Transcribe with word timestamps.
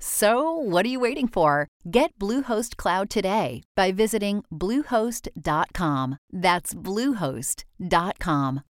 So, 0.00 0.52
what 0.52 0.86
are 0.86 0.88
you 0.88 1.00
waiting 1.00 1.26
for? 1.26 1.66
Get 1.90 2.16
Bluehost 2.20 2.76
Cloud 2.76 3.10
today 3.10 3.64
by 3.74 3.90
visiting 3.90 4.44
Bluehost.com. 4.52 6.18
That's 6.32 6.72
Bluehost.com. 6.74 8.62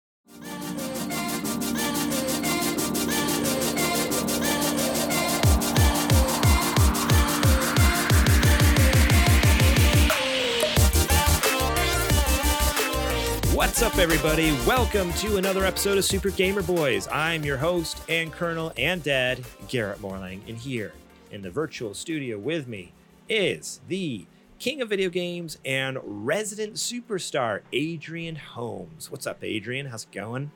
What's 13.52 13.83
up, 13.83 13.99
everybody? 13.99 14.52
Welcome 14.65 15.13
to 15.15 15.38
another 15.38 15.65
episode 15.65 15.99
of 15.99 16.05
Super 16.05 16.30
Gamer 16.30 16.63
Boys. 16.63 17.09
I'm 17.09 17.45
your 17.45 17.57
host 17.57 18.01
and 18.09 18.30
Colonel 18.33 18.73
and 18.77 19.02
Dad, 19.02 19.45
Garrett 19.66 20.01
Morling, 20.01 20.40
and 20.46 20.57
here 20.57 20.93
in 21.30 21.43
the 21.43 21.51
virtual 21.51 21.95
studio 21.95 22.38
with 22.38 22.66
me 22.66 22.93
is 23.29 23.80
the 23.88 24.27
king 24.59 24.80
of 24.80 24.88
video 24.88 25.10
games 25.10 25.59
and 25.65 25.99
resident 26.02 26.74
superstar, 26.74 27.60
Adrian 27.73 28.37
Holmes. 28.37 29.10
What's 29.10 29.27
up, 29.27 29.43
Adrian? 29.43 29.87
How's 29.87 30.05
it 30.05 30.13
going? 30.13 30.51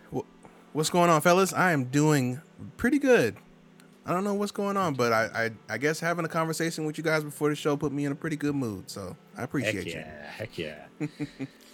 What's 0.73 0.91
going 0.91 1.11
on, 1.11 1.21
fellas? 1.21 1.53
I 1.53 1.73
am 1.73 1.85
doing 1.85 2.41
pretty 2.77 2.99
good. 2.99 3.37
I 4.07 4.12
don't 4.12 4.25
know 4.25 4.35
what's 4.35 4.53
going 4.53 4.77
on, 4.77 4.95
but 4.95 5.12
I, 5.12 5.25
I, 5.69 5.75
I 5.75 5.79
guess 5.79 6.01
having 6.01 6.25
a 6.25 6.29
conversation 6.29 6.84
with 6.84 6.97
you 6.97 7.05
guys 7.05 7.23
before 7.23 7.51
the 7.51 7.55
show 7.55 7.77
put 7.77 7.93
me 7.93 8.07
in 8.07 8.12
a 8.12 8.15
pretty 8.15 8.37
good 8.37 8.55
mood. 8.55 8.91
So 8.91 9.17
I 9.37 9.43
appreciate 9.43 9.75
heck 9.75 9.87
you. 9.87 9.93
yeah, 9.93 10.31
Heck 10.31 10.59
yeah. 10.59 10.87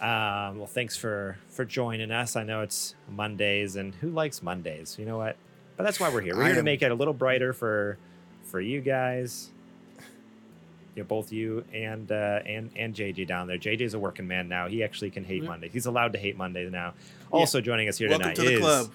um, 0.49 0.57
well, 0.57 0.67
thanks 0.67 0.97
for 0.97 1.37
for 1.47 1.63
joining 1.63 2.11
us. 2.11 2.35
I 2.35 2.43
know 2.43 2.61
it's 2.61 2.95
Mondays, 3.09 3.75
and 3.75 3.95
who 3.95 4.09
likes 4.09 4.43
Mondays? 4.43 4.97
You 4.99 5.05
know 5.05 5.17
what? 5.17 5.37
But 5.77 5.83
that's 5.83 5.99
why 5.99 6.09
we're 6.09 6.21
here. 6.21 6.35
We're 6.35 6.45
here 6.45 6.55
to 6.55 6.63
make 6.63 6.81
it 6.81 6.91
a 6.91 6.95
little 6.95 7.13
brighter 7.13 7.53
for 7.53 7.97
for 8.47 8.59
you 8.61 8.81
guys. 8.81 9.51
You 10.95 11.03
know, 11.03 11.07
both 11.07 11.31
you 11.31 11.63
and 11.73 12.11
uh, 12.11 12.39
and 12.45 12.71
and 12.75 12.95
JJ 12.95 13.27
down 13.27 13.47
there. 13.47 13.57
JJ's 13.59 13.93
a 13.93 13.99
working 13.99 14.27
man 14.27 14.49
now. 14.49 14.67
He 14.67 14.83
actually 14.83 15.11
can 15.11 15.23
hate 15.23 15.43
Monday. 15.43 15.69
He's 15.69 15.85
allowed 15.85 16.13
to 16.13 16.19
hate 16.19 16.37
Mondays 16.37 16.71
now. 16.71 16.93
Also 17.29 17.61
joining 17.61 17.87
us 17.87 17.99
here 17.99 18.09
Welcome 18.09 18.33
tonight 18.33 18.35
to 18.35 18.41
the 18.41 18.53
is 18.53 18.59
club. 18.59 18.91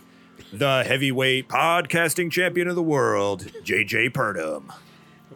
the 0.53 0.85
heavyweight 0.85 1.49
podcasting 1.49 2.31
champion 2.33 2.67
of 2.67 2.75
the 2.75 2.83
world, 2.83 3.43
JJ 3.63 4.11
Purdom. 4.11 4.73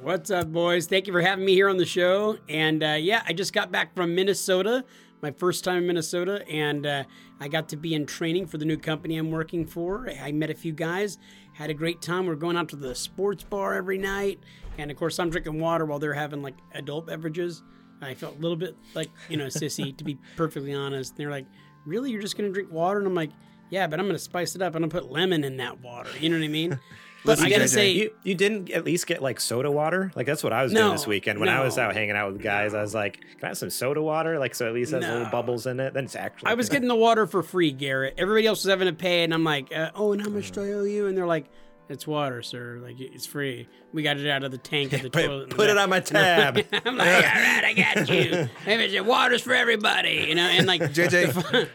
What's 0.02 0.30
up, 0.30 0.52
boys? 0.52 0.86
Thank 0.86 1.06
you 1.06 1.12
for 1.12 1.20
having 1.20 1.44
me 1.44 1.52
here 1.54 1.68
on 1.68 1.76
the 1.76 1.86
show. 1.86 2.38
And 2.48 2.82
uh, 2.82 2.96
yeah, 2.98 3.22
I 3.26 3.32
just 3.32 3.52
got 3.52 3.70
back 3.70 3.94
from 3.94 4.14
Minnesota, 4.16 4.84
my 5.22 5.30
first 5.30 5.62
time 5.62 5.78
in 5.78 5.86
Minnesota, 5.86 6.46
and 6.48 6.84
uh, 6.84 7.04
I 7.40 7.46
got 7.48 7.68
to 7.70 7.76
be 7.76 7.94
in 7.94 8.06
training 8.06 8.46
for 8.46 8.58
the 8.58 8.64
new 8.64 8.76
company 8.76 9.16
I'm 9.18 9.30
working 9.30 9.64
for. 9.66 10.08
I 10.20 10.32
met 10.32 10.50
a 10.50 10.54
few 10.54 10.72
guys, 10.72 11.18
had 11.56 11.70
a 11.70 11.74
great 11.74 12.02
time. 12.02 12.26
We're 12.26 12.34
going 12.34 12.56
out 12.56 12.68
to 12.70 12.76
the 12.76 12.94
sports 12.94 13.42
bar 13.42 13.74
every 13.74 13.98
night, 13.98 14.40
and 14.78 14.90
of 14.90 14.96
course, 14.96 15.18
I'm 15.18 15.30
drinking 15.30 15.58
water 15.58 15.86
while 15.86 15.98
they're 15.98 16.12
having 16.14 16.42
like 16.42 16.54
adult 16.72 17.06
beverages. 17.06 17.62
I 18.02 18.12
felt 18.14 18.36
a 18.36 18.40
little 18.40 18.58
bit 18.58 18.76
like 18.94 19.08
you 19.28 19.38
know 19.38 19.46
sissy, 19.46 19.96
to 19.96 20.04
be 20.04 20.18
perfectly 20.36 20.74
honest. 20.74 21.12
And 21.12 21.18
they're 21.18 21.30
like, 21.30 21.46
"Really? 21.86 22.10
You're 22.10 22.20
just 22.20 22.36
gonna 22.36 22.50
drink 22.50 22.70
water?" 22.70 22.98
And 22.98 23.06
I'm 23.06 23.14
like, 23.14 23.30
"Yeah, 23.70 23.86
but 23.86 23.98
I'm 23.98 24.06
gonna 24.06 24.18
spice 24.18 24.54
it 24.54 24.60
up. 24.60 24.74
I'm 24.74 24.82
gonna 24.82 24.90
put 24.90 25.10
lemon 25.10 25.44
in 25.44 25.56
that 25.56 25.80
water. 25.80 26.10
You 26.20 26.28
know 26.28 26.36
what 26.38 26.44
I 26.44 26.48
mean?" 26.48 26.78
But 27.24 27.38
Listen, 27.38 27.46
I 27.46 27.50
gotta 27.50 27.64
JJ, 27.64 27.68
say, 27.68 27.90
You, 27.90 28.10
you 28.22 28.34
didn't 28.36 28.70
at 28.70 28.84
least 28.84 29.06
get 29.06 29.20
like 29.20 29.40
soda 29.40 29.70
water? 29.70 30.12
Like 30.14 30.26
that's 30.26 30.44
what 30.44 30.52
I 30.52 30.62
was 30.62 30.72
doing 30.72 30.92
this 30.92 31.06
weekend 31.08 31.40
when 31.40 31.48
I 31.48 31.64
was 31.64 31.76
out 31.76 31.94
hanging 31.94 32.14
out 32.14 32.32
with 32.32 32.40
guys. 32.42 32.72
I 32.72 32.80
was 32.82 32.94
like, 32.94 33.20
"Can 33.20 33.44
I 33.44 33.46
have 33.48 33.58
some 33.58 33.70
soda 33.70 34.00
water?" 34.02 34.38
Like 34.38 34.54
so 34.54 34.66
at 34.68 34.74
least 34.74 34.92
has 34.92 35.02
little 35.04 35.26
bubbles 35.30 35.66
in 35.66 35.80
it. 35.80 35.94
Then 35.94 36.04
it's 36.04 36.14
actually. 36.14 36.50
I 36.50 36.54
was 36.54 36.68
getting 36.68 36.88
the 36.88 36.94
water 36.94 37.26
for 37.26 37.42
free, 37.42 37.72
Garrett. 37.72 38.14
Everybody 38.16 38.46
else 38.46 38.62
was 38.64 38.70
having 38.70 38.86
to 38.86 38.92
pay, 38.92 39.24
and 39.24 39.34
I'm 39.34 39.42
like, 39.44 39.74
uh, 39.74 39.90
"Oh, 39.94 40.12
and 40.12 40.22
how 40.22 40.28
much 40.28 40.50
do 40.52 40.62
I 40.62 40.72
owe 40.72 40.84
you?" 40.84 41.06
And 41.08 41.16
they're 41.18 41.26
like, 41.26 41.46
"It's 41.88 42.06
water, 42.06 42.42
sir. 42.42 42.78
Like 42.80 43.00
it's 43.00 43.26
free. 43.26 43.66
We 43.92 44.02
got 44.04 44.18
it 44.18 44.28
out 44.28 44.44
of 44.44 44.52
the 44.52 44.58
tank 44.58 44.92
of 44.92 45.02
the 45.02 45.10
Put- 45.10 45.24
toilet." 45.26 45.42
in 45.44 45.48
the 45.48 45.54
put 45.56 45.68
it 45.70 45.78
on 45.78 45.90
my 45.90 46.00
tab. 46.00 46.58
I'm 46.72 46.96
like, 46.96 47.08
"All 47.08 47.22
right, 47.22 47.64
I 47.64 47.72
got 47.74 48.08
you. 48.08 48.48
Maybe 48.66 48.84
it's 48.84 49.06
water's 49.06 49.42
for 49.42 49.54
everybody, 49.54 50.26
you 50.28 50.34
know." 50.36 50.42
And 50.46 50.66
like, 50.68 50.80
JJ, 50.82 51.68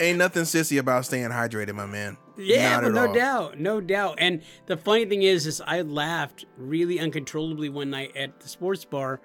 ain't 0.00 0.18
nothing 0.18 0.42
sissy 0.42 0.78
about 0.78 1.04
staying 1.04 1.30
hydrated, 1.30 1.74
my 1.74 1.86
man. 1.86 2.16
Yeah, 2.38 2.80
at 2.82 2.92
no 2.92 3.06
all. 3.08 3.14
doubt, 3.14 3.58
no 3.58 3.80
doubt. 3.80 4.16
And 4.18 4.42
the 4.66 4.76
funny 4.76 5.04
thing 5.04 5.22
is, 5.22 5.46
is 5.46 5.60
I 5.60 5.82
laughed 5.82 6.44
really 6.56 7.00
uncontrollably 7.00 7.68
one 7.68 7.90
night 7.90 8.16
at 8.16 8.40
the 8.40 8.48
sports 8.48 8.84
bar, 8.84 9.20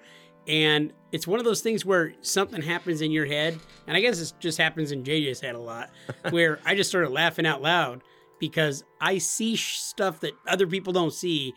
and 0.46 0.92
it's 1.12 1.26
one 1.26 1.38
of 1.38 1.44
those 1.44 1.60
things 1.60 1.84
where 1.84 2.12
something 2.20 2.60
happens 2.60 3.00
in 3.00 3.10
your 3.10 3.26
head, 3.26 3.58
and 3.86 3.96
I 3.96 4.00
guess 4.00 4.20
it 4.20 4.32
just 4.40 4.58
happens 4.58 4.92
in 4.92 5.04
JJ's 5.04 5.40
head 5.40 5.54
a 5.54 5.60
lot, 5.60 5.90
where 6.30 6.58
I 6.64 6.74
just 6.74 6.90
started 6.90 7.10
laughing 7.10 7.46
out 7.46 7.62
loud 7.62 8.02
because 8.40 8.84
I 9.00 9.18
see 9.18 9.56
sh- 9.56 9.78
stuff 9.78 10.20
that 10.20 10.32
other 10.46 10.66
people 10.66 10.92
don't 10.92 11.12
see, 11.12 11.54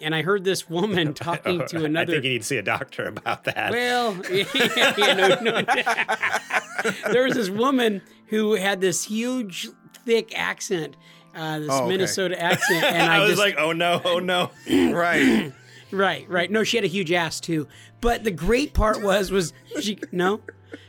and 0.00 0.14
I 0.14 0.22
heard 0.22 0.44
this 0.44 0.70
woman 0.70 1.12
talking 1.14 1.66
to 1.66 1.84
another. 1.84 2.12
I 2.12 2.14
think 2.14 2.24
you 2.24 2.30
need 2.30 2.42
to 2.42 2.46
see 2.46 2.56
a 2.56 2.62
doctor 2.62 3.04
about 3.04 3.44
that. 3.44 3.72
Well, 3.72 4.16
yeah, 4.30 5.36
no, 5.42 5.60
no. 5.60 5.62
there 7.12 7.24
was 7.24 7.34
this 7.34 7.50
woman 7.50 8.00
who 8.28 8.54
had 8.54 8.80
this 8.80 9.04
huge, 9.04 9.68
thick 10.04 10.38
accent, 10.38 10.96
uh, 11.34 11.60
this 11.60 11.68
Oh, 11.70 11.78
okay. 11.80 11.88
Minnesota 11.88 12.40
accent, 12.40 12.84
and 12.84 13.02
I, 13.10 13.16
I, 13.16 13.20
was 13.20 13.30
just 13.30 13.40
like, 13.40 13.56
"Oh 13.58 13.72
no, 13.72 14.00
oh 14.04 14.18
no." 14.18 14.50
Right. 14.92 15.52
right, 15.92 16.28
right. 16.28 16.50
No, 16.50 16.64
she 16.64 16.76
had 16.76 16.84
a 16.84 16.88
huge 16.88 17.12
ass 17.12 17.40
too. 17.40 17.66
But 18.00 18.24
the 18.24 18.30
great 18.30 18.74
part 18.74 19.02
was, 19.02 19.30
was 19.30 19.52
she 19.80 19.98
no. 20.12 20.40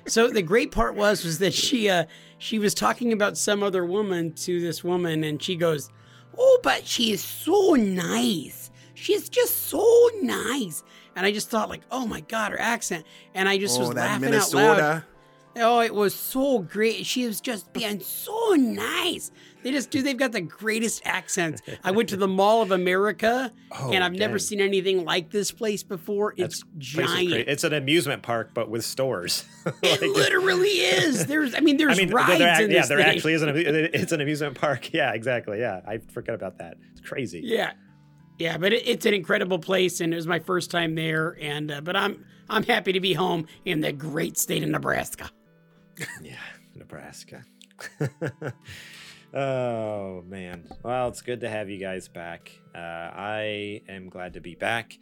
So 0.08 0.30
the 0.30 0.42
great 0.42 0.72
part 0.72 0.96
was, 0.96 1.24
was 1.24 1.40
that 1.40 1.54
she, 1.54 1.90
uh, 1.90 2.06
she 2.38 2.60
was 2.60 2.74
talking 2.74 3.14
about 3.14 3.38
some 3.38 3.64
other 3.64 3.86
woman 3.86 4.34
to 4.34 4.60
this 4.60 4.84
woman, 4.84 5.24
and 5.24 5.42
she 5.42 5.56
goes, 5.56 5.90
"Oh, 6.38 6.60
but 6.64 6.88
she 6.88 7.12
is 7.12 7.24
so 7.24 7.74
nice. 7.74 8.72
She's 8.94 9.30
just 9.30 9.68
so 9.68 10.10
nice." 10.22 10.84
And 11.16 11.26
I 11.26 11.32
just 11.32 11.50
thought, 11.50 11.70
like, 11.70 11.82
"Oh 11.92 12.08
my 12.08 12.22
god, 12.22 12.52
her 12.52 12.60
accent!" 12.60 13.06
And 13.34 13.48
I 13.48 13.58
just 13.58 13.78
oh, 13.80 13.88
was 13.88 13.94
laughing 13.94 14.34
out 14.34 14.54
loud. 14.54 15.04
Oh, 15.58 15.82
it 15.82 15.94
was 15.94 16.14
so 16.14 16.60
great. 16.60 17.06
She 17.06 17.26
was 17.26 17.42
just 17.42 17.74
being 17.74 18.00
so 18.00 18.52
nice. 18.52 19.32
They 19.64 19.72
just 19.72 19.92
do, 19.92 20.02
they've 20.02 20.18
got 20.18 20.32
the 20.32 20.42
greatest 20.42 21.02
accents. 21.06 21.62
I 21.84 21.92
went 21.92 22.10
to 22.10 22.18
the 22.18 22.28
Mall 22.28 22.62
of 22.62 22.72
America 22.72 23.52
and 23.72 24.04
I've 24.04 24.14
never 24.14 24.40
seen 24.40 24.62
anything 24.62 25.04
like 25.06 25.30
this 25.30 25.52
place 25.52 25.84
before. 25.84 26.34
It's 26.38 26.64
is 26.80 26.94
great. 26.94 27.08
giant. 27.08 27.50
It's 27.50 27.64
an 27.64 27.74
amusement 27.74 28.24
park, 28.24 28.52
but 28.54 28.70
with 28.70 28.86
stores. 28.86 29.46
It 29.84 30.02
literally 30.02 30.70
is. 30.70 31.26
There's, 31.28 31.54
I 31.54 31.60
mean, 31.60 31.78
there's 31.78 31.98
I 31.98 32.02
mean, 32.02 32.12
rides 32.12 32.40
there, 32.40 32.72
yeah, 32.72 32.86
there 32.86 32.98
thing. 32.98 33.08
actually 33.08 33.34
is 33.34 33.42
an 33.44 33.50
it's 33.56 34.12
an 34.12 34.22
amusement 34.22 34.60
park. 34.60 34.92
Yeah, 34.94 35.14
exactly. 35.14 35.60
Yeah, 35.60 35.82
I 35.88 36.00
forgot 36.00 36.34
about 36.36 36.58
that. 36.58 36.78
It's 36.92 37.02
crazy. 37.02 37.42
Yeah, 37.44 37.74
yeah, 38.40 38.58
but 38.58 38.74
it, 38.74 38.88
it's 38.88 39.06
an 39.06 39.14
incredible 39.14 39.60
place, 39.60 40.02
and 40.02 40.14
it 40.14 40.16
was 40.16 40.28
my 40.28 40.40
first 40.40 40.72
time 40.72 40.96
there. 40.96 41.38
And 41.40 41.72
uh, 41.72 41.82
but 41.82 41.96
I'm 41.96 42.26
I'm 42.50 42.64
happy 42.64 42.92
to 42.94 43.00
be 43.00 43.14
home 43.14 43.48
in 43.66 43.82
the 43.82 43.92
great 43.92 44.38
state 44.38 44.64
of 44.64 44.70
Nebraska. 44.70 45.30
Yeah, 46.22 46.36
Nebraska. 46.76 47.44
oh 49.34 50.24
man. 50.28 50.68
Well, 50.84 51.08
it's 51.08 51.22
good 51.22 51.42
to 51.42 51.50
have 51.50 51.70
you 51.70 51.78
guys 51.78 52.08
back. 52.08 52.52
Uh, 52.74 52.78
I 52.78 53.82
am 53.90 54.10
glad 54.10 54.34
to 54.34 54.42
be 54.42 54.56
back. 54.56 54.98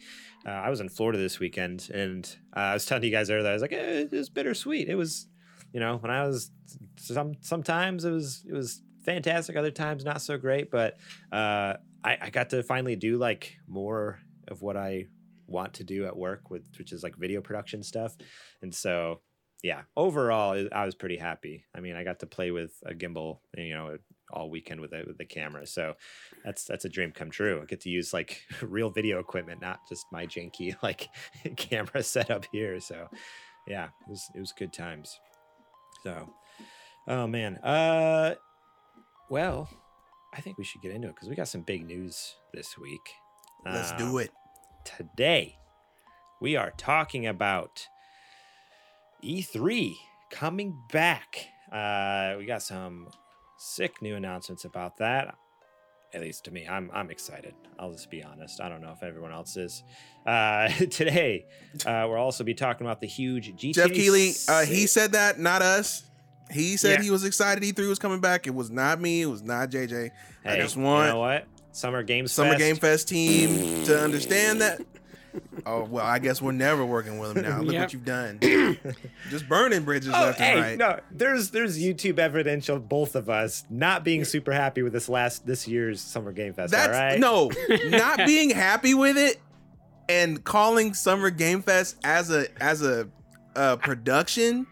Uh, 0.46 0.52
I 0.52 0.70
was 0.70 0.80
in 0.80 0.90
Florida 0.90 1.18
this 1.18 1.40
weekend, 1.40 1.90
and 1.94 2.26
uh, 2.56 2.60
I 2.60 2.74
was 2.74 2.86
telling 2.86 3.04
you 3.04 3.12
guys 3.12 3.30
earlier. 3.30 3.50
I 3.50 3.54
was 3.54 3.62
like, 3.62 3.74
eh, 3.74 4.02
it 4.02 4.12
was 4.12 4.30
bittersweet. 4.30 4.88
It 4.90 4.96
was, 4.96 5.28
you 5.74 5.80
know, 5.80 5.98
when 5.98 6.12
I 6.12 6.26
was 6.26 6.52
some 6.98 7.34
sometimes 7.42 8.06
it 8.06 8.12
was 8.12 8.44
it 8.48 8.54
was 8.54 8.82
fantastic. 9.04 9.56
Other 9.56 9.72
times 9.72 10.04
not 10.06 10.22
so 10.22 10.38
great. 10.38 10.72
But 10.72 10.98
uh, 11.32 11.76
I, 12.04 12.18
I 12.22 12.30
got 12.30 12.50
to 12.52 12.64
finally 12.64 12.96
do 12.96 13.18
like 13.18 13.58
more 13.68 14.20
of 14.48 14.62
what 14.62 14.78
I 14.78 15.06
want 15.48 15.74
to 15.74 15.84
do 15.84 16.06
at 16.06 16.16
work 16.16 16.52
with 16.52 16.64
which 16.78 16.92
is 16.92 17.02
like 17.02 17.16
video 17.16 17.42
production 17.42 17.82
stuff 17.82 18.16
and 18.62 18.74
so 18.74 19.20
yeah 19.64 19.82
overall 19.98 20.68
i 20.72 20.86
was 20.86 20.96
pretty 20.96 21.18
happy 21.18 21.66
i 21.76 21.80
mean 21.82 21.96
i 21.96 22.04
got 22.04 22.20
to 22.20 22.26
play 22.26 22.50
with 22.52 22.72
a 22.86 22.94
gimbal 22.94 23.40
you 23.58 23.74
know 23.74 23.98
all 24.32 24.50
weekend 24.50 24.80
with 24.80 24.92
the, 24.92 25.04
with 25.08 25.18
the 25.18 25.26
camera. 25.26 25.66
So 25.66 25.96
that's 26.46 26.64
that's 26.64 26.86
a 26.86 26.90
dream 26.90 27.12
come 27.12 27.32
true. 27.32 27.62
I 27.64 27.66
get 27.66 27.82
to 27.82 27.90
use 27.90 28.14
like 28.14 28.44
real 28.62 28.92
video 28.92 29.18
equipment, 29.18 29.60
not 29.60 29.80
just 29.90 30.06
my 30.12 30.28
janky 30.28 30.76
like 30.84 31.08
camera 31.58 32.04
setup 32.04 32.46
here. 32.52 32.80
So 32.80 33.08
yeah, 33.68 33.86
it 33.86 34.08
was 34.08 34.30
it 34.36 34.40
was 34.40 34.52
good 34.52 34.72
times. 34.72 35.20
So 36.04 36.32
oh 37.08 37.26
man. 37.26 37.58
Uh 37.58 38.36
well, 39.32 39.68
I 40.36 40.42
think 40.42 40.60
we 40.60 40.64
should 40.64 40.84
get 40.84 40.92
into 40.92 41.08
it 41.08 41.16
because 41.16 41.28
we 41.28 41.36
got 41.36 41.48
some 41.48 41.62
big 41.62 41.88
news 41.88 42.36
this 42.54 42.78
week. 42.78 43.02
Let's 43.66 43.94
Um, 43.94 43.98
do 43.98 44.18
it. 44.20 44.30
today 44.86 45.58
we 46.40 46.56
are 46.56 46.72
talking 46.78 47.26
about 47.26 47.88
E3 49.24 49.96
coming 50.32 50.78
back. 50.92 51.48
Uh, 51.72 52.36
we 52.38 52.46
got 52.46 52.62
some 52.62 53.08
sick 53.58 54.02
new 54.02 54.16
announcements 54.16 54.66
about 54.66 54.98
that. 54.98 55.36
At 56.14 56.22
least 56.22 56.46
to 56.46 56.52
me, 56.52 56.66
I'm 56.68 56.90
I'm 56.92 57.12
excited. 57.12 57.54
I'll 57.78 57.92
just 57.92 58.10
be 58.10 58.24
honest. 58.24 58.60
I 58.62 58.68
don't 58.70 58.82
know 58.82 58.92
if 58.92 59.04
everyone 59.04 59.32
else 59.32 59.56
is. 59.58 59.84
Uh, 60.26 60.68
today, 60.90 61.46
uh, 61.86 62.06
we'll 62.10 62.18
also 62.18 62.44
be 62.44 62.56
talking 62.56 62.88
about 62.88 63.00
the 63.00 63.06
huge 63.08 63.54
GTA. 63.56 63.74
Geoff 63.74 63.92
Keighley, 63.92 64.32
uh, 64.48 64.66
he 64.66 64.88
said 64.88 65.12
that, 65.12 65.40
not 65.40 65.62
us. 65.62 66.04
He 66.52 66.78
said 66.78 66.98
Yeah. 66.98 67.04
he 67.04 67.12
was 67.12 67.24
excited 67.26 67.64
E3 67.64 67.88
was 67.88 68.00
coming 68.00 68.22
back. 68.22 68.48
It 68.48 68.56
was 68.56 68.72
not 68.72 69.00
me. 69.00 69.22
It 69.22 69.28
was 69.28 69.44
not 69.44 69.70
JJ. 69.70 70.10
I 70.44 70.56
just 70.56 70.76
want 70.76 71.06
you 71.08 71.14
know 71.14 71.20
what? 71.20 71.46
Summer 71.74 72.02
Games 72.02 72.32
Summer 72.32 72.54
Fest. 72.54 72.60
Game 72.60 72.76
Fest 72.78 73.08
team 73.08 73.84
to 73.86 74.02
understand 74.04 74.62
that. 74.62 74.82
Oh 75.66 75.84
well, 75.84 76.06
I 76.06 76.20
guess 76.20 76.42
we're 76.42 76.52
never 76.54 76.86
working 76.86 77.20
with 77.20 77.36
him 77.38 77.44
now. 77.44 77.60
Look 77.62 77.74
Yep. 77.74 77.82
what 77.82 77.94
you've 77.94 78.06
done. 78.06 78.40
Just 79.30 79.48
burning 79.50 79.84
bridges 79.84 80.14
Oh, 80.16 80.22
left 80.22 80.40
hey, 80.40 80.54
and 80.54 80.62
right. 80.62 80.78
no, 80.78 81.00
there's 81.12 81.52
there's 81.52 81.78
YouTube 81.80 82.18
evidence 82.20 82.70
of 82.70 82.88
both 82.90 83.16
of 83.16 83.30
us 83.30 83.66
not 83.70 84.04
being 84.04 84.24
super 84.26 84.52
happy 84.52 84.82
with 84.82 84.94
this 84.94 85.10
last 85.10 85.46
this 85.46 85.68
year's 85.68 86.02
Summer 86.02 86.32
Game 86.32 86.54
Fest. 86.54 86.72
That's 86.72 86.88
all 86.96 87.04
right? 87.04 87.20
no, 87.20 87.52
not 87.90 88.20
being 88.26 88.50
happy 88.50 88.94
with 88.94 89.18
it 89.18 89.40
and 90.08 90.44
calling 90.44 90.94
Summer 90.94 91.30
Game 91.30 91.62
Fest 91.62 91.98
as 92.04 92.32
a 92.32 92.48
as 92.62 92.82
a 92.82 93.10
uh, 93.56 93.76
production, 93.76 94.66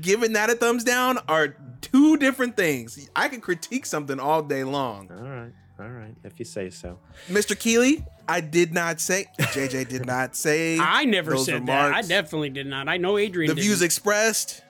giving 0.00 0.32
that 0.34 0.48
a 0.50 0.54
thumbs 0.54 0.84
down 0.84 1.18
are 1.28 1.56
two 1.80 2.16
different 2.16 2.56
things. 2.56 3.08
I 3.16 3.28
can 3.28 3.40
critique 3.40 3.84
something 3.86 4.20
all 4.20 4.42
day 4.42 4.62
long. 4.64 5.10
All 5.10 5.22
right, 5.28 5.52
all 5.82 5.88
right, 5.90 6.14
if 6.22 6.38
you 6.38 6.44
say 6.44 6.70
so. 6.70 6.98
Mr. 7.28 7.58
Keighley, 7.58 8.04
I 8.28 8.40
did 8.40 8.72
not 8.72 9.00
say. 9.00 9.26
JJ 9.38 9.88
did 9.88 10.06
not 10.06 10.36
say. 10.36 10.78
I 10.78 11.04
never 11.04 11.32
those 11.32 11.46
said 11.46 11.66
that. 11.66 11.92
I 11.92 12.02
definitely 12.02 12.50
did 12.50 12.66
not. 12.68 12.88
I 12.88 12.96
know 12.98 13.18
Adrian. 13.18 13.48
the 13.48 13.54
didn't. 13.54 13.66
views 13.66 13.82
expressed, 13.82 14.62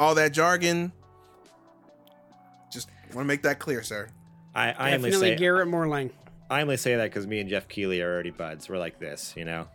all 0.00 0.14
that 0.16 0.32
jargon. 0.32 0.90
Just 2.72 2.88
want 3.14 3.24
to 3.24 3.28
make 3.28 3.42
that 3.42 3.58
clear, 3.58 3.82
sir. 3.82 4.08
I, 4.54 4.72
I 4.72 4.94
only 4.94 5.10
definitely 5.10 5.30
say 5.30 5.36
Garrett 5.36 5.68
Morlang. 5.68 6.10
I 6.50 6.60
only 6.62 6.76
say 6.76 6.96
that 6.96 7.04
because 7.04 7.26
me 7.26 7.40
and 7.40 7.48
Geoff 7.48 7.68
Keighley 7.68 8.02
are 8.02 8.12
already 8.12 8.30
buds. 8.30 8.68
We're 8.68 8.78
like 8.78 8.98
this, 8.98 9.32
you 9.36 9.44
know. 9.44 9.68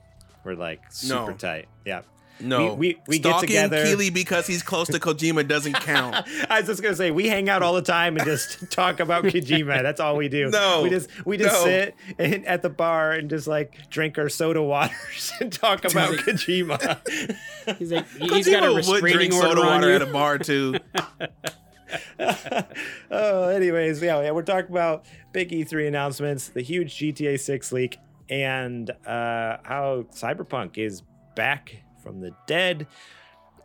We're 0.44 0.56
like 0.56 0.82
super 0.92 1.32
No. 1.32 1.38
tight. 1.38 1.68
Yeah. 1.86 2.02
No, 2.40 2.74
We- 2.76 2.90
we- 2.94 3.00
we 3.08 3.20
get 3.20 3.30
Stalking 3.30 3.48
together- 3.48 3.84
Keighley 3.84 4.10
because 4.12 4.46
he's 4.48 4.62
close 4.62 4.88
to 4.88 5.00
Kojima 5.00 5.48
doesn't 5.48 5.74
count. 5.82 6.16
I 6.50 6.60
was 6.60 6.68
just 6.68 6.84
gonna 6.84 6.96
say 6.96 7.10
we 7.12 7.28
hang 7.28 7.50
out 7.50 7.64
all 7.64 7.74
the 7.74 7.82
time 7.82 8.16
and 8.18 8.26
just 8.26 8.70
talk 8.72 9.00
about 9.00 9.24
Kojima. 9.24 9.82
That's 9.82 10.00
all 10.00 10.16
we 10.18 10.30
do. 10.30 10.50
No, 10.50 10.82
we 10.84 10.90
just 10.90 11.10
we 11.26 11.38
just 11.38 11.56
no. 11.56 11.64
sit 11.64 11.96
in, 12.20 12.46
at 12.46 12.62
the 12.62 12.70
bar 12.70 13.14
and 13.14 13.30
just 13.30 13.48
like 13.48 13.90
drink 13.90 14.18
our 14.20 14.30
soda 14.30 14.62
waters 14.62 15.32
and 15.42 15.52
talk 15.52 15.84
about 15.86 16.12
Kojima. 16.18 17.00
He's 17.78 17.92
like, 17.92 18.08
he's 18.10 18.48
got 18.48 18.64
a 18.64 18.68
Kojima 18.68 18.88
would 19.02 19.12
drink 19.12 19.34
soda 19.34 19.62
water 19.62 19.92
at 19.92 20.02
a 20.02 20.06
bar 20.08 20.38
too. 20.38 20.76
oh, 23.12 23.48
anyways, 23.50 24.02
yeah, 24.02 24.22
yeah, 24.22 24.32
we're 24.32 24.42
talking 24.44 24.72
about 24.72 25.06
big 25.32 25.50
E3 25.50 25.88
announcements, 25.88 26.50
the 26.50 26.62
huge 26.62 26.98
GTA 26.98 27.40
6 27.40 27.72
leak, 27.72 27.98
and 28.30 28.90
uh, 29.06 29.58
how 29.64 30.06
Cyberpunk 30.14 30.78
is 30.78 31.02
back 31.36 31.84
from 32.08 32.22
the 32.22 32.32
dead. 32.46 32.88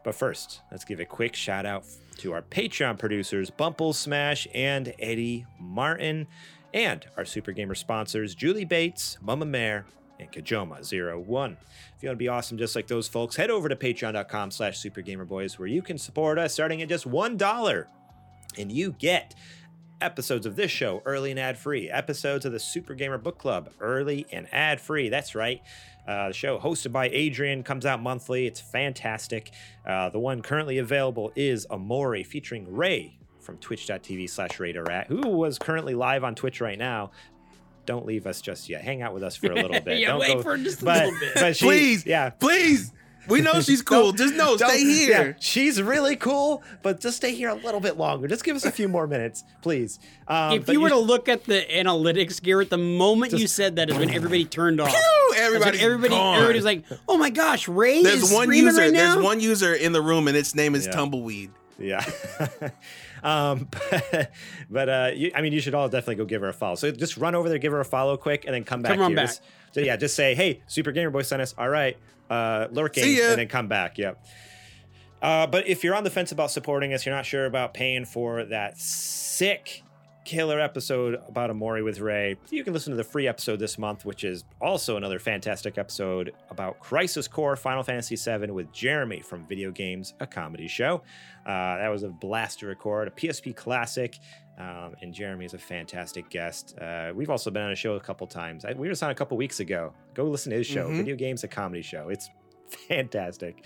But 0.04 0.16
first, 0.16 0.62
let's 0.72 0.84
give 0.84 0.98
a 0.98 1.04
quick 1.04 1.36
shout 1.36 1.64
out 1.64 1.84
to 2.18 2.32
our 2.32 2.42
Patreon 2.42 2.98
producers, 2.98 3.50
Bumple 3.50 3.92
Smash 3.92 4.48
and 4.52 4.92
Eddie 4.98 5.46
Martin, 5.60 6.26
and 6.74 7.06
our 7.16 7.24
Super 7.24 7.52
Gamer 7.52 7.76
sponsors, 7.76 8.34
Julie 8.34 8.64
Bates, 8.64 9.16
Mama 9.20 9.44
Mare, 9.44 9.86
and 10.18 10.30
Kajoma01. 10.32 11.52
If 11.52 12.02
you 12.02 12.08
want 12.08 12.16
to 12.16 12.16
be 12.16 12.28
awesome 12.28 12.58
just 12.58 12.74
like 12.74 12.88
those 12.88 13.06
folks, 13.06 13.36
head 13.36 13.50
over 13.50 13.68
to 13.68 13.76
patreon.com 13.76 14.50
slash 14.50 14.82
supergamerboys 14.82 15.58
where 15.58 15.68
you 15.68 15.82
can 15.82 15.98
support 15.98 16.38
us 16.38 16.52
starting 16.52 16.82
at 16.82 16.88
just 16.88 17.08
$1 17.08 17.86
and 18.58 18.72
you 18.72 18.94
get 18.98 19.36
episodes 20.02 20.46
of 20.46 20.56
this 20.56 20.70
show 20.70 21.02
early 21.04 21.31
and 21.31 21.40
ad 21.40 21.58
free, 21.58 21.90
episodes 21.90 22.44
of 22.44 22.52
the 22.52 22.58
Super 22.60 22.94
Gamer 22.94 23.19
Book 23.19 23.38
Club 23.38 23.70
early 23.81 24.26
and 24.32 24.46
ad 24.52 24.81
free. 24.81 25.08
That's 25.08 25.34
right. 25.34 25.60
Uh, 26.06 26.28
the 26.28 26.34
show 26.34 26.58
hosted 26.58 26.90
by 26.93 27.08
Adrian 27.10 27.62
comes 27.62 27.87
out 27.87 28.02
monthly. 28.02 28.46
It's 28.46 28.60
fantastic. 28.60 29.52
Uh, 29.87 30.08
the 30.10 30.19
one 30.19 30.43
currently 30.43 30.78
available 30.78 31.32
is 31.37 31.66
Omori 31.70 32.26
featuring 32.26 32.72
Ray 32.75 33.19
from 33.40 33.56
twitch.tv 33.58 34.28
slash 34.28 34.58
Raiderat, 34.58 35.06
who 35.06 35.20
was 35.28 35.58
currently 35.58 35.94
live 35.94 36.25
on 36.25 36.34
Twitch 36.34 36.60
right 36.60 36.78
now. 36.78 37.10
Don't 37.87 38.06
leave 38.06 38.26
us 38.26 38.40
just 38.40 38.69
yet. 38.69 38.82
Hang 38.82 39.02
out 39.02 39.12
with 39.14 39.22
us 39.25 39.34
for 39.37 39.50
a 39.50 39.54
little 39.54 39.81
bit. 39.84 39.99
Yeah, 39.99 40.08
Don't 40.08 40.20
wait 40.20 40.34
go- 40.34 40.43
for 40.43 40.56
just 40.56 40.82
a 40.82 40.84
but, 40.84 41.04
little 41.04 41.20
bit. 41.20 41.34
But 41.34 41.56
she, 41.56 41.64
Please, 41.66 42.06
yeah. 42.06 42.31
please. 42.31 42.93
We 43.28 43.40
know 43.40 43.60
she's 43.60 43.82
cool. 43.92 44.12
Don't- 44.12 44.16
Just 44.16 44.34
know, 44.34 44.56
Don't- 44.56 44.69
stay 44.70 44.82
yeah, 44.82 44.94
here. 45.22 45.36
she's 45.40 45.80
really 45.80 46.16
cool, 46.16 46.62
but 46.82 47.00
just 47.00 47.19
stay 47.19 47.34
here 47.34 47.48
a 47.50 47.54
little 47.54 47.80
bit 47.80 47.96
longer. 47.96 48.26
Just 48.28 48.42
give 48.44 48.56
us 48.56 48.64
a 48.64 48.70
few 48.72 48.88
more 48.88 49.06
minutes, 49.06 49.44
please. 49.60 49.98
Um, 50.28 50.54
If 50.54 50.69
you 50.69 50.80
were 50.80 50.88
to 50.88 50.96
look 50.98 51.28
at 51.28 51.44
the 51.44 51.64
analytics, 51.70 52.42
Garrett, 52.42 52.70
the 52.70 52.78
moment 52.78 53.32
you 53.32 53.46
said 53.46 53.76
that 53.76 53.90
is 53.90 53.96
when 53.96 54.10
everybody 54.10 54.44
turned 54.44 54.80
off. 54.80 54.90
Pew! 54.90 54.98
That's 55.30 55.40
Everybody's 55.46 55.82
everybody, 55.82 56.14
gone. 56.14 56.34
everybody's 56.36 56.64
like, 56.64 56.84
"Oh 57.08 57.16
my 57.16 57.30
gosh, 57.30 57.66
Ray 57.69 58.02
There's 58.02 58.24
is 58.24 58.32
one 58.32 58.44
streaming 58.44 58.66
user. 58.66 58.80
right 58.82 58.92
now." 58.92 59.14
There's 59.14 59.25
one 59.25 59.40
user 59.40 59.72
in 59.72 59.92
the 59.92 60.02
room, 60.02 60.28
and 60.28 60.36
its 60.36 60.54
name 60.54 60.75
is 60.75 60.84
Yeah. 60.86 60.92
Tumbleweed. 60.92 61.50
Yeah. 61.78 62.04
um, 63.22 63.69
but, 63.90 64.32
but 64.70 64.88
uh, 64.88 65.10
you, 65.14 65.30
I 65.34 65.42
mean, 65.42 65.52
you 65.52 65.60
should 65.60 65.74
all 65.74 65.88
definitely 65.88 66.16
go 66.16 66.24
give 66.24 66.42
her 66.42 66.48
a 66.48 66.52
follow. 66.52 66.74
So 66.74 66.90
just 66.90 67.16
run 67.16 67.34
over 67.34 67.48
there, 67.48 67.58
give 67.58 67.72
her 67.72 67.80
a 67.80 67.84
follow 67.84 68.16
quick, 68.16 68.44
and 68.44 68.54
then 68.54 68.64
come 68.64 68.82
back 68.82 68.92
Come 68.92 69.02
on 69.02 69.14
back. 69.14 69.26
Just- 69.26 69.42
so 69.72 69.80
yeah, 69.80 69.96
just 69.96 70.14
say, 70.14 70.34
hey, 70.34 70.62
Super 70.66 70.92
Gamer 70.92 71.10
Boy 71.10 71.22
sent 71.22 71.40
us. 71.40 71.54
All 71.56 71.69
right, 71.69 71.96
uh, 72.28 72.69
lurking, 72.70 73.04
and 73.04 73.38
then 73.38 73.48
come 73.48 73.69
back. 73.69 73.96
Yep. 73.96 74.22
Uh, 75.22 75.46
but 75.46 75.66
if 75.69 75.82
you're 75.84 75.94
on 75.94 76.04
the 76.04 76.10
fence 76.10 76.32
about 76.32 76.50
supporting 76.50 76.92
us, 76.92 77.06
you're 77.06 77.14
not 77.14 77.24
sure 77.24 77.46
about 77.46 77.72
paying 77.72 78.04
for 78.04 78.44
that 78.46 78.76
sick 78.76 79.82
killer 80.24 80.60
episode 80.60 81.20
about 81.28 81.50
Omori 81.50 81.84
with 81.84 81.98
Ray, 82.00 82.36
you 82.50 82.62
can 82.64 82.72
listen 82.72 82.90
to 82.92 82.96
the 82.96 83.04
free 83.04 83.26
episode 83.26 83.58
this 83.58 83.76
month, 83.78 84.04
which 84.04 84.24
is 84.24 84.44
also 84.60 84.96
another 84.96 85.19
fantastic 85.19 85.78
episode 85.78 86.32
about 86.50 86.78
Crisis 86.80 87.26
Core 87.28 87.56
Final 87.56 87.82
Fantasy 87.82 88.16
VII 88.16 88.50
with 88.52 88.73
Jeremy 88.73 89.20
from 89.20 89.44
Video 89.47 89.70
Games, 89.70 90.14
a 90.20 90.26
comedy 90.26 90.68
show. 90.68 91.02
Uh, 91.44 91.76
that 91.78 91.88
was 91.88 92.02
a 92.04 92.08
blast 92.08 92.61
to 92.61 92.66
record, 92.66 93.08
a 93.08 93.11
PSP 93.11 93.54
classic. 93.56 94.18
Um, 94.58 94.94
and 95.00 95.14
Jeremy 95.14 95.47
is 95.47 95.54
a 95.54 95.58
fantastic 95.58 96.28
guest. 96.28 96.78
Uh, 96.78 97.11
we've 97.14 97.30
also 97.30 97.50
been 97.50 97.62
on 97.62 97.73
a 97.73 97.75
show 97.76 97.94
a 97.94 98.00
couple 98.00 98.26
times. 98.26 98.64
I, 98.64 98.73
we 98.73 98.80
were 98.87 98.88
just 98.92 99.02
on 99.02 99.11
a 99.11 99.14
couple 99.14 99.37
weeks 99.38 99.61
ago. 99.61 99.92
Go 100.14 100.25
listen 100.25 100.50
to 100.50 100.58
his 100.58 100.66
show, 100.66 100.88
Mhm. 100.88 100.99
Video 100.99 101.16
Games, 101.16 101.42
a 101.42 101.49
comedy 101.49 101.82
show. 101.82 102.11
It's 102.11 102.28
fantastic. 102.88 103.64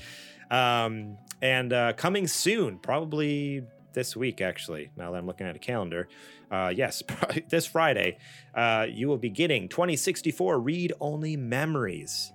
Um, 0.51 1.19
and 1.43 1.73
uh, 1.73 1.93
coming 1.95 2.27
soon, 2.29 2.79
probably 2.79 3.65
this 3.95 4.15
week, 4.17 4.41
actually, 4.41 4.91
now 4.97 5.11
that 5.11 5.19
I'm 5.19 5.27
looking 5.27 5.47
at 5.47 5.57
a 5.57 5.59
calendar. 5.59 6.09
Uh, 6.51 6.73
yes, 6.75 7.03
this 7.49 7.67
Friday, 7.67 8.19
uh, 8.55 8.87
you 8.89 9.09
will 9.09 9.19
be 9.19 9.31
getting 9.31 9.69
2064 9.69 10.59
read 10.61 10.93
only 11.01 11.37
memories. 11.37 12.33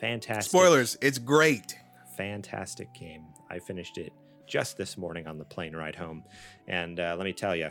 Fantastic. 0.00 0.50
Spoilers. 0.50 0.98
It's 1.00 1.18
great. 1.18 1.76
Fantastic 2.16 2.92
game. 2.94 3.24
I 3.50 3.58
finished 3.58 3.98
it 3.98 4.12
just 4.46 4.76
this 4.76 4.98
morning 4.98 5.26
on 5.26 5.38
the 5.38 5.44
plane 5.44 5.74
ride 5.74 5.96
home. 5.96 6.24
And 6.68 7.00
uh, 7.00 7.14
let 7.16 7.24
me 7.24 7.32
tell 7.32 7.56
you, 7.56 7.70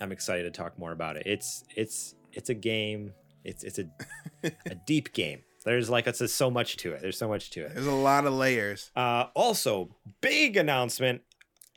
I'm 0.00 0.12
excited 0.12 0.44
to 0.44 0.50
talk 0.50 0.78
more 0.78 0.92
about 0.92 1.16
it. 1.16 1.24
It's 1.26 1.64
it's 1.74 2.14
it's 2.32 2.50
a 2.50 2.54
game. 2.54 3.12
It's 3.44 3.64
it's 3.64 3.78
a 3.78 3.86
a 4.66 4.74
deep 4.86 5.12
game. 5.12 5.40
There's 5.64 5.90
like 5.90 6.06
it's 6.06 6.32
so 6.32 6.50
much 6.50 6.76
to 6.78 6.92
it. 6.92 7.02
There's 7.02 7.18
so 7.18 7.28
much 7.28 7.50
to 7.50 7.64
it. 7.64 7.74
There's 7.74 7.86
a 7.86 7.92
lot 7.92 8.26
of 8.26 8.32
layers. 8.32 8.90
Uh, 8.94 9.26
also, 9.34 9.90
big 10.20 10.56
announcement. 10.56 11.22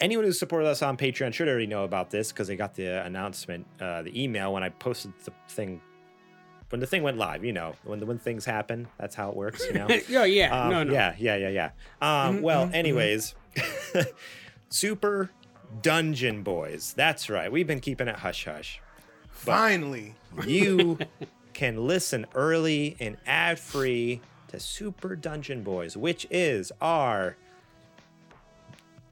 Anyone 0.01 0.25
who 0.25 0.31
supported 0.33 0.67
us 0.67 0.81
on 0.81 0.97
Patreon 0.97 1.33
should 1.33 1.47
already 1.47 1.67
know 1.67 1.83
about 1.83 2.09
this 2.09 2.31
because 2.31 2.47
they 2.47 2.55
got 2.55 2.73
the 2.73 3.05
announcement, 3.05 3.65
uh, 3.79 4.01
the 4.01 4.21
email 4.23 4.51
when 4.51 4.63
I 4.63 4.69
posted 4.69 5.13
the 5.23 5.31
thing. 5.47 5.79
When 6.69 6.79
the 6.79 6.87
thing 6.87 7.03
went 7.03 7.17
live, 7.17 7.43
you 7.45 7.51
know, 7.53 7.75
when 7.83 7.99
the, 7.99 8.05
when 8.05 8.17
things 8.17 8.45
happen, 8.45 8.87
that's 8.97 9.13
how 9.13 9.29
it 9.29 9.35
works, 9.35 9.65
you 9.67 9.73
know. 9.73 9.87
oh 10.13 10.23
yeah, 10.23 10.63
Um, 10.65 10.69
no, 10.71 10.83
no. 10.83 10.93
Yeah, 10.93 11.15
yeah, 11.19 11.35
yeah, 11.35 11.49
yeah. 11.49 11.65
Um, 12.01 12.37
Mhm, 12.37 12.41
well, 12.41 12.67
mhm, 12.67 12.73
anyways, 12.73 13.35
Super 14.69 15.29
Dungeon 15.81 16.43
Boys. 16.43 16.93
That's 16.95 17.29
right. 17.29 17.51
We've 17.51 17.67
been 17.67 17.79
keeping 17.81 18.07
it 18.07 18.15
hush 18.17 18.45
hush. 18.45 18.81
Finally. 19.31 20.15
You 20.47 20.97
can 21.53 21.85
listen 21.87 22.25
early 22.35 22.95
and 22.99 23.17
ad 23.25 23.59
free 23.59 24.21
to 24.49 24.59
Super 24.59 25.15
Dungeon 25.15 25.63
Boys, 25.63 25.97
which 25.97 26.25
is 26.31 26.71
our 26.81 27.35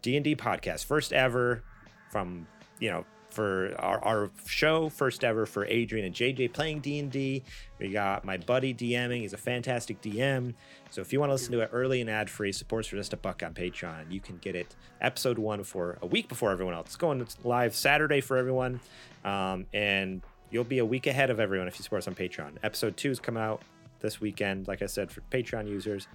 D 0.01 0.15
and 0.15 0.23
D 0.23 0.35
podcast, 0.35 0.85
first 0.85 1.13
ever 1.13 1.63
from 2.09 2.47
you 2.79 2.89
know 2.89 3.05
for 3.29 3.75
our, 3.79 4.03
our 4.03 4.31
show, 4.47 4.89
first 4.89 5.23
ever 5.23 5.45
for 5.45 5.65
Adrian 5.65 6.05
and 6.05 6.15
JJ 6.15 6.51
playing 6.53 6.79
D&D. 6.79 7.43
We 7.79 7.89
got 7.91 8.25
my 8.25 8.37
buddy 8.37 8.73
DMing. 8.73 9.21
He's 9.21 9.33
a 9.33 9.37
fantastic 9.37 10.01
DM. 10.01 10.55
So 10.89 11.01
if 11.01 11.13
you 11.13 11.19
want 11.19 11.29
to 11.29 11.33
listen 11.33 11.51
to 11.53 11.61
it 11.61 11.69
early 11.71 12.01
and 12.01 12.09
ad-free, 12.09 12.51
supports 12.51 12.87
for 12.87 12.95
just 12.95 13.13
a 13.13 13.17
buck 13.17 13.43
on 13.43 13.53
Patreon. 13.53 14.11
You 14.11 14.19
can 14.19 14.37
get 14.39 14.55
it 14.55 14.75
episode 14.99 15.37
one 15.37 15.63
for 15.63 15.97
a 16.01 16.07
week 16.07 16.27
before 16.27 16.51
everyone 16.51 16.73
else. 16.73 16.87
It's 16.87 16.95
going 16.95 17.25
live 17.43 17.75
Saturday 17.75 18.21
for 18.21 18.37
everyone. 18.37 18.79
Um, 19.23 19.67
and 19.73 20.21
you'll 20.49 20.63
be 20.63 20.79
a 20.79 20.85
week 20.85 21.05
ahead 21.07 21.29
of 21.29 21.39
everyone 21.39 21.67
if 21.67 21.77
you 21.77 21.83
support 21.83 21.99
us 21.99 22.07
on 22.07 22.15
Patreon. 22.15 22.53
Episode 22.63 22.97
two 22.97 23.11
is 23.11 23.19
coming 23.19 23.43
out 23.43 23.61
this 23.99 24.19
weekend, 24.19 24.67
like 24.67 24.81
I 24.81 24.87
said, 24.87 25.11
for 25.11 25.21
Patreon 25.31 25.67
users. 25.67 26.07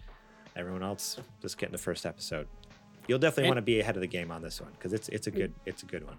Everyone 0.56 0.82
else 0.82 1.18
just 1.40 1.58
getting 1.58 1.72
the 1.72 1.78
first 1.78 2.06
episode. 2.06 2.48
You'll 3.06 3.18
definitely 3.18 3.50
want 3.50 3.58
to 3.58 3.62
be 3.62 3.80
ahead 3.80 3.96
of 3.96 4.00
the 4.00 4.06
game 4.08 4.30
on 4.30 4.42
this 4.42 4.60
one 4.60 4.72
because 4.72 4.92
it's 4.92 5.08
it's 5.08 5.26
a 5.26 5.30
good 5.30 5.52
it's 5.66 5.82
a 5.82 5.86
good 5.86 6.06
one. 6.06 6.16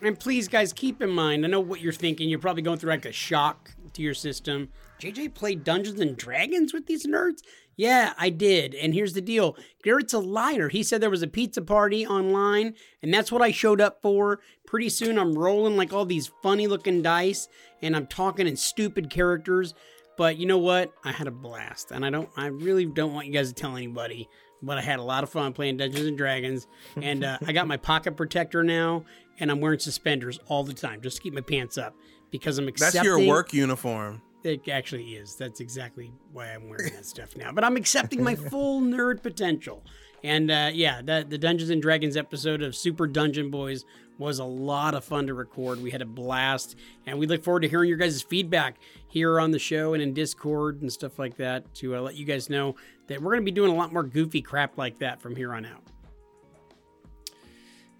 And 0.00 0.18
please, 0.18 0.48
guys, 0.48 0.72
keep 0.72 1.00
in 1.00 1.10
mind. 1.10 1.44
I 1.44 1.48
know 1.48 1.60
what 1.60 1.80
you're 1.80 1.92
thinking. 1.92 2.28
You're 2.28 2.40
probably 2.40 2.62
going 2.62 2.78
through 2.78 2.90
like 2.90 3.06
a 3.06 3.12
shock 3.12 3.70
to 3.92 4.02
your 4.02 4.14
system. 4.14 4.70
JJ 5.00 5.34
played 5.34 5.62
Dungeons 5.62 6.00
and 6.00 6.16
Dragons 6.16 6.72
with 6.72 6.86
these 6.86 7.06
nerds. 7.06 7.42
Yeah, 7.76 8.12
I 8.18 8.28
did. 8.28 8.74
And 8.74 8.94
here's 8.94 9.12
the 9.12 9.20
deal: 9.20 9.56
Garrett's 9.82 10.12
a 10.12 10.18
liar. 10.18 10.68
He 10.68 10.82
said 10.82 11.00
there 11.00 11.10
was 11.10 11.22
a 11.22 11.28
pizza 11.28 11.62
party 11.62 12.06
online, 12.06 12.74
and 13.02 13.14
that's 13.14 13.30
what 13.30 13.42
I 13.42 13.52
showed 13.52 13.80
up 13.80 14.02
for. 14.02 14.40
Pretty 14.66 14.88
soon, 14.88 15.18
I'm 15.18 15.34
rolling 15.34 15.76
like 15.76 15.92
all 15.92 16.04
these 16.04 16.30
funny-looking 16.42 17.02
dice, 17.02 17.48
and 17.80 17.94
I'm 17.94 18.06
talking 18.06 18.46
in 18.46 18.56
stupid 18.56 19.08
characters. 19.08 19.74
But 20.16 20.36
you 20.36 20.46
know 20.46 20.58
what? 20.58 20.92
I 21.04 21.12
had 21.12 21.26
a 21.26 21.32
blast, 21.32 21.90
and 21.90 22.04
I 22.04 22.10
don't. 22.10 22.28
I 22.36 22.46
really 22.46 22.86
don't 22.86 23.14
want 23.14 23.26
you 23.26 23.32
guys 23.32 23.48
to 23.48 23.54
tell 23.54 23.76
anybody. 23.76 24.28
But 24.62 24.78
I 24.78 24.82
had 24.82 24.98
a 24.98 25.02
lot 25.02 25.24
of 25.24 25.30
fun 25.30 25.52
playing 25.52 25.78
Dungeons 25.78 26.06
and 26.06 26.16
Dragons, 26.16 26.66
and 27.02 27.24
uh, 27.24 27.38
I 27.46 27.52
got 27.52 27.66
my 27.66 27.76
pocket 27.76 28.16
protector 28.16 28.62
now, 28.62 29.04
and 29.40 29.50
I'm 29.50 29.60
wearing 29.60 29.80
suspenders 29.80 30.38
all 30.46 30.64
the 30.64 30.74
time 30.74 31.00
just 31.00 31.16
to 31.16 31.22
keep 31.22 31.34
my 31.34 31.40
pants 31.40 31.76
up 31.78 31.94
because 32.30 32.58
I'm 32.58 32.68
accepting. 32.68 32.98
That's 32.98 33.06
your 33.06 33.26
work 33.26 33.52
uniform. 33.52 34.22
It 34.44 34.68
actually 34.68 35.14
is. 35.14 35.36
That's 35.36 35.60
exactly 35.60 36.12
why 36.32 36.46
I'm 36.48 36.68
wearing 36.68 36.92
that 36.94 37.06
stuff 37.06 37.36
now. 37.36 37.52
But 37.52 37.64
I'm 37.64 37.76
accepting 37.76 38.24
my 38.24 38.34
full 38.50 38.80
nerd 38.80 39.22
potential. 39.22 39.84
And 40.24 40.50
uh, 40.50 40.70
yeah, 40.72 41.00
that 41.02 41.30
the 41.30 41.38
Dungeons 41.38 41.70
and 41.70 41.82
Dragons 41.82 42.16
episode 42.16 42.62
of 42.62 42.74
Super 42.76 43.06
Dungeon 43.06 43.50
Boys 43.50 43.84
was 44.18 44.38
a 44.38 44.44
lot 44.44 44.94
of 44.94 45.04
fun 45.04 45.26
to 45.26 45.34
record. 45.34 45.82
We 45.82 45.90
had 45.90 46.02
a 46.02 46.06
blast, 46.06 46.76
and 47.06 47.18
we 47.18 47.26
look 47.26 47.42
forward 47.42 47.60
to 47.60 47.68
hearing 47.68 47.88
your 47.88 47.98
guys' 47.98 48.22
feedback 48.22 48.76
here 49.12 49.38
on 49.38 49.50
the 49.50 49.58
show 49.58 49.92
and 49.92 50.02
in 50.02 50.14
Discord 50.14 50.80
and 50.80 50.90
stuff 50.90 51.18
like 51.18 51.36
that 51.36 51.72
to 51.74 51.94
uh, 51.96 52.00
let 52.00 52.14
you 52.14 52.24
guys 52.24 52.48
know 52.48 52.74
that 53.08 53.20
we're 53.20 53.32
going 53.32 53.42
to 53.42 53.44
be 53.44 53.50
doing 53.50 53.70
a 53.70 53.74
lot 53.74 53.92
more 53.92 54.02
goofy 54.02 54.40
crap 54.40 54.78
like 54.78 54.98
that 55.00 55.20
from 55.20 55.36
here 55.36 55.52
on 55.52 55.66
out. 55.66 55.82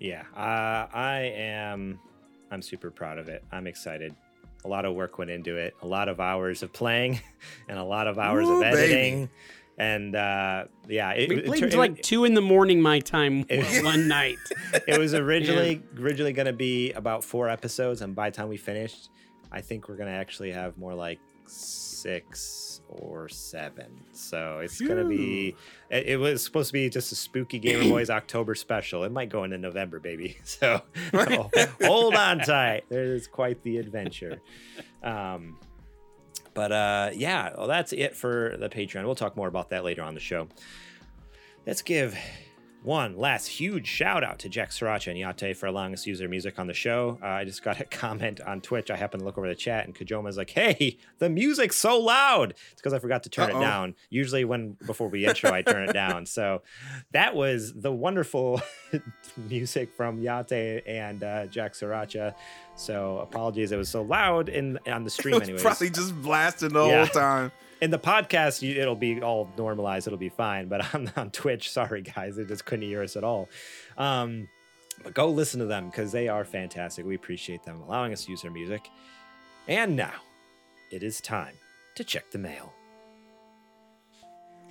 Yeah, 0.00 0.22
uh, 0.34 0.88
I 0.96 1.32
am. 1.36 2.00
I'm 2.50 2.62
super 2.62 2.90
proud 2.90 3.18
of 3.18 3.28
it. 3.28 3.44
I'm 3.52 3.66
excited. 3.66 4.14
A 4.64 4.68
lot 4.68 4.84
of 4.84 4.94
work 4.94 5.18
went 5.18 5.30
into 5.30 5.56
it. 5.56 5.74
A 5.82 5.86
lot 5.86 6.08
of 6.08 6.18
hours 6.18 6.62
of 6.62 6.72
playing, 6.72 7.20
and 7.68 7.78
a 7.78 7.84
lot 7.84 8.06
of 8.06 8.18
hours 8.18 8.48
Ooh, 8.48 8.54
of 8.54 8.60
baby. 8.62 8.78
editing. 8.78 9.30
And 9.78 10.14
uh, 10.16 10.64
yeah, 10.88 11.10
it, 11.12 11.28
We 11.28 11.36
it 11.38 11.44
played 11.46 11.60
tur- 11.60 11.70
till 11.70 11.78
like 11.78 12.02
two 12.02 12.24
in 12.24 12.34
the 12.34 12.40
morning 12.42 12.80
my 12.80 13.00
time 13.00 13.44
It- 13.50 13.84
one 13.84 14.08
night. 14.08 14.38
it 14.88 14.98
was 14.98 15.14
originally 15.14 15.82
originally 16.00 16.32
going 16.32 16.46
to 16.46 16.52
be 16.52 16.92
about 16.92 17.22
four 17.22 17.48
episodes, 17.48 18.00
and 18.00 18.14
by 18.14 18.30
the 18.30 18.36
time 18.36 18.48
we 18.48 18.56
finished, 18.56 19.08
I 19.52 19.60
think 19.60 19.88
we're 19.88 19.96
going 19.96 20.08
to 20.08 20.14
actually 20.14 20.50
have 20.52 20.78
more 20.78 20.94
like 20.94 21.20
six 21.46 22.80
or 22.88 23.28
seven. 23.28 23.86
So 24.12 24.60
it's 24.60 24.80
going 24.80 24.98
to 24.98 25.04
be. 25.04 25.54
It, 25.90 26.06
it 26.06 26.16
was 26.16 26.42
supposed 26.42 26.68
to 26.68 26.72
be 26.72 26.88
just 26.88 27.12
a 27.12 27.14
spooky 27.14 27.58
Gamer 27.58 27.88
Boys 27.88 28.10
October 28.10 28.54
special. 28.54 29.04
It 29.04 29.12
might 29.12 29.28
go 29.28 29.44
into 29.44 29.58
November, 29.58 30.00
baby. 30.00 30.38
So 30.44 30.82
hold 31.82 32.14
on 32.14 32.40
tight. 32.40 32.84
There's 32.88 33.26
quite 33.26 33.62
the 33.62 33.78
adventure. 33.78 34.40
Um, 35.02 35.58
but 36.54 36.72
uh, 36.72 37.10
yeah, 37.14 37.50
well, 37.56 37.68
that's 37.68 37.92
it 37.92 38.14
for 38.16 38.56
the 38.58 38.68
Patreon. 38.68 39.04
We'll 39.04 39.14
talk 39.14 39.36
more 39.36 39.48
about 39.48 39.70
that 39.70 39.84
later 39.84 40.02
on 40.02 40.14
the 40.14 40.20
show. 40.20 40.48
Let's 41.66 41.82
give 41.82 42.16
one 42.82 43.16
last 43.16 43.46
huge 43.46 43.86
shout 43.86 44.24
out 44.24 44.38
to 44.40 44.48
Jack 44.48 44.70
Sriracha 44.70 45.08
and 45.08 45.18
Yate 45.18 45.56
for 45.56 45.66
allowing 45.66 45.92
us 45.92 46.02
to 46.04 46.10
use 46.10 46.18
their 46.18 46.28
music 46.28 46.58
on 46.58 46.66
the 46.66 46.74
show. 46.74 47.18
Uh, 47.22 47.26
I 47.26 47.44
just 47.44 47.62
got 47.62 47.80
a 47.80 47.84
comment 47.90 48.40
on 48.40 48.60
Twitch. 48.60 48.90
I 48.90 48.96
happened 48.96 49.20
to 49.20 49.24
look 49.24 49.38
over 49.38 49.48
the 49.48 49.54
chat, 49.54 49.86
and 49.86 49.94
Kajoma's 49.94 50.36
like, 50.36 50.50
"Hey, 50.50 50.98
the 51.18 51.30
music's 51.30 51.76
so 51.76 51.98
loud." 51.98 52.50
It's 52.72 52.80
because 52.82 52.92
I 52.92 52.98
forgot 52.98 53.22
to 53.24 53.28
turn 53.30 53.50
Uh-oh. 53.50 53.58
it 53.60 53.64
down. 53.64 53.94
Usually, 54.10 54.44
when 54.44 54.76
before 54.86 55.08
we 55.08 55.26
intro, 55.26 55.52
I 55.52 55.62
turn 55.62 55.88
it 55.88 55.92
down. 55.94 56.26
So 56.26 56.62
that 57.12 57.34
was 57.36 57.72
the 57.72 57.92
wonderful 57.92 58.60
music 59.48 59.92
from 59.96 60.20
Yate 60.20 60.82
and 60.86 61.22
uh, 61.22 61.46
Jack 61.46 61.74
Sriracha. 61.74 62.34
So 62.74 63.18
apologies, 63.18 63.72
it 63.72 63.76
was 63.76 63.88
so 63.88 64.02
loud 64.02 64.48
in 64.48 64.78
on 64.86 65.04
the 65.04 65.10
stream. 65.10 65.34
It 65.34 65.38
was 65.40 65.48
Anyways, 65.48 65.62
probably 65.62 65.90
just 65.90 66.20
blasting 66.22 66.70
the 66.72 66.84
Yeah. 66.86 66.96
whole 67.04 67.06
time. 67.06 67.52
In 67.82 67.90
the 67.90 67.98
podcast 67.98 68.62
it'll 68.66 68.94
be 68.96 69.20
all 69.20 69.50
normalized 69.58 70.06
it'll 70.06 70.18
be 70.18 70.28
fine 70.30 70.68
but 70.68 70.94
on, 70.94 71.12
on 71.16 71.30
twitch 71.30 71.70
sorry 71.70 72.00
guys 72.00 72.36
they 72.36 72.44
just 72.44 72.64
couldn't 72.64 72.86
hear 72.86 73.02
us 73.02 73.16
at 73.16 73.24
all 73.24 73.48
um 73.98 74.48
but 75.04 75.12
go 75.14 75.28
listen 75.28 75.58
to 75.60 75.66
them 75.66 75.86
because 75.90 76.12
they 76.12 76.28
are 76.28 76.44
fantastic 76.44 77.04
we 77.04 77.14
appreciate 77.14 77.62
them 77.64 77.82
allowing 77.82 78.12
us 78.12 78.24
to 78.24 78.30
use 78.30 78.40
their 78.42 78.50
music 78.50 78.88
and 79.68 79.96
now 79.96 80.12
it 80.90 81.02
is 81.02 81.20
time 81.20 81.54
to 81.96 82.04
check 82.04 82.30
the 82.30 82.38
mail 82.38 82.72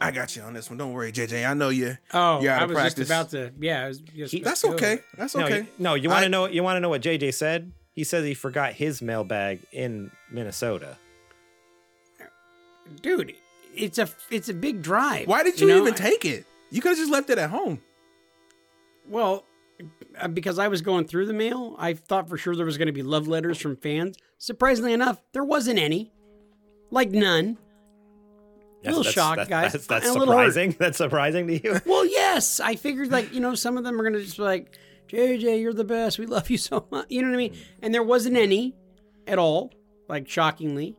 I 0.03 0.09
got 0.09 0.35
you 0.35 0.41
on 0.41 0.53
this 0.53 0.67
one. 0.67 0.79
Don't 0.79 0.93
worry, 0.93 1.11
JJ. 1.11 1.47
I 1.47 1.53
know 1.53 1.69
you. 1.69 1.95
Oh, 2.11 2.41
You 2.41 2.49
I 2.49 2.55
gotta 2.57 2.65
was 2.69 2.75
practice. 2.75 3.07
just 3.07 3.11
about 3.11 3.29
to. 3.31 3.53
Yeah, 3.59 3.85
I 3.85 3.87
was 3.89 4.01
He- 4.31 4.41
That's 4.41 4.61
to 4.61 4.69
okay. 4.69 4.99
That's 5.15 5.35
no, 5.35 5.45
okay. 5.45 5.57
you, 5.59 5.67
no 5.77 5.93
you 5.93 6.09
want 6.09 6.23
to 6.23 6.29
know 6.29 6.47
you 6.47 6.63
want 6.63 6.77
to 6.77 6.79
know 6.79 6.89
what 6.89 7.03
jj 7.03 7.31
said 7.31 7.71
he 7.93 8.03
says 8.03 8.25
he 8.25 8.33
forgot 8.33 8.73
his 8.73 8.99
mailbag 9.03 9.59
in 9.71 10.09
minnesota 10.31 10.97
dude. 13.01 13.35
It's 13.75 13.97
a 13.97 14.09
it's 14.29 14.49
a 14.49 14.53
big 14.53 14.81
drive. 14.81 15.27
Why 15.27 15.43
did 15.43 15.59
you, 15.59 15.67
know? 15.67 15.77
even 15.77 15.93
take 15.93 16.25
it? 16.25 16.45
You 16.69 16.81
could 16.81 16.89
have 16.89 16.97
just 16.97 17.11
left 17.11 17.29
it 17.29 17.37
at 17.37 17.49
home. 17.49 17.81
Well, 19.07 19.45
uh, 20.19 20.27
because 20.27 20.59
I 20.59 20.67
was 20.67 20.81
going 20.81 21.05
through 21.05 21.25
the 21.25 21.33
mail, 21.33 21.75
I 21.79 21.93
thought 21.93 22.29
for 22.29 22.37
sure 22.37 22.55
there 22.55 22.65
was 22.65 22.77
going 22.77 22.87
to 22.87 22.93
be 22.93 23.03
love 23.03 23.27
letters 23.27 23.59
from 23.59 23.75
fans. 23.75 24.17
Surprisingly 24.37 24.93
enough, 24.93 25.21
there 25.33 25.43
wasn't 25.43 25.79
any. 25.79 26.11
Like 26.89 27.11
none. 27.11 27.57
A 28.83 28.89
little 28.89 29.03
shocked, 29.03 29.37
that's, 29.37 29.49
guys. 29.49 29.71
that's, 29.73 29.87
that's 29.87 30.07
And 30.07 30.15
a 30.15 30.19
little 30.19 30.33
hurt. 30.33 30.53
surprising 30.53 30.75
that's 30.79 30.97
surprising 30.97 31.47
to 31.47 31.63
you 31.63 31.81
Well, 31.85 32.05
yes, 32.05 32.59
I 32.59 32.75
figured 32.75 33.11
like 33.11 33.31
you 33.33 33.39
know 33.39 33.53
some 33.53 33.77
of 33.77 33.83
them 33.83 33.99
are 33.99 34.03
going 34.03 34.13
to 34.13 34.23
just 34.23 34.37
be 34.37 34.43
like, 34.43 34.77
JJ, 35.07 35.61
you're 35.61 35.73
the 35.73 35.83
best. 35.83 36.17
We 36.19 36.25
love 36.25 36.49
you 36.49 36.57
so 36.57 36.87
much. 36.91 37.05
You 37.09 37.21
know 37.21 37.29
what 37.29 37.35
I 37.35 37.37
mean? 37.37 37.57
And 37.81 37.93
there 37.93 38.03
wasn't 38.03 38.37
any 38.37 38.75
at 39.27 39.37
all. 39.39 39.71
Like 40.07 40.27
shockingly. 40.27 40.97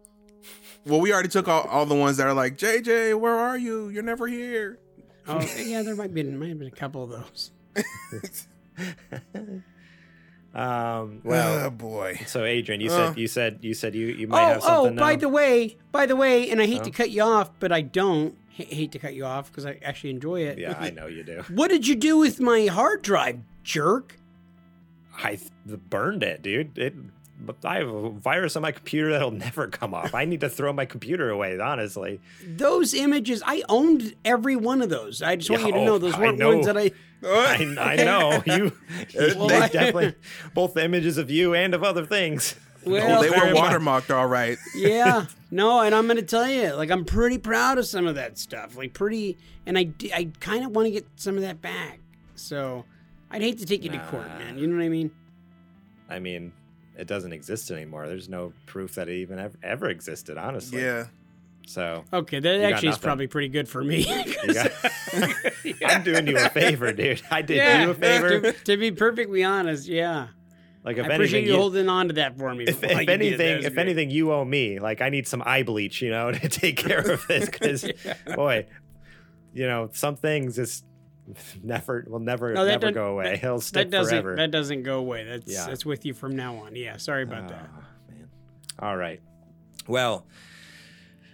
Well, 0.85 1.01
we 1.01 1.13
already 1.13 1.29
took 1.29 1.47
all, 1.49 1.63
all 1.63 1.87
the 1.87 1.95
ones 1.95 2.17
that 2.17 2.27
are 2.27 2.35
like, 2.35 2.57
JJ, 2.59 3.19
where 3.19 3.35
are 3.35 3.57
you? 3.57 3.89
You're 3.89 4.03
never 4.03 4.27
here. 4.27 4.79
Oh 5.29 5.41
yeah, 5.57 5.83
there 5.83 5.95
might 5.95 6.13
be 6.13 6.23
might 6.25 6.49
have 6.49 6.59
been 6.59 6.67
a 6.69 6.71
couple 6.73 7.05
of 7.05 7.11
those. 7.11 7.53
um 10.55 11.21
well 11.25 11.67
oh 11.67 11.71
boy. 11.71 12.21
So 12.27 12.45
Adrian, 12.45 12.81
you 12.81 12.91
Uh. 12.91 13.09
said 13.11 13.19
you 13.19 13.27
said 13.27 13.59
you 13.63 13.73
said 13.75 13.95
you 13.95 14.09
you 14.09 14.27
might 14.27 14.43
oh, 14.45 14.49
have 14.49 14.57
oh, 14.59 14.61
something. 14.85 14.97
by 14.97 15.15
now? 15.15 15.21
the 15.21 15.29
way, 15.29 15.77
by 15.93 16.07
the 16.07 16.17
way, 16.17 16.51
and 16.51 16.61
I 16.61 16.67
hate 16.67 16.85
to 16.85 16.91
Oh. 16.91 16.93
cut 16.93 17.11
you 17.11 17.23
off, 17.23 17.51
but 17.61 17.73
I 17.73 17.81
don't 17.83 18.37
H- 18.59 18.69
hate 18.69 18.93
to 18.93 18.99
cut 18.99 19.15
you 19.15 19.25
off 19.25 19.51
because 19.51 19.65
I 19.65 19.79
actually 19.83 20.11
enjoy 20.11 20.41
it. 20.43 20.59
yeah, 20.59 20.77
I 20.79 20.91
know 20.91 21.07
you 21.07 21.23
do. 21.23 21.43
What 21.51 21.71
did 21.71 21.87
you 21.87 21.95
do 21.95 22.19
with 22.19 22.39
my 22.41 22.67
hard 22.67 23.01
drive, 23.03 23.39
jerk? 23.65 24.19
I 25.23 25.37
th- 25.37 25.51
burned 25.89 26.23
it, 26.23 26.43
dude. 26.43 26.77
It. 26.77 26.95
But 27.45 27.57
I 27.65 27.77
have 27.79 27.89
a 27.89 28.11
virus 28.11 28.57
on 28.57 28.63
my 28.63 28.73
computer 28.73 29.11
that'll 29.11 29.31
never 29.49 29.67
come 29.69 29.95
off. 29.95 30.15
I 30.15 30.25
need 30.25 30.41
to 30.41 30.49
throw 30.49 30.73
my 30.73 30.85
computer 30.87 31.31
away. 31.31 31.59
Honestly, 31.59 32.21
Those 32.47 32.95
images, 32.95 33.43
I 33.47 33.63
owned 33.69 34.15
every 34.25 34.57
one 34.57 34.81
of 34.83 34.89
those. 34.89 35.23
I 35.23 35.37
just 35.37 35.51
want 35.51 35.63
Yeah, 35.63 35.69
you 35.69 35.73
to 35.75 35.79
oh, 35.81 35.85
know 35.85 35.99
those 35.99 36.17
weren't 36.17 36.39
know. 36.39 36.55
ones 36.55 36.67
that 36.67 36.77
I. 36.79 36.91
I, 37.25 37.77
I 37.79 37.97
know 37.97 38.43
you. 38.47 38.73
you 39.11 39.35
Well, 39.37 39.49
they 39.49 39.57
I- 39.59 39.69
definitely 39.69 40.15
both 40.55 40.75
the 40.75 40.85
images 40.85 41.19
of 41.19 41.31
you 41.31 41.55
and 41.55 41.75
of 41.75 41.85
other 41.85 42.05
things. 42.07 42.55
Well, 42.85 43.19
oh, 43.19 43.23
they 43.23 43.31
were 43.31 43.37
very 43.37 43.53
much. 43.53 43.63
watermarked 43.73 44.13
all 44.13 44.27
right. 44.27 44.59
yeah, 44.75 45.27
no, 45.53 45.83
and 45.83 45.95
I'm 45.95 46.09
gonna 46.09 46.21
tell 46.23 46.49
you, 46.49 46.73
like, 46.75 46.91
I'm 46.91 47.05
pretty 47.05 47.39
proud 47.39 47.79
of 47.79 47.87
some 47.87 48.09
of 48.09 48.17
that 48.17 48.39
stuff. 48.39 48.77
Like, 48.77 48.93
pretty, 48.93 49.39
and 49.67 49.79
I, 49.79 49.91
I 50.13 50.31
kind 50.41 50.65
of 50.65 50.73
want 50.73 50.87
to 50.87 50.91
get 50.91 51.07
some 51.15 51.37
of 51.37 51.43
that 51.43 51.63
back. 51.63 52.01
So, 52.35 52.85
I'd 53.31 53.41
hate 53.41 53.59
to 53.59 53.67
take 53.67 53.85
you 53.85 53.91
to 53.91 53.99
court, 54.11 54.27
man. 54.37 54.59
You 54.59 54.67
know 54.67 54.75
what 54.79 54.85
I 54.85 54.89
mean? 54.89 55.13
I 56.11 56.19
mean, 56.19 56.53
it 57.03 57.09
doesn't 57.09 57.33
exist 57.33 57.73
anymore. 57.73 58.07
There's 58.07 58.29
no 58.29 58.53
proof 58.67 58.95
that 58.95 59.09
it 59.09 59.17
even 59.17 59.41
ever, 59.41 59.59
ever 59.63 59.89
existed. 59.91 60.39
Honestly. 60.39 60.83
Yeah. 60.83 61.07
So 61.67 62.05
Okay, 62.13 62.39
that 62.39 62.61
actually 62.63 62.91
is 62.91 62.99
probably 62.99 63.27
pretty 63.27 63.49
good 63.49 63.69
for 63.69 63.83
me. 63.83 63.99
you 64.45 64.55
got, 64.55 64.71
I'm 65.85 66.05
doing 66.05 66.29
you 66.29 66.37
a 66.37 66.49
favor, 66.49 66.93
dude. 66.93 67.21
I 67.31 67.43
did 67.43 67.57
yeah, 67.57 67.83
you 67.83 67.91
a 67.91 67.95
favor. 67.95 68.41
To, 68.41 68.53
to 68.53 68.77
be 68.77 68.93
perfectly 68.93 69.43
honest, 69.43 69.89
yeah. 69.89 70.29
Like 70.85 70.97
if 70.97 71.07
I 71.07 71.15
appreciate 71.15 71.41
anything, 71.41 71.55
you 71.55 71.61
holding 71.61 71.89
on 71.89 72.09
to 72.09 72.15
that 72.15 72.39
for 72.39 72.55
me. 72.55 72.65
if, 72.65 72.83
if 72.83 72.91
you 72.91 72.97
did 72.97 73.01
it. 73.01 73.07
That 73.07 73.13
anything, 73.13 73.57
if 73.59 73.75
great. 73.75 73.79
anything, 73.79 74.11
you 74.11 74.33
owe 74.33 74.45
me. 74.45 74.79
Like 74.79 75.01
I 75.01 75.09
need 75.09 75.27
some 75.27 75.43
eye 75.45 75.65
bleach, 75.65 76.03
you 76.03 76.11
know, 76.11 76.31
to 76.31 76.49
take 76.49 76.77
care 76.77 77.01
of 77.01 77.27
this. 77.27 77.49
Because 77.49 77.91
boy, 78.37 78.67
you 79.53 79.67
know, 79.67 79.91
some 79.93 80.17
things 80.17 80.57
just 80.57 80.85
never 81.63 82.05
will 82.09 82.19
never 82.19 82.53
No, 82.53 82.67
never 82.67 82.91
go 82.91 83.13
away. 83.13 83.37
He'll 83.37 83.61
stick 83.61 83.91
that 83.91 83.97
doesn't 83.97 84.23
forever. 84.23 84.37
that 84.37 84.51
doesn't 84.51 84.83
go 84.83 84.99
away. 84.99 85.25
That's 85.25 85.53
Yeah. 85.53 85.67
that's 85.67 85.85
with 85.87 86.05
you 86.05 86.15
from 86.15 86.35
now 86.37 86.57
on. 86.57 86.75
Yeah, 86.77 86.97
sorry 86.97 87.23
about 87.23 87.49
that. 87.49 87.69
Oh, 87.73 87.85
man. 88.13 88.29
All 88.79 88.97
right. 88.97 89.21
Well, 89.87 90.27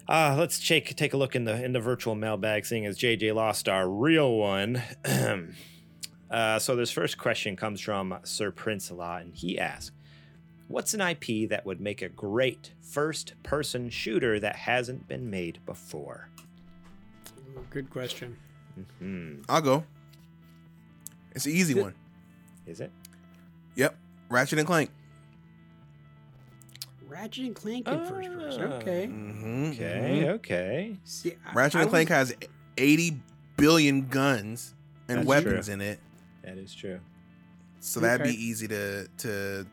uh, 0.08 0.36
let's 0.38 0.66
take 0.66 0.94
take 0.96 1.12
a 1.12 1.16
look 1.16 1.34
in 1.36 1.44
the 1.44 1.62
in 1.64 1.72
the 1.72 1.80
virtual 1.80 2.14
mailbag, 2.14 2.64
seeing 2.66 2.86
as 2.86 2.98
JJ 2.98 3.34
lost 3.34 3.68
our 3.68 3.88
real 3.88 4.36
one. 4.36 4.82
uh, 6.30 6.58
so 6.58 6.76
this 6.76 6.90
first 6.90 7.18
question 7.18 7.56
comes 7.56 7.80
from 7.80 8.18
Sir 8.24 8.50
Prince 8.50 8.90
Law, 8.90 9.16
and 9.18 9.34
he 9.34 9.58
asked, 9.58 9.92
"What's 10.66 10.94
an 10.94 11.00
IP 11.00 11.48
that 11.48 11.64
would 11.66 11.80
make 11.80 12.00
a 12.02 12.08
great 12.08 12.72
first-person 12.80 13.90
shooter 13.90 14.40
that 14.40 14.56
hasn't 14.56 15.08
been 15.08 15.28
made 15.30 15.60
before?" 15.66 16.30
Good 17.70 17.90
question. 17.90 18.38
Hmm. 18.98 19.34
I'll 19.48 19.60
go. 19.60 19.84
It's 21.32 21.46
an 21.46 21.52
easy 21.52 21.74
one. 21.74 21.94
Is 22.66 22.80
it? 22.80 22.90
Yep. 23.76 23.96
Ratchet 24.28 24.58
and 24.58 24.66
Clank. 24.66 24.90
Ratchet 27.08 27.44
and 27.46 27.54
Clank 27.54 27.88
in 27.88 28.04
first 28.06 28.30
person. 28.32 28.62
Okay. 28.74 29.06
Mm-hmm. 29.06 29.70
Okay. 29.72 30.28
Okay. 30.30 30.96
See, 31.04 31.34
I- 31.46 31.52
Ratchet 31.54 31.78
I 31.78 31.82
and 31.82 31.90
Clank 31.90 32.10
was- 32.10 32.30
has 32.30 32.34
80 32.76 33.20
billion 33.56 34.08
guns 34.08 34.74
and 35.08 35.18
That's 35.18 35.26
weapons 35.26 35.66
true. 35.66 35.74
in 35.74 35.80
it. 35.80 36.00
That 36.42 36.58
is 36.58 36.74
true. 36.74 37.00
So 37.80 38.00
that'd 38.00 38.26
be 38.26 38.34
easy 38.34 38.68
to 38.68 39.08
to 39.18 39.66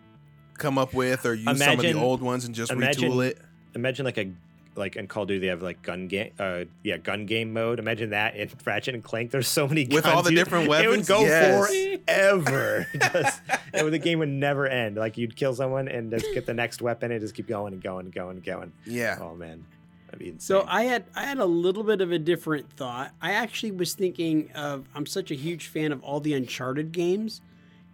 come 0.58 0.78
up 0.78 0.94
with 0.94 1.26
or 1.26 1.34
use 1.34 1.58
some 1.60 1.80
of 1.80 1.82
the 1.82 1.94
old 1.94 2.22
ones 2.22 2.46
and 2.46 2.56
just 2.56 2.72
imagine- 2.72 3.12
retool 3.12 3.26
it. 3.28 3.40
imagine 3.74 4.06
like 4.06 4.18
a 4.18 4.32
like 4.76 4.96
in 4.96 5.08
Call 5.08 5.24
of 5.24 5.30
Duty 5.30 5.40
they 5.42 5.48
have 5.48 5.62
like 5.62 5.82
gun 5.82 6.08
game 6.08 6.32
uh 6.40 6.66
yeah 6.84 6.98
gun 6.98 7.26
game 7.26 7.54
mode 7.54 7.80
imagine 7.80 8.10
that 8.12 8.36
in 8.36 8.50
Ratchet 8.66 8.94
and 8.96 9.04
Clank 9.04 9.32
there's 9.32 9.48
so 9.48 9.68
many 9.68 9.86
With 9.88 10.04
guns, 10.04 10.16
all 10.16 10.24
the 10.24 10.32
you- 10.32 10.36
different 10.38 10.68
weapons. 10.70 10.86
it 10.86 10.98
would 10.98 11.08
go 11.08 11.22
Yes. 11.22 11.68
forever 12.06 12.88
just, 13.14 13.42
it 13.74 13.84
would, 13.84 13.94
the 13.94 14.00
game 14.00 14.20
would 14.20 14.30
never 14.30 14.68
end 14.68 14.96
like 14.98 15.18
you'd 15.18 15.36
kill 15.36 15.54
someone 15.56 15.88
and 15.88 16.12
just 16.12 16.26
get 16.34 16.46
the 16.46 16.54
next 16.54 16.82
weapon 16.82 17.12
and 17.12 17.22
just 17.22 17.34
keep 17.36 17.48
going 17.48 17.74
and 17.74 17.82
going 17.82 18.06
and 18.06 18.14
going 18.14 18.38
and 18.38 18.44
going 18.44 18.72
Yeah. 18.86 19.18
oh 19.22 19.36
man 19.36 19.66
that'd 20.08 20.20
be 20.20 20.26
insane. 20.30 20.40
So 20.40 20.66
I 20.68 20.84
had 20.84 21.06
I 21.16 21.24
had 21.24 21.38
a 21.40 21.46
little 21.46 21.84
bit 21.84 22.00
of 22.02 22.12
a 22.12 22.20
different 22.20 22.72
thought. 22.72 23.12
I 23.22 23.32
actually 23.34 23.72
was 23.72 23.94
thinking 23.96 24.52
of 24.54 24.88
I'm 24.94 25.06
such 25.06 25.32
a 25.32 25.36
huge 25.36 25.68
fan 25.68 25.92
of 25.92 26.04
all 26.04 26.20
the 26.20 26.34
Uncharted 26.34 26.92
games, 26.92 27.42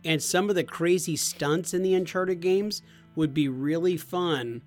and 0.04 0.22
some 0.22 0.50
of 0.50 0.56
the 0.56 0.64
crazy 0.66 1.16
stunts 1.16 1.74
in 1.74 1.84
the 1.84 1.94
Uncharted 1.94 2.42
games 2.42 2.82
would 3.16 3.34
be 3.34 3.48
really 3.48 3.96
fun 3.98 4.62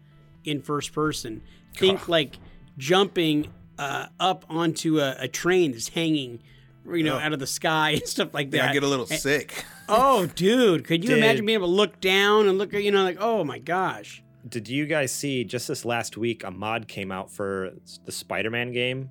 in 0.45 0.63
first 0.63 0.93
person. 0.95 1.43
Think 1.77 2.09
like 2.09 2.37
jumping 2.79 3.49
uh, 3.79 4.07
up 4.21 4.45
onto 4.49 5.01
a, 5.01 5.17
a 5.21 5.29
train 5.29 5.73
that's 5.73 5.89
hanging, 5.89 6.43
you 6.87 7.03
know, 7.03 7.17
Oh. 7.17 7.21
out 7.21 7.33
of 7.33 7.39
the 7.41 7.47
sky 7.47 7.91
and 7.99 8.07
stuff 8.07 8.33
like 8.33 8.53
Yeah, 8.53 8.63
that. 8.63 8.71
I 8.71 8.73
get 8.73 8.83
a 8.83 8.89
little 8.89 9.07
And- 9.11 9.19
sick. 9.21 9.65
Oh, 9.89 10.27
dude, 10.27 10.85
could 10.85 11.03
you 11.05 11.11
Did- 11.15 11.19
imagine 11.19 11.45
being 11.47 11.55
able 11.59 11.69
to 11.69 11.75
look 11.75 12.01
down 12.01 12.49
and 12.49 12.57
look 12.59 12.73
at 12.75 12.83
you 12.83 12.91
know 12.91 13.03
like 13.05 13.19
oh 13.21 13.45
my 13.45 13.59
gosh. 13.59 14.23
did 14.49 14.69
you 14.69 14.87
guys 14.87 15.13
see 15.13 15.45
just 15.45 15.69
this 15.69 15.85
last 15.85 16.17
week 16.17 16.43
a 16.45 16.51
mod 16.51 16.87
came 16.89 17.11
out 17.13 17.31
for 17.31 17.73
the 18.05 18.13
Spider-Man 18.13 18.73
game 18.73 19.11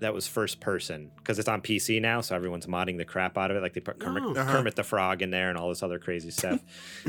that 0.00 0.14
was 0.14 0.26
first 0.28 0.60
person 0.60 1.10
because 1.28 1.38
it's 1.38 1.48
on 1.48 1.60
PC 1.60 2.00
now, 2.00 2.22
so 2.22 2.34
everyone's 2.34 2.64
modding 2.64 2.96
the 2.96 3.04
crap 3.04 3.36
out 3.36 3.50
of 3.50 3.56
it. 3.58 3.60
Like 3.60 3.74
they 3.74 3.82
put 3.82 3.98
Kermit, 3.98 4.22
Oh. 4.24 4.32
Uh-huh. 4.34 4.50
Kermit 4.50 4.76
the 4.76 4.82
Frog 4.82 5.20
in 5.20 5.30
there 5.30 5.50
and 5.50 5.58
all 5.58 5.68
this 5.68 5.82
other 5.82 5.98
crazy 5.98 6.30
stuff. 6.30 6.58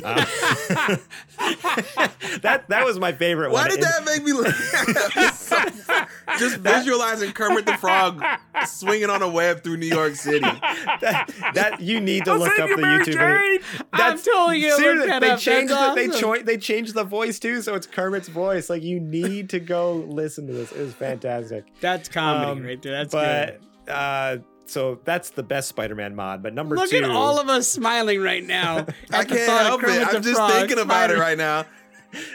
Uh, 0.03 0.15
that 2.41 2.65
that 2.67 2.83
was 2.85 2.99
my 2.99 3.13
favorite 3.13 3.51
Why 3.51 3.61
one. 3.61 3.69
did 3.69 3.79
And- 3.79 3.83
that 3.85 4.03
make 4.05 4.23
me 4.25 4.33
laugh? 4.33 6.37
just 6.37 6.57
visualizing 6.57 7.31
Kermit 7.31 7.65
the 7.65 7.77
Frog 7.77 8.21
swinging 8.67 9.09
on 9.09 9.21
a 9.21 9.29
web 9.29 9.63
through 9.63 9.77
New 9.77 9.87
York 9.87 10.15
City. 10.15 10.39
that, 10.41 11.29
that 11.53 11.79
you 11.79 12.01
need 12.01 12.25
to 12.25 12.35
look 12.35 12.59
up 12.59 12.67
the 12.69 12.75
YouTube. 12.75 13.05
video. 13.05 13.59
I'm 13.93 14.17
totally 14.17 14.59
gonna 14.61 14.73
look 14.73 14.79
seriously, 14.81 15.07
that 15.07 15.21
they 15.21 15.29
up. 15.31 15.39
changed 15.39 15.71
That's 15.73 15.89
the, 15.89 15.95
they 15.95 16.07
awesome. 16.09 16.19
choi- 16.21 16.43
they 16.43 16.57
changed 16.57 16.93
the 16.93 17.03
voice 17.05 17.39
too, 17.39 17.61
so 17.61 17.73
it's 17.75 17.87
Kermit's 17.87 18.27
voice. 18.27 18.69
Like 18.69 18.83
you 18.83 18.99
need 18.99 19.49
to 19.51 19.61
go 19.61 19.93
listen 20.09 20.45
to 20.47 20.53
this. 20.53 20.73
It 20.73 20.81
was 20.81 20.93
fantastic. 20.93 21.63
That's 21.79 22.09
comedy 22.09 22.51
Um, 22.51 22.63
right 22.65 22.81
there. 22.81 22.91
That's 23.05 23.13
good. 23.13 23.61
Uh, 23.89 24.37
so 24.65 24.99
that's 25.03 25.31
the 25.31 25.43
best 25.43 25.69
Spider-Man 25.69 26.15
mod. 26.15 26.43
But 26.43 26.53
number 26.53 26.75
Look 26.75 26.89
two, 26.89 26.97
at 26.97 27.09
all 27.09 27.39
of 27.39 27.49
us 27.49 27.67
smiling 27.67 28.21
right 28.21 28.43
now. 28.43 28.85
I 29.11 29.25
can't 29.25 29.49
help 29.49 29.83
it. 29.83 30.07
I'm 30.07 30.21
just 30.21 30.35
Frog 30.35 30.51
thinking 30.51 30.79
about 30.79 31.11
it 31.11 31.17
right 31.17 31.37
now. 31.37 31.65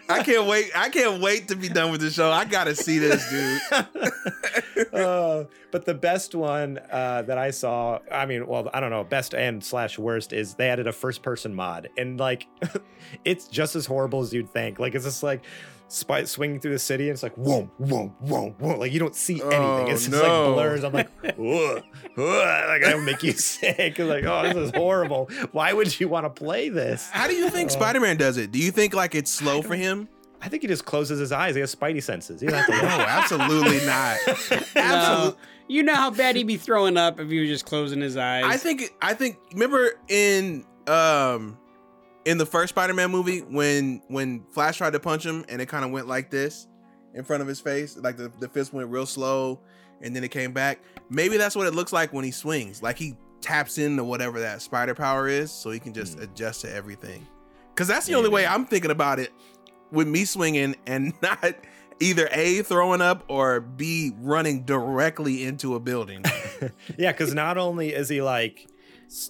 I 0.09 0.23
can't 0.23 0.47
wait. 0.47 0.71
I 0.75 0.89
can't 0.89 1.21
wait 1.21 1.49
to 1.49 1.57
be 1.57 1.69
done 1.69 1.91
with 1.91 2.01
the 2.01 2.11
show. 2.11 2.31
I 2.31 2.45
gotta 2.45 2.77
see 2.77 2.99
this, 2.99 3.29
dude. 3.29 4.93
uh, 4.95 5.45
but 5.73 5.85
the 5.85 5.95
best 5.95 6.35
one 6.35 6.79
uh, 6.91 7.23
that 7.23 7.39
I 7.39 7.51
saw, 7.51 7.99
I 8.11 8.27
mean, 8.27 8.47
well, 8.47 8.71
I 8.73 8.79
don't 8.79 8.91
know, 8.91 9.03
best 9.03 9.35
and 9.35 9.65
slash 9.65 9.99
worst 9.99 10.33
is 10.33 10.55
they 10.55 10.69
added 10.69 10.87
a 10.87 10.93
first 10.93 11.23
person 11.23 11.55
mod, 11.55 11.89
and 11.99 12.21
like, 12.21 12.47
it's 13.25 13.49
just 13.49 13.75
as 13.75 13.85
horrible 13.85 14.21
as 14.21 14.33
you'd 14.33 14.51
think. 14.51 14.79
Like, 14.79 14.95
it's 14.95 15.05
just 15.05 15.25
like 15.25 15.45
spy- 15.95 16.25
swinging 16.25 16.61
through 16.61 16.73
the 16.73 16.79
city, 16.79 17.05
and 17.05 17.13
it's 17.15 17.23
like 17.23 17.35
whoa, 17.35 17.71
whoa, 17.79 18.09
whoa, 18.21 18.55
whoa. 18.59 18.77
Like 18.79 18.93
you 18.93 18.99
don't 19.01 19.15
see 19.15 19.41
anything. 19.41 19.61
Oh, 19.61 19.87
it's 19.89 20.07
just 20.07 20.11
no. 20.13 20.21
like 20.23 20.55
blurs. 20.55 20.85
I'm 20.85 20.93
like, 20.93 21.11
whoa, 21.37 21.81
whoa. 22.17 22.65
like 22.69 22.83
that 22.83 22.95
would 22.97 23.05
make 23.05 23.23
you 23.23 23.33
sick. 23.35 23.77
It's 23.79 23.99
like, 23.99 24.25
oh, 24.25 24.43
this 24.43 24.57
is 24.57 24.71
horrible. 24.75 25.29
Why 25.53 25.73
would 25.73 25.99
you 25.99 26.09
want 26.09 26.25
to 26.27 26.31
play 26.31 26.69
this? 26.69 27.09
How 27.11 27.27
do 27.27 27.35
you 27.35 27.49
think 27.51 27.71
Spider 27.71 28.01
Man 28.01 28.17
does 28.17 28.37
it? 28.37 28.53
Do 28.53 28.59
you 28.59 28.71
think 28.71 28.95
like 28.95 29.15
it's 29.15 29.31
slow 29.31 29.63
for 29.63 29.75
him? 29.77 30.09
I 30.43 30.49
think 30.49 30.61
he 30.63 30.69
just 30.69 30.85
closes 30.85 31.19
his 31.19 31.33
eyes. 31.33 31.55
He 31.55 31.61
has 31.63 31.75
spidey 31.75 32.03
senses. 32.03 32.39
He 32.43 32.47
doesn't 32.49 32.71
have 32.71 32.83
No, 32.83 32.91
to 32.91 32.97
look. 32.99 33.09
absolutely 33.09 33.87
not. 33.87 34.19
No. 34.77 34.83
Absolutely. 34.83 35.41
You 35.69 35.83
know 35.83 35.95
how 35.95 36.11
bad 36.11 36.37
he'd 36.37 36.47
be 36.47 36.59
throwing 36.59 36.99
up 36.99 37.19
if 37.19 37.31
he 37.31 37.41
was 37.41 37.49
just 37.49 37.65
closing 37.65 38.03
his 38.03 38.19
eyes. 38.19 38.45
I 38.45 38.59
think 38.59 38.95
I 39.01 39.15
think 39.15 39.39
remember 39.55 39.93
in 40.09 40.67
um 40.87 41.57
in 42.25 42.39
the 42.39 42.47
first 42.47 42.71
Spider-Man 42.71 43.11
movie 43.11 43.41
when 43.41 44.03
when 44.09 44.45
Flash 44.51 44.79
tried 44.79 44.93
to 44.95 45.01
punch 45.01 45.25
him 45.25 45.45
and 45.49 45.61
it 45.61 45.67
kind 45.67 45.85
of 45.85 45.91
went 45.91 46.09
like 46.09 46.31
this 46.31 46.69
in 47.15 47.25
front 47.25 47.43
of 47.43 47.49
his 47.49 47.61
face, 47.61 47.97
like 47.97 48.17
the, 48.17 48.33
the 48.41 48.49
fist 48.49 48.73
went 48.73 48.89
real 48.89 49.07
slow 49.07 49.61
and 50.01 50.15
then 50.15 50.25
it 50.25 50.31
came 50.31 50.53
back. 50.53 50.81
Maybe 51.11 51.37
that's 51.37 51.55
what 51.55 51.67
it 51.67 51.75
looks 51.75 51.93
like 51.93 52.13
when 52.13 52.25
he 52.25 52.31
swings. 52.31 52.83
Like 52.83 52.99
he 52.99 53.17
taps 53.41 53.79
into 53.79 54.05
whatever 54.05 54.41
that 54.41 54.63
spider 54.63 54.95
power 54.95 55.29
is 55.29 55.53
so 55.53 55.71
he 55.71 55.79
can 55.79 55.93
just 55.93 56.17
hmm. 56.17 56.23
adjust 56.23 56.63
to 56.63 56.73
everything. 56.73 57.27
Cuz 57.77 57.89
that's 57.89 58.07
the 58.07 58.15
only 58.15 58.31
way 58.31 58.47
I'm 58.47 58.65
thinking 58.65 58.91
about 58.91 59.19
it 59.19 59.33
with 59.91 60.09
me 60.09 60.25
swinging 60.25 60.77
and 60.87 61.13
not 61.23 61.55
either 62.01 62.29
A 62.33 62.63
throwing 62.63 63.01
up 63.01 63.25
or 63.29 63.61
B 63.61 64.13
running 64.19 64.63
directly 64.65 65.45
into 65.45 65.75
a 65.75 65.81
building. 65.81 66.25
yeah, 66.99 67.13
because 67.13 67.35
not 67.35 67.59
only 67.59 67.93
is 67.93 68.09
he 68.09 68.23
like 68.23 68.67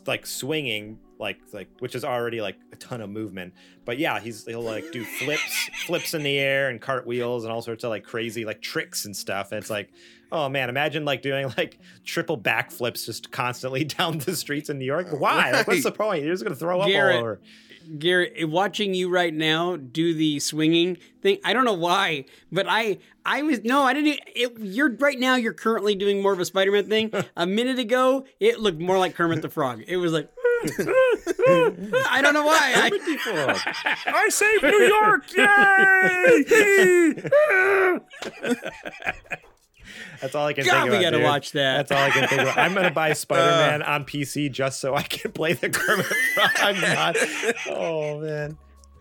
like 0.07 0.27
swinging 0.27 0.99
like 1.19 1.39
like 1.53 1.69
which 1.79 1.95
is 1.95 2.05
already 2.05 2.41
like 2.41 2.57
a 2.73 2.77
ton 2.77 3.01
of 3.01 3.11
movement, 3.11 3.55
but 3.85 3.99
yeah, 3.99 4.21
he's 4.21 4.45
he'll 4.45 4.63
like 4.63 4.91
do 4.93 5.05
flips 5.05 5.71
flips 5.87 6.15
in 6.15 6.23
the 6.23 6.39
air 6.39 6.69
and 6.71 6.81
cartwheels 6.81 7.45
and 7.45 7.53
all 7.53 7.63
sorts 7.63 7.85
of 7.85 7.91
like 7.91 8.05
crazy 8.05 8.45
like 8.45 8.61
tricks 8.61 9.05
and 9.05 9.17
stuff. 9.17 9.53
And 9.53 9.61
it's 9.61 9.71
like, 9.71 9.93
oh 10.33 10.49
man, 10.49 10.69
imagine 10.69 11.05
like 11.05 11.23
doing 11.23 11.53
like 11.57 11.79
triple 12.05 12.39
backflips 12.39 13.07
just 13.07 13.31
constantly 13.31 13.85
down 13.85 14.19
the 14.19 14.37
streets 14.37 14.71
in 14.71 14.79
New 14.79 14.85
York. 14.85 15.09
Why? 15.11 15.53
Like, 15.53 15.67
what's 15.67 15.85
the 15.85 15.93
point? 15.93 16.25
You're 16.25 16.33
just 16.33 16.45
gonna 16.45 16.57
throw 16.57 16.81
up 16.81 16.89
all 16.89 17.19
over. 17.19 17.41
Garrett, 17.99 18.33
eh, 18.37 18.45
watching 18.45 18.95
you 18.95 19.09
right 19.09 19.33
now 19.33 19.77
do 19.77 20.15
the 20.15 20.41
swinging 20.41 20.97
thing, 21.21 21.39
I 21.45 21.53
don't 21.53 21.65
know 21.65 21.75
why, 21.75 22.25
but 22.51 22.67
I, 22.69 22.99
I 23.25 23.43
was 23.43 23.63
no, 23.65 23.83
I 23.83 23.95
didn't. 23.95 24.21
It, 24.35 24.53
you're 24.59 24.95
right 24.97 25.19
now. 25.19 25.37
You're 25.37 25.53
currently 25.53 25.95
doing 25.95 26.23
more 26.23 26.33
of 26.33 26.41
a 26.41 26.45
Spider-Man 26.45 26.89
thing. 26.89 27.13
a 27.37 27.47
minute 27.47 27.79
ago, 27.79 28.27
it 28.41 28.61
looked 28.61 28.81
more 28.81 28.99
like 28.99 29.15
Kermit 29.15 29.43
the 29.43 29.49
Frog. 29.49 29.83
It 29.87 29.97
was 29.97 30.13
like, 30.13 30.31
I 30.67 32.21
don't 32.23 32.35
know 32.35 32.45
why. 32.45 32.73
I, 32.75 32.91
I 34.07 34.29
saved 34.29 34.63
New 34.63 34.83
York! 34.83 35.33
Yay! 35.37 37.15
That's 40.21 40.35
all 40.35 40.47
I 40.47 40.53
can 40.55 40.65
God, 40.65 40.73
think 40.73 40.85
we 40.85 40.91
about. 40.97 41.03
gotta 41.03 41.17
dude. 41.19 41.25
watch 41.25 41.53
that. 41.53 41.89
That's 41.89 41.93
all 41.93 41.99
I 42.07 42.11
can 42.11 42.29
think 42.29 42.43
about. 42.43 42.57
I'm 42.57 42.73
gonna 42.75 42.91
buy 42.91 43.13
Spider-Man 43.15 43.83
on 43.83 44.05
PC 44.05 44.51
just 44.51 44.81
so 44.81 44.95
I 44.95 45.03
can 45.03 45.33
play 45.33 45.53
the 45.53 45.69
Kermit 45.69 46.07
Frog 46.07 46.77
mod. 46.81 47.17
Oh 47.69 48.21
man. 48.21 48.57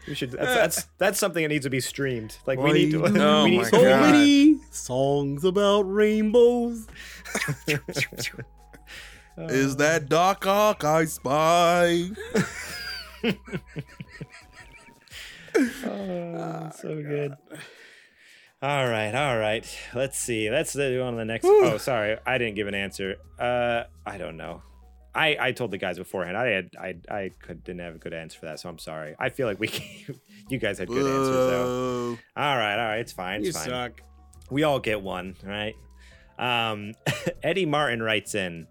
We 0.07 0.15
should 0.15 0.31
that's, 0.31 0.53
that's 0.53 0.87
that's 0.97 1.19
something 1.19 1.41
that 1.43 1.47
needs 1.49 1.63
to 1.65 1.69
be 1.69 1.79
streamed. 1.79 2.35
Like 2.45 2.59
we 2.59 2.73
need 2.73 2.91
to 2.91 3.05
Oh 3.05 3.43
we 3.45 3.51
need 3.51 3.57
my 3.59 3.63
so 3.69 3.81
God. 3.81 4.01
many 4.11 4.59
songs 4.69 5.45
about 5.45 5.83
rainbows. 5.83 6.87
Is 9.37 9.77
that 9.77 10.09
Doc 10.09 10.45
Ock 10.45 10.83
I 10.83 11.05
spy? 11.05 12.09
Oh, 15.55 16.69
so 16.75 16.95
good. 17.01 17.35
All 18.61 18.87
right, 18.89 19.13
all 19.13 19.37
right. 19.37 19.67
Let's 19.93 20.17
see. 20.17 20.49
Let's 20.49 20.73
do 20.73 21.01
on 21.01 21.15
the 21.15 21.25
next. 21.25 21.45
Oh, 21.45 21.77
sorry, 21.77 22.17
I 22.25 22.37
didn't 22.37 22.55
give 22.55 22.67
an 22.67 22.73
answer. 22.73 23.17
Uh, 23.37 23.83
I 24.05 24.17
don't 24.17 24.37
know. 24.37 24.61
I 25.13 25.37
I 25.39 25.51
told 25.51 25.69
the 25.71 25.77
guys 25.77 25.97
beforehand. 25.99 26.35
I 26.37 26.47
had 26.47 26.69
I 26.79 26.95
I 27.09 27.31
could 27.39 27.63
didn't 27.63 27.81
have 27.81 27.95
a 27.95 27.99
good 27.99 28.13
answer 28.13 28.39
for 28.39 28.45
that, 28.47 28.59
so 28.59 28.69
I'm 28.69 28.79
sorry. 28.79 29.15
I 29.19 29.29
feel 29.29 29.45
like 29.47 29.59
we 29.59 29.69
you 30.49 30.57
guys 30.57 30.79
had 30.79 30.87
good 30.87 31.05
answers 31.05 31.35
though. 31.35 32.17
All 32.35 32.57
right, 32.57 32.79
all 32.79 32.87
right. 32.89 32.99
It's 32.99 33.11
fine. 33.11 33.41
It's 33.41 33.47
You 33.47 33.53
fine. 33.53 33.65
suck. 33.69 34.01
We 34.49 34.63
all 34.63 34.79
get 34.79 35.01
one, 35.01 35.35
right? 35.43 35.75
Um, 36.39 36.93
Eddie 37.43 37.67
Martin 37.67 38.01
writes 38.01 38.33
in 38.33 38.65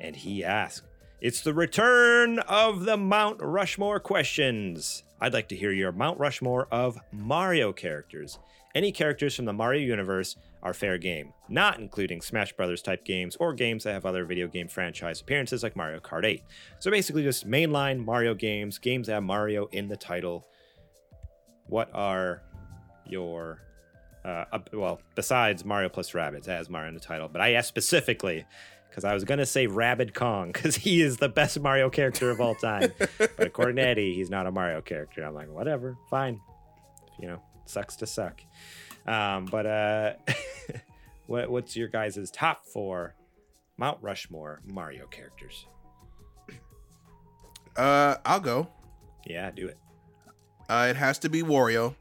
and 0.00 0.16
he 0.16 0.44
asks, 0.44 0.82
It's 1.20 1.40
the 1.40 1.54
return 1.54 2.38
of 2.40 2.84
the 2.84 2.96
Mount 2.96 3.38
Rushmore 3.40 4.00
questions. 4.00 5.02
I'd 5.20 5.32
like 5.32 5.48
to 5.48 5.56
hear 5.56 5.72
your 5.72 5.92
Mount 5.92 6.18
Rushmore 6.18 6.68
of 6.70 6.98
Mario 7.12 7.72
characters. 7.72 8.38
Any 8.74 8.92
characters 8.92 9.34
from 9.34 9.46
the 9.46 9.54
Mario 9.54 9.80
universe 9.80 10.36
are 10.62 10.74
fair 10.74 10.98
game, 10.98 11.32
not 11.48 11.78
including 11.78 12.20
Smash 12.20 12.52
Brothers 12.52 12.82
type 12.82 13.04
games 13.04 13.34
or 13.36 13.54
games 13.54 13.84
that 13.84 13.94
have 13.94 14.04
other 14.04 14.26
video 14.26 14.48
game 14.48 14.68
franchise 14.68 15.22
appearances 15.22 15.62
like 15.62 15.76
Mario 15.76 15.98
Kart 16.00 16.26
8. 16.26 16.42
So 16.78 16.90
basically, 16.90 17.22
just 17.22 17.48
mainline 17.48 18.04
Mario 18.04 18.34
games, 18.34 18.78
games 18.78 19.06
that 19.06 19.14
have 19.14 19.22
Mario 19.22 19.66
in 19.72 19.88
the 19.88 19.96
title. 19.96 20.46
What 21.68 21.88
are 21.94 22.42
your 23.06 23.60
uh, 24.26 24.44
well, 24.72 25.00
besides 25.14 25.64
Mario 25.64 25.88
plus 25.88 26.10
Rabbids, 26.10 26.44
that 26.44 26.56
has 26.56 26.68
Mario 26.68 26.88
in 26.88 26.94
the 26.94 27.00
title. 27.00 27.28
But 27.28 27.40
I 27.40 27.52
asked 27.52 27.68
specifically 27.68 28.44
because 28.96 29.04
I 29.04 29.12
was 29.12 29.24
gonna 29.24 29.44
say 29.44 29.66
Rabbid 29.66 30.14
Kong 30.14 30.52
because 30.52 30.74
he 30.74 31.02
is 31.02 31.18
the 31.18 31.28
best 31.28 31.60
Mario 31.60 31.90
character 31.90 32.30
of 32.30 32.40
all 32.40 32.54
time. 32.54 32.92
but 33.18 33.46
according 33.46 33.76
to 33.76 33.82
Eddie, 33.82 34.14
he's 34.14 34.30
not 34.30 34.46
a 34.46 34.50
Mario 34.50 34.80
character. 34.80 35.22
I'm 35.22 35.34
like, 35.34 35.50
whatever, 35.50 35.98
fine. 36.08 36.40
You 37.20 37.28
know, 37.28 37.42
sucks 37.66 37.96
to 37.96 38.06
suck. 38.06 38.40
Um, 39.06 39.44
but 39.44 39.66
uh, 39.66 40.12
what, 41.26 41.50
what's 41.50 41.76
your 41.76 41.88
guys' 41.88 42.30
top 42.32 42.64
four 42.64 43.14
Mount 43.76 43.98
Rushmore 44.00 44.62
Mario 44.64 45.06
characters? 45.08 45.66
Uh, 47.76 48.16
I'll 48.24 48.40
go. 48.40 48.68
Yeah, 49.26 49.50
do 49.50 49.68
it. 49.68 49.76
Uh, 50.70 50.86
it 50.88 50.96
has 50.96 51.18
to 51.18 51.28
be 51.28 51.42
Wario. 51.42 51.94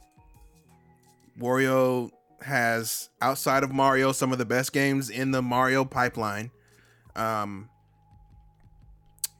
Wario 1.38 2.12
has, 2.42 3.10
outside 3.22 3.64
of 3.64 3.74
Mario, 3.74 4.14
some 4.14 4.32
of 4.32 4.38
the 4.38 4.46
best 4.46 4.72
games 4.72 5.10
in 5.10 5.32
the 5.32 5.42
Mario 5.42 5.84
pipeline. 5.84 6.52
Um, 7.16 7.70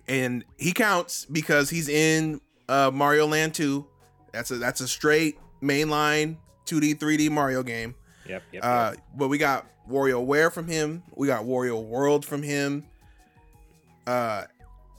and 0.08 0.44
he 0.58 0.72
counts 0.72 1.26
because 1.26 1.70
he's 1.70 1.90
in 1.90 2.42
uh, 2.70 2.92
Mario 2.94 3.28
Land 3.28 3.54
2. 3.54 3.86
That's 4.32 4.52
a 4.52 4.56
that's 4.58 4.82
a 4.82 4.88
straight 4.88 5.40
mainline 5.62 6.38
2D 6.66 6.98
3D 6.98 7.30
Mario 7.32 7.64
game. 7.64 7.96
Yep, 8.28 8.44
yep. 8.52 8.64
Uh, 8.64 8.92
yep. 8.94 9.04
but 9.16 9.28
we 9.30 9.38
got 9.38 9.68
WarioWare 9.90 10.52
from 10.52 10.68
him. 10.68 11.04
We 11.16 11.28
got 11.28 11.44
Wario 11.44 11.84
World 11.84 12.26
from 12.26 12.44
him. 12.44 12.86
Uh, 14.06 14.44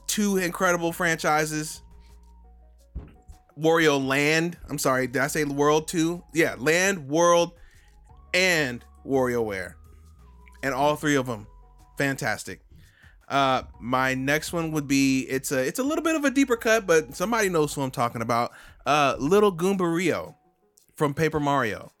two 0.07 0.37
incredible 0.37 0.91
franchises. 0.91 1.81
Wario 3.59 4.03
Land. 4.05 4.57
I'm 4.69 4.77
sorry, 4.77 5.07
did 5.07 5.21
I 5.21 5.27
say 5.27 5.43
World 5.43 5.87
too? 5.87 6.23
Yeah, 6.33 6.55
Land, 6.57 7.07
World, 7.07 7.53
and 8.33 8.83
WarioWare, 9.05 9.73
and 10.63 10.73
all 10.73 10.95
three 10.95 11.15
of 11.15 11.25
them, 11.25 11.47
fantastic. 11.97 12.61
Uh, 13.27 13.63
my 13.79 14.13
next 14.13 14.53
one 14.53 14.71
would 14.71 14.87
be 14.87 15.21
it's 15.23 15.51
a 15.51 15.59
it's 15.65 15.79
a 15.79 15.83
little 15.83 16.03
bit 16.03 16.15
of 16.15 16.23
a 16.23 16.29
deeper 16.31 16.55
cut, 16.55 16.87
but 16.87 17.15
somebody 17.15 17.49
knows 17.49 17.73
who 17.73 17.81
I'm 17.81 17.91
talking 17.91 18.21
about. 18.21 18.51
Uh, 18.85 19.15
Little 19.19 19.51
Goombario 19.53 20.35
from 20.95 21.13
Paper 21.13 21.39
Mario. 21.39 21.91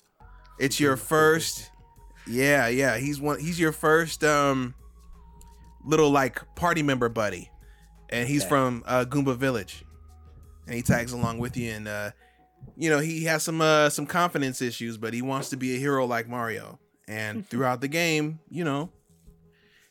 It's 0.59 0.79
your 0.79 0.95
first, 0.95 1.69
yeah, 2.25 2.67
yeah. 2.67 2.97
He's 2.97 3.19
one. 3.19 3.39
He's 3.39 3.59
your 3.59 3.71
first 3.73 4.23
um 4.23 4.73
little 5.83 6.09
like 6.11 6.41
party 6.55 6.81
member 6.83 7.09
buddy, 7.09 7.51
and 8.09 8.27
he's 8.27 8.41
Okay. 8.43 8.49
from 8.49 8.83
uh, 8.85 9.05
Goomba 9.05 9.35
Village, 9.35 9.83
and 10.65 10.75
he 10.75 10.81
tags 10.81 11.11
along 11.11 11.39
with 11.39 11.57
you. 11.57 11.71
And 11.71 11.87
uh, 11.89 12.11
you 12.77 12.89
know 12.89 12.99
he 12.99 13.25
has 13.25 13.43
some 13.43 13.59
uh, 13.61 13.89
some 13.89 14.05
confidence 14.05 14.61
issues, 14.61 14.97
but 14.97 15.13
he 15.13 15.21
wants 15.21 15.49
to 15.49 15.57
be 15.57 15.75
a 15.75 15.79
hero 15.79 16.05
like 16.05 16.27
Mario. 16.29 16.79
And 17.07 17.45
throughout 17.49 17.81
the 17.81 17.87
game, 17.87 18.39
you 18.49 18.63
know, 18.63 18.89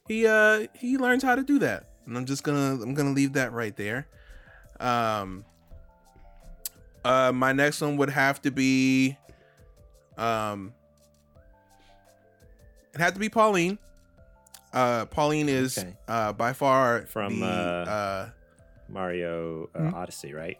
he 0.08 0.26
uh 0.26 0.66
he 0.74 0.98
learns 0.98 1.22
how 1.22 1.34
to 1.34 1.42
do 1.42 1.58
that. 1.60 1.84
And 2.06 2.16
I'm 2.16 2.24
just 2.24 2.42
gonna 2.42 2.80
I'm 2.82 2.94
gonna 2.94 3.12
leave 3.12 3.32
that 3.34 3.52
right 3.52 3.76
there. 3.76 4.06
Um. 4.80 5.44
Uh, 7.04 7.30
my 7.30 7.52
next 7.52 7.80
one 7.80 7.96
would 7.98 8.10
have 8.10 8.42
to 8.42 8.50
be, 8.50 9.16
um, 10.18 10.74
it 12.92 13.00
had 13.00 13.14
to 13.14 13.20
be 13.20 13.28
Pauline. 13.28 13.78
Uh, 14.72 15.04
Pauline 15.06 15.48
is 15.48 15.78
Okay. 15.78 15.94
uh 16.08 16.32
by 16.32 16.52
far 16.52 17.06
From, 17.06 17.38
the, 17.38 17.46
uh, 17.46 17.90
uh 17.90 18.30
Mario 18.88 19.70
uh, 19.72 19.78
Mhm. 19.78 19.94
Odyssey, 19.94 20.32
right? 20.34 20.58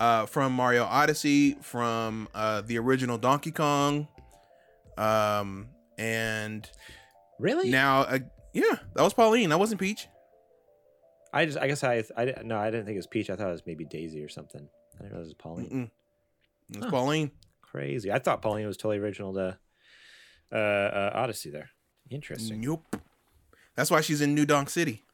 uh, 0.00 0.26
from 0.26 0.52
Mario 0.54 0.82
Odyssey, 0.84 1.56
from 1.62 2.28
uh, 2.34 2.60
the 2.62 2.76
original 2.78 3.16
Donkey 3.16 3.52
Kong, 3.52 4.08
um, 4.96 5.68
and 5.98 6.68
Really? 7.38 7.70
now, 7.70 8.00
uh, 8.02 8.18
yeah, 8.52 8.76
that 8.94 9.02
was 9.02 9.14
Pauline. 9.14 9.50
That 9.50 9.58
wasn't 9.58 9.80
Peach. 9.80 10.08
I 11.32 11.44
just, 11.44 11.58
I 11.58 11.68
guess 11.68 11.84
I, 11.84 12.02
I 12.16 12.24
didn't, 12.24 12.46
no, 12.46 12.56
I 12.58 12.70
didn't 12.70 12.86
think 12.86 12.94
it 12.94 12.98
was 12.98 13.06
Peach. 13.06 13.28
I 13.30 13.36
thought 13.36 13.48
it 13.48 13.52
was 13.52 13.62
maybe 13.66 13.84
Daisy 13.84 14.22
or 14.22 14.28
something. 14.28 14.66
I 14.98 15.02
didn't 15.02 15.16
it 15.16 15.20
was 15.20 15.34
Pauline. 15.34 15.66
Mm-mm. 15.66 15.90
It 16.70 16.76
was 16.76 16.84
Huh. 16.86 16.90
Pauline. 16.90 17.30
Crazy. 17.62 18.10
I 18.10 18.18
thought 18.18 18.40
Pauline 18.42 18.66
was 18.66 18.76
totally 18.78 18.98
original 18.98 19.34
to 19.34 19.58
uh, 20.50 20.56
uh, 20.56 21.10
Odyssey 21.14 21.50
there. 21.50 21.70
Interesting. 22.10 22.60
Nope. 22.62 22.96
That's 23.76 23.90
why 23.90 24.00
she's 24.00 24.20
in 24.22 24.34
New 24.34 24.46
Donk 24.46 24.70
City. 24.70 25.04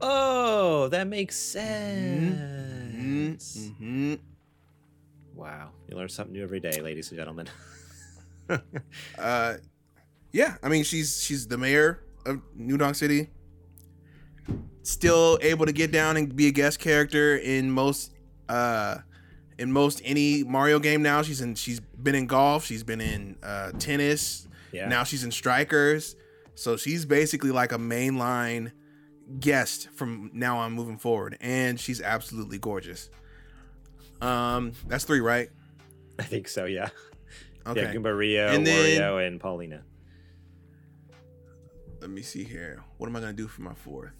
Oh, 0.00 0.88
that 0.88 1.06
makes 1.06 1.36
Mm-hmm. 1.56 3.30
sense. 3.32 3.70
hmm 3.78 4.14
Wow. 5.34 5.70
You 5.88 5.96
learn 5.96 6.08
something 6.10 6.32
new 6.34 6.42
every 6.42 6.60
day, 6.60 6.80
ladies 6.80 7.10
and 7.10 7.18
gentlemen. 7.18 7.48
Uh, 9.18 9.54
yeah, 10.34 10.56
I 10.64 10.68
mean 10.68 10.82
she's 10.82 11.22
she's 11.22 11.46
the 11.46 11.56
mayor 11.56 12.00
of 12.26 12.42
New 12.56 12.76
Donk 12.76 12.96
City. 12.96 13.30
Still 14.82 15.38
able 15.40 15.64
to 15.64 15.72
get 15.72 15.92
down 15.92 16.16
and 16.16 16.34
be 16.34 16.48
a 16.48 16.50
guest 16.50 16.80
character 16.80 17.36
in 17.36 17.70
most 17.70 18.12
uh 18.48 18.98
in 19.58 19.72
most 19.72 20.02
any 20.04 20.42
Mario 20.42 20.80
game 20.80 21.02
now. 21.02 21.22
She's 21.22 21.40
in 21.40 21.54
she's 21.54 21.78
been 21.80 22.16
in 22.16 22.26
golf, 22.26 22.64
she's 22.64 22.82
been 22.82 23.00
in 23.00 23.36
uh 23.44 23.70
tennis, 23.78 24.48
yeah. 24.72 24.88
now 24.88 25.04
she's 25.04 25.22
in 25.22 25.30
strikers. 25.30 26.16
So 26.56 26.76
she's 26.76 27.06
basically 27.06 27.52
like 27.52 27.70
a 27.70 27.78
mainline 27.78 28.72
guest 29.38 29.88
from 29.94 30.30
now 30.34 30.58
on 30.58 30.72
moving 30.72 30.98
forward 30.98 31.38
and 31.40 31.78
she's 31.78 32.02
absolutely 32.02 32.58
gorgeous. 32.58 33.08
Um 34.20 34.72
that's 34.88 35.04
3, 35.04 35.20
right? 35.20 35.48
I 36.18 36.24
think 36.24 36.48
so, 36.48 36.64
yeah. 36.64 36.88
Okay. 37.66 37.82
Yeah, 37.82 37.94
Goombario, 37.94 38.54
And 38.54 38.66
then- 38.66 39.00
Wario, 39.00 39.26
and 39.26 39.40
Paulina. 39.40 39.84
Let 42.04 42.10
me 42.10 42.20
see 42.20 42.44
here. 42.44 42.84
What 42.98 43.06
am 43.06 43.16
I 43.16 43.20
gonna 43.20 43.32
do 43.32 43.48
for 43.48 43.62
my 43.62 43.72
fourth? 43.72 44.12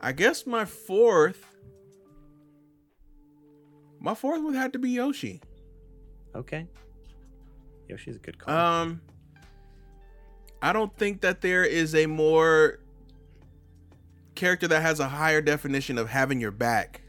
I 0.00 0.10
guess 0.10 0.44
my 0.44 0.64
fourth. 0.64 1.54
My 4.00 4.16
fourth 4.16 4.42
would 4.42 4.56
have 4.56 4.72
to 4.72 4.80
be 4.80 4.90
Yoshi. 4.90 5.40
Okay. 6.34 6.66
Yoshi's 7.88 8.16
a 8.16 8.18
good 8.18 8.36
call. 8.36 8.52
Um, 8.52 9.02
I 10.60 10.72
don't 10.72 10.92
think 10.96 11.20
that 11.20 11.40
there 11.40 11.62
is 11.62 11.94
a 11.94 12.06
more 12.06 12.80
character 14.34 14.66
that 14.66 14.82
has 14.82 14.98
a 14.98 15.08
higher 15.08 15.42
definition 15.42 15.96
of 15.96 16.08
having 16.08 16.40
your 16.40 16.50
back 16.50 17.02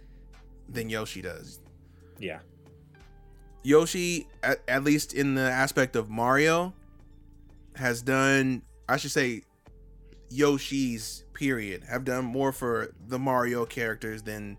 than 0.69 0.91
Yoshi 0.91 1.23
does. 1.23 1.59
yeah. 2.19 2.37
Yoshi, 3.63 4.27
at, 4.43 4.61
at 4.67 4.83
least 4.83 5.15
in 5.15 5.33
the 5.33 5.41
aspect 5.41 5.95
of 5.95 6.07
Mario, 6.07 6.75
has 7.75 8.01
done, 8.01 8.61
I 8.89 8.97
should 8.97 9.11
say, 9.11 9.43
Yoshi's 10.29 11.23
period, 11.33 11.83
have 11.83 12.03
done 12.05 12.25
more 12.25 12.51
for 12.51 12.93
the 13.07 13.19
Mario 13.19 13.65
characters 13.65 14.23
than 14.23 14.57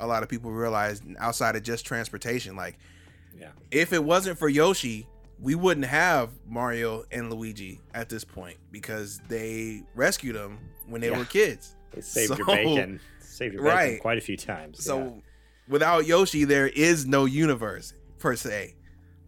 a 0.00 0.06
lot 0.06 0.22
of 0.22 0.28
people 0.28 0.50
realize 0.50 1.00
outside 1.18 1.56
of 1.56 1.62
just 1.62 1.86
transportation. 1.86 2.54
Like, 2.56 2.78
Yeah. 3.38 3.50
if 3.70 3.92
it 3.92 4.02
wasn't 4.04 4.38
for 4.38 4.48
Yoshi, 4.48 5.06
we 5.38 5.54
wouldn't 5.54 5.86
have 5.86 6.30
Mario 6.46 7.04
and 7.10 7.32
Luigi 7.32 7.80
at 7.94 8.08
this 8.08 8.24
point 8.24 8.58
because 8.70 9.20
they 9.28 9.82
rescued 9.94 10.36
them 10.36 10.58
when 10.86 11.00
they 11.00 11.10
Yeah. 11.10 11.18
were 11.18 11.24
kids. 11.24 11.76
They 11.92 12.00
saved 12.02 12.38
your 12.38 12.46
So- 12.46 12.54
bacon. 12.54 13.00
Saved 13.20 13.54
your 13.54 13.62
bacon 13.64 13.76
Right. 13.76 14.00
quite 14.00 14.18
a 14.18 14.20
few 14.22 14.36
times. 14.36 14.82
So 14.84 15.04
yeah. 15.04 15.20
without 15.68 16.06
Yoshi, 16.06 16.44
there 16.44 16.68
is 16.68 17.06
no 17.06 17.24
universe 17.26 17.94
per 18.18 18.34
se. 18.36 18.74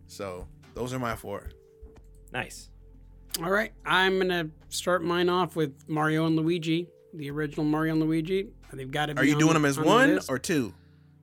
So 0.06 0.48
those 0.74 0.92
are 0.92 0.98
my 0.98 1.16
four. 1.16 1.50
nice. 2.32 2.68
All 3.42 3.50
right, 3.50 3.72
I'm 3.86 4.18
gonna 4.18 4.50
start 4.68 5.04
mine 5.04 5.28
off 5.28 5.54
with 5.54 5.88
Mario 5.88 6.26
and 6.26 6.34
Luigi, 6.36 6.88
the 7.14 7.30
original 7.30 7.64
Mario 7.64 7.92
and 7.92 8.02
Luigi. 8.02 8.48
They've 8.72 8.90
got 8.90 9.06
to. 9.06 9.16
Are 9.16 9.24
you 9.24 9.38
doing 9.38 9.54
them 9.54 9.64
as 9.64 9.78
one 9.78 10.18
or 10.28 10.38
two? 10.38 10.74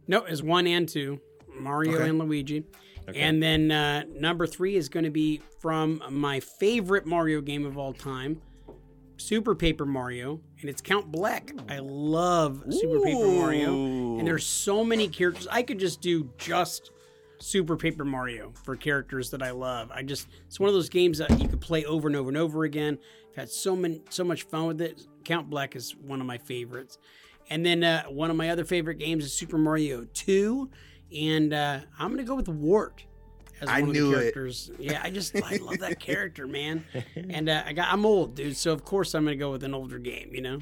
no? 0.08 0.22
As 0.22 0.42
one 0.42 0.66
and 0.68 0.88
two, 0.88 1.20
Mario 1.60 1.96
Okay. 1.96 2.10
and 2.10 2.20
Luigi. 2.20 2.64
Okay. 3.10 3.20
And 3.20 3.42
then 3.44 3.70
uh, 3.72 4.04
number 4.10 4.48
three 4.48 4.76
is 4.78 4.90
going 4.90 5.04
to 5.04 5.12
be 5.12 5.42
from 5.60 6.02
my 6.10 6.40
favorite 6.40 7.06
Mario 7.06 7.40
game 7.42 7.64
of 7.66 7.78
all 7.78 7.94
time, 7.94 8.42
Super 9.18 9.54
Paper 9.54 9.86
Mario, 9.86 10.40
and 10.62 10.70
it's 10.70 10.82
Count 10.82 11.12
Bleck. 11.12 11.52
I 11.70 11.80
love 11.80 12.64
Super 12.72 13.00
Paper 13.02 13.28
Mario, 13.28 14.18
and 14.18 14.26
there's 14.28 14.46
so 14.46 14.84
many 14.84 15.08
characters. 15.08 15.48
I 15.52 15.62
could 15.64 15.80
just 15.80 16.02
do 16.02 16.32
just 16.40 16.90
Super 17.40 17.76
Paper 17.76 18.06
Mario 18.06 18.52
for 18.64 18.76
characters 18.76 19.30
that 19.32 19.42
I 19.42 19.52
love. 19.52 19.92
I 19.94 20.04
just 20.04 20.28
it's 20.48 20.60
one 20.60 20.68
of 20.68 20.74
those 20.74 20.90
games 20.90 21.18
that 21.20 21.40
you 21.40 21.48
could 21.48 21.62
play 21.62 21.86
over 21.86 22.08
and 22.08 22.16
over 22.16 22.30
and 22.30 22.38
over 22.38 22.64
again. 22.64 22.98
I've 23.32 23.36
had 23.36 23.50
so 23.50 23.76
many 23.76 24.02
so 24.10 24.24
much 24.24 24.44
fun 24.44 24.68
with 24.68 24.82
it. 24.82 25.06
Count 25.24 25.50
Bleck 25.50 25.76
is 25.76 25.96
one 25.96 26.22
of 26.22 26.28
my 26.28 26.38
favorites. 26.38 26.98
And 27.50 27.66
then 27.66 27.84
uh, 27.84 28.04
one 28.06 28.32
of 28.32 28.38
my 28.38 28.50
other 28.50 28.66
favorite 28.66 28.96
games 28.96 29.24
is 29.24 29.34
Super 29.34 29.58
Mario 29.58 30.06
2. 30.14 30.70
And 31.16 31.54
uh, 31.54 31.80
I'm 32.00 32.08
going 32.08 32.18
to 32.18 32.24
go 32.24 32.36
with 32.36 32.48
Wart 32.48 33.06
as 33.62 33.70
I 33.70 33.82
one 33.82 33.92
knew 33.92 34.08
of 34.08 34.14
it. 34.14 34.16
the 34.16 34.22
characters. 34.22 34.72
Yeah, 34.80 35.00
I 35.04 35.12
just 35.12 35.36
I 35.36 35.58
love 35.58 35.78
that 35.80 36.00
character, 36.00 36.48
man. 36.48 36.84
And 37.30 37.48
uh, 37.50 37.64
I 37.66 37.74
got 37.74 37.92
I'm 37.94 38.06
old, 38.06 38.36
dude. 38.36 38.58
So 38.58 38.72
of 38.74 38.84
course 38.84 39.14
I'm 39.14 39.24
going 39.26 39.38
to 39.38 39.40
go 39.40 39.52
with 39.52 39.64
an 39.64 39.74
older 39.74 40.00
game, 40.00 40.32
you 40.34 40.42
know? 40.42 40.60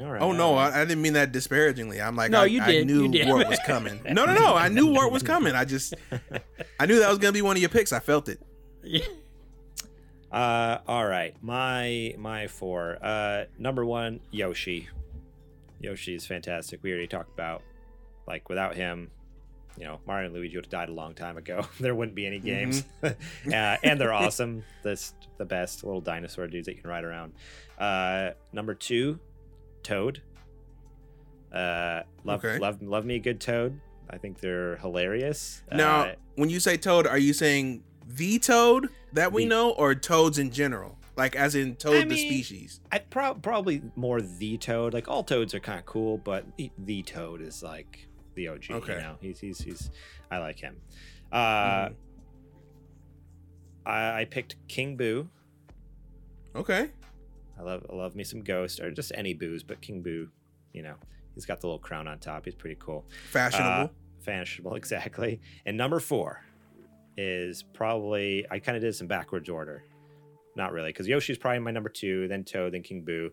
All 0.00 0.10
right. 0.10 0.22
Oh 0.22 0.32
no. 0.32 0.56
I, 0.56 0.82
I 0.82 0.84
didn't 0.84 1.02
mean 1.02 1.12
that 1.14 1.32
disparagingly. 1.32 2.00
I'm 2.00 2.16
like, 2.16 2.30
No, 2.30 2.42
I, 2.42 2.46
you 2.46 2.60
I 2.60 2.82
knew 2.82 3.04
you 3.04 3.08
did. 3.12 3.28
Wart 3.28 3.48
was 3.48 3.60
coming. 3.66 4.00
No, 4.10 4.24
no, 4.26 4.34
no. 4.34 4.54
I 4.54 4.68
knew 4.68 4.86
Wart 4.92 5.12
was 5.12 5.22
coming. 5.22 5.54
I 5.54 5.64
just, 5.64 5.94
I 6.80 6.86
knew 6.86 6.98
that 6.98 7.08
was 7.08 7.18
gonna 7.18 7.32
be 7.32 7.42
one 7.42 7.56
of 7.56 7.60
your 7.60 7.68
picks. 7.70 7.92
I 7.92 8.00
felt 8.00 8.28
it. 8.28 8.40
Yeah. 8.82 9.04
Uh, 10.32 10.80
all 10.88 11.06
right, 11.06 11.36
my 11.42 12.12
my 12.18 12.48
four. 12.48 12.98
Uh, 13.00 13.44
number 13.56 13.84
one, 13.84 14.18
Yoshi. 14.32 14.88
Yoshi 15.80 16.14
is 16.16 16.26
fantastic. 16.26 16.82
We 16.82 16.90
already 16.90 17.06
talked 17.06 17.32
about, 17.32 17.62
like, 18.26 18.48
without 18.48 18.74
him, 18.74 19.12
you 19.78 19.84
know, 19.84 20.00
Mario 20.08 20.26
and 20.26 20.34
Luigi 20.34 20.56
would 20.56 20.64
have 20.64 20.70
died 20.70 20.88
a 20.88 20.92
long 20.92 21.14
time 21.14 21.36
ago. 21.36 21.66
there 21.80 21.94
wouldn't 21.94 22.16
be 22.16 22.26
any 22.26 22.40
games, 22.40 22.84
uh, 23.02 23.12
and 23.46 24.00
they're 24.00 24.12
awesome. 24.12 24.64
This 24.82 25.14
the 25.38 25.44
best 25.44 25.84
little 25.84 26.00
dinosaur 26.00 26.48
dudes 26.48 26.66
that 26.66 26.74
you 26.74 26.80
can 26.80 26.90
ride 26.90 27.04
around. 27.04 27.32
Uh, 27.78 28.30
number 28.52 28.74
two, 28.74 29.20
Toad. 29.84 30.22
Uh, 31.52 32.02
love 32.24 32.44
Okay. 32.44 32.58
love 32.58 32.82
love 32.82 33.04
me 33.04 33.14
a 33.16 33.20
good 33.20 33.40
Toad. 33.40 33.80
I 34.10 34.18
think 34.18 34.40
they're 34.40 34.76
hilarious. 34.78 35.62
Now, 35.72 36.00
Uh, 36.06 36.14
when 36.34 36.50
you 36.50 36.58
say 36.60 36.76
Toad, 36.76 37.06
are 37.06 37.18
you 37.18 37.32
saying 37.32 37.84
the 38.06 38.38
Toad 38.38 38.88
that 39.12 39.32
we 39.32 39.44
The- 39.44 39.48
know, 39.50 39.70
or 39.70 39.94
Toads 39.94 40.38
in 40.38 40.50
general, 40.50 40.98
like 41.16 41.36
as 41.36 41.54
in 41.54 41.76
Toad 41.76 41.94
I 41.96 42.00
the 42.00 42.06
mean- 42.14 42.28
species? 42.28 42.80
I 42.90 42.98
prob 42.98 43.42
probably 43.42 43.82
more 43.94 44.20
the 44.20 44.58
Toad. 44.58 44.92
Like 44.94 45.06
all 45.08 45.22
Toads 45.22 45.54
are 45.54 45.60
kind 45.60 45.78
of 45.78 45.86
cool, 45.86 46.18
but 46.18 46.44
the, 46.56 46.70
the 46.76 47.02
Toad 47.02 47.40
is 47.40 47.62
like 47.62 48.08
the 48.34 48.48
OG. 48.48 48.70
Okay. 48.72 48.94
You 48.96 49.00
know, 49.00 49.16
he's 49.20 49.38
he's 49.40 49.58
he's. 49.60 49.90
I 50.30 50.38
like 50.38 50.58
him. 50.58 50.76
Uh, 51.30 51.88
Mhm. 51.90 51.94
I, 53.86 54.20
I 54.20 54.24
picked 54.24 54.56
King 54.68 54.96
Boo. 54.96 55.28
Okay. 56.56 56.90
I 57.58 57.62
love 57.62 57.86
I 57.90 57.94
love 57.94 58.14
me 58.16 58.24
some 58.24 58.42
Ghost 58.42 58.80
or 58.80 58.90
just 58.90 59.12
any 59.14 59.34
Boos, 59.34 59.62
but 59.62 59.80
King 59.80 60.02
Boo, 60.02 60.28
you 60.72 60.82
know, 60.82 60.94
he's 61.34 61.46
got 61.46 61.60
the 61.60 61.66
little 61.66 61.78
crown 61.78 62.08
on 62.08 62.18
top. 62.18 62.44
He's 62.44 62.54
pretty 62.54 62.76
cool. 62.80 63.04
Fashionable. 63.30 63.84
Uh, 63.84 63.88
fashionable, 64.20 64.74
exactly. 64.76 65.40
And 65.66 65.76
number 65.76 66.00
four 66.00 66.42
is 67.16 67.62
probably 67.62 68.44
I 68.50 68.58
kind 68.58 68.76
of 68.76 68.82
did 68.82 68.94
some 68.94 69.06
backwards 69.06 69.48
order. 69.48 69.84
Not 70.56 70.72
really, 70.72 70.90
because 70.90 71.08
Yoshi's 71.08 71.38
probably 71.38 71.58
my 71.60 71.70
number 71.72 71.88
two, 71.88 72.28
then 72.28 72.44
Toad, 72.44 72.74
then 72.74 72.82
King 72.82 73.02
Boo. 73.02 73.30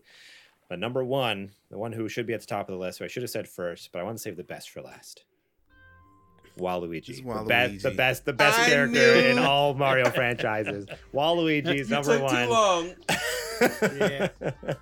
But 0.68 0.78
number 0.78 1.04
one, 1.04 1.50
the 1.70 1.78
one 1.78 1.92
who 1.92 2.08
should 2.08 2.26
be 2.26 2.32
at 2.32 2.40
the 2.40 2.46
top 2.46 2.68
of 2.68 2.72
the 2.72 2.78
list, 2.80 2.98
who 2.98 3.04
I 3.04 3.08
should 3.08 3.22
have 3.22 3.30
said 3.30 3.46
first, 3.48 3.90
but 3.92 4.00
I 4.00 4.02
want 4.04 4.16
to 4.16 4.22
save 4.22 4.36
the 4.36 4.42
best 4.44 4.70
for 4.70 4.80
last. 4.82 5.24
Waluigi. 6.58 7.08
It's 7.08 7.20
The, 7.20 7.68
be- 7.70 7.78
the 7.78 7.90
best 7.96 8.24
the 8.24 8.32
best 8.32 8.58
I 8.58 8.66
character 8.68 8.92
knew- 9.22 9.28
in 9.28 9.38
all 9.38 9.74
Mario 9.84 10.10
franchises. 10.10 10.86
Waluigi's 11.14 11.88
number 11.90 12.18
one. 12.18 12.94
Yeah. 13.96 14.28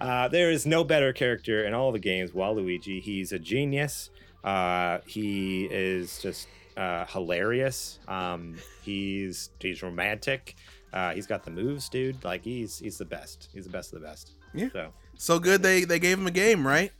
uh, 0.00 0.28
there 0.28 0.50
is 0.50 0.66
no 0.66 0.84
better 0.84 1.12
character 1.12 1.64
in 1.64 1.74
all 1.74 1.92
the 1.92 1.98
games. 1.98 2.30
Waluigi. 2.32 3.00
He's 3.02 3.32
a 3.32 3.38
genius. 3.38 4.10
Uh, 4.44 4.98
he 5.06 5.64
is 5.70 6.20
just 6.20 6.48
uh, 6.76 7.06
hilarious. 7.06 7.98
Um, 8.08 8.56
he's 8.82 9.50
he's 9.60 9.82
romantic. 9.82 10.56
Uh, 10.92 11.12
he's 11.14 11.26
got 11.26 11.44
the 11.44 11.50
moves, 11.50 11.88
dude. 11.88 12.22
Like 12.24 12.42
he's 12.44 12.78
he's 12.78 12.98
the 12.98 13.04
best. 13.04 13.48
He's 13.52 13.64
the 13.64 13.70
best 13.70 13.92
of 13.92 14.00
the 14.00 14.06
best. 14.06 14.32
Yeah. 14.54 14.68
So 14.72 14.92
So 15.16 15.38
good 15.38 15.62
they 15.62 15.84
they 15.84 15.98
gave 15.98 16.18
him 16.18 16.26
a 16.26 16.30
game, 16.32 16.66
right? 16.66 16.92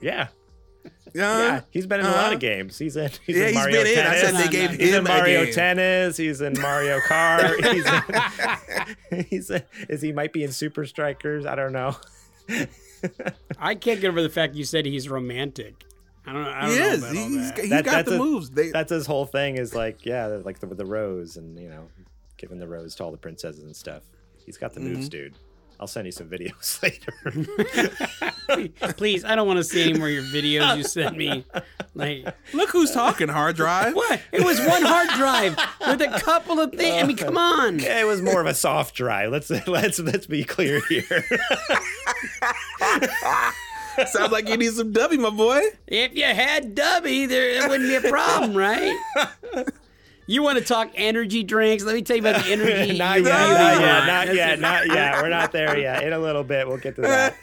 yeah, 0.00 0.28
Yeah. 1.14 1.38
yeah. 1.38 1.60
He's 1.70 1.86
been 1.86 2.00
in 2.00 2.06
a 2.06 2.08
lot 2.10 2.18
uh-huh. 2.26 2.34
of 2.34 2.40
games. 2.40 2.78
He's 2.78 2.96
in. 2.96 3.10
He's 3.26 3.36
yeah, 3.36 3.42
in 3.42 3.48
he's 3.48 3.54
Mario 3.56 3.82
been 3.84 3.92
in. 3.92 3.98
I 3.98 4.02
Tennis. 4.02 4.20
said 4.20 4.34
they 4.34 4.48
gave 4.52 4.70
no. 4.72 4.76
He's 4.78 4.88
in 4.92 4.94
him 4.98 5.04
Mario 5.04 5.42
a 5.42 5.44
game. 5.46 5.54
Tennis. 5.54 6.16
He's 6.16 6.40
in 6.40 6.60
Mario 6.60 6.98
Kart. 7.08 7.72
he's 7.72 7.86
in, 9.20 9.24
he's 9.30 9.50
in, 9.50 9.62
is 9.88 10.02
he 10.02 10.12
might 10.12 10.32
be 10.32 10.44
in 10.44 10.52
Super 10.52 10.84
Strikers. 10.86 11.46
I 11.46 11.54
don't 11.54 11.72
know. 11.72 11.96
I 13.58 13.74
can't 13.74 14.00
get 14.00 14.08
over 14.08 14.22
the 14.22 14.28
fact 14.28 14.54
you 14.54 14.64
said 14.64 14.86
he's 14.86 15.08
romantic. 15.08 15.84
I 16.26 16.32
don't 16.32 16.44
know. 16.44 16.50
I 16.50 16.60
don't 16.62 16.70
He 16.72 16.78
know 16.78 16.86
is. 16.86 16.98
about 17.02 17.16
all 17.16 17.28
He's, 17.28 17.48
that. 17.52 17.58
he's 17.60 17.70
That- 17.70 17.84
got 17.84 17.90
that's 17.92 18.08
the 18.10 18.14
a- 18.16 18.18
moves. 18.18 18.50
They, 18.50 18.70
That's 18.70 18.90
his 18.90 19.06
whole 19.06 19.26
thing. 19.26 19.56
Is 19.56 19.74
like 19.74 20.04
yeah, 20.04 20.26
like 20.26 20.58
the 20.60 20.66
the 20.66 20.84
rose 20.84 21.36
and 21.36 21.58
you 21.58 21.68
know, 21.68 21.88
giving 22.36 22.58
the 22.58 22.68
rose 22.68 22.94
to 22.96 23.04
all 23.04 23.10
the 23.10 23.16
princesses 23.16 23.62
and 23.64 23.74
stuff. 23.74 24.02
He's 24.44 24.56
got 24.58 24.74
the 24.74 24.80
moves, 24.80 25.08
Mm-hmm. 25.08 25.08
dude. 25.08 25.34
I'll 25.80 25.86
send 25.86 26.04
you 26.04 26.12
some 26.12 26.28
videos 26.28 26.82
later. 28.82 28.92
Please, 28.92 29.24
I 29.24 29.34
don't 29.34 29.46
want 29.46 29.56
to 29.56 29.64
see 29.64 29.82
any 29.82 29.98
more 29.98 30.08
of 30.08 30.12
your 30.12 30.24
videos 30.24 30.76
you 30.76 30.84
sent 30.84 31.16
me. 31.16 31.46
Like 31.94 32.26
look 32.52 32.68
who's 32.68 32.90
talking. 32.90 33.28
Hard 33.28 33.56
drive. 33.56 33.94
what? 33.94 34.20
It 34.30 34.44
was 34.44 34.60
one 34.60 34.82
hard 34.82 35.08
drive 35.16 35.56
with 35.80 36.02
a 36.02 36.20
couple 36.20 36.60
of 36.60 36.72
things. 36.72 37.02
I 37.02 37.06
mean, 37.06 37.16
come 37.16 37.38
on. 37.38 37.80
it 37.80 38.06
was 38.06 38.20
more 38.20 38.42
of 38.42 38.46
a 38.46 38.52
soft 38.52 38.94
drive. 38.94 39.30
Let's 39.32 39.48
let's 39.66 39.98
let's 39.98 40.26
be 40.26 40.44
clear 40.44 40.82
here. 40.88 41.02
Sounds 44.06 44.32
like 44.32 44.48
you 44.48 44.56
need 44.58 44.72
some 44.72 44.92
W, 44.92 45.20
my 45.20 45.30
boy. 45.30 45.62
If 45.86 46.14
you 46.14 46.24
had 46.24 46.76
Dubby, 46.76 47.26
there 47.26 47.48
it 47.48 47.68
wouldn't 47.68 47.88
be 47.88 47.96
a 47.96 48.10
problem, 48.10 48.54
right? 48.54 48.96
You 50.30 50.42
want 50.44 50.58
to 50.58 50.64
talk 50.64 50.92
energy 50.94 51.42
drinks? 51.42 51.82
Let 51.82 51.96
me 51.96 52.02
tell 52.02 52.14
you 52.16 52.22
about 52.22 52.44
the 52.44 52.52
energy. 52.52 52.96
not 52.98 53.18
you 53.18 53.26
yet, 53.26 53.48
really 53.48 53.82
not 53.82 53.82
yet, 53.82 54.06
not 54.06 54.34
yet, 54.36 54.60
not 54.60 54.86
yet. 54.86 55.20
We're 55.20 55.28
not 55.28 55.50
there 55.50 55.76
yet. 55.76 56.04
In 56.04 56.12
a 56.12 56.20
little 56.20 56.44
bit, 56.44 56.68
we'll 56.68 56.76
get 56.76 56.94
to 56.94 57.02
that. 57.02 57.34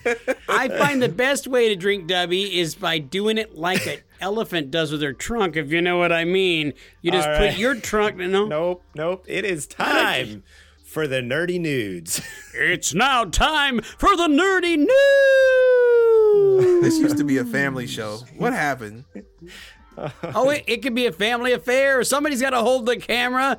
I 0.47 0.69
find 0.69 1.01
the 1.01 1.09
best 1.09 1.47
way 1.47 1.67
to 1.67 1.75
drink 1.75 2.09
Dubby 2.09 2.49
is 2.49 2.75
by 2.75 2.99
doing 2.99 3.37
it 3.37 3.57
like 3.57 3.85
an 3.87 3.97
elephant 4.21 4.71
does 4.71 4.93
with 4.93 5.01
their 5.01 5.11
trunk, 5.11 5.57
if 5.57 5.69
you 5.69 5.81
know 5.81 5.97
what 5.97 6.13
I 6.13 6.23
mean. 6.23 6.71
You 7.01 7.11
just 7.11 7.27
All 7.27 7.37
put 7.37 7.57
your 7.57 7.75
trunk, 7.75 8.15
no, 8.15 8.45
Nope, 8.45 8.83
nope. 8.95 9.25
It 9.27 9.43
is 9.43 9.67
time 9.67 10.43
for 10.85 11.07
the 11.07 11.19
nerdy 11.19 11.59
nudes. 11.59 12.21
It's 12.53 12.93
now 12.93 13.25
time 13.25 13.81
for 13.97 14.15
the 14.15 14.27
nerdy 14.27 14.77
news. 14.77 14.87
This 16.83 16.99
used 16.99 17.17
to 17.17 17.25
be 17.25 17.37
a 17.37 17.43
family 17.43 17.85
show. 17.85 18.19
What 18.37 18.53
happened? 18.53 19.03
oh, 20.35 20.49
it, 20.49 20.63
it 20.67 20.81
could 20.83 20.93
be 20.95 21.05
a 21.07 21.11
family 21.11 21.51
affair. 21.53 22.03
Somebody's 22.03 22.41
got 22.41 22.51
to 22.51 22.59
hold 22.61 22.85
the 22.85 22.97
camera. 22.97 23.57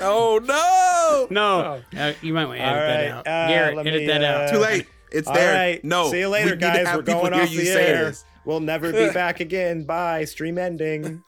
Oh 0.00 0.40
no! 0.42 1.26
No, 1.30 1.80
uh, 1.96 2.12
you 2.22 2.32
might 2.32 2.46
want 2.46 2.58
to 2.58 2.64
edit 2.64 2.78
All 2.80 2.86
that 2.86 3.10
out. 3.10 3.18
uh, 3.26 3.48
Garrett, 3.48 3.78
edit 3.86 4.00
me, 4.00 4.06
that 4.06 4.24
out. 4.24 4.40
uh, 4.48 4.52
Too 4.52 4.58
late. 4.58 4.86
It's 5.12 5.28
All 5.28 5.34
there. 5.34 5.54
right. 5.54 5.84
No. 5.84 6.10
See 6.10 6.20
you 6.20 6.28
later, 6.28 6.50
need 6.56 6.60
to 6.62 6.66
guys. 6.84 6.96
We're 6.96 7.02
going 7.02 7.32
off 7.34 7.50
you 7.52 7.64
the 7.64 7.70
air. 7.70 8.04
This. 8.06 8.24
We'll 8.44 8.60
never 8.60 8.92
be 8.92 9.10
back 9.14 9.40
again. 9.40 9.84
Bye. 9.84 10.24
Stream 10.24 10.58
ending. 10.58 11.22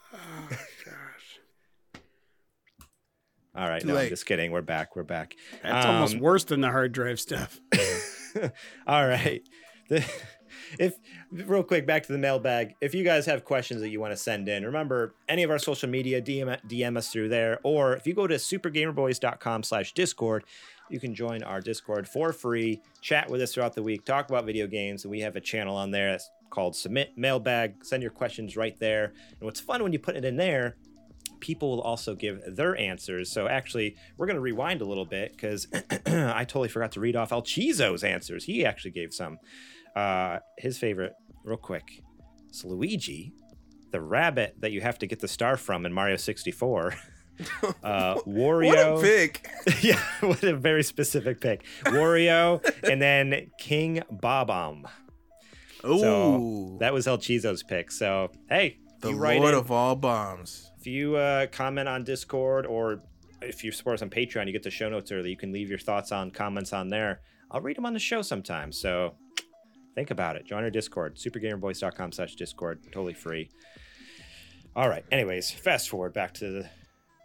All 3.55 3.67
right, 3.69 3.81
Too 3.81 3.89
no, 3.89 3.95
I'm 3.95 4.01
late. 4.01 4.09
just 4.11 4.27
kidding. 4.27 4.51
We're 4.53 4.61
back. 4.61 4.95
We're 4.97 5.03
back. 5.03 5.35
That's 5.63 5.87
Um, 5.87 5.95
almost 5.95 6.19
worse 6.19 6.45
than 6.45 6.61
the 6.61 6.69
hard 6.71 6.93
drive 6.93 7.19
stuff. 7.19 7.59
All 8.87 9.07
right. 9.07 9.43
The, 9.89 10.05
if 10.79 10.95
real 11.31 11.63
quick 11.63 11.87
back 11.87 12.05
to 12.05 12.13
the 12.13 12.19
mailbag. 12.19 12.75
If 12.81 12.95
you 12.95 13.05
guys 13.05 13.27
have 13.27 13.45
questions 13.45 13.81
that 13.81 13.89
you 13.89 14.01
want 14.01 14.13
to 14.13 14.17
send 14.17 14.49
in, 14.49 14.65
remember 14.65 15.15
any 15.29 15.43
of 15.43 15.51
our 15.51 15.59
social 15.59 15.89
media, 15.89 16.23
DM, 16.23 16.59
DM 16.67 16.97
us 16.97 17.11
through 17.11 17.29
there. 17.29 17.61
Or 17.63 17.95
if 17.95 18.07
you 18.07 18.15
go 18.15 18.27
to 18.27 18.37
supergamerboys.com 18.37 19.63
slash 19.63 19.93
discord, 19.93 20.45
you 20.89 21.01
can 21.01 21.15
join 21.15 21.43
our 21.43 21.61
Discord 21.61 22.09
for 22.09 22.33
free, 22.33 22.81
chat 23.01 23.29
with 23.29 23.41
us 23.43 23.55
throughout 23.55 23.75
the 23.75 23.83
week, 23.83 24.05
talk 24.05 24.29
about 24.29 24.45
video 24.45 24.67
games, 24.67 25.05
and 25.05 25.11
we 25.11 25.21
have 25.21 25.37
a 25.37 25.41
channel 25.41 25.77
on 25.77 25.91
there 25.91 26.13
that's 26.13 26.31
called 26.51 26.77
Submit 26.77 27.17
Mailbag. 27.17 27.85
Send 27.85 28.03
your 28.03 28.13
questions 28.13 28.57
right 28.57 28.79
there. 28.79 29.07
And 29.07 29.41
what's 29.41 29.61
fun 29.61 29.83
when 29.83 29.93
you 29.93 29.99
put 29.99 30.17
it 30.17 30.25
in 30.25 30.37
there, 30.37 30.77
people 31.41 31.71
will 31.71 31.81
also 31.81 32.15
give 32.15 32.41
their 32.47 32.77
answers. 32.77 33.31
So 33.31 33.49
actually, 33.49 33.97
we're 34.17 34.27
going 34.27 34.37
to 34.37 34.41
rewind 34.41 34.81
a 34.81 34.87
little 34.87 35.05
bit 35.05 35.33
because 35.33 35.67
I 36.07 36.45
totally 36.45 36.69
forgot 36.69 36.93
to 36.93 37.01
read 37.01 37.17
off 37.17 37.33
El 37.33 37.43
Chizo's 37.43 38.05
answers. 38.05 38.45
He 38.45 38.65
actually 38.65 38.93
gave 38.93 39.13
some. 39.13 39.39
Uh, 39.97 40.39
his 40.59 40.79
favorite, 40.79 41.15
real 41.43 41.57
quick, 41.57 42.03
is 42.51 42.65
Luigi, 42.65 43.33
the 43.91 44.01
rabbit 44.01 44.55
that 44.61 44.71
you 44.73 44.83
have 44.83 44.99
to 44.99 45.07
get 45.07 45.21
the 45.21 45.29
star 45.29 45.57
from 45.57 45.87
in 45.87 45.93
Mario 45.93 46.17
64. 46.17 46.95
Uh, 47.85 48.15
Wario. 48.27 48.67
What 48.67 48.79
a 48.79 49.01
pick. 49.03 49.51
yeah, 49.83 50.01
what 50.21 50.43
a 50.43 50.57
very 50.57 50.83
specific 50.83 51.39
pick. 51.39 51.67
Wario, 51.85 52.65
and 52.83 53.03
then 53.03 53.51
King 53.59 54.03
Bob-omb. 54.11 54.87
Ooh. 55.85 55.99
So 55.99 56.77
that 56.81 56.95
was 56.95 57.07
El 57.07 57.19
Chizo's 57.19 57.63
pick. 57.63 57.91
So 57.91 58.31
hey, 58.49 58.79
the 59.01 59.11
you 59.11 59.17
write 59.19 59.41
Lord 59.41 59.53
in, 59.53 59.61
of 59.61 59.71
all 59.71 59.95
bombs. 59.95 60.71
if 60.81 60.87
you 60.87 61.17
uh, 61.17 61.47
comment 61.49 61.91
on 61.91 62.05
Discord 62.05 62.65
or 62.65 63.03
if 63.43 63.63
you 63.63 63.71
support 63.71 63.97
us 63.97 64.03
on 64.03 64.09
Patreon, 64.09 64.47
you 64.47 64.53
get 64.53 64.63
the 64.63 64.71
show 64.71 64.89
notes 64.89 65.13
early. 65.13 65.29
You 65.29 65.37
can 65.37 65.53
leave 65.53 65.69
your 65.69 65.79
thoughts 65.79 66.13
on 66.13 66.31
comments 66.31 66.73
on 66.73 66.89
there. 66.89 67.21
I'll 67.51 67.61
read 67.61 67.77
them 67.77 67.85
on 67.85 67.93
the 67.93 68.01
show 68.01 68.23
sometime. 68.23 68.73
So 68.73 69.15
think 69.97 70.13
about 70.13 70.37
it. 70.37 70.45
Join 70.45 70.63
our 70.63 70.71
Discord, 70.71 71.17
supergamerboys.com 71.17 72.13
slash 72.13 72.37
Discord, 72.37 72.81
totally 72.93 73.15
free. 73.15 73.49
All 74.77 74.91
right. 74.91 75.05
Anyways, 75.11 75.51
fast 75.51 75.89
forward 75.89 76.13
back 76.13 76.35
to 76.35 76.51
the 76.51 76.71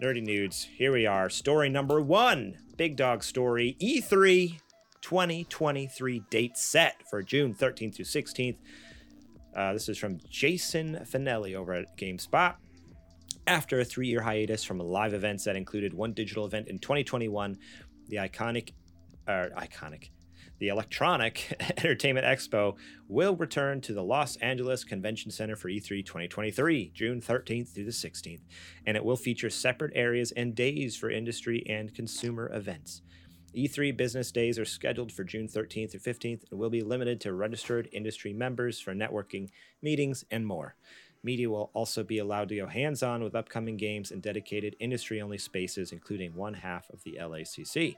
nerdy 0.01 0.23
nudes. 0.23 0.63
Here 0.63 0.93
we 0.93 1.05
are. 1.05 1.29
Story 1.29 1.67
number 1.67 2.01
one 2.01 2.57
Big 2.77 2.95
Dog 2.95 3.23
Story 3.23 3.75
E3 3.81 4.57
2023 5.01 6.23
date 6.29 6.57
set 6.57 6.95
for 7.09 7.21
June 7.21 7.53
13th 7.53 7.95
through 7.95 8.05
16th. 8.05 8.57
Uh, 9.53 9.73
this 9.73 9.89
is 9.89 9.97
from 9.97 10.19
Jason 10.29 10.99
Fanelli 11.03 11.55
over 11.55 11.73
at 11.73 11.97
GameSpot. 11.97 12.55
After 13.47 13.81
a 13.81 13.85
three 13.85 14.07
year 14.07 14.21
hiatus 14.21 14.63
from 14.63 14.79
live 14.79 15.13
events 15.13 15.43
that 15.43 15.57
included 15.57 15.93
one 15.93 16.13
digital 16.13 16.45
event 16.45 16.69
in 16.69 16.79
2021, 16.79 17.57
the 18.07 18.15
iconic, 18.15 18.71
uh, 19.27 19.47
iconic, 19.57 20.11
the 20.61 20.67
Electronic 20.67 21.57
Entertainment 21.77 22.25
Expo 22.25 22.75
will 23.07 23.35
return 23.35 23.81
to 23.81 23.93
the 23.93 24.03
Los 24.03 24.35
Angeles 24.37 24.83
Convention 24.83 25.31
Center 25.31 25.55
for 25.55 25.69
E3 25.69 26.05
2023, 26.05 26.91
June 26.93 27.19
13th 27.19 27.69
through 27.69 27.85
the 27.85 27.91
16th, 27.91 28.41
and 28.85 28.95
it 28.95 29.03
will 29.03 29.15
feature 29.17 29.49
separate 29.49 29.91
areas 29.95 30.31
and 30.33 30.53
days 30.53 30.95
for 30.95 31.09
industry 31.09 31.65
and 31.67 31.95
consumer 31.95 32.51
events. 32.53 33.01
E3 33.57 33.97
business 33.97 34.31
days 34.31 34.59
are 34.59 34.65
scheduled 34.65 35.11
for 35.11 35.23
June 35.23 35.47
13th 35.47 35.91
through 35.91 36.13
15th 36.13 36.43
and 36.51 36.59
will 36.59 36.69
be 36.69 36.81
limited 36.81 37.19
to 37.21 37.33
registered 37.33 37.89
industry 37.91 38.31
members 38.31 38.79
for 38.79 38.93
networking, 38.93 39.49
meetings, 39.81 40.23
and 40.29 40.45
more. 40.45 40.75
Media 41.23 41.49
will 41.49 41.71
also 41.73 42.03
be 42.03 42.19
allowed 42.19 42.49
to 42.49 42.55
go 42.55 42.67
hands 42.67 43.01
on 43.01 43.23
with 43.23 43.35
upcoming 43.35 43.77
games 43.77 44.11
in 44.11 44.21
dedicated 44.21 44.75
industry 44.79 45.21
only 45.21 45.39
spaces, 45.39 45.91
including 45.91 46.35
one 46.35 46.53
half 46.53 46.87
of 46.91 47.03
the 47.03 47.17
LACC. 47.19 47.95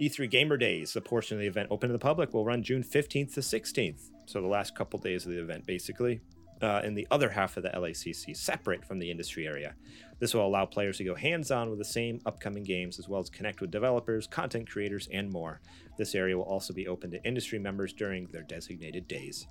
E3 0.00 0.30
Gamer 0.30 0.56
Days, 0.56 0.94
the 0.94 1.00
portion 1.00 1.36
of 1.36 1.40
the 1.40 1.46
event 1.46 1.68
open 1.70 1.88
to 1.88 1.92
the 1.92 1.98
public, 1.98 2.32
will 2.32 2.44
run 2.44 2.62
June 2.62 2.82
15th 2.82 3.34
to 3.34 3.40
16th. 3.40 4.10
So 4.26 4.40
the 4.40 4.46
last 4.46 4.74
couple 4.74 4.98
days 4.98 5.26
of 5.26 5.32
the 5.32 5.40
event, 5.40 5.66
basically. 5.66 6.20
Uh, 6.62 6.80
in 6.84 6.94
the 6.94 7.08
other 7.10 7.28
half 7.28 7.56
of 7.56 7.64
the 7.64 7.70
LACC, 7.70 8.36
separate 8.36 8.84
from 8.84 9.00
the 9.00 9.10
industry 9.10 9.48
area. 9.48 9.74
This 10.20 10.32
will 10.32 10.46
allow 10.46 10.64
players 10.64 10.96
to 10.98 11.04
go 11.04 11.16
hands 11.16 11.50
on 11.50 11.68
with 11.68 11.80
the 11.80 11.84
same 11.84 12.20
upcoming 12.24 12.62
games, 12.62 13.00
as 13.00 13.08
well 13.08 13.20
as 13.20 13.28
connect 13.28 13.60
with 13.60 13.72
developers, 13.72 14.28
content 14.28 14.70
creators, 14.70 15.08
and 15.12 15.28
more. 15.28 15.60
This 15.98 16.14
area 16.14 16.36
will 16.36 16.44
also 16.44 16.72
be 16.72 16.86
open 16.86 17.10
to 17.10 17.24
industry 17.24 17.58
members 17.58 17.92
during 17.92 18.26
their 18.26 18.44
designated 18.44 19.08
days. 19.08 19.48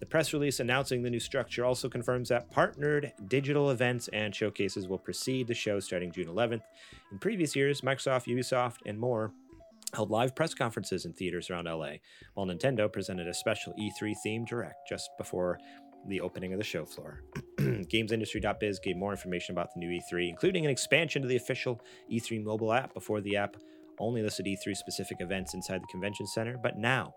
The 0.00 0.06
press 0.06 0.32
release 0.32 0.58
announcing 0.60 1.02
the 1.02 1.10
new 1.10 1.20
structure 1.20 1.64
also 1.64 1.88
confirms 1.88 2.30
that 2.30 2.50
partnered 2.50 3.12
digital 3.28 3.70
events 3.70 4.08
and 4.08 4.34
showcases 4.34 4.88
will 4.88 4.98
precede 4.98 5.46
the 5.46 5.54
show 5.54 5.80
starting 5.80 6.12
June 6.12 6.26
11th. 6.26 6.62
In 7.12 7.18
previous 7.18 7.54
years, 7.54 7.82
Microsoft, 7.82 8.26
Ubisoft, 8.26 8.78
and 8.86 8.98
more 8.98 9.32
held 9.94 10.10
live 10.10 10.34
press 10.34 10.54
conferences 10.54 11.04
in 11.04 11.12
theaters 11.12 11.50
around 11.50 11.66
LA, 11.66 11.94
while 12.34 12.46
Nintendo 12.46 12.92
presented 12.92 13.28
a 13.28 13.34
special 13.34 13.72
E3 13.74 14.14
themed 14.24 14.46
direct 14.46 14.88
just 14.88 15.10
before 15.18 15.58
the 16.06 16.20
opening 16.20 16.52
of 16.52 16.58
the 16.58 16.64
show 16.64 16.84
floor. 16.84 17.22
GamesIndustry.biz 17.58 18.78
gave 18.80 18.96
more 18.96 19.12
information 19.12 19.54
about 19.54 19.72
the 19.72 19.80
new 19.80 20.00
E3, 20.00 20.28
including 20.28 20.64
an 20.64 20.70
expansion 20.70 21.22
to 21.22 21.28
the 21.28 21.36
official 21.36 21.80
E3 22.12 22.42
mobile 22.42 22.72
app 22.72 22.92
before 22.94 23.20
the 23.20 23.36
app 23.36 23.56
only 23.98 24.22
listed 24.22 24.46
E3 24.46 24.76
specific 24.76 25.20
events 25.20 25.54
inside 25.54 25.82
the 25.82 25.86
convention 25.86 26.26
center, 26.26 26.58
but 26.62 26.78
now 26.78 27.14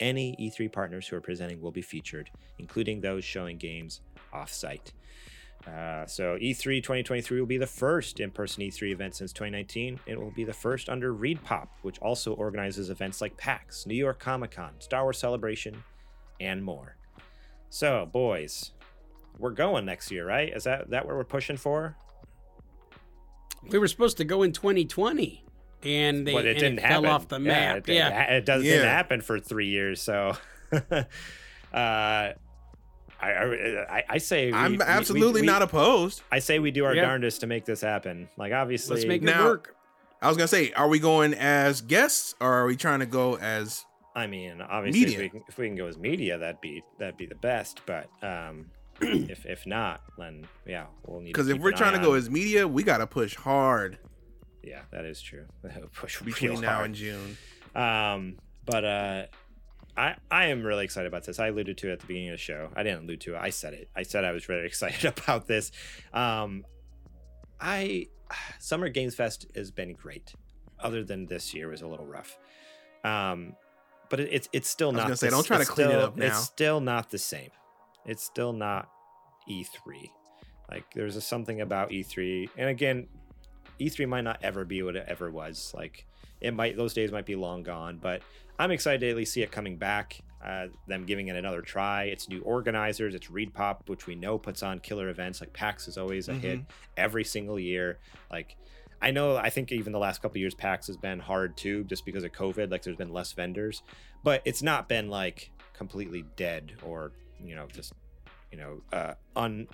any 0.00 0.34
E3 0.40 0.72
partners 0.72 1.06
who 1.06 1.16
are 1.16 1.20
presenting 1.20 1.60
will 1.60 1.72
be 1.72 1.82
featured, 1.82 2.30
including 2.58 3.00
those 3.00 3.24
showing 3.24 3.58
games 3.58 4.00
off 4.32 4.52
site. 4.52 4.92
Uh, 5.66 6.06
so 6.06 6.36
E3 6.38 6.80
2023 6.80 7.40
will 7.40 7.46
be 7.46 7.58
the 7.58 7.66
first 7.66 8.20
in-person 8.20 8.62
E3 8.62 8.92
event 8.92 9.16
since 9.16 9.32
2019. 9.32 9.98
It 10.06 10.18
will 10.20 10.30
be 10.30 10.44
the 10.44 10.52
first 10.52 10.88
under 10.88 11.12
ReedPop, 11.12 11.66
which 11.82 11.98
also 11.98 12.32
organizes 12.34 12.88
events 12.88 13.20
like 13.20 13.36
PAX, 13.36 13.84
New 13.86 13.96
York 13.96 14.20
Comic 14.20 14.52
Con, 14.52 14.70
Star 14.78 15.02
Wars 15.02 15.18
Celebration, 15.18 15.82
and 16.40 16.62
more. 16.62 16.96
So, 17.68 18.08
boys, 18.12 18.72
we're 19.38 19.50
going 19.50 19.84
next 19.86 20.10
year, 20.12 20.24
right? 20.26 20.52
Is 20.54 20.64
that 20.64 20.90
that 20.90 21.04
what 21.04 21.16
we're 21.16 21.24
pushing 21.24 21.56
for? 21.56 21.96
We 23.68 23.78
were 23.80 23.88
supposed 23.88 24.18
to 24.18 24.24
go 24.24 24.44
in 24.44 24.52
2020, 24.52 25.42
and 25.82 26.24
they 26.24 26.32
But 26.32 26.44
it 26.46 26.50
and 26.50 26.58
didn't 26.60 26.78
it 26.78 26.82
happen. 26.84 27.02
fell 27.02 27.12
off 27.12 27.26
the 27.26 27.40
Yeah, 27.40 27.42
map. 27.74 27.88
it, 27.88 27.94
Yeah, 27.94 28.10
ha- 28.26 28.32
it 28.34 28.44
does, 28.46 28.62
Yeah. 28.62 28.72
didn't 28.74 28.88
happen 28.90 29.20
for 29.20 29.40
three 29.40 29.66
years. 29.66 30.00
So, 30.00 30.36
uh, 31.72 32.32
I, 33.20 33.28
I 33.88 34.04
I 34.10 34.18
say 34.18 34.46
we- 34.46 34.52
I'm 34.52 34.72
we- 34.72 34.78
we- 34.78 34.84
absolutely 34.84 35.40
we- 35.42 35.46
not 35.46 35.62
opposed. 35.62 36.22
I 36.30 36.38
say 36.38 36.58
we 36.58 36.70
do 36.70 36.84
our 36.84 36.94
Yeah. 36.94 37.02
darndest 37.02 37.40
to 37.40 37.46
make 37.46 37.64
this 37.64 37.80
happen. 37.80 38.28
Like 38.36 38.52
obviously, 38.52 38.96
let's 38.96 39.06
make 39.06 39.22
it 39.22 39.36
work. 39.38 39.74
I 40.22 40.28
was 40.28 40.36
gonna 40.36 40.48
say, 40.48 40.72
are 40.72 40.88
we 40.88 40.98
going 40.98 41.34
as 41.34 41.80
guests 41.80 42.34
or 42.40 42.52
are 42.52 42.66
we 42.66 42.76
trying 42.76 43.00
to 43.00 43.06
go 43.06 43.36
as? 43.36 43.84
I 44.14 44.26
mean, 44.26 44.62
obviously, 44.62 45.12
if 45.14 45.18
we, 45.18 45.28
can, 45.28 45.42
if 45.48 45.58
we 45.58 45.66
can 45.66 45.76
go 45.76 45.86
as 45.86 45.98
media, 45.98 46.38
that'd 46.38 46.60
be 46.60 46.82
that'd 46.98 47.16
be 47.18 47.26
the 47.26 47.34
best. 47.34 47.80
But 47.86 48.08
um, 48.22 48.66
if 49.00 49.44
if 49.46 49.66
not, 49.66 50.00
then 50.18 50.46
yeah, 50.66 50.86
we'll 51.06 51.20
need. 51.20 51.32
Because 51.32 51.48
if 51.48 51.58
we're 51.58 51.72
trying 51.72 51.92
to 51.94 51.98
go 52.00 52.12
on- 52.12 52.18
as 52.18 52.30
media, 52.30 52.66
we 52.66 52.82
gotta 52.82 53.06
push 53.06 53.34
hard 53.36 53.98
yeah, 54.62 54.80
that 54.90 55.04
is 55.04 55.22
true. 55.22 55.44
Push 55.94 56.22
between 56.22 56.60
now 56.60 56.74
hard. 56.74 56.86
and 56.86 56.94
June. 56.96 57.36
Um, 57.76 58.36
but 58.64 58.84
uh, 58.84 59.26
I 59.96 60.16
I 60.30 60.46
am 60.46 60.62
really 60.64 60.84
excited 60.84 61.06
about 61.08 61.24
this. 61.24 61.38
I 61.38 61.48
alluded 61.48 61.78
to 61.78 61.88
it 61.88 61.92
at 61.92 62.00
the 62.00 62.06
beginning 62.06 62.30
of 62.30 62.34
the 62.34 62.38
show. 62.38 62.70
I 62.76 62.82
didn't 62.82 63.04
allude 63.04 63.20
to 63.22 63.34
it. 63.34 63.38
I 63.40 63.50
said 63.50 63.74
it. 63.74 63.88
I 63.96 64.02
said 64.02 64.24
I 64.24 64.32
was 64.32 64.48
really 64.48 64.66
excited 64.72 65.04
about 65.04 65.46
this. 65.46 65.72
Um, 66.12 66.64
I 67.60 68.08
Summer 68.58 68.88
Games 68.88 69.14
Fest 69.14 69.46
has 69.54 69.70
been 69.70 69.94
great. 69.94 70.32
Other 70.78 71.02
than 71.02 71.24
this 71.26 71.54
year 71.54 71.68
was 71.68 71.80
a 71.80 71.86
little 71.86 72.04
rough. 72.04 72.38
Um, 73.02 73.54
but 74.10 74.20
it, 74.20 74.28
it's 74.30 74.48
it's 74.52 74.68
still 74.68 74.92
not. 74.92 75.18
say, 75.18 75.28
the- 75.28 75.30
don't 75.30 75.46
try 75.46 75.58
to 75.58 75.64
clean 75.64 75.90
it 75.90 75.96
up 75.96 76.16
now. 76.16 76.26
It's 76.26 76.38
still 76.44 76.80
not 76.80 77.10
the 77.10 77.18
same. 77.18 77.50
It's 78.04 78.22
still 78.22 78.52
not 78.52 78.88
E3. 79.50 80.10
Like 80.70 80.84
there's 80.94 81.16
a 81.16 81.20
something 81.20 81.60
about 81.60 81.90
E3, 81.90 82.50
and 82.56 82.68
again, 82.68 83.06
E3 83.80 84.08
might 84.08 84.22
not 84.24 84.40
ever 84.42 84.64
be 84.64 84.82
what 84.82 84.96
it 84.96 85.04
ever 85.06 85.30
was. 85.30 85.72
Like 85.74 86.06
it 86.40 86.54
might 86.54 86.76
those 86.76 86.94
days 86.94 87.12
might 87.12 87.26
be 87.26 87.36
long 87.36 87.62
gone, 87.62 87.98
but 88.00 88.22
I'm 88.58 88.70
excited 88.70 89.00
to 89.00 89.10
at 89.10 89.16
least 89.16 89.32
see 89.32 89.42
it 89.42 89.50
coming 89.50 89.76
back. 89.76 90.20
Uh, 90.44 90.68
them 90.86 91.04
giving 91.04 91.28
it 91.28 91.34
another 91.34 91.60
try. 91.60 92.04
It's 92.04 92.28
new 92.28 92.40
organizers. 92.42 93.14
It's 93.14 93.26
ReedPop, 93.28 93.88
which 93.88 94.06
we 94.06 94.14
know 94.14 94.38
puts 94.38 94.62
on 94.62 94.78
killer 94.78 95.08
events. 95.08 95.40
Like 95.40 95.52
PAX 95.52 95.88
is 95.88 95.98
always 95.98 96.28
a 96.28 96.34
hit 96.34 96.60
every 96.96 97.24
single 97.24 97.58
year. 97.58 97.98
Like 98.30 98.56
I 99.02 99.10
know, 99.10 99.36
I 99.36 99.50
think 99.50 99.72
even 99.72 99.92
the 99.92 99.98
last 99.98 100.22
couple 100.22 100.36
of 100.36 100.40
years, 100.40 100.54
PAX 100.54 100.86
has 100.86 100.96
been 100.96 101.18
hard 101.18 101.56
too, 101.56 101.84
just 101.84 102.04
because 102.04 102.22
of 102.22 102.32
COVID. 102.32 102.70
Like 102.70 102.82
there's 102.82 102.96
been 102.96 103.12
less 103.12 103.32
vendors, 103.32 103.82
but 104.22 104.42
it's 104.44 104.62
not 104.62 104.88
been 104.88 105.08
like 105.08 105.50
completely 105.72 106.24
dead 106.36 106.72
or 106.82 107.12
you 107.44 107.54
know 107.54 107.66
just 107.72 107.92
you 108.50 108.58
know 108.58 108.80
uh, 108.92 109.14
un 109.34 109.66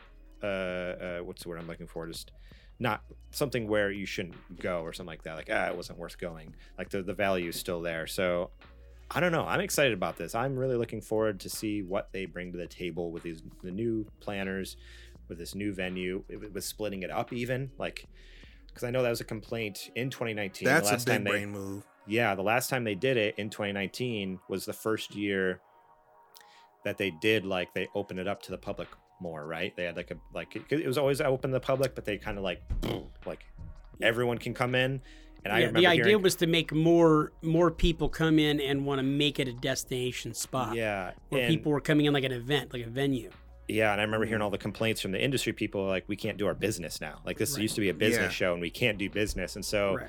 uh, 0.42 0.46
uh, 0.46 1.18
what's 1.18 1.42
the 1.42 1.48
word 1.48 1.60
I'm 1.60 1.68
looking 1.68 1.86
for? 1.86 2.06
Just 2.06 2.32
not 2.82 3.02
something 3.30 3.66
where 3.66 3.90
you 3.90 4.04
shouldn't 4.04 4.36
go 4.60 4.82
or 4.82 4.92
something 4.92 5.08
like 5.08 5.22
that. 5.22 5.36
Like 5.36 5.48
ah, 5.50 5.68
it 5.68 5.76
wasn't 5.76 5.98
worth 5.98 6.18
going. 6.18 6.54
Like 6.76 6.90
the 6.90 7.02
the 7.02 7.14
value 7.14 7.48
is 7.48 7.56
still 7.56 7.80
there. 7.80 8.06
So 8.06 8.50
I 9.10 9.20
don't 9.20 9.32
know. 9.32 9.44
I'm 9.44 9.60
excited 9.60 9.92
about 9.92 10.16
this. 10.16 10.34
I'm 10.34 10.56
really 10.58 10.76
looking 10.76 11.00
forward 11.00 11.40
to 11.40 11.48
see 11.48 11.82
what 11.82 12.10
they 12.12 12.26
bring 12.26 12.52
to 12.52 12.58
the 12.58 12.66
table 12.66 13.12
with 13.12 13.22
these 13.22 13.42
the 13.62 13.70
new 13.70 14.06
planners, 14.20 14.76
with 15.28 15.38
this 15.38 15.54
new 15.54 15.72
venue, 15.72 16.24
with 16.28 16.64
splitting 16.64 17.02
it 17.02 17.10
up 17.10 17.32
even 17.32 17.70
like 17.78 18.06
because 18.66 18.84
I 18.84 18.90
know 18.90 19.02
that 19.02 19.10
was 19.10 19.20
a 19.20 19.24
complaint 19.24 19.90
in 19.94 20.10
2019. 20.10 20.66
That's 20.66 20.88
the 20.88 20.92
a 20.92 20.96
last 20.96 21.06
time 21.06 21.24
big 21.24 21.32
they, 21.32 21.38
brain 21.38 21.50
move. 21.50 21.84
yeah, 22.06 22.34
the 22.34 22.42
last 22.42 22.68
time 22.68 22.84
they 22.84 22.94
did 22.94 23.16
it 23.16 23.34
in 23.38 23.50
2019 23.50 24.40
was 24.48 24.64
the 24.64 24.72
first 24.72 25.14
year 25.14 25.60
that 26.84 26.98
they 26.98 27.10
did 27.10 27.44
like 27.44 27.72
they 27.74 27.88
opened 27.94 28.18
it 28.18 28.26
up 28.26 28.42
to 28.42 28.50
the 28.50 28.58
public 28.58 28.88
more, 29.22 29.46
right? 29.46 29.74
They 29.76 29.84
had 29.84 29.96
like 29.96 30.10
a 30.10 30.16
like 30.34 30.56
it, 30.70 30.86
was 30.86 30.98
always 30.98 31.20
open 31.20 31.50
to 31.50 31.54
the 31.54 31.60
public, 31.60 31.94
but 31.94 32.04
they 32.04 32.18
kind 32.18 32.36
of 32.36 32.44
like 32.44 32.62
mm. 32.82 33.04
like 33.24 33.44
everyone 34.00 34.38
can 34.38 34.52
come 34.52 34.74
in. 34.74 35.00
And 35.44 35.52
I 35.52 35.60
yeah, 35.60 35.70
the 35.70 35.86
idea 35.86 36.04
hearing, 36.04 36.22
was 36.22 36.36
to 36.36 36.46
make 36.46 36.72
more 36.72 37.32
more 37.42 37.70
people 37.70 38.08
come 38.08 38.38
in 38.38 38.60
and 38.60 38.84
want 38.84 38.98
to 38.98 39.02
make 39.02 39.40
it 39.40 39.48
a 39.48 39.52
destination 39.52 40.34
spot. 40.34 40.74
yeah, 40.76 41.12
where 41.30 41.42
and- 41.42 41.50
people 41.50 41.72
were 41.72 41.80
coming 41.80 42.06
in 42.06 42.12
like 42.12 42.24
an 42.24 42.32
event, 42.32 42.72
like 42.72 42.86
a 42.86 42.90
venue. 42.90 43.30
Yeah, 43.68 43.92
and 43.92 44.00
I 44.00 44.04
remember 44.04 44.26
hearing 44.26 44.40
mm. 44.40 44.44
all 44.44 44.50
the 44.50 44.58
complaints 44.58 45.00
from 45.00 45.12
the 45.12 45.22
industry 45.22 45.52
people 45.52 45.86
like 45.86 46.04
we 46.08 46.16
can't 46.16 46.36
do 46.36 46.46
our 46.46 46.54
business 46.54 47.00
now. 47.00 47.20
Like 47.24 47.38
this 47.38 47.54
Right. 47.54 47.62
used 47.62 47.76
to 47.76 47.80
be 47.80 47.88
a 47.88 47.94
business 47.94 48.32
Yeah. 48.32 48.46
show 48.46 48.52
and 48.52 48.60
we 48.60 48.70
can't 48.70 48.98
do 48.98 49.08
business. 49.08 49.56
And 49.56 49.64
so 49.64 49.96
Right. 49.96 50.08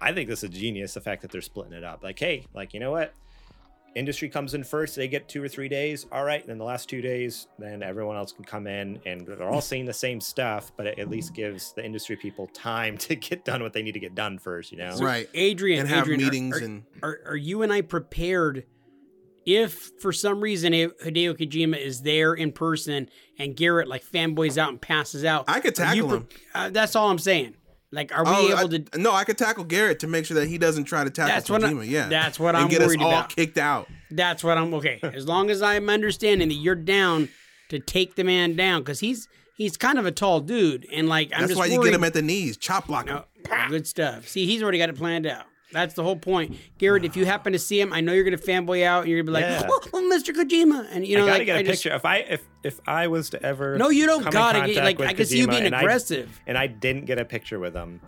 I 0.00 0.12
think 0.12 0.28
this 0.28 0.42
is 0.42 0.50
genius 0.50 0.94
the 0.94 1.00
fact 1.00 1.22
that 1.22 1.30
they're 1.30 1.42
splitting 1.42 1.74
it 1.74 1.84
up. 1.84 2.02
Like, 2.02 2.18
hey, 2.18 2.46
like 2.54 2.72
you 2.72 2.80
know 2.80 2.92
what? 2.92 3.12
Industry 3.94 4.28
comes 4.28 4.54
in 4.54 4.64
first, 4.64 4.96
they 4.96 5.06
get 5.06 5.28
two 5.28 5.42
or 5.42 5.48
three 5.48 5.68
days. 5.68 6.04
All 6.10 6.24
right, 6.24 6.44
then 6.44 6.58
the 6.58 6.64
last 6.64 6.88
two 6.88 7.00
days, 7.00 7.46
then 7.60 7.80
everyone 7.82 8.16
else 8.16 8.32
can 8.32 8.44
come 8.44 8.66
in 8.66 8.98
and 9.06 9.24
they're 9.24 9.48
all 9.48 9.60
seeing 9.60 9.84
the 9.84 9.92
same 9.92 10.20
stuff, 10.20 10.72
but 10.76 10.86
it 10.86 10.98
at 10.98 11.08
least 11.08 11.32
gives 11.32 11.72
the 11.74 11.84
industry 11.84 12.16
people 12.16 12.48
time 12.48 12.98
to 12.98 13.14
get 13.14 13.44
done 13.44 13.62
what 13.62 13.72
they 13.72 13.82
need 13.82 13.92
to 13.92 14.00
get 14.00 14.14
done 14.16 14.38
first, 14.38 14.72
you 14.72 14.78
know? 14.78 14.96
Right. 14.96 15.28
Adrian, 15.34 15.80
And 15.80 15.88
have 15.88 16.04
Adrian, 16.08 16.20
are- 16.20 16.24
meetings 16.24 16.60
are, 16.60 16.64
and 16.64 16.82
are, 17.02 17.20
are 17.26 17.36
you 17.36 17.62
and 17.62 17.72
I 17.72 17.82
prepared 17.82 18.64
if 19.46 19.92
for 20.00 20.12
some 20.12 20.40
reason 20.40 20.72
Hideo 20.72 21.36
Kojima 21.38 21.78
is 21.78 22.00
there 22.02 22.34
in 22.34 22.50
person 22.50 23.08
and 23.38 23.54
Garrett 23.54 23.86
like 23.88 24.04
fanboys 24.04 24.58
out 24.58 24.70
and 24.70 24.80
passes 24.80 25.24
out? 25.24 25.44
I 25.46 25.60
could 25.60 25.78
are 25.78 25.94
you 25.94 26.02
tackle 26.02 26.16
him. 26.16 26.28
Uh, 26.54 26.70
that's 26.70 26.96
all 26.96 27.10
I'm 27.10 27.18
saying. 27.18 27.54
Like, 27.94 28.12
are 28.16 28.24
we 28.24 28.30
Oh, 28.30 28.58
able 28.60 28.74
I- 28.74 28.78
to? 28.78 28.98
no, 28.98 29.12
I 29.12 29.24
could 29.24 29.38
tackle 29.38 29.64
Garrett 29.64 30.00
to 30.00 30.06
make 30.06 30.26
sure 30.26 30.34
that 30.38 30.48
he 30.48 30.58
doesn't 30.58 30.84
try 30.84 31.04
to 31.04 31.10
tackle 31.10 31.34
That's 31.34 31.48
what 31.48 31.64
I- 31.64 31.70
yeah, 31.84 32.08
that's 32.08 32.38
what 32.40 32.54
and 32.54 32.64
I'm 32.64 32.68
get 32.70 32.82
us 32.82 32.88
worried 32.88 33.00
all 33.02 33.08
about. 33.10 33.34
kicked 33.34 33.56
out. 33.58 33.88
That's 34.10 34.42
what 34.44 34.58
I'm 34.58 34.74
okay. 34.74 34.98
As 35.02 35.26
long 35.26 35.48
as 35.50 35.62
I'm 35.62 35.88
understanding 35.88 36.48
that 36.48 36.54
you're 36.54 36.74
down 36.74 37.28
to 37.70 37.78
take 37.78 38.16
the 38.16 38.24
man 38.24 38.56
down 38.56 38.82
because 38.82 39.00
he's 39.00 39.28
he's 39.56 39.76
kind 39.76 39.98
of 39.98 40.04
a 40.06 40.10
tall 40.12 40.40
dude, 40.40 40.86
and 40.92 41.08
like 41.08 41.30
I'm 41.32 41.40
That's 41.42 41.52
just 41.52 41.58
why 41.58 41.66
you 41.66 41.82
get 41.82 41.94
him 41.94 42.04
at 42.04 42.12
the 42.12 42.22
knees, 42.22 42.56
chop 42.56 42.88
block 42.88 43.06
him. 43.08 43.20
No, 43.48 43.68
good 43.68 43.86
stuff. 43.86 44.26
See, 44.28 44.44
he's 44.46 44.62
already 44.62 44.78
got 44.78 44.88
it 44.88 44.96
planned 44.96 45.26
out. 45.26 45.44
That's 45.74 45.92
the 45.94 46.02
whole 46.02 46.16
point, 46.16 46.56
Garrett. 46.78 47.04
If 47.04 47.16
you 47.16 47.26
happen 47.26 47.52
to 47.52 47.58
see 47.58 47.78
him, 47.80 47.92
I 47.92 48.00
know 48.00 48.12
you're 48.14 48.24
gonna 48.24 48.38
fanboy 48.38 48.84
out, 48.84 49.02
and 49.02 49.10
you're 49.10 49.22
gonna 49.22 49.38
be 49.38 49.44
like, 49.44 49.60
Yeah. 49.62 49.68
"Oh, 49.70 49.80
oh, 49.92 50.10
Mr. 50.10 50.32
Kojima," 50.34 50.86
and 50.90 51.06
you 51.06 51.18
know, 51.18 51.24
I 51.24 51.26
gotta 51.26 51.38
like 51.40 51.46
get 51.46 51.56
a 51.56 51.58
I 51.58 51.62
just- 51.64 51.82
picture. 51.82 51.94
If 51.96 52.04
I 52.06 52.16
if 52.18 52.42
if 52.62 52.80
I 52.86 53.08
was 53.08 53.28
to 53.30 53.42
ever 53.42 53.76
No, 53.76 53.90
you 53.90 54.06
don't 54.06 54.20
come 54.20 54.28
in 54.28 54.32
gotta 54.32 54.58
get- 54.60 54.64
contact 54.66 54.84
like, 54.84 54.98
with 55.00 55.08
I 55.08 55.12
can 55.12 55.26
see 55.26 55.38
you 55.38 55.46
Kojima 55.46 55.50
being 55.50 55.66
and 55.66 55.74
I- 55.74 56.24
and 56.46 56.56
I 56.56 56.66
didn't 56.68 57.04
get 57.04 57.18
a 57.18 57.24
picture 57.26 57.58
with 57.58 57.74
him. 57.74 58.00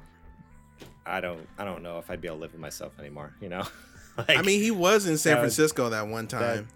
I 1.04 1.20
don't 1.20 1.46
I 1.58 1.64
don't 1.64 1.82
know 1.82 1.98
if 1.98 2.10
I'd 2.10 2.20
be 2.20 2.28
able 2.28 2.38
to 2.38 2.42
live 2.42 2.52
with 2.52 2.60
myself 2.60 2.92
anymore. 2.98 3.34
You 3.40 3.48
know, 3.50 3.64
like, 4.16 4.30
I 4.38 4.42
mean, 4.42 4.62
he 4.62 4.70
was 4.70 5.06
in 5.06 5.18
San 5.18 5.34
that- 5.34 5.40
Francisco 5.40 5.90
that 5.90 6.06
one 6.08 6.26
time 6.28 6.68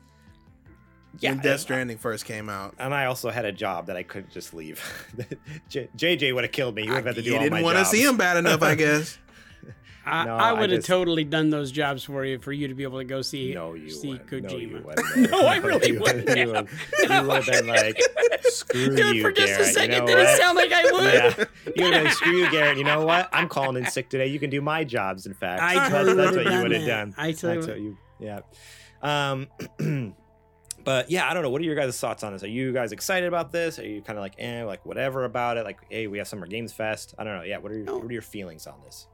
yeah, 1.18 1.30
when 1.32 1.41
Death 1.41 1.61
Stranding 1.61 1.99
first 1.99 2.24
came 2.24 2.49
out. 2.49 2.74
And 2.78 2.95
I 2.95 3.07
also 3.07 3.30
had 3.30 3.45
a 3.45 3.51
job 3.53 3.86
that 3.86 3.97
I 3.97 4.03
couldn't 4.05 4.30
just 4.30 4.55
leave. 4.55 4.80
J- 5.68 5.88
JJ 5.97 6.32
would 6.34 6.45
have 6.45 6.53
killed 6.53 6.76
me. 6.76 6.82
He 6.82 6.88
would 6.88 6.97
have 6.99 7.07
had 7.07 7.14
to 7.16 7.22
do 7.22 7.30
you 7.30 7.36
all 7.36 7.43
didn't 7.43 7.62
want 7.62 7.78
to 7.78 7.84
see 7.84 8.03
him 8.05 8.16
bad 8.16 8.36
enough, 8.36 8.62
I 8.62 8.74
guess. 8.76 9.18
I, 10.11 10.24
No, 10.24 10.36
I 10.36 10.52
would 10.52 10.70
have 10.70 10.84
totally 10.84 11.24
done 11.24 11.50
those 11.50 11.70
jobs 11.72 12.04
for 12.04 12.24
you 12.24 12.38
for 12.38 12.52
you 12.52 12.68
to 12.68 12.74
be 12.74 12.82
able 12.82 12.98
to 12.98 13.04
go 13.04 13.22
see 13.22 13.54
No, 13.54 13.74
you 13.74 13.88
see 13.90 14.08
wouldn't. 14.30 14.42
No, 14.44 14.56
you 14.56 14.68
Kojima. 14.68 14.84
wouldn't. 14.84 15.30
No, 15.30 15.40
I 15.46 15.56
really 15.58 15.92
You 15.92 16.00
wouldn't 16.00 16.28
You 16.36 16.46
would, 16.52 16.68
you 17.08 17.22
would 17.28 17.44
have 17.44 17.46
been 17.46 17.66
like, 17.66 18.00
screw 18.42 18.96
Dude, 18.96 19.16
you, 19.16 19.22
for 19.22 19.32
just 19.32 19.46
Garrett. 19.48 19.61
a 19.61 19.64
second, 19.72 19.92
you 19.92 20.00
know 20.00 20.06
did 20.06 20.18
it 20.18 20.36
sound 20.38 20.56
like 20.56 20.72
I 20.72 20.82
would? 20.92 21.14
Yeah, 21.14 21.44
you 21.76 21.84
would 21.84 21.94
have 21.94 22.04
been 22.04 22.12
screw 22.12 22.32
you, 22.32 22.50
Garrett. 22.52 22.78
You 22.78 22.84
know 22.84 23.04
what? 23.06 23.28
I'm 23.32 23.48
calling 23.48 23.76
in 23.82 23.90
sick 23.90 24.08
today. 24.08 24.26
You 24.26 24.38
can 24.38 24.50
do 24.50 24.61
my 24.61 24.84
jobs. 24.84 25.26
In 25.26 25.34
fact, 25.34 25.62
I 25.62 25.74
That's- 25.74 25.90
totally 25.90 26.16
that's, 26.16 26.36
what 26.36 26.46
you 26.52 26.62
would 26.62 26.72
have 26.72 26.86
done. 26.86 27.14
I 27.16 27.32
totally 27.32 27.54
That's 27.56 27.66
would- 27.68 27.76
what 27.76 27.80
you. 27.80 27.98
Yeah. 28.20 28.40
Um. 29.78 30.14
But 30.82 31.11
yeah, 31.11 31.28
I 31.28 31.34
don't 31.34 31.42
know. 31.42 31.50
What 31.50 31.61
are 31.61 31.64
your 31.64 31.74
guys' 31.74 32.00
thoughts 32.00 32.22
on 32.24 32.32
this? 32.32 32.42
Are 32.42 32.48
you 32.48 32.72
guys 32.72 32.92
excited 32.92 33.28
about 33.28 33.52
this? 33.52 33.78
Are 33.78 33.86
you 33.86 34.00
kind 34.00 34.18
of 34.18 34.22
like, 34.22 34.36
eh, 34.38 34.64
like 34.64 34.86
whatever 34.86 35.24
about 35.26 35.58
it? 35.58 35.64
Like, 35.64 35.78
hey, 35.90 36.06
we 36.06 36.16
have 36.16 36.26
Summer 36.26 36.46
Games 36.46 36.72
Fest. 36.72 37.14
I 37.18 37.24
don't 37.24 37.36
know. 37.36 37.42
Yeah, 37.42 37.58
what 37.58 37.70
are 37.70 37.74
your, 37.76 37.84
No. 37.84 37.98
what 37.98 38.06
are 38.06 38.12
your 38.12 38.22
feelings 38.22 38.66
on 38.66 38.76
this? 38.82 39.06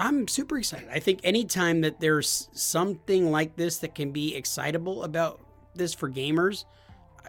I'm 0.00 0.28
super 0.28 0.58
excited. 0.58 0.88
I 0.92 1.00
think 1.00 1.20
anytime 1.24 1.80
that 1.80 1.98
there's 1.98 2.48
something 2.52 3.32
like 3.32 3.56
this 3.56 3.78
that 3.78 3.96
can 3.96 4.12
be 4.12 4.36
excitable 4.36 5.02
about 5.02 5.40
this 5.74 5.92
for 5.92 6.08
gamers, 6.08 6.64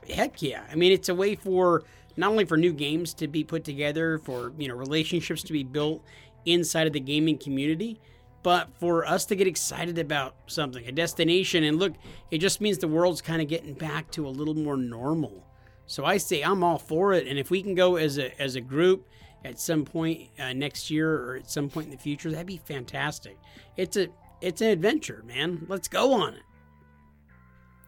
heck 0.07 0.41
yeah. 0.43 0.63
I 0.71 0.75
mean, 0.75 0.91
it's 0.91 1.09
a 1.09 1.15
way 1.15 1.33
for 1.33 1.83
not 2.15 2.29
only 2.29 2.45
for 2.45 2.57
new 2.57 2.71
games 2.71 3.15
to 3.15 3.27
be 3.27 3.43
put 3.43 3.63
together, 3.63 4.19
for 4.19 4.53
you 4.59 4.67
know 4.67 4.75
relationships 4.75 5.41
to 5.43 5.53
be 5.53 5.63
built 5.63 6.03
inside 6.45 6.85
of 6.85 6.93
the 6.93 6.99
gaming 6.99 7.39
community, 7.39 7.99
but 8.43 8.69
for 8.79 9.03
us 9.03 9.25
to 9.25 9.35
get 9.35 9.47
excited 9.47 9.97
about 9.97 10.35
something, 10.45 10.85
a 10.85 10.91
destination, 10.91 11.63
and 11.63 11.79
look, 11.79 11.93
it 12.29 12.37
just 12.37 12.61
means 12.61 12.77
the 12.77 12.87
world's 12.87 13.21
kind 13.21 13.41
of 13.41 13.47
getting 13.47 13.73
back 13.73 14.11
to 14.11 14.27
a 14.27 14.29
little 14.29 14.53
more 14.53 14.77
normal. 14.77 15.43
So 15.87 16.05
I 16.05 16.17
say 16.17 16.43
I'm 16.43 16.63
all 16.63 16.77
for 16.77 17.13
it, 17.13 17.25
and 17.25 17.39
if 17.39 17.49
we 17.49 17.63
can 17.63 17.73
go 17.73 17.95
as 17.95 18.19
a 18.19 18.39
as 18.39 18.55
a 18.55 18.61
group 18.61 19.07
at 19.45 19.59
some 19.59 19.85
point 19.85 20.29
uh, 20.39 20.53
next 20.53 20.89
year 20.89 21.11
or 21.13 21.35
at 21.37 21.49
some 21.49 21.69
point 21.69 21.85
in 21.85 21.91
the 21.91 21.97
future, 21.97 22.29
that'd 22.31 22.45
be 22.47 22.57
fantastic. 22.65 23.37
It's 23.77 23.97
a 23.97 24.07
it's 24.41 24.61
an 24.61 24.69
adventure, 24.69 25.23
man. 25.27 25.65
Let's 25.67 25.87
go 25.87 26.13
on 26.13 26.33
it. 26.35 26.43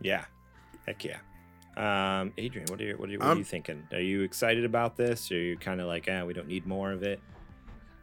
Yeah, 0.01 0.25
heck 0.85 1.03
yeah. 1.03 1.19
Um, 1.77 2.33
Adrian, 2.37 2.67
what 2.69 2.81
are 2.81 2.83
you, 2.83 2.95
what 2.97 3.07
are 3.07 3.11
you, 3.13 3.19
what 3.19 3.27
are 3.27 3.31
Um, 3.31 3.37
you 3.37 3.43
thinking? 3.45 3.87
Are 3.93 3.99
you 4.01 4.21
excited 4.21 4.65
about 4.65 4.97
this? 4.97 5.31
Or 5.31 5.35
are 5.35 5.37
you 5.37 5.57
kind 5.57 5.79
of 5.79 5.87
like, 5.87 6.07
eh, 6.09 6.21
we 6.23 6.33
don't 6.33 6.47
need 6.47 6.65
more 6.65 6.91
of 6.91 7.03
it? 7.03 7.21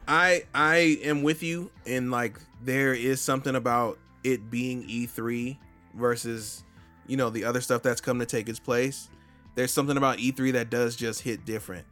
I 0.07 0.45
I 0.55 0.99
am 1.03 1.23
with 1.23 1.43
you 1.43 1.71
and 1.87 2.11
like 2.11 2.39
there 2.63 2.95
is 2.95 3.21
something 3.21 3.55
about 3.55 3.99
it 4.25 4.51
being 4.51 4.83
E3 4.89 5.59
versus 5.95 6.65
you 7.07 7.17
know 7.19 7.29
the 7.29 7.45
other 7.45 7.61
stuff 7.61 7.83
that's 7.83 8.01
come 8.01 8.19
to 8.19 8.27
take 8.27 8.49
its 8.49 8.59
place. 8.59 9.11
There's 9.55 9.73
something 9.73 9.97
about 9.99 10.17
E3 10.19 10.53
that 10.55 10.71
does 10.71 10.97
just 10.97 11.21
hit 11.23 11.45
different. 11.45 11.85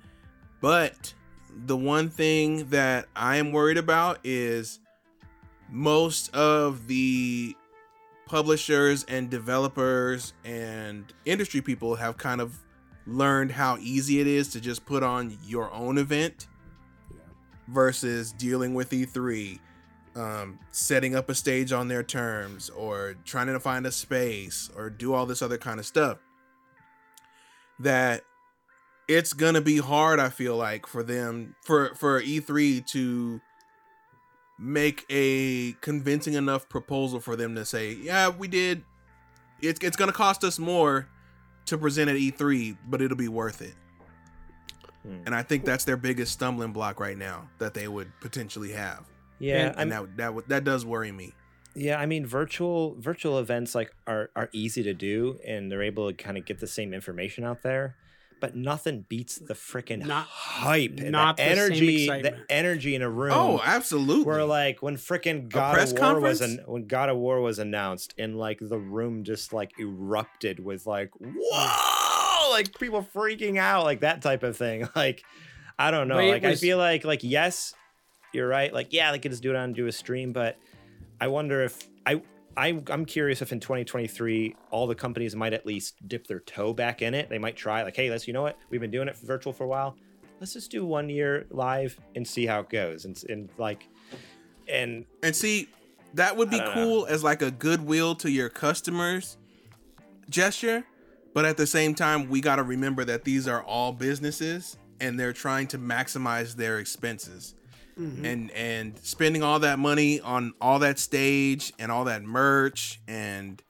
But 0.62 1.12
the 1.64 1.76
one 1.76 2.10
thing 2.10 2.68
that 2.68 3.06
I 3.16 3.36
am 3.36 3.52
worried 3.52 3.78
about 3.78 4.18
is 4.24 4.80
most 5.70 6.34
of 6.34 6.86
the 6.86 7.56
publishers 8.26 9.04
and 9.04 9.30
developers 9.30 10.34
and 10.44 11.12
industry 11.24 11.60
people 11.60 11.94
have 11.94 12.16
kind 12.16 12.40
of 12.40 12.58
learned 13.06 13.52
how 13.52 13.78
easy 13.80 14.20
it 14.20 14.26
is 14.26 14.48
to 14.48 14.60
just 14.60 14.84
put 14.84 15.02
on 15.02 15.38
your 15.44 15.72
own 15.72 15.96
event 15.96 16.48
versus 17.68 18.32
dealing 18.32 18.74
with 18.74 18.90
E3, 18.90 19.58
um, 20.16 20.58
setting 20.72 21.14
up 21.14 21.30
a 21.30 21.34
stage 21.34 21.72
on 21.72 21.88
their 21.88 22.02
terms, 22.02 22.68
or 22.70 23.16
trying 23.24 23.46
to 23.46 23.60
find 23.60 23.86
a 23.86 23.92
space, 23.92 24.70
or 24.76 24.90
do 24.90 25.14
all 25.14 25.24
this 25.24 25.40
other 25.40 25.58
kind 25.58 25.78
of 25.78 25.86
stuff. 25.86 26.18
That 27.78 28.22
it's 29.08 29.32
gonna 29.32 29.60
be 29.60 29.78
hard. 29.78 30.18
I 30.18 30.28
feel 30.28 30.56
like 30.56 30.86
for 30.86 31.02
them 31.02 31.54
for 31.62 31.94
for 31.94 32.20
E3 32.20 32.84
to 32.88 33.40
make 34.58 35.04
a 35.10 35.72
convincing 35.80 36.34
enough 36.34 36.68
proposal 36.68 37.20
for 37.20 37.36
them 37.36 37.54
to 37.54 37.64
say, 37.64 37.92
yeah, 37.92 38.28
we 38.28 38.48
did. 38.48 38.84
It's 39.60 39.80
it's 39.82 39.96
gonna 39.96 40.12
cost 40.12 40.44
us 40.44 40.58
more 40.58 41.08
to 41.66 41.78
present 41.78 42.10
at 42.10 42.16
E3, 42.16 42.76
but 42.88 43.02
it'll 43.02 43.16
be 43.16 43.28
worth 43.28 43.62
it. 43.62 43.74
Hmm. 45.02 45.18
And 45.26 45.34
I 45.34 45.42
think 45.42 45.64
that's 45.64 45.84
their 45.84 45.96
biggest 45.96 46.32
stumbling 46.32 46.72
block 46.72 47.00
right 47.00 47.16
now 47.18 47.48
that 47.58 47.74
they 47.74 47.88
would 47.88 48.10
potentially 48.20 48.72
have. 48.72 49.04
Yeah, 49.38 49.68
and, 49.68 49.78
and 49.80 49.92
that 49.92 50.16
that 50.16 50.34
would- 50.34 50.48
that 50.48 50.64
does 50.64 50.84
worry 50.84 51.12
me. 51.12 51.32
Yeah, 51.74 52.00
I 52.00 52.06
mean, 52.06 52.24
virtual 52.24 52.96
virtual 52.98 53.38
events 53.38 53.74
like 53.74 53.94
are 54.06 54.30
are 54.34 54.48
easy 54.52 54.82
to 54.84 54.94
do, 54.94 55.38
and 55.46 55.70
they're 55.70 55.82
able 55.82 56.08
to 56.10 56.14
kind 56.14 56.38
of 56.38 56.46
get 56.46 56.58
the 56.58 56.66
same 56.66 56.94
information 56.94 57.44
out 57.44 57.60
there. 57.62 57.96
But 58.38 58.54
nothing 58.54 59.06
beats 59.08 59.38
the 59.38 59.54
freaking 59.54 60.04
Not- 60.06 60.26
hype 60.26 60.98
and 60.98 61.10
not 61.10 61.38
the 61.38 61.42
the 61.42 61.48
same 61.48 61.58
energy, 61.58 62.06
the 62.06 62.44
energy 62.50 62.94
in 62.94 63.00
a 63.00 63.08
room. 63.08 63.32
Oh, 63.32 63.60
absolutely. 63.64 64.24
Where 64.24 64.44
like 64.44 64.82
when 64.82 64.96
freaking 64.96 65.48
God 65.48 65.72
press 65.74 65.92
of 65.92 65.98
War 65.98 66.20
was 66.20 66.42
an, 66.42 66.60
when 66.66 66.86
God 66.86 67.08
of 67.08 67.16
War 67.16 67.40
was 67.40 67.58
announced, 67.58 68.14
and 68.18 68.36
like 68.36 68.58
the 68.60 68.78
room 68.78 69.24
just 69.24 69.54
like 69.54 69.72
erupted 69.80 70.60
with 70.60 70.86
like 70.86 71.10
whoa, 71.18 72.50
like 72.50 72.78
people 72.78 73.06
freaking 73.14 73.56
out, 73.58 73.84
like 73.84 74.00
that 74.00 74.20
type 74.22 74.42
of 74.42 74.56
thing. 74.56 74.86
Like 74.96 75.22
I 75.78 75.90
don't 75.90 76.08
know, 76.08 76.16
But 76.16 76.24
it 76.24 76.30
like 76.32 76.44
I 76.44 76.54
feel 76.56 76.76
like 76.78 77.04
like 77.04 77.20
yes, 77.22 77.74
you're 78.32 78.48
right. 78.48 78.72
Like 78.72 78.92
yeah, 78.92 79.12
they 79.12 79.18
could 79.18 79.30
just 79.30 79.42
do 79.42 79.50
it 79.50 79.56
on 79.56 79.72
do 79.72 79.86
a 79.86 79.92
stream, 79.92 80.32
but 80.32 80.58
I 81.20 81.28
wonder 81.28 81.62
if 81.62 81.88
I. 82.04 82.20
I, 82.56 82.82
I'm 82.88 83.04
curious 83.04 83.42
if 83.42 83.52
in 83.52 83.60
2023 83.60 84.56
all 84.70 84.86
the 84.86 84.94
companies 84.94 85.36
might 85.36 85.52
at 85.52 85.66
least 85.66 85.96
dip 86.08 86.26
their 86.26 86.40
toe 86.40 86.72
back 86.72 87.02
in 87.02 87.14
it. 87.14 87.28
They 87.28 87.38
might 87.38 87.56
try 87.56 87.82
like, 87.82 87.96
hey, 87.96 88.10
let's 88.10 88.26
you 88.26 88.32
know 88.32 88.42
what 88.42 88.58
we've 88.70 88.80
been 88.80 88.90
doing 88.90 89.08
it 89.08 89.16
virtual 89.16 89.52
for 89.52 89.64
a 89.64 89.68
while. 89.68 89.96
Let's 90.40 90.52
just 90.52 90.70
do 90.70 90.84
one 90.84 91.08
year 91.08 91.46
live 91.50 91.98
and 92.14 92.26
see 92.26 92.46
how 92.46 92.60
it 92.60 92.68
goes. 92.68 93.04
And, 93.04 93.22
and 93.28 93.48
like, 93.58 93.88
and 94.68 95.04
and 95.22 95.34
see, 95.34 95.68
that 96.14 96.36
would 96.36 96.50
be 96.50 96.60
cool 96.72 97.06
as 97.06 97.22
like 97.22 97.42
a 97.42 97.50
goodwill 97.50 98.14
to 98.16 98.30
your 98.30 98.48
customers 98.48 99.36
gesture, 100.28 100.84
but 101.34 101.44
at 101.44 101.56
the 101.56 101.66
same 101.66 101.94
time, 101.94 102.28
we 102.28 102.40
got 102.40 102.56
to 102.56 102.62
remember 102.62 103.04
that 103.04 103.24
these 103.24 103.46
are 103.46 103.62
all 103.62 103.92
businesses 103.92 104.78
and 105.00 105.18
they're 105.18 105.32
trying 105.32 105.66
to 105.68 105.78
maximize 105.78 106.56
their 106.56 106.78
expenses. 106.78 107.54
And 108.24 108.50
and 108.50 108.98
spending 108.98 109.42
all 109.42 109.60
that 109.60 109.78
money 109.78 110.20
on 110.20 110.52
all 110.60 110.78
that 110.80 110.98
stage 110.98 111.72
and 111.78 111.90
all 111.90 112.04
that 112.04 112.22
merch 112.22 113.00
and 113.08 113.62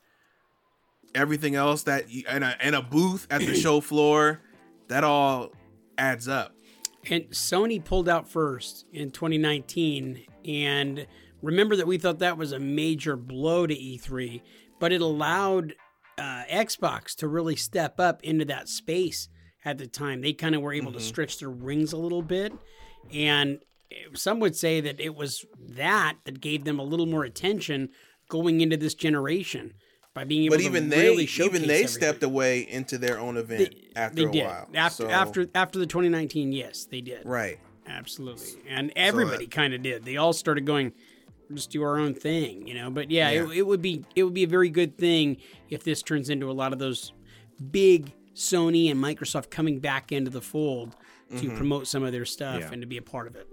everything 1.15 1.55
else 1.55 1.85
that 1.85 2.11
you, 2.11 2.25
and 2.29 2.45
a, 2.45 2.57
and 2.61 2.75
a 2.75 2.83
booth 2.83 3.27
at 3.31 3.41
the 3.41 3.55
show 3.61 3.81
floor, 3.81 4.41
that 4.89 5.05
all 5.05 5.53
adds 5.97 6.29
up. 6.29 6.53
And 7.09 7.25
Sony 7.31 7.83
pulled 7.83 8.09
out 8.09 8.29
first 8.29 8.85
in 8.93 9.11
2019. 9.11 10.25
And 10.45 11.07
remember 11.43 11.77
that 11.77 11.87
we 11.87 11.99
thought 11.99 12.19
that 12.19 12.37
was 12.37 12.53
a 12.53 12.59
major 12.59 13.17
blow 13.17 13.67
to 13.67 13.75
E3, 13.75 14.43
but 14.79 14.93
it 14.93 15.01
allowed 15.01 15.75
uh, 16.19 16.45
Xbox 16.51 17.15
to 17.17 17.29
really 17.29 17.57
step 17.57 18.01
up 18.01 18.23
into 18.23 18.45
that 18.47 18.69
space 18.69 19.29
at 19.65 19.79
the 19.79 19.87
time. 19.87 20.21
They 20.21 20.33
kind 20.33 20.55
of 20.55 20.63
were 20.63 20.73
able 20.73 20.93
to 20.93 21.01
stretch 21.01 21.39
their 21.39 21.51
wings 21.51 21.93
a 21.93 21.97
little 21.97 22.23
bit. 22.23 22.53
And 23.13 23.61
some 24.15 24.41
would 24.41 24.57
say 24.57 24.81
that 24.81 25.01
it 25.01 25.15
was 25.15 25.45
that 25.59 26.17
that 26.25 26.41
gave 26.41 26.65
them 26.65 26.79
a 26.79 26.83
little 26.85 27.07
more 27.07 27.25
attention 27.25 27.91
going 28.29 28.61
into 28.61 28.77
this 28.77 28.95
generation 28.95 29.75
by 30.15 30.25
being 30.25 30.45
able 30.45 30.55
But 30.57 30.61
to 30.63 30.67
even 30.67 30.89
they 30.89 31.03
really 31.09 31.27
showcase 31.27 31.55
even 31.57 31.69
they 31.69 31.75
everything. 31.75 31.89
stepped 31.89 32.23
away 32.23 32.61
into 32.61 32.99
their 32.99 33.19
own 33.19 33.37
event 33.37 33.75
after 33.95 34.17
they 34.17 34.25
a 34.25 34.33
did. 34.33 34.45
while. 34.47 34.69
After 34.75 35.03
So- 35.05 35.11
after 35.11 35.47
after 35.55 35.79
the 35.79 35.87
2019, 35.87 36.53
yes, 36.53 36.85
they 36.85 37.01
did. 37.01 37.25
right. 37.25 37.59
Absolutely. 37.89 38.49
And 38.69 38.91
uh, 38.91 38.95
everybody 38.97 39.47
kind 39.47 39.73
of 39.73 39.81
did. 39.83 40.05
They 40.05 40.17
all 40.17 40.33
started 40.33 40.67
going, 40.67 40.93
just 41.55 41.71
do 41.71 41.85
our 41.85 41.99
own 41.99 42.15
thing, 42.15 42.67
you 42.67 42.75
know. 42.75 42.91
But 42.91 43.13
yeah, 43.13 43.31
Yeah. 43.31 43.45
It, 43.45 43.59
it 43.59 43.63
would 43.67 43.81
be 43.83 44.05
it 44.17 44.25
would 44.25 44.35
be 44.35 44.43
a 44.43 44.49
very 44.49 44.71
good 44.71 44.99
thing 44.99 45.37
if 45.71 45.85
this 45.85 46.03
turns 46.03 46.29
into 46.29 46.51
a 46.51 46.53
lot 46.53 46.73
of 46.73 46.79
those 46.81 47.13
big 47.71 48.13
Sony 48.35 48.91
and 48.91 49.03
Microsoft 49.03 49.51
coming 49.51 49.79
back 49.79 50.11
into 50.13 50.31
the 50.31 50.41
fold 50.43 50.97
to 51.31 51.37
mm-hmm. 51.37 51.57
promote 51.57 51.87
some 51.87 52.03
of 52.03 52.13
their 52.13 52.25
stuff 52.25 52.61
Yeah. 52.61 52.73
and 52.73 52.83
to 52.83 52.87
be 52.87 52.97
a 52.97 53.03
part 53.03 53.27
of 53.29 53.37
it. 53.37 53.47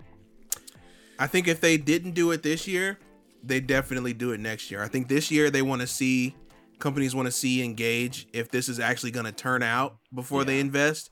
I 1.23 1.27
think 1.27 1.47
if 1.47 1.61
they 1.61 1.77
didn't 1.77 2.11
do 2.15 2.31
it 2.31 2.43
this 2.43 2.67
year, 2.67 2.99
they 3.41 3.61
definitely 3.61 4.11
do 4.11 4.33
it 4.33 4.41
next 4.41 4.69
year. 4.69 4.83
I 4.83 4.89
think 4.89 5.07
this 5.07 5.31
year 5.31 5.49
they 5.49 5.61
want 5.61 5.79
to 5.79 5.87
see 5.87 6.35
companies 6.79 7.15
want 7.15 7.27
to 7.27 7.31
see 7.31 7.63
engage 7.63 8.27
if 8.33 8.51
this 8.51 8.67
is 8.67 8.77
actually 8.77 9.11
going 9.11 9.25
to 9.25 9.31
turn 9.31 9.63
out 9.63 9.99
before 10.13 10.43
they 10.43 10.59
invest. 10.59 11.11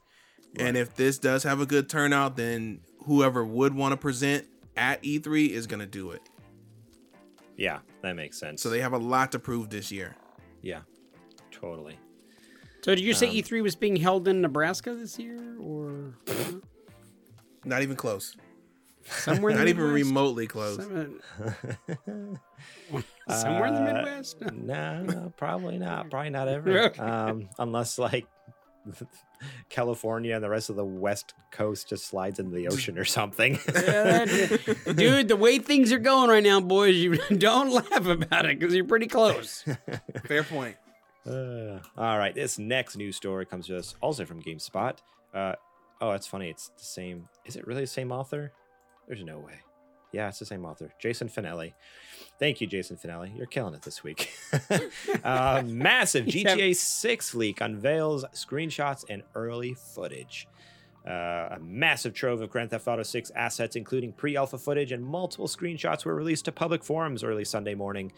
And 0.57 0.75
if 0.75 0.95
this 0.97 1.17
does 1.17 1.43
have 1.43 1.61
a 1.61 1.65
good 1.65 1.87
turnout, 1.87 2.35
then 2.35 2.81
whoever 3.05 3.45
would 3.45 3.73
want 3.73 3.93
to 3.93 3.97
present 3.97 4.47
at 4.75 5.01
E3 5.01 5.47
is 5.51 5.65
going 5.65 5.79
to 5.79 5.85
do 5.85 6.11
it. 6.11 6.21
Yeah, 7.55 7.79
that 8.01 8.17
makes 8.17 8.37
sense. 8.37 8.61
So 8.61 8.69
they 8.69 8.81
have 8.81 8.91
a 8.91 8.97
lot 8.97 9.31
to 9.31 9.39
prove 9.39 9.69
this 9.69 9.93
year. 9.93 10.17
yeah, 10.61 10.81
totally. 11.51 11.97
So 12.83 12.93
did 12.95 13.05
you 13.05 13.13
say 13.13 13.29
Um, 13.29 13.35
E3 13.35 13.63
was 13.63 13.77
being 13.77 13.95
held 13.95 14.27
in 14.27 14.41
Nebraska 14.41 14.93
this 14.93 15.17
year, 15.17 15.55
or 15.57 16.15
Not 17.63 17.81
even 17.81 17.95
close. 17.95 18.35
Somewhere 19.11 19.51
in 19.51 19.57
the 19.57 19.61
Not 19.63 19.69
even 19.69 19.83
Midwest? 19.85 20.05
remotely 20.07 20.47
close. 20.47 20.77
Some- 20.77 21.19
somewhere 23.29 23.65
in 23.67 23.73
the 23.75 23.81
Uh, 23.81 23.93
Midwest. 23.93 24.41
No, 24.53 25.03
no, 25.03 25.33
probably 25.37 25.77
not. 25.77 26.09
Probably 26.09 26.29
not 26.29 26.47
ever. 26.47 26.79
Okay. 26.85 27.01
Um, 27.01 27.49
unless 27.59 27.97
like 27.99 28.25
California 29.69 30.33
and 30.35 30.43
the 30.43 30.49
rest 30.49 30.69
of 30.69 30.75
the 30.75 30.85
West 30.85 31.33
Coast 31.51 31.89
just 31.89 32.07
slides 32.07 32.39
into 32.39 32.55
the 32.55 32.67
ocean 32.67 32.97
or 32.97 33.05
something. 33.05 33.59
Yeah, 33.73 34.25
dude, 34.95 35.27
the 35.27 35.35
way 35.35 35.59
things 35.59 35.91
are 35.91 35.99
going 35.99 36.29
right 36.29 36.43
now, 36.43 36.59
boys, 36.59 36.95
you 36.95 37.17
don't 37.37 37.71
laugh 37.71 38.05
about 38.05 38.45
it 38.45 38.59
because 38.59 38.73
you're 38.73 38.85
pretty 38.85 39.07
close. 39.07 39.63
Fair 40.25 40.43
point. 40.43 40.77
Uh, 41.27 41.77
all 41.97 42.17
right, 42.17 42.33
this 42.33 42.57
next 42.57 42.95
news 42.97 43.15
story 43.15 43.45
comes 43.45 43.67
to 43.67 43.77
us 43.77 43.93
also 44.01 44.25
from 44.25 44.41
GameSpot. 44.41 44.97
Uh, 45.33 45.53
oh, 46.01 46.11
that's 46.11 46.25
funny. 46.25 46.49
It's 46.49 46.69
the 46.69 46.83
same. 46.83 47.29
Is 47.45 47.55
it 47.55 47.67
really 47.67 47.81
the 47.81 47.87
same 47.87 48.11
author? 48.11 48.51
There's 49.11 49.25
no 49.25 49.39
way. 49.39 49.55
Yeah, 50.13 50.29
it's 50.29 50.39
the 50.39 50.45
same 50.45 50.63
author, 50.63 50.89
Jason 50.99 51.27
Fanelli. 51.27 51.73
Thank 52.39 52.61
you, 52.61 52.67
Jason 52.67 52.95
Fanelli. 52.95 53.35
You're 53.35 53.45
killing 53.45 53.73
it 53.73 53.81
this 53.81 54.05
week. 54.05 54.31
uh, 55.25 55.63
massive 55.65 56.33
Yeah. 56.33 56.55
GTA 56.55 56.73
6 56.77 57.35
leak 57.35 57.59
unveils 57.59 58.23
screenshots 58.33 59.03
and 59.09 59.21
early 59.35 59.73
footage. 59.73 60.47
Uh, 61.05 61.49
a 61.51 61.57
massive 61.59 62.13
trove 62.13 62.39
of 62.41 62.49
Grand 62.49 62.69
Theft 62.69 62.87
Auto 62.87 63.03
6 63.03 63.31
assets, 63.35 63.75
including 63.75 64.13
pre 64.13 64.37
alpha 64.37 64.57
footage 64.57 64.93
and 64.93 65.03
multiple 65.03 65.47
screenshots, 65.49 66.05
were 66.05 66.15
released 66.15 66.45
to 66.45 66.53
public 66.53 66.85
forums 66.85 67.21
early 67.21 67.43
Sunday 67.43 67.75
morning. 67.75 68.13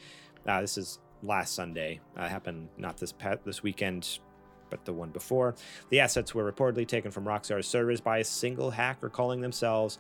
Uh, 0.46 0.62
this 0.62 0.78
is 0.78 1.00
last 1.24 1.56
Sunday. 1.56 2.00
Uh, 2.16 2.30
happened 2.30 2.70
not 2.78 2.98
this 2.98 3.12
pa- 3.14 3.38
this 3.46 3.64
weekend, 3.64 4.20
but 4.70 4.86
the 4.86 4.94
one 4.94 5.10
before. 5.10 5.56
The 5.90 6.02
assets 6.02 6.36
were 6.36 6.52
reportedly 6.52 6.88
taken 6.88 7.10
from 7.10 7.26
Rockstar's 7.26 7.68
servers 7.68 8.00
by 8.00 8.20
a 8.20 8.24
single 8.24 8.70
hacker 8.70 9.10
calling 9.10 9.42
themselves 9.42 9.98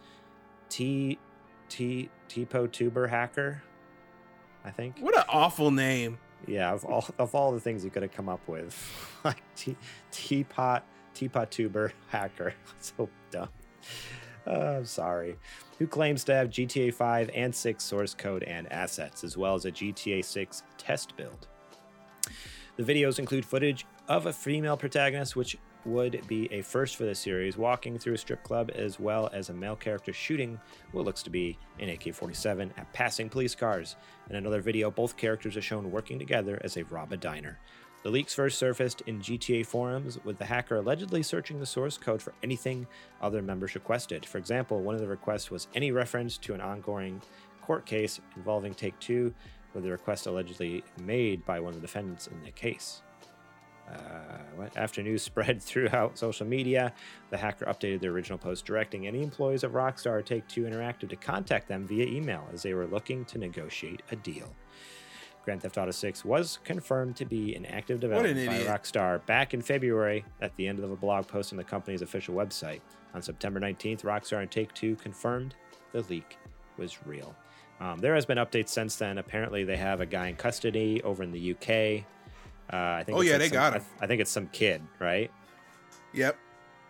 T 0.73 1.19
T 1.69 2.09
Tipo 2.27 2.71
Tuber 2.71 3.05
Hacker. 3.05 3.61
I 4.65 4.71
think. 4.71 4.97
What 4.99 5.15
an 5.15 5.23
awful 5.29 5.69
name. 5.69 6.17
Yeah, 6.47 6.73
of 6.73 6.83
all 6.83 7.05
of 7.19 7.35
all 7.35 7.51
the 7.51 7.59
things 7.59 7.83
you 7.83 7.91
could 7.91 8.01
have 8.01 8.11
come 8.11 8.27
up 8.27 8.41
with, 8.47 8.75
like 9.23 9.43
tea, 9.55 9.77
teapot 10.09 10.83
teapot 11.13 11.51
tuber 11.51 11.93
hacker. 12.07 12.55
so 12.79 13.07
dumb. 13.29 13.49
Uh, 14.47 14.77
I'm 14.77 14.85
sorry. 14.85 15.37
Who 15.77 15.85
claims 15.85 16.23
to 16.23 16.33
have 16.33 16.49
GTA 16.49 16.91
5 16.91 17.29
and 17.35 17.53
6 17.53 17.83
source 17.83 18.15
code 18.15 18.41
and 18.43 18.71
assets, 18.73 19.23
as 19.23 19.37
well 19.37 19.53
as 19.53 19.65
a 19.65 19.71
GTA 19.71 20.25
6 20.25 20.63
test 20.79 21.15
build. 21.15 21.47
The 22.77 22.83
videos 22.83 23.19
include 23.19 23.45
footage 23.45 23.85
of 24.07 24.25
a 24.25 24.33
female 24.33 24.75
protagonist, 24.75 25.35
which 25.35 25.55
would 25.85 26.25
be 26.27 26.51
a 26.51 26.61
first 26.61 26.95
for 26.95 27.05
the 27.05 27.15
series, 27.15 27.57
walking 27.57 27.97
through 27.97 28.13
a 28.13 28.17
strip 28.17 28.43
club, 28.43 28.71
as 28.73 28.99
well 28.99 29.29
as 29.33 29.49
a 29.49 29.53
male 29.53 29.75
character 29.75 30.13
shooting 30.13 30.59
what 30.91 31.05
looks 31.05 31.23
to 31.23 31.29
be 31.29 31.57
an 31.79 31.89
AK 31.89 32.13
47 32.13 32.73
at 32.77 32.91
passing 32.93 33.29
police 33.29 33.55
cars. 33.55 33.95
In 34.29 34.35
another 34.35 34.61
video, 34.61 34.89
both 34.91 35.17
characters 35.17 35.57
are 35.57 35.61
shown 35.61 35.91
working 35.91 36.19
together 36.19 36.59
as 36.63 36.73
they 36.73 36.83
rob 36.83 37.11
a 37.11 37.17
diner. 37.17 37.59
The 38.03 38.09
leaks 38.09 38.33
first 38.35 38.57
surfaced 38.57 39.01
in 39.07 39.21
GTA 39.21 39.65
forums, 39.65 40.19
with 40.25 40.37
the 40.37 40.45
hacker 40.45 40.75
allegedly 40.75 41.23
searching 41.23 41.59
the 41.59 41.65
source 41.65 41.97
code 41.97 42.21
for 42.21 42.33
anything 42.43 42.85
other 43.21 43.41
members 43.41 43.75
requested. 43.75 44.25
For 44.25 44.37
example, 44.37 44.81
one 44.81 44.95
of 44.95 45.01
the 45.01 45.07
requests 45.07 45.49
was 45.49 45.69
any 45.73 45.91
reference 45.91 46.37
to 46.39 46.53
an 46.53 46.59
ongoing 46.59 47.21
court 47.61 47.85
case 47.85 48.19
involving 48.35 48.73
Take 48.73 48.99
Two, 48.99 49.33
with 49.73 49.85
the 49.85 49.91
request 49.91 50.27
allegedly 50.27 50.83
made 51.01 51.45
by 51.45 51.59
one 51.61 51.73
of 51.73 51.81
the 51.81 51.87
defendants 51.87 52.27
in 52.27 52.43
the 52.43 52.51
case. 52.51 53.01
Uh, 53.89 54.67
after 54.75 55.03
news 55.03 55.21
spread 55.23 55.61
throughout 55.61 56.17
social 56.17 56.45
media, 56.45 56.93
the 57.29 57.37
hacker 57.37 57.65
updated 57.65 58.01
the 58.01 58.07
original 58.07 58.37
post 58.37 58.65
directing 58.65 59.07
any 59.07 59.21
employees 59.21 59.63
of 59.63 59.73
Rockstar 59.73 60.23
Take 60.25 60.47
Two 60.47 60.63
Interactive 60.63 61.09
to 61.09 61.15
contact 61.15 61.67
them 61.67 61.85
via 61.85 62.05
email 62.05 62.47
as 62.53 62.63
they 62.63 62.73
were 62.73 62.87
looking 62.87 63.25
to 63.25 63.37
negotiate 63.37 64.01
a 64.11 64.15
deal. 64.15 64.55
Grand 65.43 65.61
Theft 65.61 65.77
Auto 65.77 65.91
6 65.91 66.23
was 66.23 66.59
confirmed 66.63 67.17
to 67.17 67.25
be 67.25 67.55
in 67.55 67.65
active 67.65 67.99
development 67.99 68.47
by. 68.47 68.59
Rockstar 68.59 69.25
back 69.25 69.53
in 69.53 69.61
February 69.61 70.23
at 70.41 70.55
the 70.55 70.67
end 70.67 70.79
of 70.79 70.89
a 70.89 70.95
blog 70.95 71.27
post 71.27 71.51
on 71.51 71.57
the 71.57 71.63
company's 71.63 72.01
official 72.01 72.33
website. 72.33 72.79
On 73.13 73.21
September 73.21 73.59
19th, 73.59 74.03
Rockstar 74.03 74.41
and 74.41 74.49
Take 74.49 74.73
Two 74.73 74.95
confirmed 74.95 75.55
the 75.91 76.01
leak 76.03 76.37
was 76.77 77.05
real. 77.05 77.35
Um, 77.79 77.99
there 77.99 78.15
has 78.15 78.25
been 78.25 78.37
updates 78.37 78.69
since 78.69 78.95
then. 78.95 79.17
Apparently, 79.17 79.65
they 79.65 79.75
have 79.75 79.99
a 79.99 80.05
guy 80.05 80.27
in 80.27 80.35
custody 80.35 81.01
over 81.03 81.23
in 81.23 81.31
the 81.31 81.51
UK. 81.51 82.05
Uh, 82.71 82.75
I 82.99 83.03
think. 83.03 83.17
Oh, 83.17 83.21
it's 83.21 83.27
yeah, 83.29 83.33
like 83.33 83.39
they 83.41 83.47
some- 83.49 83.53
got 83.55 83.73
I, 83.73 83.77
him. 83.77 83.85
I 84.01 84.07
think 84.07 84.21
it's 84.21 84.31
some 84.31 84.47
kid, 84.47 84.81
right? 84.99 85.31
Yep. 86.13 86.37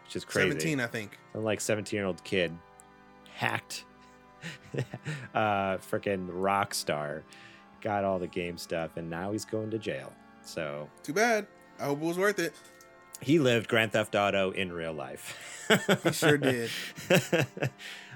Which 0.05 0.15
is 0.17 0.25
crazy. 0.25 0.49
17, 0.49 0.79
I 0.79 0.87
think. 0.87 1.17
Some 1.33 1.43
like 1.43 1.61
17 1.61 1.97
year 1.97 2.05
old 2.05 2.23
kid 2.23 2.51
hacked 3.35 3.85
uh 5.33 5.77
freaking 5.77 6.27
rock 6.29 6.73
star 6.73 7.23
got 7.81 8.03
all 8.03 8.19
the 8.19 8.27
game 8.27 8.57
stuff, 8.57 8.91
and 8.97 9.09
now 9.09 9.31
he's 9.31 9.45
going 9.45 9.71
to 9.71 9.77
jail. 9.79 10.11
So 10.43 10.89
Too 11.03 11.13
bad. 11.13 11.47
I 11.79 11.85
hope 11.85 12.01
it 12.01 12.05
was 12.05 12.17
worth 12.17 12.39
it. 12.39 12.53
he 13.21 13.39
lived 13.39 13.67
Grand 13.67 13.91
Theft 13.93 14.13
Auto 14.15 14.51
in 14.51 14.71
real 14.71 14.93
life. 14.93 15.65
He 16.03 16.11
sure 16.11 16.37
did. 16.37 16.69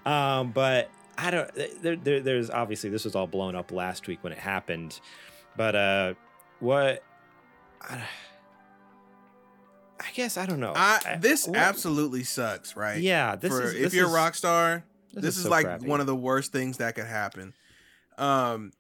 um, 0.06 0.52
but 0.52 0.90
I 1.18 1.32
don't. 1.32 1.50
There, 1.82 1.96
there, 1.96 2.20
there's 2.22 2.50
obviously 2.50 2.90
this 2.90 3.04
was 3.06 3.16
all 3.16 3.28
blown 3.28 3.56
up 3.56 3.72
last 3.72 4.08
week 4.08 4.24
when 4.24 4.32
it 4.34 4.40
happened, 4.40 5.00
but 5.56 5.76
uh, 5.76 6.14
what? 6.60 7.04
I, 7.88 8.02
I 10.00 10.12
guess 10.14 10.38
I 10.38 10.46
don't 10.46 10.60
know. 10.60 10.74
I, 10.76 11.18
this 11.20 11.48
what- 11.48 11.58
absolutely 11.58 12.24
sucks, 12.24 12.76
right? 12.76 13.02
Yeah, 13.02 13.36
this 13.36 13.52
For, 13.52 13.64
is 13.64 13.74
if 13.74 13.82
this 13.84 13.94
you're 13.94 14.06
is- 14.08 14.12
a 14.12 14.16
rock 14.16 14.36
star, 14.36 14.84
this, 15.14 15.38
is, 15.38 15.44
so 15.44 15.50
like 15.50 15.66
crappy. 15.66 15.88
one 15.88 16.00
of 16.00 16.06
the 16.08 16.16
worst 16.16 16.52
things 16.52 16.78
that 16.78 16.96
could 16.96 17.06
happen. 17.08 17.54
Um, 18.18 18.72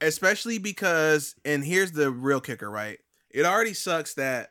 especially 0.00 0.58
because, 0.58 1.34
and 1.44 1.64
here's 1.64 1.92
the 1.92 2.10
real 2.10 2.40
kicker, 2.40 2.70
right? 2.70 2.98
It 3.30 3.44
already 3.44 3.74
sucks 3.74 4.14
that 4.14 4.50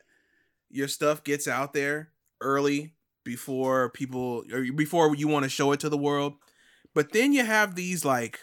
your 0.70 0.88
stuff 0.88 1.24
gets 1.24 1.48
out 1.48 1.74
there 1.74 2.10
early 2.42 2.94
before 3.24 3.90
people 3.90 4.44
or 4.54 4.64
before 4.74 5.14
you 5.16 5.28
want 5.28 5.44
to 5.44 5.50
show 5.50 5.72
it 5.74 5.80
to 5.82 5.90
the 5.90 5.98
world. 5.98 6.36
But 6.94 7.12
then 7.12 7.34
you 7.34 7.44
have 7.46 7.76
these 7.76 8.06
like, 8.06 8.40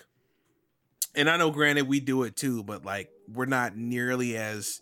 and 1.14 1.30
I 1.30 1.36
know, 1.36 1.50
granted, 1.50 1.86
we 1.88 2.00
do 2.00 2.22
it 2.24 2.36
too, 2.36 2.62
but 2.62 2.84
like 2.84 3.10
we're 3.32 3.46
not 3.46 3.76
nearly 3.76 4.36
as, 4.36 4.80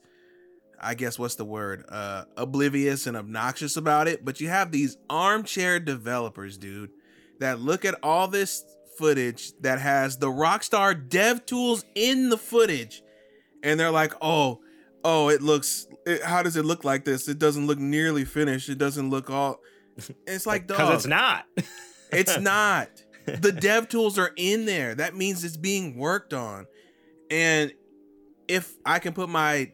I 0.83 0.95
guess, 0.95 1.19
what's 1.19 1.37
the 1.37 1.45
word, 1.45 1.85
uh, 1.89 2.25
oblivious 2.37 3.07
and 3.07 3.17
obnoxious 3.17 3.77
about 3.77 4.09
it. 4.09 4.25
But 4.25 4.41
you 4.41 4.49
have 4.49 4.73
these 4.73 4.97
armchair 5.09 5.79
developers, 5.79 6.59
dude, 6.59 6.91
that 7.39 7.61
look 7.61 7.85
at 7.85 7.95
all 8.03 8.29
this 8.29 8.65
footage 8.99 9.53
that 9.61 9.79
has 9.79 10.19
the 10.19 10.27
Rockstar 10.27 11.09
dev 11.09 11.47
tools 11.47 11.85
in 11.95 12.31
the 12.31 12.39
footage, 12.39 13.03
and 13.63 13.79
they're 13.79 13.91
like, 13.91 14.13
oh, 14.21 14.61
oh, 15.05 15.29
it 15.29 15.43
looks. 15.43 15.87
It, 16.05 16.23
how 16.23 16.43
does 16.43 16.57
it 16.57 16.65
look 16.65 16.85
like 16.85 17.05
this? 17.05 17.29
It 17.29 17.39
doesn't 17.39 17.67
look 17.67 17.79
nearly 17.79 18.25
finished. 18.25 18.69
It 18.69 18.79
doesn't 18.79 19.11
look 19.11 19.31
all. 19.31 19.61
It's 20.27 20.47
like, 20.47 20.67
because 20.67 20.95
it's 20.95 21.07
not. 21.07 21.45
it's 22.13 22.39
not. 22.41 22.89
The 23.27 23.53
dev 23.61 23.89
tools 23.89 24.19
are 24.19 24.33
in 24.37 24.65
there. 24.65 24.95
That 24.95 25.15
means 25.15 25.45
it's 25.45 25.57
being 25.57 25.97
worked 25.97 26.33
on. 26.33 26.67
And 27.31 27.73
if 28.49 28.75
I 28.85 28.99
can 28.99 29.13
put 29.13 29.29
my 29.29 29.73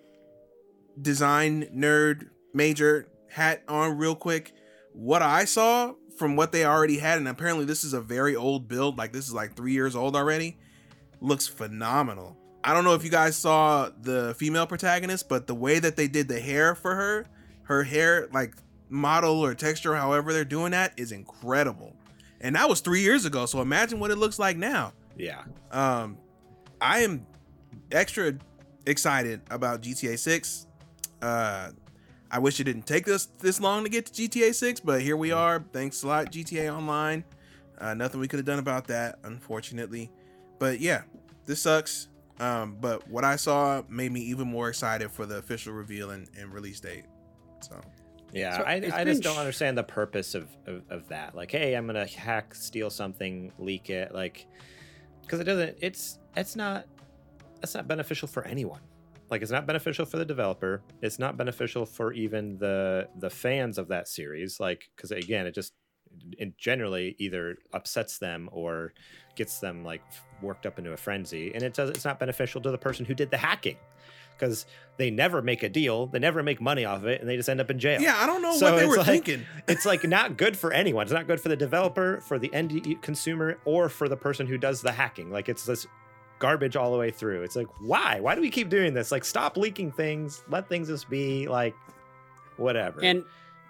design 1.01 1.69
nerd 1.75 2.29
major 2.55 3.09
hat 3.31 3.63
on 3.69 3.97
real 3.99 4.15
quick, 4.15 4.53
what 4.93 5.23
I 5.23 5.45
saw 5.45 5.95
from 6.17 6.35
what 6.37 6.51
they 6.53 6.65
already 6.65 6.99
had, 6.99 7.19
and 7.19 7.29
apparently 7.29 7.65
this 7.65 7.85
is 7.85 7.93
a 7.93 8.01
very 8.01 8.35
old 8.35 8.69
build, 8.69 8.99
like 8.99 9.13
this 9.13 9.27
is 9.27 9.35
like 9.35 9.55
three 9.55 9.73
years 9.73 9.95
old 9.95 10.17
already, 10.17 10.59
looks 11.21 11.47
phenomenal. 11.47 12.37
I 12.65 12.75
don't 12.75 12.85
know 12.85 12.95
if 12.95 13.05
you 13.05 13.11
guys 13.11 13.37
saw 13.37 13.91
the 14.03 14.35
female 14.37 14.67
protagonist, 14.67 15.29
but 15.29 15.47
the 15.47 15.55
way 15.55 15.79
that 15.79 15.97
they 15.97 16.09
did 16.09 16.27
the 16.29 16.41
hair 16.41 16.75
for 16.75 16.95
her, 16.95 17.27
her 17.63 17.85
hair, 17.85 18.29
like 18.33 18.55
model 18.89 19.45
or 19.45 19.55
texture, 19.55 19.95
however 19.95 20.33
they're 20.33 20.45
doing 20.45 20.73
that, 20.73 20.93
is 20.97 21.13
incredible. 21.13 21.95
And 22.41 22.57
that 22.57 22.69
was 22.69 22.81
three 22.81 23.01
years 23.01 23.25
ago. 23.25 23.47
So 23.47 23.61
imagine 23.61 24.01
what 24.01 24.11
it 24.11 24.17
looks 24.17 24.39
like 24.39 24.57
now. 24.57 24.93
yeah, 25.17 25.45
Um, 25.71 26.19
I 26.81 27.01
am 27.01 27.27
extra 27.91 28.35
excited 28.87 29.41
about 29.51 29.83
GTA 29.83 30.19
6. 30.19 30.67
Uh, 31.21 31.71
I 32.31 32.39
wish 32.39 32.61
it 32.61 32.65
didn't 32.65 32.87
take 32.87 33.09
us 33.09 33.27
this 33.39 33.61
long 33.61 33.85
to 33.85 33.91
get 33.91 34.07
to 34.07 34.29
GTA 34.29 34.55
6, 34.55 34.81
but 34.81 35.01
here 35.01 35.17
we 35.17 35.33
are. 35.33 35.65
Thanks 35.73 36.03
a 36.03 36.09
lot, 36.09 36.31
GTA 36.31 36.75
Online. 36.75 37.25
Uh, 37.79 37.95
nothing 37.95 38.21
we 38.21 38.29
could 38.29 38.39
have 38.39 38.47
done 38.47 38.59
about 38.59 38.87
that, 38.89 39.19
unfortunately. 39.25 40.11
But 40.59 40.81
yeah, 40.81 41.03
this 41.47 41.63
sucks. 41.63 42.09
Um, 42.41 42.77
but 42.81 43.09
what 43.09 43.25
I 43.25 43.37
saw 43.37 43.83
made 43.89 44.13
me 44.13 44.21
even 44.21 44.47
more 44.47 44.69
excited 44.69 45.11
for 45.11 45.27
the 45.27 45.39
official 45.39 45.73
reveal 45.73 46.11
and, 46.11 46.29
and 46.39 46.53
release 46.53 46.81
date. 46.81 47.05
So 47.61 47.81
Yeah, 48.33 48.59
So 48.59 48.63
I, 48.65 48.75
I 48.75 48.81
been 48.81 49.07
just 49.07 49.23
don't 49.23 49.39
understand 49.39 49.77
the 49.79 49.83
purpose 49.83 50.35
of, 50.35 50.49
of, 50.67 50.83
of 50.91 51.09
that. 51.09 51.35
Like, 51.35 51.51
hey, 51.51 51.75
I'm 51.75 51.87
gonna 51.87 52.07
hack, 52.07 52.55
steal 52.55 52.91
something, 52.91 53.53
leak 53.59 53.91
it, 53.91 54.15
like, 54.15 54.47
because 55.23 55.41
it 55.41 55.45
doesn't. 55.45 55.79
It's 55.81 56.19
it's 56.37 56.57
not. 56.57 56.87
That's 57.61 57.75
not 57.75 57.89
beneficial 57.89 58.29
for 58.29 58.45
anyone. 58.45 58.81
Like, 59.31 59.43
it's 59.43 59.51
not 59.51 59.67
beneficial 59.67 60.07
for 60.07 60.17
the 60.17 60.25
developer. 60.25 60.83
It's 61.03 61.19
not 61.19 61.37
beneficial 61.37 61.85
for 61.87 62.13
even 62.13 62.59
the 62.59 63.09
the 63.19 63.31
fans 63.31 63.79
of 63.79 63.89
that 63.89 64.09
series. 64.09 64.59
Like, 64.61 64.91
because 64.97 65.11
again, 65.11 65.47
it 65.47 65.55
just 65.55 65.75
it 66.39 66.57
generally 66.57 67.15
either 67.19 67.59
upsets 67.73 68.19
them 68.19 68.49
or 68.53 68.95
gets 69.37 69.59
them 69.61 69.85
like 69.85 70.01
worked 70.41 70.65
up 70.65 70.79
into 70.79 70.93
a 70.93 70.97
frenzy, 70.97 71.53
and 71.55 71.63
it 71.63 71.75
does. 71.75 71.91
It's 71.91 72.05
not 72.05 72.19
beneficial 72.19 72.61
to 72.63 72.71
the 72.71 72.79
person 72.79 73.05
who 73.05 73.15
did 73.15 73.31
the 73.31 73.37
hacking. 73.39 73.77
Because 74.39 74.67
they 74.99 75.11
never 75.11 75.43
make 75.43 75.65
a 75.65 75.69
deal, 75.69 76.07
they 76.07 76.21
never 76.21 76.45
make 76.45 76.61
money 76.61 76.85
off 76.85 76.99
of 76.99 77.07
it, 77.09 77.21
and 77.21 77.29
they 77.29 77.37
just 77.37 77.49
end 77.49 77.61
up 77.61 77.73
in 77.73 77.79
jail 77.81 78.01
Yeah, 78.01 78.17
I 78.17 78.25
don't 78.25 78.41
know 78.41 78.55
So 78.57 78.71
what 78.73 78.79
they 78.79 78.87
were 78.87 78.99
like- 78.99 79.07
thinking. 79.07 79.43
it's 79.69 79.85
like 79.85 80.05
not 80.05 80.37
good 80.37 80.57
for 80.57 80.73
anyone. 80.73 81.03
It's 81.03 81.13
not 81.13 81.27
good 81.27 81.41
for 81.41 81.49
the 81.49 81.57
developer, 81.57 82.21
for 82.21 82.39
the 82.39 82.49
end 82.55 83.03
consumer, 83.03 83.59
or 83.65 83.89
for 83.89 84.09
the 84.09 84.17
person 84.17 84.47
who 84.47 84.57
does 84.57 84.81
the 84.81 84.93
hacking. 84.93 85.33
Like 85.33 85.49
it's 85.49 85.67
this 85.67 85.89
garbage 86.39 86.77
all 86.77 86.93
the 86.93 86.99
way 86.99 87.11
through. 87.11 87.43
It's 87.43 87.57
like 87.57 87.69
why? 87.81 88.21
Why 88.21 88.35
do 88.35 88.41
we 88.41 88.51
keep 88.51 88.69
doing 88.69 88.95
this? 88.95 89.13
Like 89.13 89.25
stop 89.25 89.57
leaking 89.57 89.93
things. 89.93 90.43
Let 90.49 90.69
things 90.69 90.89
just 90.89 91.09
be 91.09 91.49
like 91.49 91.75
whatever. 92.57 93.01
And 93.03 93.25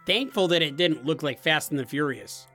thankful 0.06 0.48
that 0.48 0.62
it 0.62 0.76
didn't 0.76 1.04
look 1.04 1.22
like 1.22 1.40
Fast 1.40 1.70
and 1.70 1.78
the 1.78 1.86
Furious. 1.86 2.46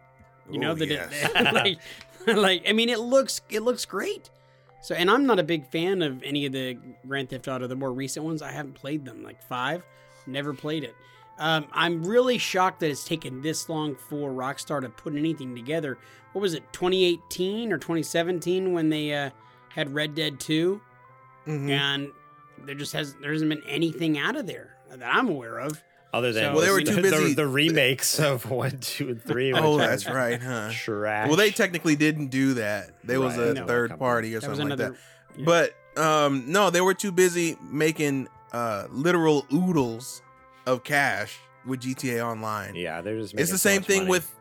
You 0.50 0.60
know 0.60 0.74
Ooh, 0.74 0.76
that 0.76 0.90
yes. 0.90 1.10
it 1.14 1.54
like, 1.54 1.80
like 2.28 2.64
I 2.68 2.74
mean 2.74 2.90
it 2.90 3.00
looks 3.00 3.42
it 3.50 3.62
looks 3.62 3.86
great. 3.86 4.30
So 4.82 4.96
and 4.96 5.10
I'm 5.10 5.26
not 5.26 5.40
a 5.40 5.44
big 5.44 5.68
fan 5.68 6.02
of 6.02 6.22
any 6.24 6.46
of 6.46 6.52
the 6.52 6.78
Grand 7.08 7.30
Theft 7.30 7.48
Auto, 7.48 7.68
the 7.68 7.76
more 7.76 7.92
recent 7.92 8.26
ones. 8.26 8.42
I 8.42 8.52
haven't 8.52 8.74
played 8.74 9.06
them, 9.06 9.24
like 9.24 9.42
five. 9.44 9.84
Never 10.28 10.54
played 10.54 10.84
it. 10.84 10.96
Um, 11.40 11.66
I'm 11.72 12.04
really 12.04 12.38
shocked 12.38 12.80
that 12.82 12.92
it's 12.92 13.04
taken 13.04 13.42
this 13.42 13.68
long 13.68 13.96
for 13.96 14.30
Rockstar 14.30 14.82
to 14.82 14.90
put 14.90 15.16
anything 15.16 15.56
together. 15.56 15.98
What 16.34 16.42
was 16.42 16.54
it, 16.54 16.64
2018 16.74 17.72
or 17.72 17.78
2017 17.78 18.74
when 18.74 18.90
they 18.90 19.14
uh, 19.14 19.30
had 19.74 19.94
Red 19.94 20.16
Dead 20.16 20.40
2? 20.40 20.82
Mhm. 21.48 21.70
And 21.70 22.08
there 22.66 22.76
just 22.76 22.94
has 22.94 23.16
there 23.16 23.32
hasn't 23.32 23.50
been 23.50 23.64
anything 23.68 24.18
out 24.18 24.36
of 24.36 24.48
there 24.48 24.76
that 24.90 25.04
I'm 25.04 25.28
aware 25.28 25.60
of. 25.60 25.82
Other 26.14 26.32
than 26.32 26.54
Well, 26.54 26.62
they 26.64 26.70
were 26.72 26.78
the- 26.84 26.92
too 26.96 27.02
busy- 27.02 27.34
The, 27.34 27.48
remakes 27.48 28.20
of 28.20 28.50
one, 28.52 28.78
two, 28.80 29.10
and 29.10 29.24
three. 29.24 29.52
Oh, 29.52 29.78
that's 29.78 30.08
right, 30.08 30.42
huh? 30.42 30.70
Trash. 30.72 31.28
Well, 31.28 31.38
they 31.38 31.50
technically 31.50 31.96
didn't 31.96 32.28
do 32.28 32.54
that. 32.56 32.92
They 33.04 33.18
was 33.18 33.36
Right. 33.38 33.48
a 33.48 33.54
No. 33.56 33.66
third 33.68 33.90
Company. 33.90 34.08
party 34.08 34.36
or 34.36 34.40
That 34.40 34.50
was 34.52 34.60
something 34.60 34.78
like 34.78 34.92
that. 34.92 34.96
yeah. 35.38 35.46
But 35.46 35.74
um, 36.02 36.46
no, 36.52 36.70
they 36.70 36.82
were 36.82 36.94
too 36.94 37.12
busy 37.12 37.58
making 37.70 38.28
uh, 38.52 38.86
literal 38.92 39.46
oodles 39.52 40.22
of 40.68 40.84
cash 40.84 41.36
with 41.66 41.82
GTA 41.82 42.24
Online. 42.26 42.76
yeah, 42.76 43.02
they're 43.02 43.18
just. 43.20 43.34
it's 43.34 43.50
the 43.52 43.58
so 43.58 43.70
same 43.70 43.82
much 43.82 43.88
thing 43.88 43.98
money. 44.02 44.10
with, 44.12 44.36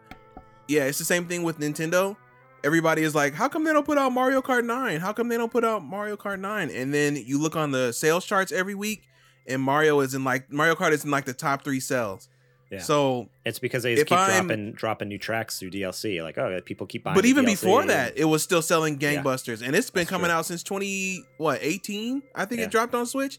yeah, 0.69 0.85
it's 0.85 0.99
the 0.99 1.05
same 1.05 1.25
thing 1.27 1.43
with 1.43 1.59
Nintendo. 1.59 2.17
Everybody 2.65 3.03
is 3.03 3.15
like, 3.15 3.35
how 3.35 3.49
come 3.49 3.65
they 3.65 3.73
don't 3.73 3.85
put 3.87 3.99
out 3.99 4.11
Mario 4.13 4.41
Kart 4.41 4.65
9? 4.65 5.01
How 5.01 5.13
come 5.13 5.29
they 5.29 5.37
don't 5.37 5.51
put 5.51 5.65
out 5.65 5.83
Mario 5.85 6.17
Kart 6.17 6.39
9? 6.41 6.71
And 6.71 6.95
then 6.95 7.17
you 7.17 7.41
look 7.41 7.57
on 7.57 7.73
the 7.73 7.93
sales 7.93 8.25
charts 8.25 8.53
every 8.53 8.75
week, 8.75 9.03
and 9.47 9.61
Mario 9.61 10.01
is 10.01 10.15
in 10.15 10.23
like 10.25 10.51
Mario 10.53 10.75
Kart 10.75 10.93
is 10.93 11.05
in 11.05 11.11
like 11.11 11.25
the 11.25 11.33
top 11.35 11.65
three 11.65 11.81
sales. 11.81 12.29
Yeah. 12.71 12.79
So, 12.79 13.29
It's 13.45 13.59
because 13.59 13.83
they 13.83 13.95
just 13.97 14.07
keep 14.07 14.17
I'm- 14.17 14.47
dropping 14.47 14.73
dropping 14.73 15.09
new 15.09 15.19
tracks 15.19 15.59
through 15.59 15.73
DLC. 15.73 16.23
Like, 16.23 16.39
oh, 16.39 16.59
people 16.65 16.87
keep 16.87 17.05
buying. 17.05 17.15
but 17.15 17.27
even 17.27 17.45
DLC. 17.45 17.51
before 17.61 17.85
that, 17.87 18.17
it 18.17 18.25
was 18.25 18.43
still 18.43 18.63
selling 18.63 18.99
Yeah. 19.01 19.17
gangbusters, 19.23 19.61
and 19.61 19.77
it's 19.77 19.91
been 19.91 20.03
That's 20.03 20.11
coming 20.11 20.29
true. 20.29 20.35
out 20.37 20.47
since 20.47 20.63
twenty 20.63 21.23
what 21.37 21.59
eighteen? 21.63 22.23
I 22.35 22.45
think 22.47 22.61
Yeah. 22.61 22.67
it 22.67 22.71
dropped 22.71 22.95
on 22.95 23.05
Switch. 23.07 23.39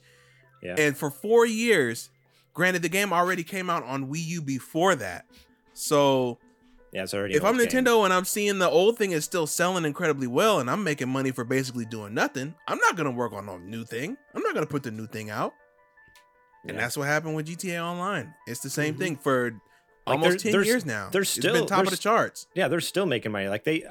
Yeah. 0.61 0.75
And 0.77 0.95
for 0.95 1.09
four 1.09 1.45
years, 1.47 2.09
granted, 2.53 2.83
the 2.83 2.89
game 2.89 3.11
already 3.11 3.43
came 3.43 3.69
out 3.71 3.83
on 3.85 4.07
Wii 4.07 4.23
U 4.27 4.41
before 4.43 4.93
that. 4.95 5.25
So 5.73 6.37
yeah, 6.93 7.03
it's 7.03 7.13
already. 7.13 7.33
if 7.35 7.43
I'm 7.43 7.57
game. 7.57 7.67
Nintendo 7.67 8.03
and 8.05 8.13
I'm 8.13 8.25
seeing 8.25 8.59
the 8.59 8.69
old 8.69 8.97
thing 8.97 9.11
is 9.11 9.25
still 9.25 9.47
selling 9.47 9.83
incredibly 9.85 10.27
well, 10.27 10.59
and 10.59 10.69
I'm 10.69 10.83
making 10.83 11.09
money 11.09 11.31
for 11.31 11.43
basically 11.43 11.85
doing 11.85 12.13
nothing, 12.13 12.55
I'm 12.67 12.77
not 12.77 12.95
gonna 12.95 13.11
work 13.11 13.33
on 13.33 13.49
a 13.49 13.57
new 13.59 13.83
thing. 13.83 14.17
I'm 14.35 14.41
not 14.43 14.53
gonna 14.53 14.65
put 14.65 14.83
the 14.83 14.91
new 14.91 15.07
thing 15.07 15.29
out. 15.29 15.53
And 16.65 16.77
that's 16.79 16.95
what 16.95 17.07
happened 17.07 17.35
with 17.35 17.47
GTA 17.47 17.83
Online. 17.83 18.33
It's 18.47 18.61
the 18.61 18.69
same 18.69 18.95
Mhm. 18.95 18.99
thing 18.99 19.15
for 19.17 19.51
Like, 19.51 19.59
almost 20.07 20.39
ten 20.39 20.53
years 20.63 20.85
now. 20.85 21.09
they're 21.11 21.25
still- 21.25 21.53
been 21.53 21.65
top 21.65 21.83
of 21.83 21.89
the 21.91 21.97
charts. 21.97 22.47
yeah, 22.55 22.67
they're 22.69 22.79
still 22.79 23.05
making 23.05 23.31
money. 23.33 23.49
Like 23.49 23.65
they, 23.65 23.83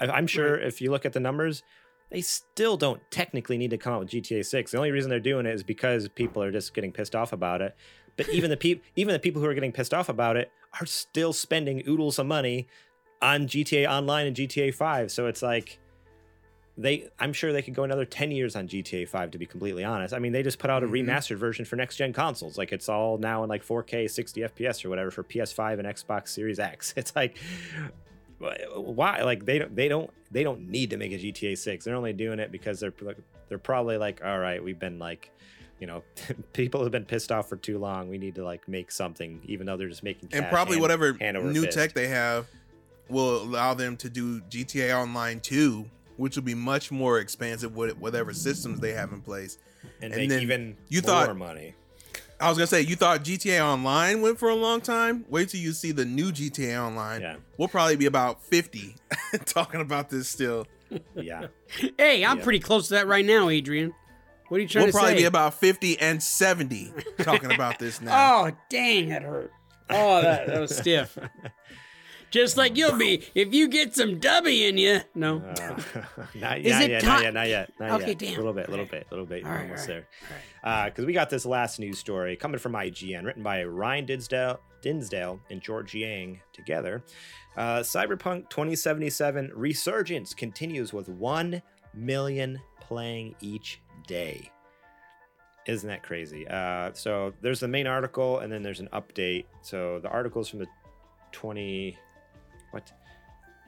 I, 0.00 0.06
I'm 0.06 0.26
sure 0.26 0.58
if 0.58 0.80
you 0.80 0.90
look 0.90 1.04
at 1.06 1.12
the 1.12 1.20
numbers, 1.20 1.62
they 2.10 2.20
still 2.22 2.76
don't 2.76 3.02
technically 3.10 3.56
need 3.58 3.70
to 3.70 3.78
come 3.78 3.92
out 3.92 4.00
with 4.00 4.08
GTA 4.08 4.42
6. 4.44 4.72
The 4.72 4.78
only 4.78 4.90
reason 4.90 5.10
they're 5.10 5.20
doing 5.20 5.46
it 5.46 5.54
is 5.54 5.62
because 5.62 6.08
people 6.08 6.42
are 6.42 6.50
just 6.50 6.74
getting 6.74 6.90
pissed 6.90 7.14
off 7.14 7.32
about 7.32 7.60
it. 7.62 7.76
But 8.18 8.28
even 8.28 8.50
the 8.50 8.56
people, 8.58 8.84
even 8.96 9.12
the 9.14 9.18
people 9.18 9.40
who 9.40 9.48
are 9.48 9.54
getting 9.54 9.72
pissed 9.72 9.94
off 9.94 10.10
about 10.10 10.36
it 10.36 10.50
are 10.78 10.84
still 10.84 11.32
spending 11.32 11.82
oodles 11.88 12.18
of 12.18 12.26
money 12.26 12.66
on 13.22 13.46
GTA 13.46 13.88
Online 13.88 14.26
and 14.26 14.36
GTA 14.36 14.74
5. 14.74 15.10
So 15.10 15.26
it's 15.26 15.40
like 15.40 15.78
they, 16.76 17.08
I'm 17.18 17.32
sure 17.32 17.52
they 17.52 17.62
could 17.62 17.74
go 17.74 17.82
another 17.82 18.04
10 18.04 18.30
years 18.30 18.54
on 18.54 18.68
GTA 18.68 19.08
5 19.08 19.30
to 19.32 19.38
be 19.38 19.46
completely 19.46 19.82
honest. 19.82 20.12
I 20.14 20.18
mean, 20.20 20.32
they 20.32 20.42
just 20.44 20.58
put 20.60 20.70
out 20.70 20.84
a 20.84 20.86
Mhm. 20.86 21.06
remastered 21.06 21.36
version 21.36 21.64
for 21.64 21.74
next 21.76 21.96
gen 21.96 22.12
consoles. 22.12 22.56
Like 22.58 22.72
it's 22.72 22.88
all 22.88 23.18
now 23.18 23.42
in 23.42 23.48
like 23.48 23.64
4K, 23.64 24.08
60 24.08 24.42
FPS 24.42 24.84
or 24.84 24.88
whatever 24.88 25.10
for 25.10 25.22
PS5 25.24 25.78
and 25.80 25.88
Xbox 25.88 26.28
Series 26.28 26.58
X. 26.60 26.94
It's 26.96 27.14
like 27.16 27.36
why 28.38 29.22
like 29.22 29.44
they 29.44 29.58
don't 29.58 29.74
they 29.74 29.88
don't 29.88 30.10
they 30.30 30.44
don't 30.44 30.68
need 30.68 30.90
to 30.90 30.96
make 30.96 31.12
a 31.12 31.16
GTA 31.18 31.56
6. 31.58 31.84
They're 31.84 31.94
only 31.96 32.12
doing 32.12 32.38
it 32.38 32.52
because 32.52 32.78
they're 32.80 32.92
they're 33.48 33.58
probably 33.58 33.96
like 33.96 34.20
all 34.24 34.38
right, 34.38 34.62
we've 34.62 34.78
been 34.78 34.98
like 34.98 35.30
you 35.80 35.86
know, 35.86 36.02
people 36.52 36.82
have 36.82 36.92
been 36.92 37.04
pissed 37.04 37.30
off 37.32 37.48
for 37.48 37.56
too 37.56 37.78
long. 37.78 38.08
We 38.08 38.18
need 38.18 38.34
to 38.36 38.44
like 38.44 38.66
make 38.68 38.90
something, 38.90 39.40
even 39.46 39.66
though 39.66 39.76
they're 39.76 39.88
just 39.88 40.02
making 40.02 40.28
and 40.32 40.46
probably 40.46 40.74
hand- 40.74 40.82
whatever 40.82 41.16
hand 41.20 41.36
over 41.36 41.50
new 41.50 41.64
fist. 41.64 41.78
tech 41.78 41.92
they 41.92 42.08
have 42.08 42.46
will 43.08 43.42
allow 43.42 43.74
them 43.74 43.96
to 43.98 44.10
do 44.10 44.40
GTA 44.42 44.94
Online 44.94 45.40
2, 45.40 45.88
which 46.18 46.36
will 46.36 46.42
be 46.42 46.54
much 46.54 46.90
more 46.90 47.18
expansive 47.20 47.74
with 47.74 47.96
whatever 47.96 48.32
systems 48.34 48.80
they 48.80 48.92
have 48.92 49.12
in 49.12 49.20
place. 49.20 49.58
and, 50.02 50.12
and 50.12 50.20
make 50.22 50.28
then 50.28 50.42
even 50.42 50.76
you 50.88 51.00
more 51.02 51.10
thought- 51.10 51.36
money. 51.36 51.74
I 52.40 52.48
was 52.48 52.56
gonna 52.56 52.68
say 52.68 52.82
you 52.82 52.94
thought 52.94 53.24
GTA 53.24 53.58
Online 53.64 54.20
went 54.22 54.38
for 54.38 54.48
a 54.48 54.54
long 54.54 54.80
time. 54.80 55.24
Wait 55.28 55.48
till 55.48 55.58
you 55.60 55.72
see 55.72 55.90
the 55.90 56.04
new 56.04 56.30
GTA 56.30 56.80
Online. 56.80 57.20
Yeah, 57.20 57.36
We'll 57.56 57.66
probably 57.66 57.96
be 57.96 58.06
about 58.06 58.44
50 58.44 58.94
talking 59.44 59.80
about 59.80 60.08
this 60.08 60.28
still. 60.28 60.64
yeah. 61.16 61.48
Hey, 61.98 62.24
I'm 62.24 62.38
Yeah. 62.38 62.44
pretty 62.44 62.60
close 62.60 62.86
to 62.88 62.94
that 62.94 63.08
right 63.08 63.24
now, 63.24 63.48
Adrian. 63.48 63.92
What 64.48 64.58
are 64.58 64.60
you 64.60 64.68
trying 64.68 64.84
We'll 64.86 64.92
to 64.92 64.98
probably 64.98 65.14
be 65.16 65.24
about 65.24 65.54
50 65.54 65.98
and 66.00 66.22
70 66.22 66.92
talking 67.20 67.52
about 67.52 67.78
this 67.78 68.00
now. 68.02 68.46
Oh, 68.46 68.50
dang, 68.70 69.10
that 69.10 69.22
hurt. 69.22 69.52
Oh, 69.90 70.20
that, 70.22 70.46
that 70.46 70.60
was 70.60 70.76
stiff. 70.76 71.18
Just 72.30 72.58
like 72.58 72.76
you'll 72.76 72.98
be 72.98 73.22
if 73.34 73.54
you 73.54 73.68
get 73.68 73.94
some 73.96 74.20
dubby 74.20 74.68
in 74.68 74.76
you. 74.76 75.00
No. 75.14 75.38
Uh, 75.38 75.80
not, 76.34 76.58
Is 76.58 76.72
not 76.72 76.82
it 76.82 76.90
yet, 76.90 77.00
ti- 77.00 77.06
not 77.06 77.22
yet, 77.22 77.34
not 77.34 77.48
yet, 77.48 77.72
not 77.80 77.90
Okay, 78.02 78.08
yet. 78.08 78.18
damn. 78.18 78.34
A 78.34 78.36
little 78.36 78.52
bit, 78.52 78.68
a 78.68 78.70
little 78.70 78.84
bit, 78.84 79.06
a 79.10 79.14
little 79.14 79.24
bit. 79.26 79.44
All 79.44 79.50
We're 79.50 79.56
right, 79.56 79.62
almost 79.64 79.88
all 79.88 79.94
right, 79.94 80.04
there. 80.62 80.90
Because 80.90 81.06
we 81.06 81.14
got 81.14 81.30
this 81.30 81.46
last 81.46 81.78
news 81.78 81.98
story 81.98 82.36
coming 82.36 82.58
from 82.58 82.72
IGN, 82.72 83.24
written 83.24 83.42
by 83.42 83.64
Ryan 83.64 84.04
Dinsdale, 84.04 84.60
Dinsdale 84.82 85.40
and 85.50 85.62
George 85.62 85.94
Yang 85.94 86.40
together. 86.52 87.02
Uh, 87.56 87.78
Cyberpunk 87.80 88.50
2077 88.50 89.50
resurgence 89.54 90.34
continues 90.34 90.92
with 90.92 91.08
1 91.08 91.62
million 91.94 92.60
playing 92.78 93.34
each 93.40 93.80
day. 94.08 94.50
Isn't 95.66 95.88
that 95.88 96.02
crazy? 96.02 96.48
Uh, 96.48 96.90
so 96.94 97.32
there's 97.40 97.60
the 97.60 97.68
main 97.68 97.86
article, 97.86 98.40
and 98.40 98.52
then 98.52 98.62
there's 98.62 98.80
an 98.80 98.88
update. 98.92 99.44
So 99.62 100.00
the 100.00 100.08
article 100.08 100.42
is 100.42 100.48
from 100.48 100.58
the 100.58 100.66
20. 101.30 101.96
What? 102.72 102.90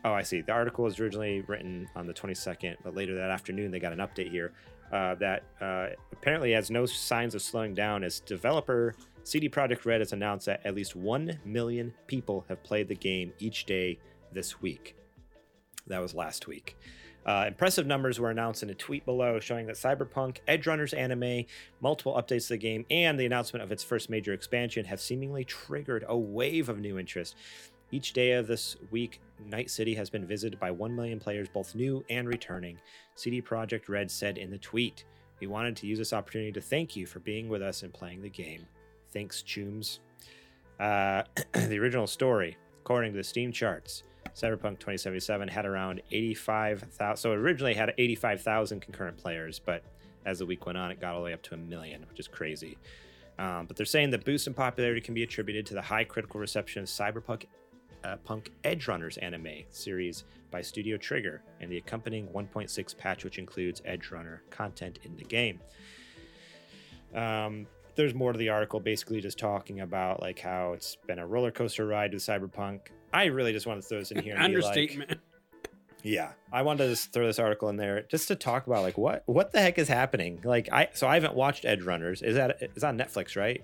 Oh, 0.05 0.13
I 0.13 0.23
see. 0.23 0.41
The 0.41 0.53
article 0.53 0.85
was 0.85 0.99
originally 0.99 1.43
written 1.43 1.89
on 1.95 2.07
the 2.07 2.15
22nd, 2.15 2.77
but 2.83 2.97
later 2.97 3.15
that 3.15 3.31
afternoon 3.31 3.71
they 3.71 3.79
got 3.79 3.93
an 3.93 3.99
update 3.99 4.31
here 4.31 4.53
uh, 4.93 5.15
that 5.17 5.45
uh, 5.61 5.89
apparently 6.13 6.53
has 6.53 6.71
no 6.71 6.87
signs 6.87 7.35
of 7.35 7.43
slowing 7.43 7.75
down 7.75 8.03
as 8.03 8.21
developer 8.21 8.95
CD 9.23 9.49
Projekt 9.49 9.85
Red 9.85 10.01
has 10.01 10.13
announced 10.13 10.47
that 10.47 10.61
at 10.65 10.75
least 10.75 10.97
1 10.97 11.41
million 11.45 11.93
people 12.07 12.45
have 12.49 12.63
played 12.63 12.89
the 12.89 12.95
game 12.95 13.33
each 13.39 13.67
day 13.67 13.99
this 14.33 14.61
week. 14.61 14.97
That 15.87 16.01
was 16.01 16.15
last 16.15 16.47
week. 16.47 16.77
Uh, 17.27 17.45
impressive 17.47 17.87
numbers 17.87 18.19
were 18.19 18.31
announced 18.31 18.63
in 18.63 18.71
a 18.71 18.75
tweet 18.75 19.05
below 19.05 19.39
showing 19.39 19.67
that 19.67 19.77
Cyberpunk, 19.77 20.39
Edgerunners 20.49 20.97
anime, 20.97 21.45
multiple 21.81 22.15
updates 22.15 22.45
to 22.45 22.55
the 22.55 22.59
game, 22.59 22.87
and 22.91 23.21
the 23.21 23.27
announcement 23.27 23.63
of 23.63 23.71
its 23.71 23.85
first 23.85 24.09
major 24.09 24.33
expansion 24.33 24.87
have 24.87 25.01
seemingly 25.01 25.45
triggered 25.45 26.05
a 26.09 26.17
wave 26.17 26.69
of 26.69 26.79
new 26.79 26.99
interest. 26.99 27.37
Each 27.93 28.13
day 28.13 28.33
of 28.33 28.47
this 28.47 28.77
week, 28.91 29.21
Night 29.45 29.69
City 29.69 29.95
has 29.97 30.09
been 30.09 30.27
visited 30.27 30.59
by 30.61 30.71
1 30.71 30.95
million 30.95 31.19
players, 31.19 31.49
both 31.49 31.75
new 31.75 32.05
and 32.09 32.29
returning. 32.29 32.79
CD 33.17 33.43
Projekt 33.43 33.89
Red 33.89 34.11
said 34.11 34.39
in 34.39 34.51
the 34.51 34.59
tweet, 34.59 35.05
We 35.41 35.49
wanted 35.49 35.77
to 35.77 35.87
use 35.87 35.99
this 35.99 36.13
opportunity 36.13 36.53
to 36.53 36.61
thank 36.61 36.95
you 36.95 37.07
for 37.07 37.19
being 37.19 37.49
with 37.49 37.63
us 37.63 37.83
and 37.83 37.93
playing 37.93 38.23
the 38.23 38.31
game. 38.31 38.65
Thanks, 39.13 39.43
Chooms. 39.43 39.99
Uh, 40.79 41.25
the 41.53 41.79
original 41.79 42.07
story, 42.07 42.57
according 42.81 43.13
to 43.13 43.19
the 43.19 43.25
Steam 43.25 43.51
charts, 43.53 44.05
Cyberpunk 44.35 44.79
2077 44.79 45.49
had 45.49 45.67
around 45.67 46.03
85,000. 46.11 47.17
So 47.17 47.33
originally 47.33 47.75
had 47.75 47.93
85,000 47.99 48.81
concurrent 48.81 49.17
players, 49.17 49.59
but 49.59 49.83
as 50.25 50.39
the 50.39 50.47
week 50.47 50.67
went 50.67 50.79
on, 50.79 50.91
it 50.91 51.01
got 51.01 51.15
all 51.15 51.21
the 51.21 51.25
way 51.25 51.33
up 51.33 51.43
to 51.43 51.55
a 51.55 51.59
million, 51.59 52.05
which 52.09 52.21
is 52.21 52.29
crazy. 52.29 52.79
Um, 53.39 53.67
but 53.67 53.77
they're 53.77 53.87
saying 53.87 54.11
the 54.11 54.19
boost 54.19 54.47
in 54.47 54.55
popularity 54.55 55.01
can 55.01 55.15
be 55.15 55.23
attributed 55.23 55.67
to 55.67 55.75
the 55.75 55.83
high 55.83 56.05
critical 56.05 56.41
reception 56.41 56.83
of 56.83 56.89
Cyberpunk 56.89 57.45
uh, 58.05 58.17
Punk 58.17 58.51
Edgerunners 58.65 59.19
anime 59.23 59.65
series 59.71 60.25
by 60.51 60.63
Studio 60.63 60.97
Trigger 60.97 61.43
and 61.61 61.71
the 61.71 61.79
accompanying 61.79 62.29
1.6 62.29 62.97
patch, 62.97 63.25
which 63.25 63.39
includes 63.39 63.81
Edgerunner 63.83 64.41
content 64.51 64.99
in 65.05 65.17
the 65.17 65.25
game. 65.25 65.61
Um, 67.15 67.67
there's 67.95 68.15
more 68.15 68.33
to 68.33 68.39
the 68.39 68.49
article, 68.49 68.81
basically 68.81 69.21
just 69.21 69.39
talking 69.39 69.81
about 69.81 70.21
like 70.21 70.39
how 70.39 70.73
it's 70.73 70.97
been 71.07 71.19
a 71.19 71.27
roller 71.27 71.51
coaster 71.51 71.87
ride 71.87 72.13
with 72.13 72.23
Cyberpunk. 72.23 72.81
I 73.13 73.27
really 73.27 73.53
just 73.53 73.67
want 73.67 73.83
to 73.83 73.89
throw 73.89 73.99
this 73.99 74.11
in 74.11 74.23
here. 74.23 74.37
And 74.37 74.55
be 74.55 74.61
like, 74.61 74.67
Understatement. 74.77 75.21
yeah, 76.03 76.33
I 76.53 76.63
wanted 76.63 76.85
to 76.85 76.91
just 76.91 77.13
throw 77.13 77.27
this 77.27 77.39
article 77.39 77.69
in 77.69 77.77
there 77.77 78.03
just 78.03 78.29
to 78.29 78.37
talk 78.37 78.67
about 78.67 78.83
like 78.83 78.97
what 78.99 79.23
what 79.27 79.53
the 79.53 79.61
heck 79.61 79.79
is 79.79 79.89
happening. 79.89 80.41
Like 80.45 80.69
I 80.73 80.89
so 80.95 81.07
I 81.09 81.15
haven't 81.15 81.35
watched 81.35 81.65
Edgerunners. 81.65 82.23
Is 82.23 82.37
that 82.37 82.59
is 82.75 82.85
on 82.85 82.97
Netflix, 82.99 83.37
right? 83.37 83.63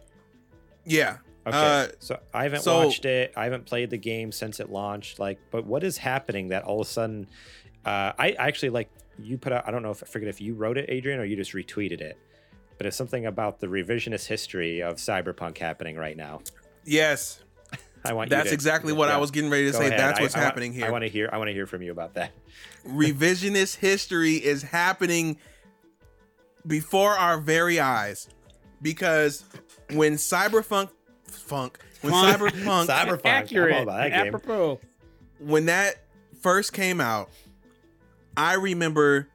Yeah. 0.84 1.18
Okay. 1.46 1.56
Uh, 1.56 1.88
so 2.00 2.18
I 2.34 2.42
haven't 2.42 2.62
so- 2.62 2.86
watched 2.86 3.04
it. 3.04 3.32
I 3.36 3.44
haven't 3.44 3.66
played 3.66 3.90
the 3.90 3.98
game 3.98 4.32
since 4.32 4.58
it 4.60 4.70
launched. 4.70 5.18
Like, 5.18 5.38
but 5.50 5.64
what 5.64 5.84
is 5.84 5.96
happening 5.96 6.48
that 6.48 6.64
all 6.64 6.80
of 6.80 6.86
a 6.86 6.90
sudden? 6.90 7.28
Uh, 7.84 8.12
I 8.18 8.32
actually 8.38 8.70
like 8.70 8.90
you 9.18 9.38
put 9.38 9.52
out. 9.52 9.66
I 9.66 9.70
don't 9.70 9.82
know 9.82 9.90
if 9.92 10.02
I 10.02 10.06
forget 10.06 10.28
if 10.28 10.40
you 10.40 10.54
wrote 10.54 10.76
it, 10.76 10.86
Adrian, 10.88 11.20
or 11.20 11.24
you 11.24 11.36
just 11.36 11.52
retweeted 11.52 12.00
it. 12.00 12.18
But 12.78 12.86
it's 12.86 12.96
something 12.96 13.26
about 13.26 13.60
the 13.60 13.68
revisionist 13.68 14.26
history 14.26 14.82
of 14.82 14.96
cyberpunk 14.96 15.56
happening 15.58 15.96
right 15.96 16.16
now. 16.16 16.40
Yes. 16.84 17.42
I 18.06 18.12
want 18.12 18.30
you 18.30 18.36
That's 18.36 18.48
to- 18.48 18.54
exactly 18.54 18.92
what 18.92 19.08
I 19.08 19.16
was 19.18 19.30
getting 19.30 19.50
ready 19.50 19.66
to 19.66 19.72
go 19.72 19.78
say. 19.78 19.86
ahead. 19.88 19.98
That's 19.98 20.20
what's 20.20 20.34
I 20.34 20.38
want- 20.38 20.44
happening 20.46 20.72
here. 20.72 20.86
I 20.86 20.90
want 20.90 21.02
to 21.02 21.08
hear. 21.08 21.28
I 21.32 21.38
want 21.38 21.48
to 21.48 21.52
hear 21.54 21.66
from 21.66 21.82
you 21.82 21.92
about 21.92 22.14
that. 22.14 22.32
revisionist 22.88 23.76
history 23.76 24.34
is 24.34 24.62
happening 24.62 25.38
before 26.66 27.12
our 27.12 27.38
very 27.38 27.78
eyes 27.80 28.28
because 28.82 29.44
when 29.92 30.14
cyberpunk 30.14 30.90
funk 31.24 31.78
when 32.02 32.12
cyberpunk 32.12 32.86
Cyberpunk. 32.86 33.20
I'm 33.20 33.20
Accurate. 33.24 33.86
that. 33.86 34.12
Apropos. 34.12 34.80
when 35.38 35.66
that 35.66 35.96
first 36.40 36.72
came 36.72 37.00
out 37.00 37.28
i 38.36 38.54
remember 38.54 39.28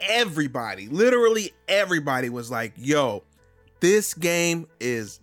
everybody 0.00 0.88
literally 0.88 1.52
everybody 1.68 2.28
was 2.28 2.50
like 2.50 2.72
yo 2.76 3.22
this 3.80 4.14
game 4.14 4.66
is 4.80 5.20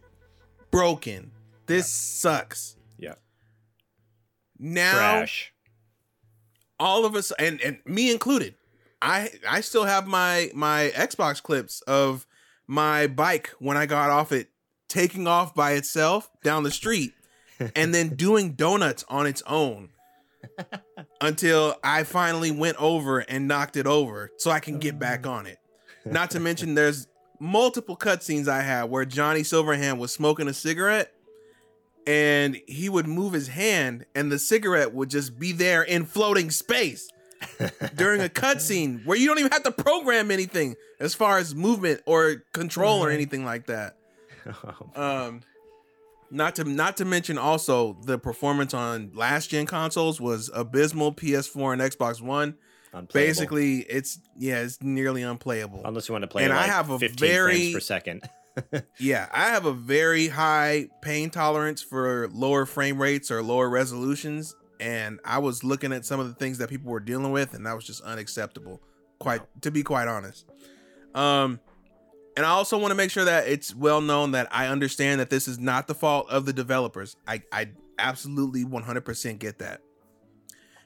broken 0.71 1.31
this 1.67 1.89
sucks 1.89 2.75
Yeah. 2.97 3.15
now 4.59 4.93
Trash. 4.93 5.53
all 6.79 7.05
of 7.05 7.15
us 7.15 7.31
and 7.39 7.61
and 7.61 7.79
me 7.85 8.11
included 8.11 8.55
i 9.01 9.29
i 9.47 9.61
still 9.61 9.85
have 9.85 10.07
my 10.07 10.49
my 10.53 10.91
xbox 10.95 11.41
clips 11.41 11.81
of 11.81 12.25
my 12.67 13.07
bike 13.07 13.51
when 13.59 13.77
i 13.77 13.85
got 13.85 14.09
off 14.09 14.31
it 14.31 14.49
taking 14.89 15.27
off 15.27 15.55
by 15.55 15.71
itself 15.73 16.29
down 16.43 16.63
the 16.63 16.71
street 16.71 17.13
and 17.75 17.93
then 17.93 18.09
doing 18.15 18.53
donuts 18.53 19.05
on 19.07 19.25
its 19.27 19.41
own 19.47 19.89
until 21.21 21.75
i 21.83 22.03
finally 22.03 22.51
went 22.51 22.77
over 22.77 23.19
and 23.19 23.47
knocked 23.47 23.77
it 23.77 23.87
over 23.87 24.29
so 24.37 24.51
i 24.51 24.59
can 24.59 24.79
get 24.79 24.97
back 24.99 25.25
on 25.25 25.45
it 25.45 25.59
not 26.05 26.31
to 26.31 26.39
mention 26.39 26.73
there's 26.75 27.07
multiple 27.39 27.95
cutscenes 27.97 28.47
i 28.47 28.61
had 28.61 28.83
where 28.85 29.05
johnny 29.05 29.41
silverhand 29.41 29.97
was 29.97 30.11
smoking 30.11 30.47
a 30.47 30.53
cigarette 30.53 31.11
and 32.07 32.59
he 32.67 32.89
would 32.89 33.07
move 33.07 33.33
his 33.33 33.47
hand 33.49 34.05
and 34.15 34.31
the 34.31 34.39
cigarette 34.39 34.93
would 34.93 35.09
just 35.09 35.37
be 35.39 35.51
there 35.51 35.83
in 35.83 36.05
floating 36.05 36.49
space 36.49 37.09
during 37.95 38.21
a 38.21 38.29
cutscene 38.29 39.05
where 39.05 39.17
you 39.17 39.27
don't 39.27 39.39
even 39.39 39.51
have 39.51 39.63
to 39.63 39.71
program 39.71 40.31
anything 40.31 40.75
as 40.99 41.13
far 41.15 41.37
as 41.37 41.53
movement 41.55 42.01
or 42.05 42.43
control 42.53 43.03
or 43.03 43.09
anything 43.09 43.45
like 43.45 43.67
that. 43.67 43.95
Um 44.95 45.41
not 46.33 46.55
to 46.55 46.63
not 46.63 46.97
to 46.97 47.05
mention 47.05 47.37
also 47.37 47.97
the 48.05 48.17
performance 48.17 48.73
on 48.73 49.11
last 49.13 49.47
gen 49.51 49.65
consoles 49.65 50.19
was 50.21 50.49
abysmal 50.53 51.13
PS4 51.13 51.73
and 51.73 51.81
Xbox 51.81 52.21
One. 52.21 52.55
Unplayable. 52.93 53.27
Basically, 53.27 53.79
it's 53.81 54.19
yeah, 54.37 54.61
it's 54.61 54.81
nearly 54.81 55.21
unplayable. 55.23 55.81
unless 55.85 56.07
you 56.09 56.13
want 56.13 56.23
to 56.23 56.27
play 56.27 56.43
and 56.45 56.53
I 56.53 56.63
have 56.63 56.89
a 56.89 56.97
15 56.99 57.17
very- 57.27 57.53
frames 57.53 57.73
per 57.73 57.79
second. 57.81 58.29
Yeah, 58.99 59.27
I 59.31 59.45
have 59.45 59.65
a 59.65 59.73
very 59.73 60.27
high 60.27 60.89
pain 61.01 61.29
tolerance 61.29 61.81
for 61.81 62.29
lower 62.31 62.65
frame 62.65 63.01
rates 63.01 63.31
or 63.31 63.41
lower 63.41 63.69
resolutions, 63.69 64.55
and 64.79 65.19
I 65.25 65.39
was 65.39 65.63
looking 65.63 65.93
at 65.93 66.05
some 66.05 66.19
of 66.19 66.27
the 66.27 66.33
things 66.33 66.57
that 66.59 66.69
people 66.69 66.91
were 66.91 66.99
dealing 66.99 67.31
with, 67.31 67.53
and 67.53 67.65
that 67.65 67.73
was 67.73 67.85
just 67.85 68.01
unacceptable. 68.03 68.81
Quite 69.19 69.41
to 69.61 69.71
be 69.71 69.83
quite 69.83 70.07
honest. 70.07 70.45
Um, 71.13 71.59
and 72.37 72.45
I 72.45 72.49
also 72.49 72.77
want 72.77 72.91
to 72.91 72.95
make 72.95 73.11
sure 73.11 73.25
that 73.25 73.47
it's 73.47 73.75
well 73.75 74.01
known 74.01 74.31
that 74.31 74.47
I 74.51 74.67
understand 74.67 75.19
that 75.19 75.29
this 75.29 75.47
is 75.47 75.59
not 75.59 75.87
the 75.87 75.95
fault 75.95 76.29
of 76.29 76.45
the 76.45 76.53
developers. 76.53 77.15
I 77.27 77.41
I 77.51 77.69
absolutely 77.99 78.65
100% 78.65 79.39
get 79.39 79.59
that. 79.59 79.81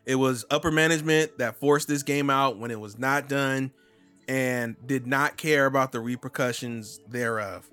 It 0.06 0.16
was 0.16 0.46
upper 0.52 0.72
management 0.72 1.38
that 1.40 1.60
forced 1.60 1.88
this 1.88 2.04
game 2.04 2.30
out 2.30 2.60
when 2.60 2.72
it 2.72 2.80
was 2.80 3.00
not 3.00 3.28
done 3.28 3.72
and 4.28 4.76
did 4.86 5.08
not 5.08 5.38
care 5.38 5.66
about 5.66 5.92
the 5.92 6.00
repercussions 6.00 7.00
thereof. 7.08 7.70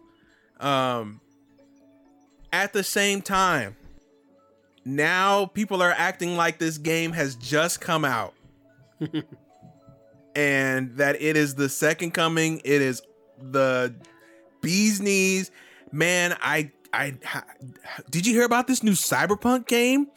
Um 0.61 1.21
at 2.53 2.73
the 2.73 2.85
same 2.85 3.23
time, 3.23 3.77
now 4.85 5.47
people 5.47 5.83
are 5.83 5.95
acting 5.97 6.37
like 6.37 6.59
this 6.59 6.77
game 6.79 7.13
has 7.13 7.35
just 7.37 7.81
come 7.81 8.05
out. 8.05 8.35
and 10.35 10.97
that 10.97 11.21
it 11.21 11.37
is 11.37 11.55
the 11.55 11.69
second 11.69 12.13
coming, 12.13 12.61
it 12.65 12.83
is 12.83 13.03
the 13.39 13.95
bee's 14.61 15.01
knees. 15.01 15.51
Man, 15.91 16.37
I 16.41 16.71
I 16.93 17.15
did 18.11 18.27
you 18.27 18.35
hear 18.35 18.45
about 18.45 18.67
this 18.67 18.83
new 18.83 18.93
Cyberpunk 18.93 19.67
game? 19.67 20.09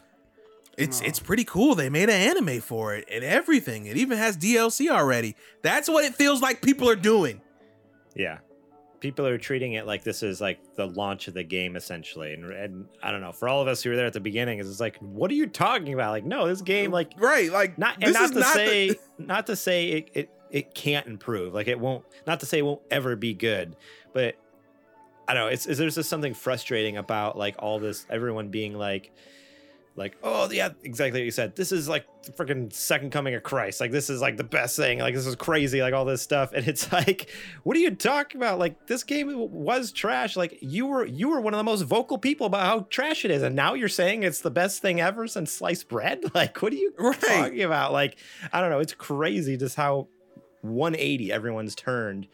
It's 0.78 1.02
it's 1.02 1.20
pretty 1.20 1.46
cool. 1.46 1.76
They 1.76 1.90
made 1.90 2.10
an 2.10 2.22
anime 2.38 2.60
for 2.60 2.96
it 2.96 3.08
and 3.10 3.24
everything. 3.24 3.86
It 3.86 3.96
even 3.98 4.18
has 4.18 4.38
DLC 4.38 4.90
already. 4.90 5.36
That's 5.62 5.88
what 5.90 6.04
it 6.04 6.16
feels 6.16 6.42
like 6.42 6.62
people 6.62 6.90
are 6.90 6.96
doing. 6.98 7.42
Yeah. 8.16 8.40
People 9.00 9.28
are 9.28 9.38
treating 9.38 9.74
it 9.74 9.86
like 9.86 10.04
this 10.04 10.24
is 10.24 10.42
like 10.42 10.60
the 10.76 10.88
launch 10.88 11.28
of 11.28 11.34
the 11.34 11.44
game 11.44 11.76
essentially. 11.76 12.34
And, 12.34 12.52
and 12.52 12.88
I 13.04 13.12
don't 13.12 13.22
know, 13.22 13.32
for 13.32 13.48
all 13.48 13.62
of 13.62 13.68
us 13.68 13.84
who 13.84 13.90
were 13.92 13.96
there 13.96 14.06
at 14.08 14.14
the 14.14 14.20
beginning, 14.20 14.60
it's 14.60 14.80
like, 14.80 14.98
what 14.98 15.30
are 15.30 15.36
you 15.36 15.48
talking 15.48 15.94
about? 15.94 16.12
Like, 16.12 16.26
no, 16.26 16.48
this 16.48 16.62
game, 16.62 16.92
like, 16.92 17.14
Right, 17.18 17.52
like 17.52 17.78
not 17.78 17.96
and 17.96 18.06
this 18.06 18.14
not 18.16 18.24
is 18.24 18.32
to 18.32 18.40
not 18.40 18.54
the- 18.54 18.66
say 18.66 18.96
not 19.20 19.48
to 19.48 19.56
say 19.56 19.88
it, 19.90 20.10
it 20.14 20.30
it 20.52 20.76
can't 20.76 21.08
improve. 21.08 21.54
Like 21.54 21.68
it 21.68 21.80
won't 21.80 22.04
not 22.26 22.40
to 22.42 22.46
say 22.46 22.60
it 22.60 22.66
won't 22.66 22.82
ever 22.92 23.16
be 23.16 23.34
good, 23.34 23.76
but 24.14 24.36
I 25.28 25.34
don't 25.34 25.44
know, 25.46 25.50
it's, 25.50 25.66
it's 25.66 25.80
there's 25.80 25.96
just 25.96 26.10
something 26.10 26.34
frustrating 26.34 26.98
about 26.98 27.38
like 27.38 27.56
all 27.60 27.80
this 27.80 28.06
everyone 28.10 28.50
being 28.50 28.74
like 28.78 29.12
like, 29.98 30.18
oh 30.24 30.50
yeah, 30.52 30.70
exactly 30.84 31.22
what 31.22 31.26
you 31.26 31.32
said. 31.32 31.56
This 31.56 31.72
is 31.72 31.88
like 31.88 32.06
the 32.24 32.32
freaking 32.34 32.72
second 32.74 33.12
coming 33.12 33.34
of 33.36 33.44
Christ. 33.44 33.80
Like 33.80 33.92
this 33.92 34.10
is 34.10 34.20
like 34.20 34.36
the 34.36 34.44
best 34.44 34.76
thing. 34.76 35.00
Like 35.00 35.16
this 35.16 35.26
is 35.26 35.36
crazy. 35.36 35.82
Like 35.82 35.94
all 35.94 36.04
this 36.04 36.22
stuff, 36.22 36.52
and 36.54 36.68
it's 36.68 36.92
like, 36.92 37.30
what 37.64 37.78
are 37.78 37.80
you 37.80 37.92
talking 37.92 38.42
about? 38.42 38.60
Like 38.60 38.88
this 38.88 39.04
game 39.04 39.28
was 39.52 39.92
trash. 39.94 40.36
Like 40.36 40.58
you 40.62 40.86
were 40.86 41.06
you 41.06 41.30
were 41.30 41.40
one 41.40 41.54
of 41.54 41.58
the 41.58 41.64
most 41.64 41.84
vocal 41.84 42.18
people 42.18 42.48
about 42.48 42.66
how 42.66 42.80
trash 42.90 43.24
it 43.24 43.32
is, 43.32 43.42
and 43.42 43.56
now 43.56 43.74
you're 43.74 43.88
saying 43.88 44.24
it's 44.24 44.42
the 44.42 44.52
best 44.52 44.82
thing 44.82 45.00
ever 45.00 45.28
since 45.28 45.52
sliced 45.52 45.88
bread. 45.88 46.24
Like 46.36 46.62
what 46.62 46.74
are 46.74 46.78
you 46.78 46.94
Right. 46.98 47.20
talking 47.22 47.62
about? 47.62 47.94
Like 47.94 48.18
I 48.52 48.60
don't 48.62 48.70
know. 48.70 48.80
It's 48.80 48.94
crazy 48.94 49.56
just 49.56 49.76
how 49.78 50.08
180 50.62 51.32
everyone's 51.32 51.76
turned, 51.76 52.28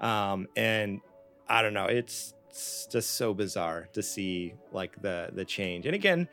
um, 0.00 0.48
and 0.56 1.00
I 1.48 1.62
don't 1.62 1.74
know. 1.74 1.86
It's, 1.86 2.34
it's 2.48 2.86
just 2.90 3.10
so 3.16 3.34
bizarre 3.34 3.88
to 3.92 4.02
see 4.02 4.54
like 4.72 5.00
the 5.02 5.30
the 5.32 5.44
change. 5.44 5.86
And 5.86 5.94
again, 5.94 6.28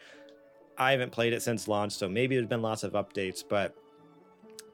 I 0.82 0.92
haven't 0.94 1.12
played 1.12 1.32
it 1.32 1.44
since 1.44 1.68
launch, 1.68 1.94
so 1.94 2.10
maybe 2.10 2.36
there's 2.36 2.48
been 2.48 2.64
lots 2.64 2.84
of 2.84 2.94
updates, 2.94 3.44
but 3.48 3.76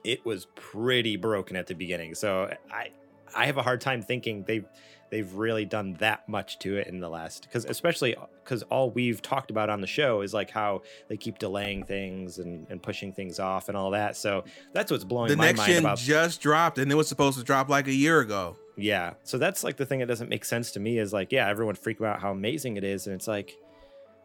it 0.06 0.26
was 0.26 0.48
pretty 0.56 1.18
broken 1.18 1.58
at 1.58 1.68
the 1.68 1.76
beginning. 1.76 2.16
So 2.16 2.50
I 2.72 2.92
I 3.36 3.46
have 3.46 3.58
a 3.58 3.62
hard 3.62 3.82
time 3.82 4.02
thinking 4.02 4.46
they've 4.48 4.66
they've 5.10 5.34
really 5.34 5.66
done 5.66 5.96
that 6.00 6.28
much 6.30 6.60
to 6.60 6.78
it 6.78 6.88
in 6.88 7.02
the 7.02 7.10
last 7.10 7.44
because 7.44 7.66
especially 7.66 8.16
because 8.42 8.64
all 8.64 8.90
we've 8.90 9.22
talked 9.22 9.52
about 9.52 9.70
on 9.70 9.82
the 9.82 9.88
show 9.88 10.22
is 10.22 10.34
like 10.34 10.50
how 10.50 10.82
they 11.10 11.18
keep 11.18 11.40
delaying 11.40 11.84
things 11.84 12.40
and, 12.40 12.66
and 12.70 12.82
pushing 12.82 13.12
things 13.12 13.38
off 13.38 13.68
and 13.68 13.78
all 13.78 13.92
that. 13.92 14.16
So 14.16 14.46
that's 14.72 14.90
what's 14.90 15.04
blowing 15.04 15.28
the 15.30 15.36
my 15.36 15.48
next 15.48 15.58
mind 15.58 15.72
gen 15.74 15.84
about 15.84 15.98
just 15.98 16.40
dropped 16.40 16.78
and 16.78 16.90
it 16.90 16.96
was 16.96 17.10
supposed 17.10 17.38
to 17.38 17.44
drop 17.44 17.68
like 17.68 17.88
a 17.88 17.94
year 17.94 18.22
ago. 18.22 18.56
yeah. 18.78 19.16
So 19.24 19.38
that's 19.38 19.62
like 19.62 19.76
the 19.76 19.86
thing 19.86 20.00
that 20.00 20.08
doesn't 20.08 20.30
make 20.30 20.46
sense 20.46 20.72
to 20.72 20.80
me 20.80 21.00
is 21.00 21.12
like, 21.12 21.34
yeah, 21.34 21.50
everyone 21.50 21.76
freak 21.76 22.00
about 22.00 22.22
how 22.22 22.32
amazing 22.32 22.78
it 22.78 22.86
is. 22.86 23.08
And 23.08 23.16
it's 23.16 23.28
like, 23.28 23.58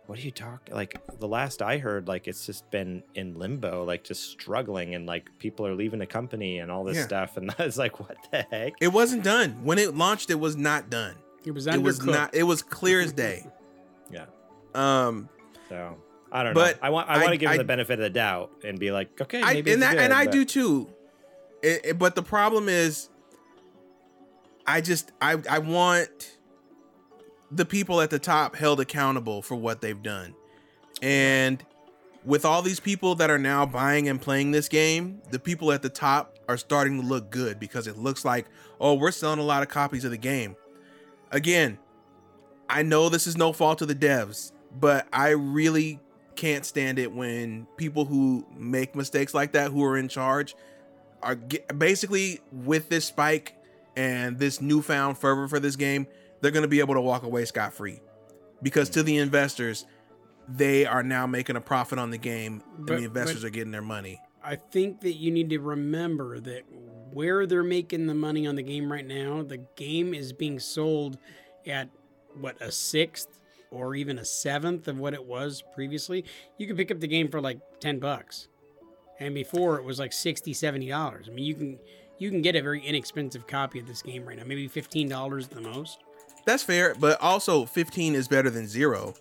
what 0.06 0.18
are 0.18 0.22
you 0.22 0.30
talking? 0.30 0.74
Like 0.74 1.00
the 1.20 1.28
last 1.28 1.62
I 1.62 1.78
heard, 1.78 2.08
like 2.08 2.26
it's 2.28 2.44
just 2.44 2.70
been 2.70 3.02
in 3.14 3.38
limbo, 3.38 3.84
like 3.84 4.04
just 4.04 4.30
struggling 4.30 4.94
and 4.94 5.06
like 5.06 5.30
people 5.38 5.66
are 5.66 5.74
leaving 5.74 5.98
the 6.00 6.06
company 6.06 6.58
and 6.58 6.70
all 6.70 6.84
this 6.84 6.96
Yeah. 6.96 7.04
stuff. 7.04 7.36
And 7.36 7.50
I 7.58 7.64
was 7.64 7.78
like, 7.78 8.00
what 8.00 8.16
the 8.30 8.42
heck? 8.50 8.74
It 8.80 8.88
wasn't 8.88 9.22
done. 9.24 9.62
When 9.64 9.78
it 9.78 9.94
launched, 9.94 10.30
it 10.30 10.40
was 10.40 10.56
not 10.56 10.90
done. 10.90 11.14
It 11.44 11.52
was 11.52 11.66
It 11.66 11.80
was 11.82 12.04
not 12.04 12.34
it 12.34 12.42
was 12.44 12.62
clear 12.62 13.00
as 13.00 13.12
day. 13.12 13.46
Yeah. 14.10 14.26
Um 14.74 15.28
So 15.68 15.96
I 16.30 16.42
don't 16.42 16.54
But 16.54 16.76
know. 16.82 16.86
I 16.88 16.90
want, 16.90 17.08
I, 17.08 17.14
I- 17.14 17.18
want 17.20 17.30
to 17.32 17.36
give 17.38 17.48
I- 17.48 17.52
him 17.54 17.58
the 17.58 17.64
benefit 17.64 17.98
of 17.98 18.02
the 18.02 18.10
doubt 18.10 18.50
and 18.64 18.78
be 18.78 18.90
like, 18.90 19.18
okay, 19.20 19.40
I, 19.42 19.54
maybe 19.54 19.72
and 19.72 19.82
it's 19.82 19.90
that, 19.90 19.92
good, 19.96 20.02
and 20.02 20.12
I 20.12 20.26
do 20.26 20.44
too. 20.44 20.88
It- 21.62 21.80
it- 21.84 21.98
but 21.98 22.14
the 22.14 22.22
problem 22.22 22.68
is, 22.68 23.08
I 24.66 24.80
just 24.80 25.12
I 25.20 25.38
I 25.48 25.58
want 25.60 26.38
the 27.54 27.64
people 27.64 28.00
at 28.00 28.10
the 28.10 28.18
top 28.18 28.56
held 28.56 28.80
accountable 28.80 29.42
for 29.42 29.54
what 29.54 29.80
they've 29.80 30.02
done. 30.02 30.34
And 31.02 31.62
with 32.24 32.44
all 32.44 32.62
these 32.62 32.80
people 32.80 33.14
that 33.16 33.30
are 33.30 33.38
now 33.38 33.66
buying 33.66 34.08
and 34.08 34.20
playing 34.20 34.52
this 34.52 34.68
game, 34.68 35.20
the 35.30 35.38
people 35.38 35.72
at 35.72 35.82
the 35.82 35.88
top 35.88 36.38
are 36.48 36.56
starting 36.56 37.00
to 37.00 37.06
look 37.06 37.30
good 37.30 37.60
because 37.60 37.86
it 37.86 37.98
looks 37.98 38.24
like, 38.24 38.46
oh, 38.80 38.94
we're 38.94 39.10
selling 39.10 39.38
a 39.38 39.44
lot 39.44 39.62
of 39.62 39.68
copies 39.68 40.04
of 40.04 40.10
the 40.10 40.16
game. 40.16 40.56
Again, 41.30 41.78
I 42.68 42.82
know 42.82 43.08
this 43.08 43.26
is 43.26 43.36
no 43.36 43.52
fault 43.52 43.82
of 43.82 43.88
the 43.88 43.94
devs, 43.94 44.52
but 44.78 45.06
I 45.12 45.30
really 45.30 46.00
can't 46.36 46.64
stand 46.64 46.98
it 46.98 47.12
when 47.12 47.66
people 47.76 48.04
who 48.04 48.46
make 48.56 48.94
mistakes 48.94 49.34
like 49.34 49.52
that, 49.52 49.70
who 49.70 49.84
are 49.84 49.98
in 49.98 50.08
charge, 50.08 50.54
are 51.22 51.36
basically 51.76 52.40
with 52.50 52.88
this 52.88 53.04
spike 53.04 53.56
and 53.96 54.38
this 54.38 54.60
newfound 54.60 55.18
fervor 55.18 55.48
for 55.48 55.60
this 55.60 55.76
game, 55.76 56.06
they're 56.42 56.50
going 56.50 56.62
to 56.62 56.68
be 56.68 56.80
able 56.80 56.94
to 56.94 57.00
walk 57.00 57.22
away 57.22 57.46
scot 57.46 57.72
free. 57.72 58.00
Because 58.62 58.90
to 58.90 59.00
mm. 59.00 59.06
the 59.06 59.16
investors, 59.16 59.86
they 60.46 60.84
are 60.84 61.02
now 61.02 61.26
making 61.26 61.56
a 61.56 61.60
profit 61.60 61.98
on 61.98 62.10
the 62.10 62.18
game 62.18 62.62
and 62.76 62.86
But- 62.86 62.98
the 62.98 63.04
investors 63.04 63.44
are 63.44 63.50
getting 63.50 63.70
their 63.72 63.80
money. 63.80 64.20
I 64.44 64.56
think 64.56 65.02
that 65.02 65.12
you 65.12 65.30
need 65.30 65.50
to 65.50 65.60
remember 65.60 66.40
that 66.40 66.64
where 67.12 67.46
they're 67.46 67.62
making 67.62 68.08
the 68.08 68.14
money 68.14 68.44
on 68.44 68.56
the 68.56 68.62
game 68.62 68.90
right 68.90 69.06
now, 69.06 69.44
the 69.44 69.58
game 69.76 70.14
is 70.14 70.32
being 70.32 70.58
sold 70.58 71.16
at 71.64 71.88
what 72.40 72.60
a 72.60 72.72
sixth 72.72 73.38
or 73.70 73.94
even 73.94 74.18
a 74.18 74.24
seventh 74.24 74.88
of 74.88 74.98
what 74.98 75.14
it 75.14 75.24
was 75.24 75.62
previously. 75.72 76.24
You 76.58 76.66
could 76.66 76.76
pick 76.76 76.90
up 76.90 76.98
the 76.98 77.06
game 77.06 77.28
for 77.28 77.40
like 77.40 77.60
10 77.78 78.00
bucks. 78.00 78.48
And 79.20 79.32
before 79.32 79.76
it 79.78 79.84
was 79.84 80.00
like 80.00 80.12
60, 80.12 80.52
70 80.52 80.88
dollars. 80.88 81.28
I 81.30 81.32
mean, 81.32 81.44
you 81.44 81.54
can 81.54 81.78
you 82.18 82.30
can 82.30 82.42
get 82.42 82.56
a 82.56 82.62
very 82.62 82.80
inexpensive 82.80 83.46
copy 83.46 83.78
of 83.78 83.86
this 83.86 84.02
game 84.02 84.24
right 84.24 84.36
now, 84.36 84.44
maybe 84.44 84.68
$15 84.68 85.44
at 85.44 85.50
the 85.50 85.60
most. 85.60 85.98
That's 86.44 86.62
fair, 86.62 86.94
but 86.98 87.20
also 87.20 87.64
15 87.66 88.14
is 88.14 88.28
better 88.28 88.50
than 88.50 88.66
0 88.66 89.14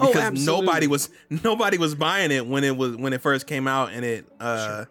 Oh, 0.00 0.06
because 0.08 0.22
absolutely. 0.22 0.66
nobody 0.66 0.86
was 0.86 1.10
nobody 1.28 1.76
was 1.78 1.94
buying 1.96 2.30
it 2.30 2.46
when 2.46 2.62
it 2.62 2.76
was 2.76 2.96
when 2.96 3.12
it 3.12 3.20
first 3.20 3.46
came 3.48 3.66
out 3.66 3.92
and 3.92 4.04
it 4.04 4.26
uh 4.40 4.84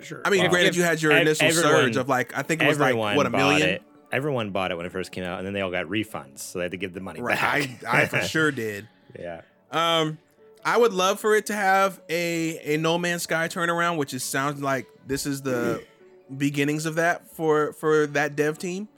Sure. 0.00 0.20
I 0.24 0.30
mean, 0.30 0.44
If- 0.44 0.50
granted 0.50 0.70
if- 0.70 0.76
you 0.76 0.82
had 0.82 1.00
your 1.00 1.12
initial 1.12 1.46
everyone- 1.46 1.70
surge 1.84 1.96
of 1.96 2.08
like 2.08 2.36
I 2.36 2.42
think 2.42 2.60
it 2.60 2.66
was 2.66 2.78
like 2.78 2.94
what 2.96 3.24
a 3.26 3.30
million. 3.30 3.68
it. 3.68 3.82
Everyone 4.10 4.50
bought 4.50 4.70
it 4.72 4.76
when 4.76 4.84
it 4.84 4.92
first 4.92 5.10
came 5.10 5.24
out, 5.24 5.38
and 5.38 5.46
then 5.46 5.54
they 5.54 5.62
all 5.62 5.70
got 5.70 5.86
refunds, 5.86 6.40
so 6.40 6.58
they 6.58 6.64
had 6.64 6.72
to 6.72 6.76
give 6.76 6.92
the 6.92 7.00
money 7.00 7.22
Right. 7.22 7.38
back. 7.38 7.84
I 7.88 8.02
I 8.02 8.06
for 8.06 8.20
sure 8.20 8.50
did. 8.64 8.86
Yeah. 9.18 9.40
Um, 9.70 10.18
I 10.64 10.76
would 10.76 10.92
love 10.92 11.18
for 11.18 11.34
it 11.34 11.46
to 11.46 11.54
have 11.54 11.98
a 12.10 12.74
a 12.74 12.76
No 12.76 12.98
Man's 12.98 13.22
Sky 13.22 13.48
turnaround, 13.48 13.96
which 13.96 14.12
is 14.12 14.22
sounds 14.22 14.60
like 14.60 14.86
this 15.06 15.24
is 15.24 15.40
the 15.42 15.82
beginnings 16.36 16.84
of 16.84 16.96
that 16.96 17.26
for 17.34 17.72
for 17.72 18.06
that 18.08 18.36
dev 18.36 18.58
team. 18.58 18.88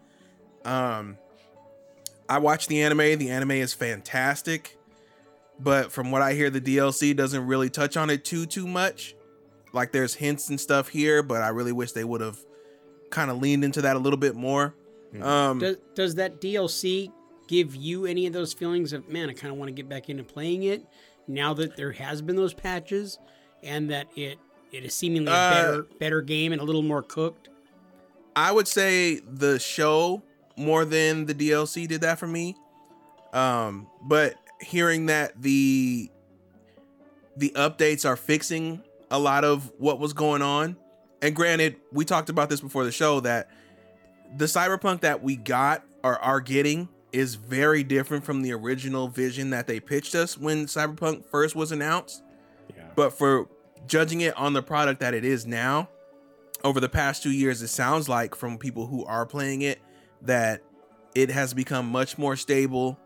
Um, 0.65 1.17
I 2.29 2.39
watched 2.39 2.69
the 2.69 2.83
anime. 2.83 3.19
The 3.19 3.31
anime 3.31 3.53
is 3.53 3.75
fantastic, 3.75 4.77
but 5.59 5.93
from 5.93 6.11
what 6.11 6.23
I 6.23 6.35
hear, 6.35 6.51
the 6.51 6.61
DLC 6.61 7.15
doesn't 7.15 7.47
really 7.47 7.71
touch 7.71 7.97
on 7.97 8.11
it 8.11 8.25
too 8.25 8.47
too 8.47 8.67
much. 8.67 9.15
Like 9.73 9.93
there's 9.93 10.15
hints 10.15 10.49
and 10.49 10.61
stuff 10.61 10.89
here, 10.89 11.23
but 11.23 11.43
I 11.43 11.49
really 11.49 11.73
wish 11.73 11.93
they 11.93 12.05
would 12.05 12.21
have 12.21 12.39
kind 13.11 13.31
of 13.31 13.39
leaned 13.39 13.65
into 13.65 13.83
that 13.83 13.97
a 13.97 13.99
little 13.99 14.17
bit 14.19 14.35
more. 14.35 14.75
Um, 15.21 15.59
Does, 15.61 15.77
does 15.95 16.15
that 16.17 16.41
DLC 16.41 17.13
give 17.47 17.77
you 17.77 18.05
any 18.07 18.27
of 18.27 18.33
those 18.33 18.53
feelings 18.53 18.93
of 18.93 19.09
man? 19.09 19.31
I 19.31 19.33
kind 19.33 19.53
of 19.53 19.59
want 19.59 19.69
to 19.69 19.73
get 19.73 19.89
back 19.89 20.09
into 20.09 20.25
playing 20.25 20.65
it 20.65 20.85
now 21.29 21.55
that 21.55 21.77
there 21.77 21.93
has 21.93 22.21
been 22.23 22.37
those 22.37 22.53
patches 22.55 23.19
and 23.63 23.91
that 23.91 24.09
it 24.17 24.39
it 24.73 24.85
is 24.85 24.95
seemingly 24.95 25.31
a 25.31 25.35
Uh, 25.35 25.51
better 25.51 25.83
better 26.01 26.23
game 26.23 26.53
and 26.53 26.61
a 26.61 26.65
little 26.65 26.83
more 26.83 27.03
cooked. 27.03 27.49
I 28.35 28.51
would 28.51 28.67
say 28.67 29.21
the 29.21 29.59
show 29.61 30.23
more 30.57 30.85
than 30.85 31.27
the 31.27 31.35
DLC 31.35 31.87
did 31.89 32.01
that 32.03 32.19
for 32.19 32.27
me. 32.27 32.57
Um, 33.33 33.89
but 34.03 34.35
hearing 34.61 35.07
that 35.07 35.41
the 35.41 36.11
the 37.37 37.51
updates 37.57 38.09
are 38.09 38.17
fixing 38.17 38.83
a 39.11 39.19
lot 39.19 39.45
of 39.45 39.73
what 39.79 39.99
was 39.99 40.13
going 40.13 40.43
on, 40.43 40.77
and 41.21 41.35
granted, 41.35 41.77
we 41.93 42.05
talked 42.05 42.29
about 42.29 42.49
this 42.51 42.61
before 42.61 42.85
the 42.85 42.93
show 42.93 43.21
that 43.21 43.51
the 44.37 44.45
cyberpunk 44.47 45.01
that 45.01 45.23
we 45.23 45.37
got 45.37 45.83
or 46.03 46.19
are 46.19 46.41
getting 46.41 46.89
is 47.13 47.35
very 47.37 47.83
different 47.85 48.25
from 48.25 48.43
the 48.43 48.53
original 48.53 49.07
vision 49.09 49.51
that 49.51 49.67
they 49.67 49.79
pitched 49.81 50.15
us 50.15 50.37
when 50.37 50.67
cyberpunk 50.67 51.25
first 51.27 51.55
was 51.55 51.71
announced 51.71 52.23
Yeah. 52.77 52.83
but 52.97 53.11
for 53.17 53.49
judging 53.87 54.21
it 54.23 54.37
on 54.37 54.53
the 54.53 54.63
product 54.63 54.99
that 55.01 55.15
it 55.15 55.25
is 55.25 55.47
now 55.47 55.89
over 56.65 56.81
the 56.81 56.89
past 56.89 57.23
two 57.23 57.31
years 57.31 57.63
it 57.63 57.69
sounds 57.69 58.09
like 58.09 58.35
from 58.35 58.59
people 58.59 58.87
who 58.89 59.05
are 59.05 59.25
playing 59.27 59.63
it 59.63 59.81
that 60.25 60.61
it 61.15 61.31
has 61.31 61.55
become 61.55 61.87
much 61.89 62.19
more 62.19 62.37
stable. 62.37 62.99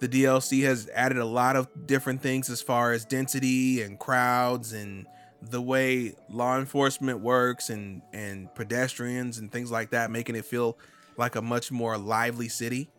The 0.00 0.08
dlc 0.08 0.62
has 0.64 0.88
added 0.92 1.18
a 1.18 1.24
lot 1.24 1.54
of 1.54 1.68
different 1.86 2.22
things 2.22 2.50
as 2.50 2.60
far 2.60 2.92
as 2.92 3.04
density 3.04 3.82
and 3.82 3.98
crowds 4.00 4.72
and 4.72 5.06
the 5.40 5.60
way 5.62 6.14
law 6.28 6.58
enforcement 6.58 7.20
works 7.20 7.70
and 7.70 8.02
and 8.12 8.52
pedestrians 8.54 9.38
and 9.38 9.50
things 9.52 9.70
like 9.70 9.90
that 9.90 10.10
making 10.10 10.34
it 10.34 10.44
feel 10.44 10.76
like 11.16 11.36
a 11.36 11.42
much 11.42 11.70
more 11.70 11.96
lively 11.98 12.48
city. 12.48 12.90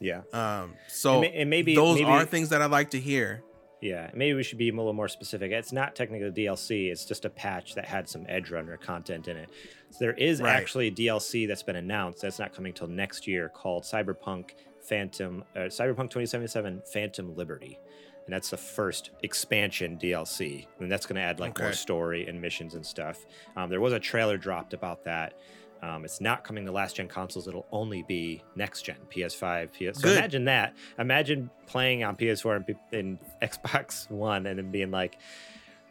Yeah. 0.00 0.22
um 0.32 0.74
so 0.88 1.22
And 1.22 1.48
maybe- 1.50 1.74
those 1.74 1.96
maybe- 1.98 2.04
are 2.10 2.24
things 2.24 2.48
that 2.50 2.60
i'd 2.62 2.70
like 2.72 2.90
to 2.90 3.00
hear 3.00 3.42
Yeah, 3.82 4.10
maybe 4.14 4.34
we 4.34 4.44
should 4.44 4.58
be 4.58 4.68
a 4.68 4.72
little 4.72 4.92
more 4.92 5.08
specific. 5.08 5.50
It's 5.50 5.72
not 5.72 5.96
technically 5.96 6.28
a 6.28 6.30
DLC; 6.30 6.90
it's 6.90 7.04
just 7.04 7.24
a 7.24 7.30
patch 7.30 7.74
that 7.74 7.84
had 7.84 8.08
some 8.08 8.24
Edgerunner 8.26 8.80
content 8.80 9.26
in 9.26 9.36
it. 9.36 9.50
So 9.90 9.98
there 10.00 10.12
is 10.14 10.40
Right. 10.40 10.54
actually 10.54 10.86
a 10.86 10.90
DLC 10.92 11.46
that's 11.46 11.64
been 11.64 11.76
announced 11.76 12.22
that's 12.22 12.38
not 12.38 12.54
coming 12.54 12.72
till 12.72 12.86
next 12.86 13.26
year 13.26 13.48
called 13.48 13.82
Cyberpunk 13.82 14.52
Phantom, 14.80 15.42
uh, 15.56 15.60
Cyberpunk 15.62 16.10
2077 16.10 16.82
Phantom 16.92 17.34
Liberty, 17.34 17.78
and 18.24 18.32
that's 18.32 18.50
the 18.50 18.56
first 18.56 19.10
expansion 19.24 19.98
DLC, 19.98 20.68
and 20.78 20.90
that's 20.90 21.04
going 21.06 21.16
to 21.16 21.22
add 21.22 21.40
like 21.40 21.58
more 21.58 21.72
story 21.72 22.26
and 22.28 22.40
missions 22.40 22.74
and 22.76 22.86
stuff. 22.86 23.26
Um, 23.56 23.68
there 23.68 23.80
was 23.80 23.92
a 23.92 23.98
trailer 24.00 24.38
dropped 24.38 24.74
about 24.74 25.02
that. 25.04 25.34
Um, 25.82 26.04
it's 26.04 26.20
not 26.20 26.44
coming 26.44 26.64
to 26.66 26.72
last 26.72 26.96
gen 26.96 27.08
consoles. 27.08 27.48
It'll 27.48 27.66
only 27.72 28.04
be 28.04 28.42
next 28.54 28.82
gen 28.82 28.96
PS5. 29.10 29.70
PS. 29.72 30.00
So 30.00 30.08
Good. 30.08 30.16
imagine 30.16 30.44
that. 30.44 30.74
Imagine 30.98 31.50
playing 31.66 32.04
on 32.04 32.16
PS4 32.16 32.56
and, 32.56 32.66
P- 32.66 32.96
and 32.98 33.18
Xbox 33.42 34.08
One, 34.10 34.46
and 34.46 34.58
then 34.58 34.70
being 34.70 34.90
like, 34.92 35.18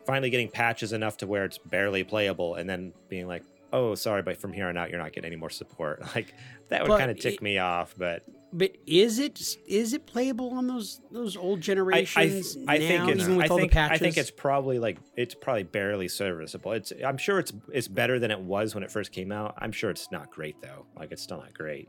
finally 0.05 0.29
getting 0.29 0.49
patches 0.49 0.93
enough 0.93 1.17
to 1.17 1.27
where 1.27 1.43
it's 1.45 1.57
barely 1.57 2.03
playable, 2.03 2.55
and 2.55 2.69
then 2.69 2.93
being 3.09 3.27
like, 3.27 3.43
"Oh, 3.73 3.93
sorry, 3.95 4.21
but 4.21 4.37
from 4.37 4.53
here 4.53 4.67
on 4.67 4.77
out, 4.77 4.89
you're 4.89 4.99
not 4.99 5.11
getting 5.11 5.27
any 5.27 5.35
more 5.35 5.49
support." 5.49 6.01
Like 6.15 6.33
that 6.69 6.87
would 6.87 6.97
kind 6.97 7.11
of 7.11 7.19
tick 7.19 7.35
it- 7.35 7.41
me 7.41 7.57
off. 7.57 7.93
But 7.97 8.23
But 8.53 8.75
is 8.85 9.17
it 9.17 9.57
is 9.65 9.93
it 9.93 10.05
playable 10.05 10.51
on 10.51 10.67
those 10.67 10.99
those 11.09 11.37
old 11.37 11.59
I, 11.59 11.61
I, 11.61 11.61
generations 11.61 12.57
I 12.67 12.77
now, 12.77 12.87
think 12.87 13.09
it's 13.09 13.21
even 13.21 13.37
with 13.37 13.45
I 13.45 13.47
all 13.49 13.57
think 13.57 13.71
the 13.71 13.75
patches? 13.75 13.95
I 13.95 13.97
think 14.03 14.17
it's 14.17 14.31
probably 14.31 14.77
like 14.77 14.97
it's 15.15 15.33
probably 15.33 15.63
barely 15.63 16.09
serviceable. 16.09 16.73
It's 16.73 16.91
I'm 17.05 17.17
sure 17.17 17.39
it's 17.39 17.53
it's 17.71 17.87
better 17.87 18.19
than 18.19 18.29
it 18.29 18.39
was 18.39 18.75
when 18.75 18.83
it 18.83 18.91
first 18.91 19.13
came 19.13 19.31
out. 19.31 19.55
I'm 19.57 19.71
sure 19.71 19.89
it's 19.89 20.11
not 20.11 20.31
great 20.31 20.61
though. 20.61 20.85
Like 20.97 21.13
it's 21.13 21.21
still 21.21 21.37
not 21.37 21.53
great. 21.53 21.87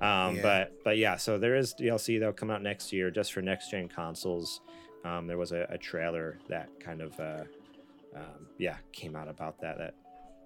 Um, 0.00 0.36
Yeah. 0.36 0.42
But 0.42 0.72
but 0.82 0.96
yeah, 0.96 1.16
so 1.16 1.38
there 1.38 1.56
is 1.56 1.74
DLC 1.74 2.18
that'll 2.18 2.32
come 2.32 2.50
out 2.50 2.62
next 2.62 2.90
year 2.92 3.10
just 3.10 3.32
for 3.34 3.42
next 3.42 3.70
gen 3.70 3.88
consoles. 3.88 4.62
Um, 5.04 5.26
there 5.26 5.38
was 5.38 5.52
a, 5.52 5.66
a 5.68 5.76
trailer 5.78 6.38
that 6.48 6.68
kind 6.80 7.02
of 7.02 7.20
uh, 7.20 7.44
um, 8.16 8.46
yeah 8.56 8.76
came 8.92 9.14
out 9.14 9.28
about 9.28 9.60
that 9.60 9.76
that 9.76 9.94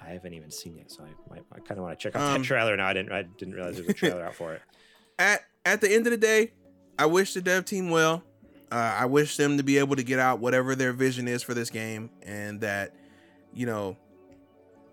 I 0.04 0.08
haven't 0.08 0.34
even 0.34 0.50
seen 0.50 0.76
yet. 0.78 0.90
So 0.90 1.04
I 1.04 1.32
might, 1.32 1.44
I 1.52 1.60
kind 1.60 1.78
of 1.78 1.84
want 1.84 1.96
to 1.98 2.02
check 2.02 2.16
out 2.16 2.34
Um, 2.34 2.42
that 2.42 2.46
trailer 2.46 2.76
now. 2.76 2.88
I 2.88 2.92
didn't 2.92 3.12
I 3.12 3.22
didn't 3.22 3.54
realize 3.54 3.76
there 3.76 3.84
was 3.84 3.94
a 3.94 3.98
trailer 3.98 4.24
out 4.24 4.34
for 4.34 4.54
it. 4.54 4.62
at 5.18 5.42
at 5.64 5.80
the 5.80 5.92
end 5.92 6.06
of 6.06 6.10
the 6.10 6.16
day, 6.16 6.52
I 6.98 7.06
wish 7.06 7.34
the 7.34 7.40
dev 7.40 7.64
team 7.64 7.90
well. 7.90 8.22
Uh, 8.70 8.96
I 9.00 9.06
wish 9.06 9.36
them 9.36 9.58
to 9.58 9.62
be 9.62 9.78
able 9.78 9.96
to 9.96 10.02
get 10.02 10.18
out 10.18 10.38
whatever 10.40 10.74
their 10.74 10.92
vision 10.92 11.28
is 11.28 11.42
for 11.42 11.52
this 11.52 11.68
game, 11.70 12.10
and 12.22 12.60
that 12.62 12.94
you 13.54 13.66
know, 13.66 13.96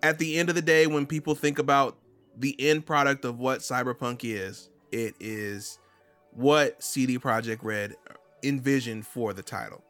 at 0.02 0.18
the 0.18 0.38
end 0.38 0.48
of 0.48 0.54
the 0.54 0.62
day, 0.62 0.86
when 0.86 1.06
people 1.06 1.34
think 1.34 1.58
about 1.58 1.96
the 2.36 2.54
end 2.58 2.84
product 2.86 3.24
of 3.24 3.38
what 3.38 3.60
Cyberpunk 3.60 4.20
is, 4.22 4.68
it 4.92 5.14
is 5.18 5.78
what 6.32 6.82
CD 6.82 7.18
Projekt 7.18 7.60
Red 7.62 7.96
envisioned 8.42 9.06
for 9.06 9.32
the 9.32 9.42
title. 9.42 9.82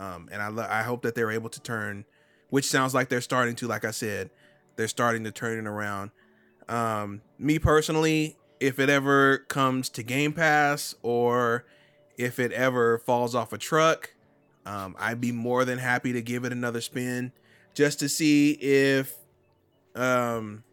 Um, 0.00 0.28
and 0.32 0.42
I 0.42 0.48
lo- 0.48 0.66
I 0.68 0.82
hope 0.82 1.02
that 1.02 1.14
they're 1.14 1.30
able 1.30 1.50
to 1.50 1.60
turn, 1.60 2.04
which 2.50 2.64
sounds 2.64 2.94
like 2.94 3.08
they're 3.08 3.20
starting 3.20 3.56
to. 3.56 3.66
Like 3.66 3.84
I 3.84 3.90
said, 3.90 4.30
they're 4.76 4.88
starting 4.88 5.24
to 5.24 5.30
turn 5.30 5.58
it 5.58 5.68
around. 5.68 6.10
Um, 6.68 7.20
me 7.38 7.58
personally, 7.58 8.36
if 8.60 8.78
it 8.78 8.88
ever 8.88 9.38
comes 9.38 9.88
to 9.90 10.02
Game 10.02 10.32
Pass 10.32 10.94
or 11.02 11.64
if 12.16 12.38
it 12.38 12.52
ever 12.52 12.98
falls 12.98 13.34
off 13.34 13.52
a 13.52 13.58
truck, 13.58 14.14
um, 14.66 14.96
I'd 14.98 15.20
be 15.20 15.32
more 15.32 15.64
than 15.64 15.78
happy 15.78 16.12
to 16.12 16.22
give 16.22 16.44
it 16.44 16.52
another 16.52 16.80
spin 16.80 17.32
just 17.74 18.00
to 18.00 18.08
see 18.08 18.52
if, 18.52 19.14
um, 19.94 20.64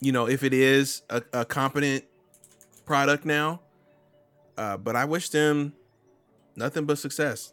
you 0.00 0.12
know, 0.12 0.26
if 0.26 0.42
it 0.42 0.52
is 0.52 1.02
a, 1.10 1.22
a 1.32 1.44
competent 1.44 2.04
product 2.84 3.24
now. 3.24 3.60
Uh, 4.56 4.76
but 4.76 4.96
I 4.96 5.04
wish 5.04 5.28
them 5.28 5.74
nothing 6.56 6.86
but 6.86 6.98
success. 6.98 7.52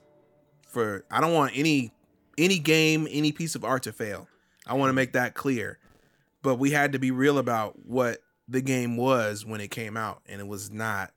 For 0.69 1.05
I 1.11 1.21
don't 1.21 1.33
want 1.33 1.51
any 1.55 1.91
any 2.37 2.57
game, 2.57 3.07
any 3.11 3.31
piece 3.31 3.53
of 3.53 3.63
art 3.63 3.83
to 3.83 3.91
fail. 3.91 4.27
I 4.65 4.73
want 4.73 4.89
to 4.89 4.93
make 4.93 5.13
that 5.13 5.35
clear. 5.35 5.77
But 6.41 6.55
we 6.55 6.71
had 6.71 6.93
to 6.93 6.99
be 6.99 7.11
real 7.11 7.37
about 7.37 7.85
what 7.85 8.22
the 8.47 8.61
game 8.61 8.97
was 8.97 9.45
when 9.45 9.61
it 9.61 9.69
came 9.71 9.95
out, 9.97 10.21
and 10.27 10.39
it 10.41 10.47
was 10.47 10.71
not 10.71 11.11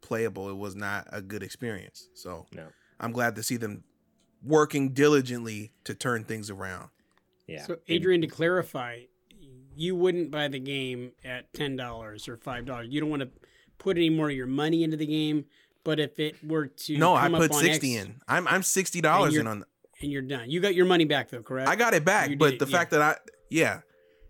playable. 0.00 0.48
It 0.50 0.56
was 0.56 0.74
not 0.76 1.06
a 1.12 1.20
good 1.22 1.42
experience. 1.42 2.08
So 2.14 2.46
No. 2.54 2.68
I'm 2.98 3.12
glad 3.12 3.36
to 3.36 3.42
see 3.42 3.56
them 3.56 3.84
working 4.42 4.90
diligently 4.90 5.72
to 5.84 5.94
turn 5.94 6.24
things 6.24 6.50
around. 6.50 6.88
Yeah. 7.46 7.64
So, 7.66 7.76
Adrian, 7.88 8.20
to 8.22 8.26
clarify, 8.26 9.02
you 9.74 9.96
wouldn't 9.96 10.30
buy 10.30 10.48
the 10.48 10.58
game 10.60 11.12
at 11.24 11.52
ten 11.54 11.76
dollars 11.76 12.28
or 12.28 12.36
five 12.36 12.64
dollars. 12.66 12.88
You 12.90 13.00
don't 13.00 13.10
want 13.10 13.22
to 13.22 13.30
put 13.78 13.96
any 13.96 14.10
more 14.10 14.28
of 14.30 14.36
your 14.36 14.46
money 14.46 14.82
into 14.84 14.96
the 14.96 15.06
game. 15.06 15.46
But 15.82 15.98
if 15.98 16.18
it 16.20 16.36
were 16.46 16.66
to 16.66 16.98
no, 16.98 17.14
I 17.14 17.22
come 17.22 17.34
up 17.36 17.40
put 17.40 17.52
on 17.54 17.60
sixty 17.60 17.96
X 17.96 18.06
in. 18.06 18.20
I'm 18.28 18.46
I'm 18.46 18.62
sixty 18.62 19.00
dollars 19.00 19.34
in 19.36 19.46
on. 19.46 19.64
and 20.02 20.12
you're 20.12 20.20
done, 20.22 20.50
you 20.50 20.60
got 20.60 20.74
your 20.74 20.84
money 20.84 21.06
back 21.06 21.30
though, 21.30 21.42
correct? 21.42 21.68
I 21.70 21.74
got 21.76 21.94
it 21.94 22.04
back, 22.04 22.36
but 22.38 22.50
did- 22.50 22.58
the 22.60 22.66
yeah. 22.66 22.76
fact 22.76 22.90
that 22.90 23.00
I 23.02 23.16
yeah, 23.48 23.80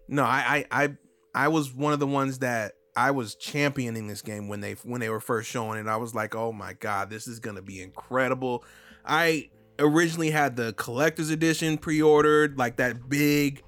no, 0.09 0.23
I 0.23 0.65
I 0.71 0.85
I 0.85 0.97
I 1.35 1.49
was 1.49 1.73
one 1.73 1.93
of 1.93 2.01
the 2.01 2.07
ones 2.07 2.39
that 2.41 2.73
I 2.97 3.13
was 3.13 3.35
championing 3.37 4.07
this 4.09 4.23
game 4.23 4.49
when 4.49 4.61
they 4.61 4.73
when 4.85 5.01
they 5.01 5.09
were 5.11 5.21
first 5.21 5.49
showing 5.49 5.79
it. 5.79 5.87
I 5.87 5.97
was 5.97 6.15
like, 6.15 6.35
oh 6.35 6.53
my 6.53 6.73
god, 6.75 7.09
this 7.11 7.27
is 7.29 7.39
gonna 7.39 7.63
be 7.63 7.81
incredible. 7.83 8.65
I 9.05 9.51
originally 9.79 10.31
had 10.31 10.57
the 10.57 10.73
collector's 10.75 11.31
edition 11.31 11.79
pre-ordered, 11.79 12.59
like 12.59 12.77
that 12.77 13.09
big, 13.09 13.63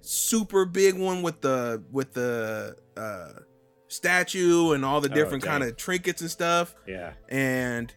super 0.00 0.64
big 0.66 0.98
one 0.98 1.22
with 1.22 1.40
the 1.40 1.82
with 1.90 2.12
the 2.14 2.76
uh 2.96 3.40
statue 3.88 4.72
and 4.72 4.84
all 4.84 5.00
the 5.00 5.10
Oh, 5.10 5.14
different 5.14 5.42
dang. 5.44 5.52
kind 5.60 5.64
of 5.64 5.76
trinkets 5.76 6.20
and 6.20 6.30
stuff 6.30 6.74
yeah. 6.86 7.12
and 7.28 7.94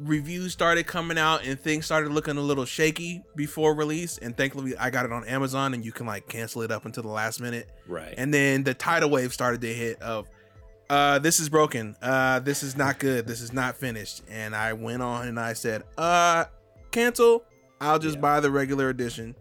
reviews 0.00 0.52
started 0.52 0.86
coming 0.86 1.16
out 1.18 1.44
and 1.46 1.58
things 1.60 1.84
started 1.84 2.10
looking 2.10 2.36
a 2.36 2.40
little 2.40 2.64
shaky 2.64 3.22
before 3.36 3.74
release 3.74 4.18
and 4.18 4.36
thankfully 4.36 4.76
i 4.76 4.90
got 4.90 5.04
it 5.04 5.12
on 5.12 5.24
amazon 5.28 5.72
and 5.72 5.84
you 5.84 5.92
can 5.92 6.04
like 6.04 6.26
cancel 6.28 6.62
it 6.62 6.72
up 6.72 6.84
until 6.84 7.04
the 7.04 7.08
last 7.08 7.40
minute 7.40 7.68
Right. 7.86 8.12
and 8.18 8.34
then 8.34 8.64
the 8.64 8.74
tidal 8.74 9.08
wave 9.08 9.32
started 9.32 9.60
to 9.60 9.72
hit 9.72 10.02
of 10.02 10.28
uh 10.90 11.20
this 11.20 11.38
is 11.38 11.48
broken 11.48 11.94
uh 12.02 12.40
this 12.40 12.64
is 12.64 12.76
not 12.76 12.98
good 12.98 13.28
this 13.28 13.40
is 13.40 13.52
not 13.52 13.76
finished 13.76 14.22
and 14.28 14.54
i 14.56 14.72
went 14.72 15.00
on 15.00 15.28
and 15.28 15.38
i 15.38 15.52
said 15.52 15.84
uh 15.96 16.46
cancel 16.90 17.44
i'll 17.80 18.00
just 18.00 18.16
Yeah. 18.16 18.20
buy 18.22 18.40
the 18.40 18.50
regular 18.50 18.88
edition 18.88 19.36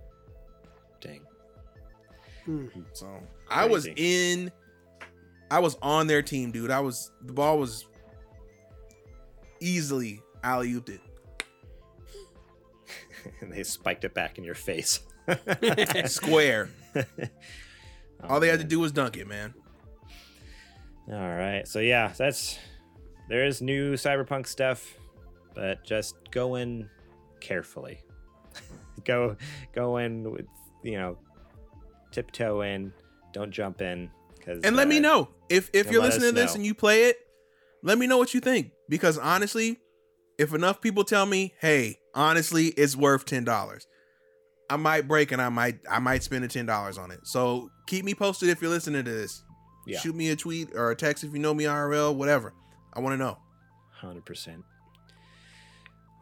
Dang. 1.01 1.22
Hmm. 2.45 2.68
so 2.93 3.08
i 3.49 3.66
was 3.66 3.88
in 3.95 4.51
i 5.49 5.58
was 5.58 5.78
on 5.82 6.06
their 6.06 6.22
team 6.22 6.51
dude 6.51 6.70
i 6.70 6.80
was 6.80 7.12
the 7.24 7.34
ball 7.34 7.58
was 7.58 7.86
easily 9.60 10.22
alley 10.44 10.74
ooped 10.74 10.89
it 10.89 11.02
and 13.41 13.52
they 13.52 13.64
spiked 13.64 14.04
it 14.04 14.14
back 14.14 14.38
in 14.38 14.44
your 14.44 14.56
face. 14.56 15.00
square. 16.06 16.70
Oh, 16.96 17.04
All 18.30 18.39
they 18.39 18.50
had 18.50 18.60
to 18.60 18.66
oh, 18.66 18.70
do 18.70 18.80
was 18.80 18.91
dunk 18.91 19.18
it, 19.18 19.28
man. 19.28 19.54
All 21.10 21.18
right. 21.18 21.68
So 21.68 21.80
yeah, 21.80 22.12
that's 22.18 22.58
there 23.30 23.46
is 23.46 23.62
new 23.62 23.94
cyberpunk 23.94 24.48
stuff, 24.48 24.98
but 25.54 25.84
just 25.84 26.16
go 26.32 26.56
in 26.56 26.89
carefully. 27.39 28.00
go 29.04 29.36
go 29.74 29.98
in 29.98 30.32
with 30.32 30.46
you 30.84 30.98
know 30.98 31.18
tiptoe 32.12 32.62
in. 32.62 32.94
Don't 33.34 33.52
jump 33.52 33.82
in 33.82 34.10
because 34.38 34.64
And 34.64 34.76
let 34.76 34.88
me 34.88 34.98
uh, 34.98 35.02
know 35.02 35.30
if 35.50 35.70
if 35.74 35.91
you're 35.91 36.02
listening 36.02 36.30
to 36.30 36.36
this 36.36 36.52
know. 36.52 36.56
and 36.56 36.66
you 36.66 36.74
play 36.74 37.06
it. 37.06 37.18
Let 37.82 37.98
me 37.98 38.08
know 38.08 38.18
what 38.18 38.34
you 38.34 38.39
think 38.39 38.72
because 38.88 39.18
honestly, 39.18 39.80
if 40.38 40.53
enough 40.53 40.81
people 40.81 41.03
tell 41.03 41.25
me, 41.25 41.53
"Hey, 41.59 41.99
honestly, 42.13 42.67
it's 42.67 42.95
worth 42.95 43.25
ten 43.25 43.43
dollars," 43.43 43.88
I 44.69 44.77
might 44.77 45.07
break 45.07 45.31
and 45.31 45.41
I 45.41 45.49
might 45.49 45.79
I 45.89 45.99
might 45.99 46.23
spend 46.23 46.43
the 46.43 46.47
ten 46.47 46.65
dollars 46.65 46.97
on 46.97 47.11
it. 47.11 47.19
So 47.23 47.69
keep 47.88 48.05
me 48.05 48.13
posted 48.13 48.49
if 48.49 48.61
you're 48.61 48.71
listening 48.71 49.03
to 49.05 49.11
this. 49.11 49.43
Yeah. 49.86 49.99
Shoot 49.99 50.15
me 50.15 50.29
a 50.29 50.36
tweet 50.36 50.69
or 50.73 50.91
a 50.91 50.95
text 50.95 51.23
if 51.23 51.34
you 51.34 51.39
know 51.39 51.53
me 51.53 51.65
IRL, 51.65 52.15
whatever. 52.15 52.53
I 52.93 52.99
want 52.99 53.13
to 53.13 53.17
know. 53.17 53.38
Hundred 53.99 54.25
percent. 54.25 54.63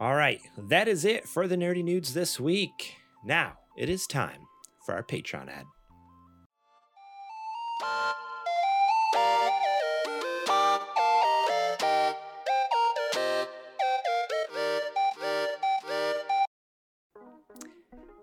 All 0.00 0.14
right, 0.14 0.40
that 0.58 0.88
is 0.88 1.04
it 1.04 1.28
for 1.28 1.46
the 1.46 1.56
nerdy 1.56 1.84
nudes 1.84 2.12
this 2.12 2.40
week. 2.40 2.96
Now 3.24 3.58
it 3.76 3.88
is 3.88 4.06
time 4.06 4.40
for 4.84 4.94
our 4.94 5.02
Patreon 5.02 5.48
ad. 5.48 5.64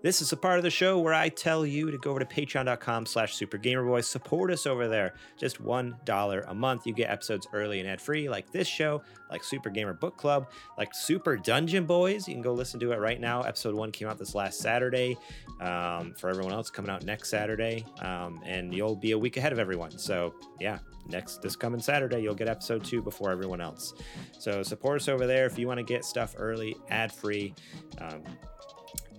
This 0.02 0.22
is 0.22 0.32
a 0.32 0.36
part 0.36 0.56
of 0.56 0.62
the 0.62 0.70
show 0.70 0.98
where 0.98 1.12
I 1.12 1.28
tell 1.28 1.66
you 1.66 1.90
to 1.90 1.98
go 1.98 2.10
over 2.10 2.20
to 2.20 2.24
patreon.com 2.24 3.04
slash 3.04 3.38
supergamerboys. 3.38 4.04
Support 4.04 4.50
us 4.50 4.66
over 4.66 4.88
there. 4.88 5.12
Just 5.38 5.62
$1 5.62 6.44
a 6.48 6.54
month. 6.54 6.86
You 6.86 6.94
get 6.94 7.10
episodes 7.10 7.46
early 7.52 7.80
and 7.80 7.88
ad-free 7.88 8.30
like 8.30 8.50
this 8.50 8.66
show, 8.66 9.02
like 9.30 9.44
Super 9.44 9.68
Gamer 9.68 9.92
Book 9.92 10.16
Club, 10.16 10.50
like 10.78 10.94
Super 10.94 11.36
Dungeon 11.36 11.84
Boys. 11.84 12.26
You 12.26 12.32
can 12.32 12.42
go 12.42 12.54
listen 12.54 12.80
to 12.80 12.92
it 12.92 12.98
right 12.98 13.20
now. 13.20 13.42
Episode 13.42 13.74
one 13.74 13.92
came 13.92 14.08
out 14.08 14.18
this 14.18 14.34
last 14.34 14.60
Saturday. 14.60 15.18
Um, 15.60 16.14
for 16.14 16.30
everyone 16.30 16.54
else, 16.54 16.70
coming 16.70 16.90
out 16.90 17.04
next 17.04 17.28
Saturday. 17.28 17.84
Um, 18.00 18.40
and 18.46 18.74
you'll 18.74 18.96
be 18.96 19.10
a 19.10 19.18
week 19.18 19.36
ahead 19.36 19.52
of 19.52 19.58
everyone. 19.58 19.98
So 19.98 20.34
yeah, 20.58 20.78
next 21.08 21.42
this 21.42 21.56
coming 21.56 21.80
Saturday, 21.80 22.22
you'll 22.22 22.34
get 22.34 22.48
episode 22.48 22.82
two 22.84 23.02
before 23.02 23.30
everyone 23.30 23.60
else. 23.60 23.92
So 24.38 24.62
support 24.62 25.02
us 25.02 25.08
over 25.08 25.26
there 25.26 25.44
if 25.44 25.58
you 25.58 25.66
want 25.66 25.76
to 25.76 25.84
get 25.84 26.06
stuff 26.06 26.34
early, 26.38 26.74
ad-free. 26.88 27.54
Um, 27.98 28.22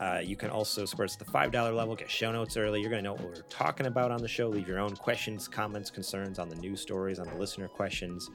uh, 0.01 0.19
you 0.19 0.35
can 0.35 0.49
also 0.49 0.83
support 0.83 1.09
us 1.09 1.17
at 1.19 1.25
the 1.25 1.31
$5 1.31 1.75
level, 1.75 1.95
get 1.95 2.09
show 2.09 2.31
notes 2.31 2.57
early. 2.57 2.81
You're 2.81 2.89
going 2.89 3.03
to 3.03 3.09
know 3.09 3.13
what 3.13 3.23
we're 3.23 3.41
talking 3.49 3.85
about 3.85 4.09
on 4.09 4.19
the 4.19 4.27
show. 4.27 4.47
Leave 4.47 4.67
your 4.67 4.79
own 4.79 4.95
questions, 4.95 5.47
comments, 5.47 5.91
concerns 5.91 6.39
on 6.39 6.49
the 6.49 6.55
news 6.55 6.81
stories, 6.81 7.19
on 7.19 7.27
the 7.27 7.35
listener 7.35 7.67
questions. 7.67 8.31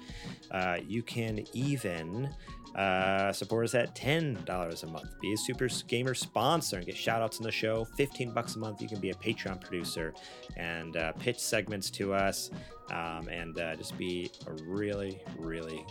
Uh, 0.52 0.76
you 0.86 1.02
can 1.02 1.44
even 1.54 2.32
uh, 2.76 3.32
support 3.32 3.64
us 3.64 3.74
at 3.74 3.96
$10 3.96 4.82
a 4.82 4.86
month. 4.86 5.20
Be 5.20 5.32
a 5.32 5.36
Super 5.36 5.68
Gamer 5.88 6.14
sponsor 6.14 6.76
and 6.76 6.86
get 6.86 6.96
shout 6.96 7.20
outs 7.20 7.38
on 7.38 7.42
the 7.42 7.50
show. 7.50 7.84
15 7.96 8.30
bucks 8.30 8.54
a 8.54 8.58
month. 8.60 8.80
You 8.80 8.88
can 8.88 9.00
be 9.00 9.10
a 9.10 9.14
Patreon 9.14 9.60
producer 9.60 10.14
and 10.56 10.96
uh, 10.96 11.12
pitch 11.14 11.40
segments 11.40 11.90
to 11.90 12.14
us 12.14 12.50
um, 12.90 13.28
and 13.28 13.58
uh, 13.58 13.74
just 13.74 13.98
be 13.98 14.30
a 14.46 14.52
really, 14.62 15.20
really 15.36 15.84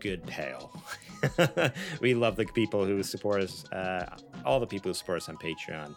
good 0.00 0.24
pal. 0.26 0.72
we 2.00 2.14
love 2.14 2.36
the 2.36 2.44
people 2.46 2.84
who 2.84 3.02
support 3.02 3.42
us, 3.42 3.64
uh, 3.72 4.06
all 4.44 4.60
the 4.60 4.66
people 4.66 4.90
who 4.90 4.94
support 4.94 5.18
us 5.18 5.28
on 5.28 5.36
Patreon. 5.36 5.94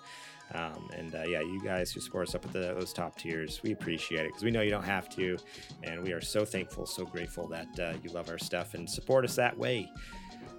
Um, 0.53 0.89
and 0.97 1.15
uh, 1.15 1.23
yeah, 1.23 1.39
you 1.39 1.61
guys 1.63 1.91
who 1.91 2.01
support 2.01 2.27
us 2.27 2.35
up 2.35 2.45
at 2.45 2.51
the, 2.51 2.59
those 2.59 2.91
top 2.91 3.17
tiers, 3.17 3.61
we 3.63 3.71
appreciate 3.71 4.25
it 4.25 4.27
because 4.29 4.43
we 4.43 4.51
know 4.51 4.61
you 4.61 4.69
don't 4.69 4.83
have 4.83 5.09
to. 5.15 5.37
And 5.83 6.03
we 6.03 6.11
are 6.11 6.21
so 6.21 6.43
thankful, 6.43 6.85
so 6.85 7.05
grateful 7.05 7.47
that 7.47 7.79
uh, 7.79 7.93
you 8.03 8.09
love 8.11 8.29
our 8.29 8.37
stuff 8.37 8.73
and 8.73 8.89
support 8.89 9.23
us 9.23 9.35
that 9.35 9.57
way. 9.57 9.89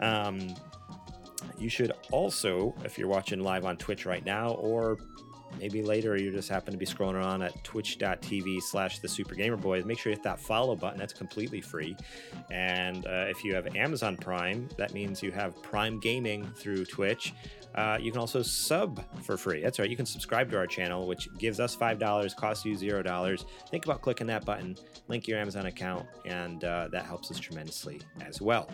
Um, 0.01 0.55
you 1.59 1.69
should 1.69 1.93
also, 2.11 2.75
if 2.85 2.99
you're 2.99 3.09
watching 3.09 3.41
live 3.41 3.65
on 3.65 3.77
Twitch 3.77 4.07
right 4.07 4.25
now, 4.25 4.53
or 4.53 4.99
maybe 5.59 5.83
later, 5.83 6.17
you 6.17 6.31
just 6.31 6.49
happen 6.49 6.73
to 6.73 6.79
be 6.79 6.87
scrolling 6.87 7.15
around 7.15 7.43
at 7.43 7.63
twitch.tv 7.65 8.63
slash 8.63 8.99
the 8.99 9.09
super 9.09 9.35
gamer 9.35 9.57
boys 9.57 9.85
make 9.85 9.99
sure 9.99 10.11
you 10.11 10.17
hit 10.17 10.25
that 10.25 10.41
follow 10.41 10.77
button. 10.77 10.99
That's 10.99 11.13
completely 11.13 11.61
free. 11.61 11.97
And 12.51 13.07
uh, 13.07 13.27
if 13.29 13.45
you 13.45 13.55
have 13.55 13.75
amazon 13.77 14.17
prime 14.17 14.69
that 14.77 14.93
means 14.93 15.23
you 15.23 15.33
have 15.33 15.61
prime 15.63 16.01
gaming 16.01 16.51
through 16.57 16.85
twitch. 16.85 17.35
Uh, 17.75 17.97
you 17.99 18.11
can 18.11 18.21
also 18.21 18.43
sub 18.43 19.03
for 19.23 19.39
free. 19.39 19.63
That's 19.63 19.79
right. 19.79 19.89
You 19.89 19.97
can 19.97 20.05
subscribe 20.05 20.51
to 20.51 20.59
our 20.59 20.67
channel 20.67 21.07
which 21.07 21.29
gives 21.39 21.61
us 21.61 21.75
five 21.75 21.99
dollars 21.99 22.35
costs 22.35 22.65
you 22.65 22.77
zero 22.77 23.03
dollars. 23.03 23.45
Think 23.71 23.85
about 23.85 24.03
clicking 24.03 24.27
that 24.29 24.45
button 24.45 24.77
link 25.09 25.27
your 25.27 25.39
amazon 25.39 25.67
account 25.67 26.07
and 26.27 26.65
uh, 26.65 26.89
that 26.93 27.07
helps 27.07 27.31
us 27.31 27.39
tremendously 27.39 28.01
as 28.21 28.41
well. 28.41 28.69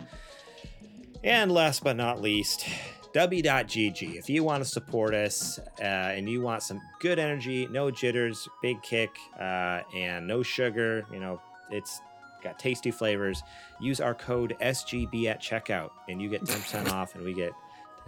And 1.23 1.51
last 1.51 1.83
but 1.83 1.95
not 1.97 2.21
least, 2.21 2.65
W.GG. 3.13 4.15
If 4.15 4.29
you 4.29 4.43
want 4.43 4.63
to 4.63 4.69
support 4.69 5.13
us 5.13 5.59
uh, 5.79 5.83
and 5.83 6.29
you 6.29 6.41
want 6.41 6.63
some 6.63 6.81
good 6.99 7.19
energy, 7.19 7.67
no 7.71 7.89
jitters, 7.89 8.47
big 8.61 8.81
kick, 8.83 9.17
uh, 9.39 9.81
and 9.95 10.27
no 10.27 10.43
sugar, 10.43 11.05
you 11.11 11.19
know, 11.19 11.41
it's 11.71 12.01
got 12.43 12.59
tasty 12.59 12.91
flavors, 12.91 13.43
use 13.79 13.99
our 13.99 14.13
code 14.13 14.55
SGB 14.61 15.25
at 15.25 15.41
checkout 15.41 15.91
and 16.07 16.21
you 16.21 16.29
get 16.29 16.43
10% 16.43 16.91
off 16.93 17.15
and 17.15 17.23
we 17.23 17.33
get 17.33 17.53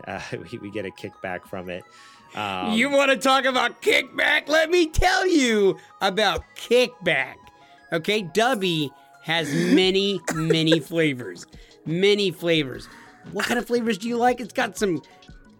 uh, 0.07 0.21
we, 0.51 0.57
we 0.59 0.71
get 0.71 0.85
a 0.85 0.91
kickback 0.91 1.45
from 1.45 1.69
it. 1.69 1.83
Um, 2.35 2.73
you 2.73 2.89
want 2.89 3.11
to 3.11 3.17
talk 3.17 3.45
about 3.45 3.81
kickback? 3.81 4.47
Let 4.47 4.69
me 4.69 4.87
tell 4.87 5.27
you 5.27 5.77
about 5.99 6.43
kickback. 6.55 7.35
Okay, 7.91 8.23
Dubby 8.23 8.89
has 9.23 9.53
many, 9.53 10.21
many 10.33 10.79
flavors. 10.79 11.45
Many 11.85 12.31
flavors. 12.31 12.87
What 13.31 13.45
kind 13.45 13.57
of 13.59 13.65
flavors 13.65 13.97
do 13.97 14.07
you 14.07 14.17
like? 14.17 14.39
It's 14.41 14.53
got 14.53 14.77
some 14.77 15.01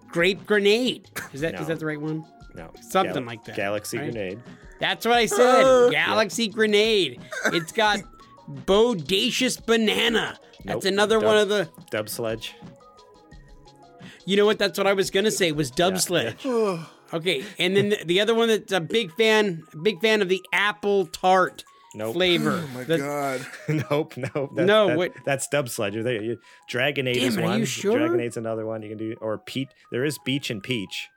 grape 0.09 0.45
grenade. 0.45 1.07
Is 1.33 1.41
that 1.41 1.53
is 1.55 1.61
No. 1.61 1.65
that 1.67 1.79
the 1.79 1.85
right 1.85 1.99
one? 2.01 2.25
no, 2.55 2.71
something 2.81 3.25
like 3.25 3.45
that, 3.45 3.55
Galaxy 3.55 3.97
right? 3.97 4.11
Grenade. 4.11 4.39
That's 4.79 5.05
what 5.05 5.15
I 5.15 5.25
said. 5.27 5.63
Uh. 5.63 5.89
Galaxy 5.89 6.47
grenade. 6.49 7.21
It's 7.53 7.71
got 7.71 7.99
bodacious 8.65 9.63
banana. 9.65 10.37
That's 10.65 10.83
Nope. 10.85 10.93
another 10.93 11.15
Dub- 11.19 11.23
one 11.25 11.37
of 11.37 11.49
the. 11.49 11.69
Dub 11.91 12.09
Sledge. 12.09 12.55
You 14.25 14.37
know 14.37 14.45
what? 14.45 14.59
That's 14.59 14.77
what 14.77 14.87
I 14.87 14.93
was 14.93 15.09
gonna 15.11 15.31
say. 15.31 15.51
Was 15.51 15.71
Dub 15.71 15.93
Yeah. 15.93 15.99
Sledge. 15.99 16.45
Okay, 17.13 17.43
and 17.59 17.75
then 17.75 17.89
the, 17.89 18.03
the 18.05 18.21
other 18.21 18.33
one 18.33 18.47
that's 18.47 18.71
a 18.71 18.79
big 18.79 19.11
fan, 19.15 19.63
big 19.81 19.99
fan 20.01 20.21
of 20.21 20.29
the 20.29 20.41
apple 20.53 21.05
tart. 21.07 21.63
Nope. 21.93 22.13
flavor. 22.13 22.63
Oh 22.63 22.67
my 22.73 22.83
The- 22.85 22.97
god. 22.97 23.45
nope, 23.91 24.13
nope. 24.17 24.51
That's, 24.55 24.67
No, 24.67 24.87
that- 24.87 24.97
wait. 24.97 25.11
That's 25.25 25.47
Dub 25.49 25.67
Sledger. 25.69 26.03
There, 26.03 26.21
you, 26.21 26.37
Dragonade 26.71 27.15
is 27.17 27.35
Damn 27.35 27.43
it, 27.43 27.47
are 27.47 27.49
one. 27.51 27.59
you 27.59 27.65
sure? 27.65 27.97
Dragonade's 27.99 28.37
another 28.37 28.65
one 28.65 28.81
you 28.81 28.89
can 28.89 28.97
do. 28.97 29.15
Or 29.19 29.37
Peach. 29.37 29.69
There 29.91 30.05
is 30.05 30.17
Beach 30.19 30.49
and 30.49 30.63
Peach. 30.63 31.09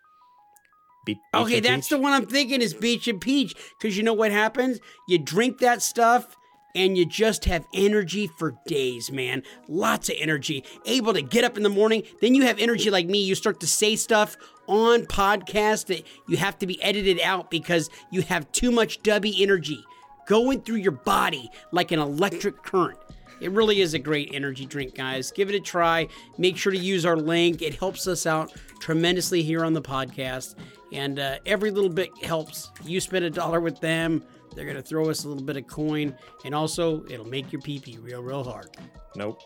Be- 1.06 1.14
Beach 1.14 1.20
Okay, 1.34 1.56
and 1.58 1.64
that's 1.64 1.86
Peach? 1.86 1.90
the 1.90 1.98
one 1.98 2.12
I'm 2.12 2.26
thinking 2.26 2.60
is 2.60 2.74
Beach 2.74 3.06
and 3.08 3.20
Peach. 3.20 3.54
Because 3.80 3.96
you 3.96 4.02
know 4.02 4.14
what 4.14 4.32
happens? 4.32 4.80
You 5.06 5.18
drink 5.18 5.58
that 5.58 5.80
stuff 5.82 6.36
and 6.74 6.98
you 6.98 7.06
just 7.06 7.44
have 7.44 7.64
energy 7.72 8.26
for 8.26 8.56
days, 8.66 9.12
man. 9.12 9.42
Lots 9.68 10.08
of 10.08 10.16
energy. 10.18 10.64
Able 10.86 11.12
to 11.12 11.22
get 11.22 11.44
up 11.44 11.56
in 11.56 11.62
the 11.62 11.68
morning. 11.68 12.02
Then 12.20 12.34
you 12.34 12.42
have 12.46 12.58
energy 12.58 12.90
like 12.90 13.06
me. 13.06 13.22
You 13.22 13.36
start 13.36 13.60
to 13.60 13.66
say 13.68 13.94
stuff 13.94 14.36
on 14.66 15.02
podcast 15.06 15.86
that 15.86 16.04
you 16.26 16.36
have 16.38 16.58
to 16.58 16.66
be 16.66 16.82
edited 16.82 17.20
out 17.20 17.48
because 17.50 17.90
you 18.10 18.22
have 18.22 18.50
too 18.50 18.72
much 18.72 19.00
dubby 19.02 19.40
energy 19.40 19.84
going 20.26 20.62
through 20.62 20.76
your 20.76 20.92
body 20.92 21.50
like 21.72 21.92
an 21.92 21.98
electric 21.98 22.62
current. 22.62 22.98
It 23.40 23.50
really 23.50 23.80
is 23.80 23.94
a 23.94 23.98
great 23.98 24.30
energy 24.32 24.64
drink, 24.64 24.94
guys. 24.94 25.30
Give 25.30 25.48
it 25.48 25.54
a 25.54 25.60
try. 25.60 26.08
Make 26.38 26.56
sure 26.56 26.72
to 26.72 26.78
use 26.78 27.04
our 27.04 27.16
link. 27.16 27.62
It 27.62 27.74
helps 27.74 28.06
us 28.06 28.26
out 28.26 28.52
tremendously 28.80 29.42
here 29.42 29.64
on 29.64 29.72
the 29.72 29.82
podcast. 29.82 30.54
And 30.92 31.18
uh, 31.18 31.38
every 31.44 31.70
little 31.70 31.90
bit 31.90 32.10
helps. 32.22 32.70
You 32.84 33.00
spend 33.00 33.24
a 33.24 33.30
dollar 33.30 33.60
with 33.60 33.80
them, 33.80 34.24
they're 34.54 34.64
going 34.64 34.76
to 34.76 34.82
throw 34.82 35.10
us 35.10 35.24
a 35.24 35.28
little 35.28 35.42
bit 35.42 35.56
of 35.56 35.66
coin. 35.66 36.16
And 36.44 36.54
also, 36.54 37.04
it'll 37.06 37.26
make 37.26 37.52
your 37.52 37.60
pee 37.60 37.80
pee 37.80 37.98
real, 37.98 38.22
real 38.22 38.44
hard. 38.44 38.70
Nope. 39.16 39.40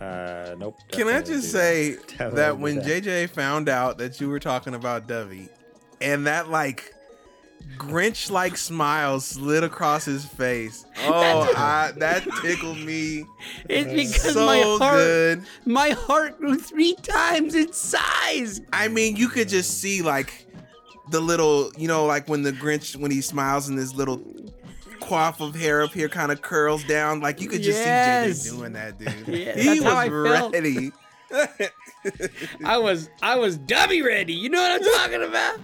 Uh, 0.00 0.54
nope. 0.58 0.76
Can 0.90 1.08
I 1.08 1.20
just 1.22 1.52
say 1.52 1.96
Definitely 1.96 2.36
that 2.36 2.58
when 2.58 2.76
that. 2.76 3.04
JJ 3.04 3.30
found 3.30 3.68
out 3.68 3.98
that 3.98 4.20
you 4.20 4.28
were 4.28 4.40
talking 4.40 4.74
about 4.74 5.06
Dubby, 5.06 5.48
and 6.00 6.26
that 6.26 6.48
like 6.48 6.94
Grinch 7.76 8.30
like 8.30 8.56
smile 8.58 9.20
slid 9.20 9.64
across 9.64 10.04
his 10.04 10.24
face. 10.24 10.84
Oh, 11.02 11.50
I, 11.56 11.92
that 11.96 12.24
tickled 12.42 12.76
me 12.78 13.24
It's 13.70 13.90
because 13.90 14.34
so 14.34 14.44
my 14.44 14.60
heart, 14.78 14.98
good. 14.98 15.42
my 15.64 15.90
heart 15.90 16.38
grew 16.38 16.58
three 16.58 16.94
times 16.96 17.54
its 17.54 17.78
size. 17.78 18.60
I 18.72 18.88
mean, 18.88 19.16
you 19.16 19.28
could 19.28 19.48
just 19.48 19.80
see 19.80 20.02
like 20.02 20.46
the 21.10 21.20
little, 21.20 21.72
you 21.78 21.88
know, 21.88 22.04
like 22.04 22.28
when 22.28 22.42
the 22.42 22.52
Grinch 22.52 22.96
when 22.96 23.10
he 23.10 23.22
smiles 23.22 23.68
and 23.70 23.78
his 23.78 23.94
little 23.94 24.18
coif 25.00 25.40
of 25.40 25.54
hair 25.54 25.82
up 25.82 25.92
here 25.92 26.08
kind 26.10 26.30
of 26.30 26.42
curls 26.42 26.84
down. 26.84 27.20
Like 27.20 27.40
you 27.40 27.48
could 27.48 27.62
just 27.62 27.78
Yes. 27.78 28.42
see 28.42 28.50
JJ 28.50 28.58
doing 28.58 28.72
that, 28.74 28.98
dude. 28.98 29.26
Yeah, 29.28 29.56
he 29.56 29.80
was 29.80 29.82
how 29.84 29.96
I 29.96 30.08
felt. 30.10 30.52
ready. 30.52 30.92
I 32.64 32.76
was, 32.78 33.08
I 33.22 33.36
was 33.36 33.56
dubby 33.58 34.04
ready. 34.04 34.34
You 34.34 34.50
know 34.50 34.60
what 34.60 34.82
I'm 34.82 34.92
talking 34.98 35.22
about? 35.22 35.60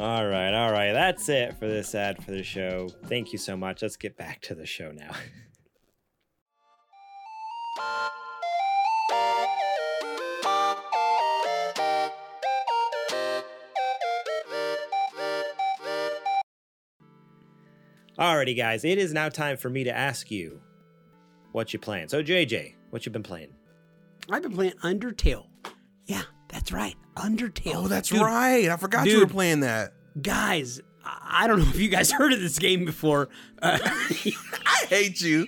All 0.00 0.26
right, 0.26 0.54
all 0.54 0.72
right. 0.72 0.94
That's 0.94 1.28
it 1.28 1.58
for 1.58 1.68
this 1.68 1.94
ad 1.94 2.24
for 2.24 2.30
the 2.30 2.42
show. 2.42 2.88
Thank 3.04 3.34
you 3.34 3.38
so 3.38 3.54
much. 3.54 3.82
Let's 3.82 3.98
get 3.98 4.16
back 4.16 4.40
to 4.42 4.54
the 4.54 4.64
show 4.64 4.92
now. 4.92 5.10
Alrighty, 18.18 18.56
guys. 18.56 18.86
It 18.86 18.96
is 18.96 19.12
now 19.12 19.28
time 19.28 19.58
for 19.58 19.68
me 19.68 19.84
to 19.84 19.94
ask 19.94 20.30
you 20.30 20.62
what 21.52 21.74
you 21.74 21.78
playing. 21.78 22.08
So, 22.08 22.22
JJ, 22.22 22.74
what 22.88 23.04
you 23.04 23.12
been 23.12 23.22
playing? 23.22 23.52
I've 24.30 24.42
been 24.42 24.52
playing 24.52 24.72
Undertale. 24.82 25.48
Yeah, 26.06 26.22
that's 26.50 26.72
right. 26.72 26.96
Undertale. 27.16 27.74
Oh, 27.76 27.88
that's 27.88 28.08
Dude, 28.08 28.20
right. 28.20 28.68
I 28.68 28.76
forgot 28.76 29.06
you 29.06 29.20
were 29.20 29.26
playing 29.26 29.60
that. 29.60 29.92
Guys, 30.20 30.80
I 31.04 31.44
I 31.44 31.46
don't 31.46 31.58
know 31.60 31.68
if 31.68 31.78
you 31.78 31.88
guys 31.88 32.10
heard 32.12 32.32
of 32.32 32.40
this 32.40 32.58
game 32.58 32.84
before. 32.84 33.28
Uh, 33.62 33.78
I 33.84 34.84
hate 34.88 35.20
you. 35.20 35.46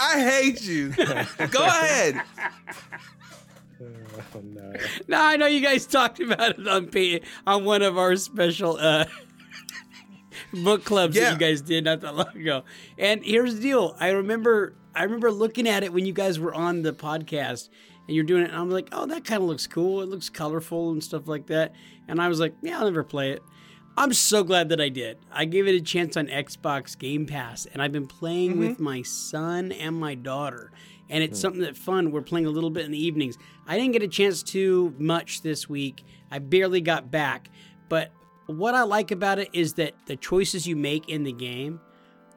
I 0.00 0.20
hate 0.20 0.62
you. 0.62 0.90
Go 0.90 1.04
ahead. 1.64 2.20
Oh 4.34 4.40
no. 4.42 4.72
now 5.08 5.24
I 5.26 5.36
know 5.36 5.46
you 5.46 5.60
guys 5.60 5.86
talked 5.86 6.20
about 6.20 6.58
it 6.58 6.68
on 6.68 6.86
pa- 6.88 7.24
on 7.46 7.64
one 7.64 7.82
of 7.82 7.98
our 7.98 8.14
special 8.16 8.76
uh, 8.78 9.06
book 10.52 10.84
clubs 10.84 11.16
Yeah. 11.16 11.24
that 11.24 11.32
you 11.32 11.38
guys 11.38 11.60
did 11.62 11.84
not 11.84 12.00
that 12.00 12.14
long 12.14 12.36
ago. 12.36 12.64
And 12.98 13.24
here's 13.24 13.56
the 13.56 13.60
deal: 13.60 13.96
I 13.98 14.10
remember 14.10 14.74
I 14.94 15.02
remember 15.04 15.30
looking 15.32 15.68
at 15.68 15.82
it 15.82 15.92
when 15.92 16.06
you 16.06 16.12
guys 16.12 16.38
were 16.38 16.54
on 16.54 16.82
the 16.82 16.92
podcast 16.92 17.68
and 18.06 18.14
you're 18.16 18.24
doing 18.24 18.42
it, 18.42 18.50
and 18.50 18.58
I'm 18.58 18.70
like, 18.70 18.88
oh, 18.92 19.06
that 19.06 19.24
kind 19.24 19.42
of 19.42 19.48
looks 19.48 19.66
cool. 19.66 20.02
It 20.02 20.08
looks 20.08 20.28
colorful 20.28 20.90
and 20.90 21.02
stuff 21.02 21.28
like 21.28 21.46
that. 21.46 21.72
And 22.08 22.20
I 22.20 22.28
was 22.28 22.40
like, 22.40 22.54
yeah, 22.62 22.78
I'll 22.78 22.84
never 22.84 23.04
play 23.04 23.32
it. 23.32 23.42
I'm 23.96 24.12
so 24.14 24.42
glad 24.42 24.70
that 24.70 24.80
I 24.80 24.88
did. 24.88 25.18
I 25.30 25.44
gave 25.44 25.66
it 25.66 25.74
a 25.74 25.80
chance 25.80 26.16
on 26.16 26.26
Xbox 26.26 26.98
Game 26.98 27.26
Pass, 27.26 27.66
and 27.66 27.82
I've 27.82 27.92
been 27.92 28.06
playing 28.06 28.58
with 28.58 28.72
mm-hmm. 28.72 28.84
my 28.84 29.02
son 29.02 29.70
and 29.72 29.98
my 29.98 30.14
daughter. 30.14 30.72
And 31.10 31.22
it's 31.22 31.38
hmm. 31.38 31.42
something 31.42 31.60
that 31.62 31.76
fun. 31.76 32.10
We're 32.10 32.22
playing 32.22 32.46
a 32.46 32.50
little 32.50 32.70
bit 32.70 32.86
in 32.86 32.90
the 32.90 33.04
evenings. 33.04 33.36
I 33.66 33.76
didn't 33.76 33.92
get 33.92 34.02
a 34.02 34.08
chance 34.08 34.42
to 34.44 34.94
much 34.98 35.42
this 35.42 35.68
week. 35.68 36.04
I 36.30 36.38
barely 36.38 36.80
got 36.80 37.10
back. 37.10 37.50
But 37.90 38.12
what 38.46 38.74
I 38.74 38.82
like 38.84 39.10
about 39.10 39.38
it 39.38 39.50
is 39.52 39.74
that 39.74 39.94
the 40.06 40.16
choices 40.16 40.66
you 40.66 40.74
make 40.74 41.10
in 41.10 41.24
the 41.24 41.32
game 41.32 41.80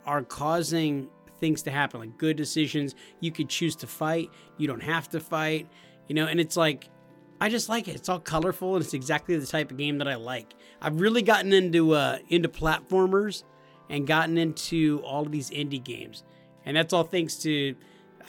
are 0.05 0.23
causing 0.23 1.07
things 1.39 1.61
to 1.63 1.71
happen, 1.71 1.99
like 1.99 2.17
good 2.17 2.35
decisions. 2.37 2.95
You 3.19 3.31
could 3.31 3.49
choose 3.49 3.75
to 3.77 3.87
fight, 3.87 4.29
you 4.57 4.67
don't 4.67 4.83
have 4.83 5.09
to 5.09 5.19
fight, 5.19 5.67
you 6.07 6.15
know, 6.15 6.25
and 6.27 6.39
it's 6.39 6.55
like, 6.57 6.89
I 7.41 7.49
just 7.49 7.67
like 7.69 7.87
it. 7.87 7.95
It's 7.95 8.07
all 8.09 8.19
colorful 8.19 8.75
and 8.75 8.83
it's 8.83 8.93
exactly 8.93 9.37
the 9.37 9.45
type 9.45 9.69
of 9.71 9.77
game 9.77 9.97
that 9.97 10.07
I 10.07 10.15
like. 10.15 10.53
I've 10.81 11.01
really 11.01 11.21
gotten 11.21 11.51
into 11.53 11.91
uh, 11.93 12.19
into 12.29 12.47
platformers 12.49 13.43
and 13.89 14.07
gotten 14.07 14.37
into 14.37 15.01
all 15.05 15.23
of 15.25 15.31
these 15.31 15.49
indie 15.49 15.83
games, 15.83 16.23
and 16.65 16.75
that's 16.77 16.93
all 16.93 17.03
thanks 17.03 17.35
to, 17.37 17.75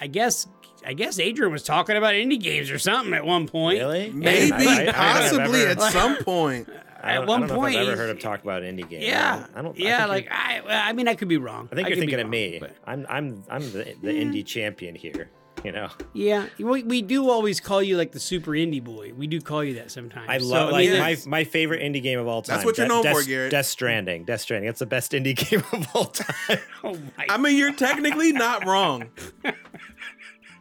I 0.01 0.07
guess, 0.09 0.47
I 0.85 0.93
guess 0.93 1.19
Adrian 1.19 1.53
was 1.53 1.63
talking 1.63 1.97
about 1.97 2.15
indie 2.15 2.41
games 2.41 2.71
or 2.71 2.79
something 2.79 3.15
at 3.15 3.25
one 3.25 3.47
point. 3.49 3.79
Really? 3.79 4.11
Maybe, 4.11 4.53
I- 4.53 4.57
I- 4.57 4.59
I 4.59 4.65
don't 4.65 4.79
think 4.89 4.89
I've 4.89 4.95
possibly 4.95 5.67
at 5.67 5.81
some 5.93 6.17
point. 6.25 6.69
I 7.03 7.14
don't, 7.14 7.22
At 7.22 7.28
one 7.28 7.42
I 7.44 7.49
point, 7.49 7.76
I've 7.76 7.88
ever 7.88 7.97
heard 7.97 8.11
him 8.11 8.18
talk 8.18 8.42
about 8.42 8.62
an 8.62 8.76
indie 8.76 8.88
game. 8.88 9.03
Yeah, 9.03 9.47
I 9.55 9.62
don't. 9.62 9.76
I 9.76 9.82
yeah, 9.82 9.99
think 9.99 10.09
like 10.09 10.28
I, 10.30 10.62
I 10.66 10.92
mean, 10.92 11.09
I 11.09 11.14
could 11.14 11.28
be 11.28 11.36
wrong. 11.36 11.68
I 11.70 11.74
think 11.74 11.88
you're 11.88 11.97
could 11.97 12.07
be 12.07 12.12
thinking 12.12 12.20
of 12.24 12.28
me. 12.30 12.59
but- 12.61 12.76
I'm 12.86 13.07
I'm 13.09 13.44
I'm 13.51 13.62
the, 13.72 13.94
the 14.03 14.11
indie 14.11 14.44
champion 14.44 14.94
here. 14.94 15.30
You 15.64 15.72
know, 15.72 15.88
Yeah, 16.12 16.47
we, 16.59 16.82
we 16.84 17.03
do 17.03 17.28
always 17.30 17.61
call 17.61 17.82
you 17.82 17.97
like 17.97 18.12
the 18.12 18.20
super 18.20 18.53
indie 18.53 18.84
boy. 18.84 19.12
We 19.16 19.26
do 19.26 19.40
call 19.40 19.64
you 19.64 19.74
that 19.74 19.90
sometimes. 19.90 20.26
I 20.28 20.36
love 20.36 20.70
mean, 20.70 20.72
like 20.72 20.88
mean, 20.90 20.99
my 21.01 21.16
my 21.38 21.44
favorite 21.44 21.80
indie 21.80 22.03
game 22.03 22.20
of 22.20 22.28
all 22.28 22.42
time. 22.42 22.57
That's 22.57 22.64
what 22.66 22.76
you're 22.78 22.86
De- 22.86 22.92
known 22.92 23.03
for, 23.03 23.20
Death- 23.20 23.26
Garrett. 23.26 23.51
Death 23.51 23.66
Stranding. 23.66 24.24
Death 24.26 24.42
Stranding. 24.42 24.68
That's 24.68 24.78
the 24.78 24.86
best 24.86 25.12
indie 25.12 25.34
game 25.51 25.64
of 25.72 25.88
all 25.94 26.05
time. 26.05 26.59
Oh 26.84 26.92
my! 26.94 27.26
I 27.28 27.36
mean, 27.38 27.57
you're 27.57 27.72
technically 27.72 28.32
not 28.32 28.64
wrong. 28.66 29.09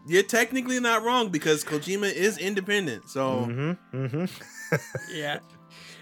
You're 0.07 0.23
technically 0.23 0.79
not 0.79 1.01
wrong 1.03 1.29
because 1.29 1.63
Kojima 1.63 2.11
is 2.13 2.37
independent. 2.37 3.09
So 3.09 3.47
mm-hmm, 3.47 4.05
mm-hmm. 4.05 5.15
yeah. 5.15 5.39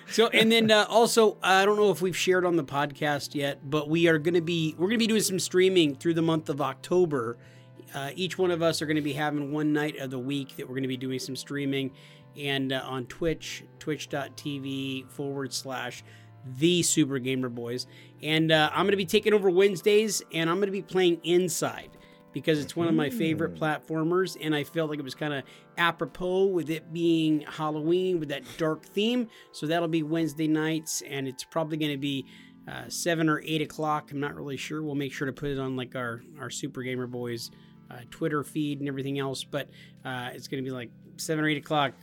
So 0.09 0.27
and 0.27 0.51
then 0.51 0.69
uh, 0.69 0.85
also 0.89 1.37
I 1.41 1.65
don't 1.65 1.77
know 1.77 1.91
if 1.91 2.01
we've 2.01 2.15
shared 2.15 2.45
on 2.45 2.55
the 2.55 2.63
podcast 2.63 3.35
yet, 3.35 3.69
but 3.69 3.89
we 3.89 4.07
are 4.07 4.17
going 4.17 4.33
to 4.33 4.41
be 4.41 4.75
we're 4.77 4.87
going 4.87 4.99
to 4.99 5.03
be 5.03 5.07
doing 5.07 5.21
some 5.21 5.39
streaming 5.39 5.95
through 5.95 6.13
the 6.13 6.21
month 6.21 6.49
of 6.49 6.61
October. 6.61 7.37
Uh, 7.93 8.11
each 8.15 8.37
one 8.37 8.51
of 8.51 8.61
us 8.61 8.81
are 8.81 8.85
going 8.85 8.95
to 8.95 9.01
be 9.01 9.13
having 9.13 9.51
one 9.51 9.71
night 9.71 9.97
of 9.97 10.09
the 10.09 10.19
week 10.19 10.55
that 10.57 10.67
we're 10.67 10.73
going 10.73 10.83
to 10.83 10.87
be 10.87 10.97
doing 10.97 11.19
some 11.19 11.35
streaming, 11.35 11.91
and 12.35 12.73
uh, 12.73 12.81
on 12.85 13.05
Twitch, 13.05 13.63
twitch.tv 13.79 15.07
forward 15.09 15.53
slash 15.53 16.03
the 16.45 16.81
Super 16.81 17.19
Gamer 17.19 17.49
Boys, 17.49 17.85
and 18.21 18.51
uh, 18.51 18.69
I'm 18.73 18.85
going 18.85 18.91
to 18.91 18.97
be 18.97 19.05
taking 19.05 19.33
over 19.33 19.49
Wednesdays, 19.49 20.21
and 20.33 20.49
I'm 20.49 20.57
going 20.57 20.67
to 20.67 20.71
be 20.71 20.81
playing 20.81 21.19
Inside 21.23 21.91
because 22.33 22.59
it's 22.59 22.75
one 22.75 22.87
of 22.87 22.95
my 22.95 23.09
favorite 23.09 23.55
platformers, 23.55 24.35
and 24.41 24.55
I 24.55 24.63
felt 24.63 24.89
like 24.89 24.99
it 24.99 25.03
was 25.03 25.15
kind 25.15 25.33
of 25.33 25.43
apropos 25.77 26.45
with 26.45 26.69
it 26.69 26.91
being 26.91 27.41
Halloween 27.41 28.19
with 28.19 28.29
that 28.29 28.43
dark 28.57 28.85
theme. 28.85 29.29
So 29.51 29.67
that'll 29.67 29.87
be 29.87 30.03
Wednesday 30.03 30.47
nights, 30.47 31.03
and 31.07 31.27
it's 31.27 31.43
probably 31.43 31.77
going 31.77 31.91
to 31.91 31.97
be 31.97 32.25
uh, 32.67 32.89
seven 32.89 33.29
or 33.29 33.41
eight 33.45 33.61
o'clock. 33.61 34.11
I'm 34.11 34.19
not 34.19 34.35
really 34.35 34.57
sure. 34.57 34.81
We'll 34.81 34.95
make 34.95 35.13
sure 35.13 35.27
to 35.27 35.33
put 35.33 35.49
it 35.49 35.59
on 35.59 35.75
like 35.75 35.95
our 35.95 36.23
our 36.39 36.49
Super 36.49 36.81
Gamer 36.81 37.07
Boys 37.07 37.51
uh, 37.91 37.99
Twitter 38.09 38.43
feed 38.43 38.79
and 38.79 38.87
everything 38.87 39.19
else, 39.19 39.43
but 39.43 39.69
uh, 40.03 40.29
it's 40.33 40.47
going 40.47 40.63
to 40.63 40.67
be 40.67 40.73
like 40.73 40.89
seven 41.17 41.45
or 41.45 41.47
eight 41.47 41.57
o'clock 41.57 41.93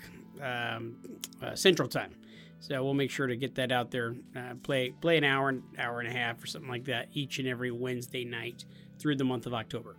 um, 0.41 0.97
uh, 1.43 1.55
Central 1.55 1.89
Time. 1.89 2.15
So 2.61 2.85
we'll 2.85 2.95
make 2.95 3.11
sure 3.11 3.27
to 3.27 3.37
get 3.37 3.55
that 3.55 3.73
out 3.73 3.91
there. 3.91 4.15
Uh, 4.37 4.55
play 4.63 4.91
play 5.01 5.17
an 5.17 5.25
hour, 5.25 5.49
an 5.49 5.63
hour 5.79 6.01
and 6.01 6.09
a 6.09 6.13
half, 6.13 6.43
or 6.43 6.47
something 6.47 6.71
like 6.71 6.85
that 6.85 7.09
each 7.15 7.39
and 7.39 7.49
every 7.49 7.71
Wednesday 7.71 8.25
night 8.25 8.65
through 8.99 9.17
the 9.17 9.25
month 9.25 9.47
of 9.47 9.55
October. 9.55 9.97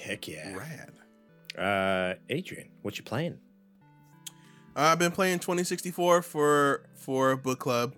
Heck 0.00 0.28
yeah. 0.28 0.54
rad. 0.56 0.92
Uh, 1.56 2.14
Adrian, 2.28 2.68
what 2.82 2.98
you 2.98 3.04
playing? 3.04 3.38
I've 4.74 4.98
been 4.98 5.12
playing 5.12 5.40
2064 5.40 6.22
for 6.22 6.86
for 6.96 7.36
book 7.36 7.58
club. 7.58 7.94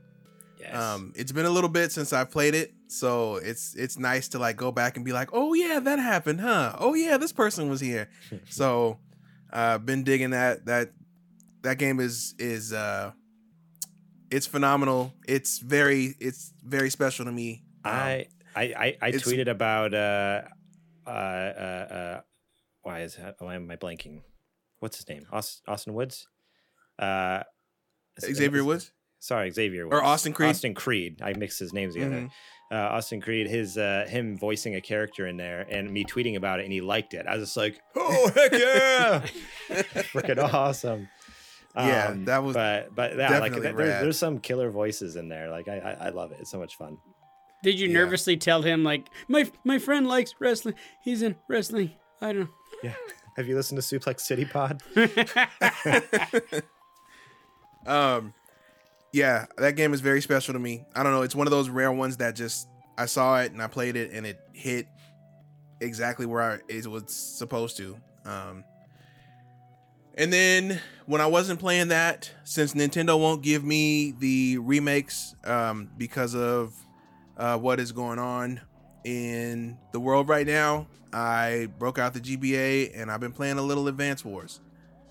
Yes. 0.58 0.74
Um, 0.74 1.12
it's 1.14 1.32
been 1.32 1.46
a 1.46 1.50
little 1.50 1.70
bit 1.70 1.92
since 1.92 2.12
I've 2.12 2.30
played 2.30 2.54
it, 2.54 2.74
so 2.88 3.36
it's 3.36 3.74
it's 3.76 3.98
nice 3.98 4.28
to 4.28 4.38
like 4.38 4.56
go 4.56 4.72
back 4.72 4.96
and 4.96 5.04
be 5.04 5.12
like, 5.12 5.30
oh 5.32 5.54
yeah, 5.54 5.78
that 5.78 5.98
happened, 5.98 6.40
huh? 6.40 6.74
Oh 6.78 6.94
yeah, 6.94 7.16
this 7.16 7.32
person 7.32 7.68
was 7.68 7.80
here. 7.80 8.08
so, 8.48 8.98
uh, 9.52 9.78
been 9.78 10.04
digging 10.04 10.30
that 10.30 10.66
that 10.66 10.92
that 11.62 11.78
game 11.78 12.00
is 12.00 12.34
is 12.38 12.72
uh, 12.72 13.12
it's 14.30 14.46
phenomenal. 14.46 15.12
It's 15.28 15.58
very 15.58 16.16
it's 16.18 16.52
very 16.64 16.90
special 16.90 17.24
to 17.26 17.32
me. 17.32 17.62
Um, 17.84 17.92
I 17.92 18.26
I 18.56 18.62
I, 18.62 18.96
I 19.02 19.12
tweeted 19.12 19.48
about 19.48 19.94
uh 19.94 20.42
uh 21.06 21.10
uh, 21.10 21.94
uh 21.94 22.20
why 22.82 23.00
is 23.00 23.16
that, 23.16 23.36
why 23.38 23.54
am 23.54 23.70
I 23.70 23.76
blanking? 23.76 24.22
What's 24.80 24.98
his 24.98 25.08
name? 25.08 25.24
Aus- 25.32 25.62
Austin 25.66 25.94
Woods. 25.94 26.26
Uh, 26.98 27.42
Xavier 28.20 28.58
is- 28.60 28.62
Woods. 28.64 28.92
Sorry, 29.20 29.50
Xavier 29.50 29.86
Or 29.86 30.04
Austin 30.04 30.34
Creed? 30.34 30.50
Austin 30.50 30.74
Creed. 30.74 31.22
I 31.22 31.32
mixed 31.32 31.58
his 31.58 31.72
names 31.72 31.94
together. 31.94 32.28
Mhm. 32.28 32.30
Uh, 32.70 32.76
Austin 32.96 33.22
Creed, 33.22 33.46
his 33.48 33.78
uh, 33.78 34.04
him 34.06 34.36
voicing 34.36 34.74
a 34.74 34.82
character 34.82 35.26
in 35.26 35.38
there, 35.38 35.62
and 35.70 35.90
me 35.90 36.04
tweeting 36.04 36.36
about 36.36 36.60
it, 36.60 36.64
and 36.64 36.72
he 36.72 36.82
liked 36.82 37.14
it. 37.14 37.26
I 37.26 37.36
was 37.36 37.44
just 37.44 37.56
like, 37.56 37.80
"Oh 37.96 38.30
heck 38.34 38.52
yeah, 38.52 39.26
freaking 40.12 40.38
awesome!" 40.52 41.08
Yeah, 41.76 42.08
Um, 42.08 42.24
that 42.26 42.42
was 42.44 42.54
But 42.54 42.94
but 42.94 43.16
yeah, 43.16 43.38
like 43.38 43.52
there's, 43.54 43.74
there's 43.76 44.18
some 44.18 44.40
killer 44.40 44.70
voices 44.70 45.16
in 45.16 45.28
there. 45.28 45.50
Like 45.50 45.68
I, 45.68 45.78
I 45.78 46.06
I 46.06 46.08
love 46.10 46.32
it. 46.32 46.38
It's 46.40 46.50
so 46.50 46.58
much 46.58 46.76
fun. 46.76 46.98
Did 47.64 47.80
you 47.80 47.88
Yeah. 47.88 47.94
nervously 47.94 48.36
tell 48.36 48.62
him 48.62 48.84
like 48.84 49.08
my 49.26 49.50
my 49.64 49.78
friend 49.80 50.06
likes 50.06 50.34
wrestling? 50.38 50.74
He's 51.02 51.22
in 51.22 51.34
wrestling. 51.48 51.90
I 52.20 52.32
don't. 52.32 52.40
Know. 52.42 52.48
Yeah. 52.84 52.94
Have 53.36 53.48
you 53.48 53.56
listened 53.56 53.82
to 53.82 53.98
Suplex 53.98 54.20
City 54.20 54.44
Pod? 54.44 54.80
Um, 57.86 58.32
yeah, 59.12 59.46
that 59.58 59.76
game 59.76 59.92
is 59.92 60.00
very 60.00 60.22
special 60.22 60.54
to 60.54 60.58
me. 60.58 60.84
I 60.94 61.02
don't 61.02 61.12
know. 61.12 61.22
It's 61.22 61.34
one 61.34 61.46
of 61.46 61.50
those 61.50 61.68
rare 61.68 61.92
ones 61.92 62.16
that 62.16 62.34
just 62.34 62.66
I 62.96 63.06
saw 63.06 63.40
it 63.40 63.52
and 63.52 63.60
I 63.62 63.66
played 63.66 63.96
it 63.96 64.10
and 64.12 64.26
it 64.26 64.40
hit 64.54 64.86
exactly 65.80 66.26
where 66.26 66.40
I, 66.40 66.58
it 66.68 66.86
was 66.86 67.12
supposed 67.14 67.76
to. 67.76 67.96
Um, 68.24 68.64
and 70.16 70.32
then 70.32 70.80
when 71.06 71.20
I 71.20 71.26
wasn't 71.26 71.60
playing 71.60 71.88
that, 71.88 72.30
since 72.44 72.72
Nintendo 72.72 73.18
won't 73.20 73.42
give 73.42 73.64
me 73.64 74.12
the 74.18 74.58
remakes 74.58 75.34
um, 75.44 75.90
because 75.98 76.34
of 76.34 76.74
uh, 77.36 77.58
what 77.58 77.80
is 77.80 77.92
going 77.92 78.18
on 78.18 78.60
in 79.04 79.76
the 79.92 80.00
world 80.00 80.28
right 80.28 80.46
now, 80.46 80.86
I 81.12 81.68
broke 81.78 81.98
out 81.98 82.14
the 82.14 82.20
GBA 82.20 82.98
and 83.00 83.10
I've 83.10 83.20
been 83.20 83.32
playing 83.32 83.58
a 83.58 83.62
little 83.62 83.88
Advance 83.88 84.24
Wars. 84.24 84.60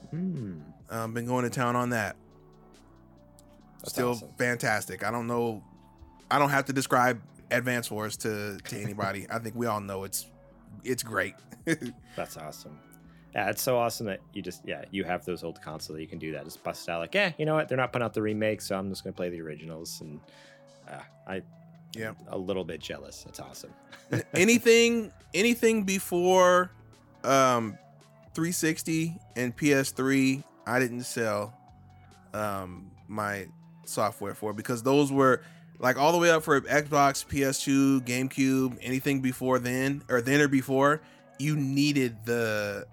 Hmm. 0.09 0.59
Um, 0.89 1.13
been 1.13 1.25
going 1.25 1.43
to 1.43 1.49
town 1.49 1.75
on 1.75 1.89
that. 1.89 2.15
That's 3.79 3.93
Still 3.93 4.11
awesome. 4.11 4.29
fantastic. 4.37 5.03
I 5.03 5.11
don't 5.11 5.27
know. 5.27 5.63
I 6.29 6.39
don't 6.39 6.49
have 6.49 6.65
to 6.65 6.73
describe 6.73 7.21
Advance 7.51 7.91
Wars 7.91 8.17
to 8.17 8.57
to 8.65 8.77
anybody. 8.79 9.27
I 9.29 9.39
think 9.39 9.55
we 9.55 9.65
all 9.65 9.81
know 9.81 10.03
it's 10.03 10.27
it's 10.83 11.03
great. 11.03 11.35
That's 12.15 12.37
awesome. 12.37 12.79
Yeah, 13.35 13.49
it's 13.49 13.61
so 13.61 13.77
awesome 13.77 14.05
that 14.05 14.19
you 14.33 14.41
just 14.41 14.61
yeah 14.65 14.85
you 14.91 15.03
have 15.03 15.25
those 15.25 15.43
old 15.43 15.61
consoles 15.61 15.95
that 15.97 16.01
you 16.01 16.07
can 16.07 16.19
do 16.19 16.31
that. 16.33 16.45
Just 16.45 16.63
bust 16.63 16.87
out 16.87 16.99
like 16.99 17.13
yeah, 17.13 17.31
you 17.37 17.45
know 17.45 17.55
what? 17.55 17.67
They're 17.67 17.77
not 17.77 17.91
putting 17.91 18.05
out 18.05 18.13
the 18.13 18.21
remake, 18.21 18.61
so 18.61 18.77
I'm 18.77 18.89
just 18.89 19.03
gonna 19.03 19.13
play 19.13 19.29
the 19.29 19.41
originals. 19.41 19.99
And 20.01 20.19
uh, 20.89 20.99
I 21.27 21.41
Yeah. 21.95 22.13
a 22.27 22.37
little 22.37 22.63
bit 22.63 22.79
jealous. 22.81 23.23
That's 23.23 23.39
awesome. 23.39 23.73
anything 24.33 25.11
anything 25.33 25.83
before 25.83 26.71
um 27.23 27.77
360 28.33 29.15
and 29.35 29.55
PS3, 29.55 30.43
I 30.65 30.79
didn't 30.79 31.03
sell 31.03 31.53
um 32.33 32.91
my 33.07 33.47
software 33.85 34.33
for 34.33 34.53
because 34.53 34.81
those 34.83 35.11
were 35.11 35.41
like 35.79 35.97
all 35.97 36.11
the 36.11 36.17
way 36.17 36.31
up 36.31 36.43
for 36.43 36.61
Xbox, 36.61 37.25
PS2, 37.25 38.01
GameCube, 38.01 38.77
anything 38.81 39.19
before 39.21 39.59
then 39.59 40.03
or 40.09 40.21
then 40.21 40.39
or 40.41 40.47
before, 40.47 41.01
you 41.39 41.55
needed 41.55 42.15
the 42.25 42.87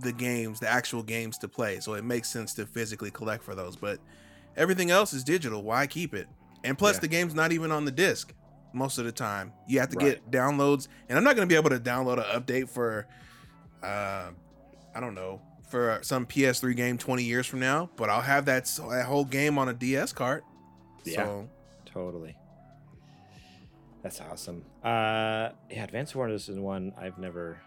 the 0.00 0.12
games, 0.12 0.60
the 0.60 0.68
actual 0.68 1.02
games 1.02 1.38
to 1.38 1.48
play. 1.48 1.80
So 1.80 1.94
it 1.94 2.04
makes 2.04 2.28
sense 2.28 2.54
to 2.54 2.66
physically 2.66 3.10
collect 3.10 3.42
for 3.42 3.54
those, 3.54 3.74
but 3.74 3.98
everything 4.56 4.90
else 4.90 5.12
is 5.12 5.24
digital. 5.24 5.62
Why 5.62 5.86
keep 5.86 6.14
it? 6.14 6.28
And 6.64 6.76
plus 6.76 6.96
Yeah. 6.96 7.00
the 7.00 7.08
game's 7.08 7.34
not 7.34 7.52
even 7.52 7.70
on 7.72 7.84
the 7.84 7.90
disc 7.90 8.32
most 8.72 8.98
of 8.98 9.04
the 9.04 9.12
time. 9.12 9.52
You 9.66 9.80
have 9.80 9.88
to 9.90 9.96
Right. 9.96 10.22
get 10.22 10.30
downloads, 10.30 10.88
and 11.08 11.16
I'm 11.16 11.24
not 11.24 11.36
going 11.36 11.48
to 11.48 11.52
be 11.52 11.56
able 11.56 11.70
to 11.70 11.78
download 11.80 12.18
an 12.18 12.40
update 12.42 12.68
for, 12.68 13.06
uh, 13.82 14.30
I 14.94 15.00
don't 15.00 15.14
know, 15.14 15.40
for 15.68 15.98
some 16.02 16.26
PS3 16.26 16.74
game 16.74 16.96
20 16.98 17.22
years 17.24 17.46
from 17.46 17.60
now. 17.60 17.90
But 17.96 18.08
I'll 18.10 18.20
have 18.22 18.44
that, 18.46 18.66
so 18.66 18.90
that 18.90 19.06
whole 19.06 19.24
game 19.24 19.58
on 19.58 19.68
a 19.68 19.74
DS 19.74 20.12
card. 20.12 20.42
Yeah. 21.04 21.24
So 21.24 21.48
Totally. 21.86 22.36
That's 24.02 24.20
awesome. 24.20 24.64
Uh, 24.84 25.50
yeah, 25.70 25.84
Advanced 25.84 26.14
Wars 26.14 26.48
is 26.48 26.58
one 26.58 26.92
I've 26.96 27.18
never 27.18 27.60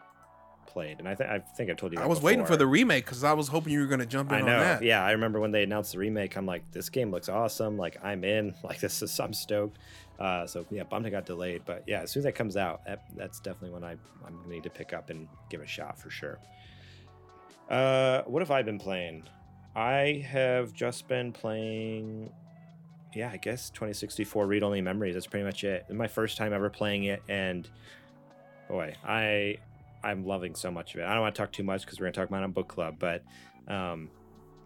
played, 0.72 1.00
and 1.00 1.08
I, 1.08 1.16
th- 1.16 1.30
I 1.30 1.40
think 1.40 1.70
I 1.70 1.74
told 1.74 1.94
you. 1.94 2.00
I 2.00 2.06
was 2.06 2.22
waiting 2.22 2.46
for 2.46 2.56
the 2.58 2.66
remake 2.68 3.06
because 3.06 3.24
I 3.24 3.34
was 3.34 3.48
hoping 3.48 3.74
you 3.74 3.80
were 3.82 3.88
going 3.88 4.00
to 4.00 4.06
jump 4.06 4.32
in 4.32 4.38
I 4.38 4.40
on 4.42 4.46
know. 4.46 4.60
that. 4.60 4.84
Yeah, 4.84 5.04
I 5.04 5.12
remember 5.12 5.40
when 5.40 5.52
they 5.52 5.64
announced 5.64 5.92
the 5.92 6.00
remake. 6.00 6.36
I'm 6.38 6.46
like, 6.46 6.70
this 6.72 6.90
game 6.90 7.12
looks 7.12 7.30
awesome. 7.30 7.78
Like, 7.78 7.98
I'm 8.04 8.24
in. 8.24 8.54
Like, 8.64 8.80
this 8.80 9.02
is. 9.02 9.20
I'm 9.20 9.34
stoked. 9.34 9.78
Uh, 10.20 10.46
so 10.46 10.66
yeah, 10.70 10.84
bummed 10.84 11.08
it 11.08 11.10
got 11.10 11.26
delayed, 11.26 11.64
but 11.66 11.84
yeah, 11.88 12.02
as 12.02 12.12
soon 12.12 12.22
as 12.22 12.26
that 12.26 12.34
comes 12.34 12.56
out, 12.56 12.86
that, 12.86 13.04
that's 13.16 13.40
definitely 13.40 13.72
one 13.72 13.84
I 13.84 13.94
I'm 14.26 14.38
gonna 14.38 14.50
need 14.50 14.62
to 14.64 14.70
pick 14.70 14.94
up 14.94 15.10
and 15.10 15.28
give 15.50 15.62
a 15.62 15.66
shot 15.68 16.00
for 16.00 16.12
sure. 16.12 16.38
Uh, 17.70 18.22
what 18.24 18.42
have 18.42 18.52
I 18.52 18.62
been 18.62 18.78
playing? 18.78 19.24
I 19.76 20.24
have 20.30 20.74
just 20.74 21.08
been 21.08 21.32
playing. 21.32 22.32
Yeah, 23.16 23.32
I 23.34 23.38
guess 23.38 23.72
2064 23.72 24.46
read 24.46 24.62
only 24.64 24.82
memories. 24.82 25.16
That's 25.16 25.26
pretty 25.28 25.46
much 25.46 25.64
it. 25.64 25.90
My 25.90 26.08
first 26.08 26.38
time 26.38 26.54
ever 26.54 26.70
playing 26.70 27.06
it, 27.06 27.24
and 27.28 27.68
boy, 28.70 28.94
I 29.04 29.58
I'm 30.04 30.26
loving 30.26 30.56
so 30.56 30.72
much 30.72 30.94
of 30.96 31.02
it. 31.02 31.06
I 31.06 31.14
don't 31.14 31.22
want 31.22 31.36
to 31.36 31.42
talk 31.42 31.52
too 31.52 31.64
much 31.64 31.82
because 31.86 32.00
we're 32.00 32.06
gonna 32.06 32.14
talk 32.14 32.30
about 32.30 32.42
it 32.42 32.46
on 32.46 32.52
book 32.52 32.68
club, 32.68 32.96
but 33.00 33.24
um, 33.68 34.10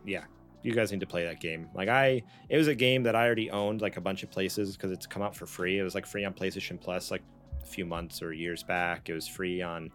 yeah, 0.06 0.24
you 0.64 0.74
guys 0.74 0.91
need 0.91 1.02
to 1.02 1.07
play 1.07 1.26
that 1.26 1.40
game. 1.41 1.70
Like 1.76 1.90
I, 1.90 2.24
it 2.49 2.57
was 2.57 2.68
a 2.68 2.76
game 2.76 3.03
that 3.03 3.16
I 3.16 3.26
already 3.26 3.52
owned 3.52 3.82
like 3.82 3.98
a 3.98 4.02
bunch 4.02 4.24
of 4.24 4.32
places 4.32 4.76
because 4.76 4.91
it's 4.91 5.06
come 5.06 5.22
out 5.22 5.36
for 5.36 5.45
free. 5.45 5.78
It 5.80 5.84
was 5.84 5.94
like 5.95 6.06
free 6.06 6.26
on 6.26 6.34
PlayStation 6.34 6.80
Plus 6.80 7.12
like 7.12 7.22
a 7.62 7.66
few 7.66 7.86
months 7.86 8.22
or 8.22 8.34
years 8.34 8.64
back. 8.64 9.10
It 9.10 9.14
was 9.14 9.28
free 9.28 9.62
on. 9.62 9.91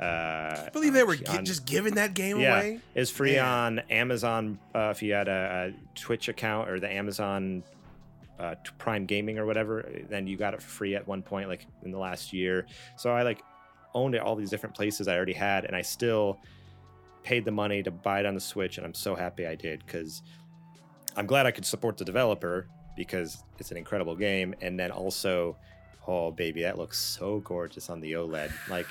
Uh, 0.00 0.64
I 0.66 0.70
believe 0.72 0.92
they 0.92 1.02
were 1.02 1.16
on- 1.28 1.44
just 1.44 1.66
giving 1.66 1.94
that 1.96 2.14
game 2.14 2.38
Yeah. 2.38 2.58
away. 2.58 2.80
It 2.94 3.00
was 3.00 3.10
free 3.10 3.34
Man. 3.34 3.44
on 3.44 3.78
Amazon 3.90 4.58
uh, 4.74 4.90
if 4.94 5.02
you 5.02 5.12
had 5.12 5.26
a, 5.28 5.72
a 5.74 5.98
Twitch 5.98 6.28
account 6.28 6.68
or 6.70 6.78
the 6.78 6.90
Amazon 6.90 7.64
uh, 8.38 8.54
Prime 8.78 9.06
Gaming 9.06 9.38
or 9.40 9.46
whatever. 9.46 9.90
Then 10.08 10.28
you 10.28 10.36
got 10.36 10.54
it 10.54 10.62
for 10.62 10.68
free 10.68 10.94
at 10.94 11.06
one 11.08 11.22
point, 11.22 11.48
like 11.48 11.66
in 11.82 11.90
the 11.90 11.98
last 11.98 12.32
year. 12.32 12.66
So 12.96 13.10
I 13.10 13.22
like 13.22 13.42
owned 13.94 14.14
it 14.14 14.18
all 14.18 14.36
these 14.36 14.50
different 14.50 14.74
places 14.74 15.08
I 15.08 15.16
already 15.16 15.32
had, 15.32 15.64
and 15.64 15.74
I 15.74 15.82
still 15.82 16.38
paid 17.22 17.44
the 17.44 17.50
money 17.50 17.82
to 17.82 17.90
buy 17.90 18.20
it 18.20 18.26
on 18.26 18.34
the 18.34 18.40
Switch, 18.40 18.78
and 18.78 18.86
I'm 18.86 18.94
so 18.94 19.14
happy 19.14 19.46
I 19.46 19.54
did 19.54 19.84
because 19.84 20.22
I'm 21.16 21.26
glad 21.26 21.46
I 21.46 21.50
could 21.50 21.66
support 21.66 21.96
the 21.96 22.04
developer 22.04 22.68
because 22.96 23.42
it's 23.58 23.70
an 23.70 23.76
incredible 23.76 24.16
game, 24.16 24.54
and 24.60 24.78
then 24.78 24.90
also. 24.90 25.56
Oh 26.10 26.30
baby, 26.30 26.62
that 26.62 26.78
looks 26.78 26.98
so 26.98 27.40
gorgeous 27.40 27.90
on 27.90 28.00
the 28.00 28.12
OLED. 28.12 28.50
Like 28.70 28.86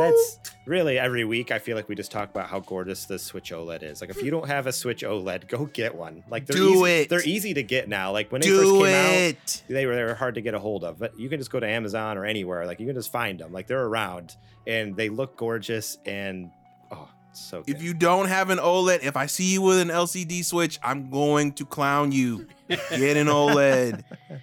that's 0.00 0.40
really 0.66 0.98
every 0.98 1.24
week. 1.24 1.52
I 1.52 1.60
feel 1.60 1.76
like 1.76 1.88
we 1.88 1.94
just 1.94 2.10
talk 2.10 2.28
about 2.28 2.48
how 2.48 2.58
gorgeous 2.58 3.04
the 3.04 3.20
Switch 3.20 3.52
OLED 3.52 3.84
is. 3.84 4.00
Like 4.00 4.10
if 4.10 4.20
you 4.20 4.32
don't 4.32 4.48
have 4.48 4.66
a 4.66 4.72
Switch 4.72 5.04
OLED, 5.04 5.46
go 5.46 5.66
get 5.66 5.94
one. 5.94 6.24
Like 6.28 6.46
they're 6.46 6.56
Do 6.56 6.84
easy, 6.84 6.92
it. 7.02 7.08
They're 7.08 7.22
easy 7.22 7.54
to 7.54 7.62
get 7.62 7.88
now. 7.88 8.10
Like 8.10 8.32
when 8.32 8.40
they 8.40 8.48
first 8.48 8.62
Do 8.62 8.82
came 8.82 9.36
out, 9.36 9.62
they 9.68 9.86
were 9.86 9.94
they 9.94 10.02
were 10.02 10.14
hard 10.14 10.34
to 10.34 10.40
get 10.40 10.54
a 10.54 10.58
hold 10.58 10.82
of. 10.82 10.98
But 10.98 11.16
you 11.20 11.28
can 11.28 11.38
just 11.38 11.52
go 11.52 11.60
to 11.60 11.68
Amazon 11.68 12.18
or 12.18 12.24
anywhere. 12.24 12.66
Like 12.66 12.80
you 12.80 12.86
can 12.86 12.96
just 12.96 13.12
find 13.12 13.38
them. 13.38 13.52
Like 13.52 13.68
they're 13.68 13.86
around 13.86 14.34
and 14.66 14.96
they 14.96 15.08
look 15.08 15.36
gorgeous 15.36 15.98
and 16.04 16.50
oh, 16.90 17.08
so 17.32 17.62
good. 17.62 17.76
If 17.76 17.80
you 17.80 17.94
don't 17.94 18.26
have 18.26 18.50
an 18.50 18.58
OLED, 18.58 19.04
if 19.04 19.16
I 19.16 19.26
see 19.26 19.52
you 19.52 19.62
with 19.62 19.78
an 19.78 19.88
LCD 19.88 20.44
switch, 20.44 20.80
I'm 20.82 21.10
going 21.10 21.52
to 21.52 21.64
clown 21.64 22.10
you. 22.10 22.48
Get 22.68 23.16
an 23.16 23.28
OLED. 23.28 24.02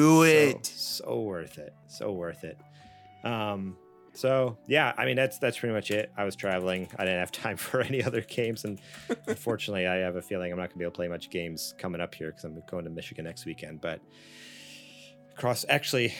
Do 0.00 0.22
it. 0.24 0.64
so 0.66 1.20
worth 1.20 1.58
it 1.58 1.74
so 1.86 2.12
worth 2.12 2.44
it 2.44 2.58
um 3.24 3.76
so 4.14 4.56
yeah 4.66 4.92
i 4.98 5.04
mean 5.06 5.16
that's 5.16 5.38
that's 5.38 5.58
pretty 5.58 5.74
much 5.74 5.90
it 5.90 6.10
i 6.16 6.24
was 6.24 6.34
traveling 6.36 6.88
i 6.98 7.04
didn't 7.04 7.18
have 7.20 7.32
time 7.44 7.56
for 7.56 7.80
any 7.80 8.02
other 8.02 8.20
games 8.22 8.64
and 8.64 8.80
unfortunately 9.26 9.86
i 9.86 9.94
have 9.96 10.16
a 10.16 10.22
feeling 10.22 10.50
i'm 10.52 10.58
not 10.58 10.64
going 10.68 10.74
to 10.74 10.78
be 10.78 10.84
able 10.84 10.92
to 10.92 10.96
play 10.96 11.08
much 11.08 11.30
games 11.30 11.74
coming 11.78 12.00
up 12.00 12.14
here 12.14 12.28
because 12.28 12.44
i'm 12.44 12.62
going 12.70 12.84
to 12.84 12.90
michigan 12.90 13.24
next 13.24 13.44
weekend 13.46 13.80
but 13.80 14.00
cross 15.36 15.64
actually 15.68 16.12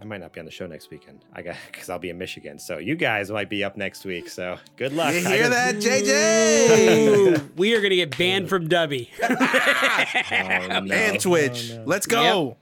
i 0.00 0.04
might 0.04 0.18
not 0.20 0.32
be 0.32 0.40
on 0.40 0.46
the 0.46 0.50
show 0.50 0.66
next 0.66 0.90
weekend 0.90 1.24
i 1.32 1.42
got 1.42 1.56
because 1.72 1.88
i'll 1.90 1.98
be 2.00 2.10
in 2.10 2.18
michigan 2.18 2.58
so 2.58 2.78
you 2.78 2.96
guys 2.96 3.30
might 3.30 3.48
be 3.50 3.62
up 3.62 3.76
next 3.76 4.04
week 4.04 4.28
so 4.28 4.58
good 4.76 4.92
luck 4.92 5.12
You 5.14 5.20
I 5.20 5.36
hear 5.36 5.48
that, 5.48 5.74
JJ? 5.76 7.06
Ooh, 7.38 7.50
we 7.56 7.74
are 7.74 7.80
gonna 7.80 7.94
get 7.96 8.16
banned 8.16 8.48
from 8.48 8.68
Dubby. 8.68 9.08
Oh, 9.22 10.80
no. 10.80 10.94
and 10.94 11.20
Twitch. 11.20 11.70
Oh, 11.72 11.76
no. 11.76 11.84
Let's 11.86 12.06
go. 12.06 12.22
Oh, 12.22 12.56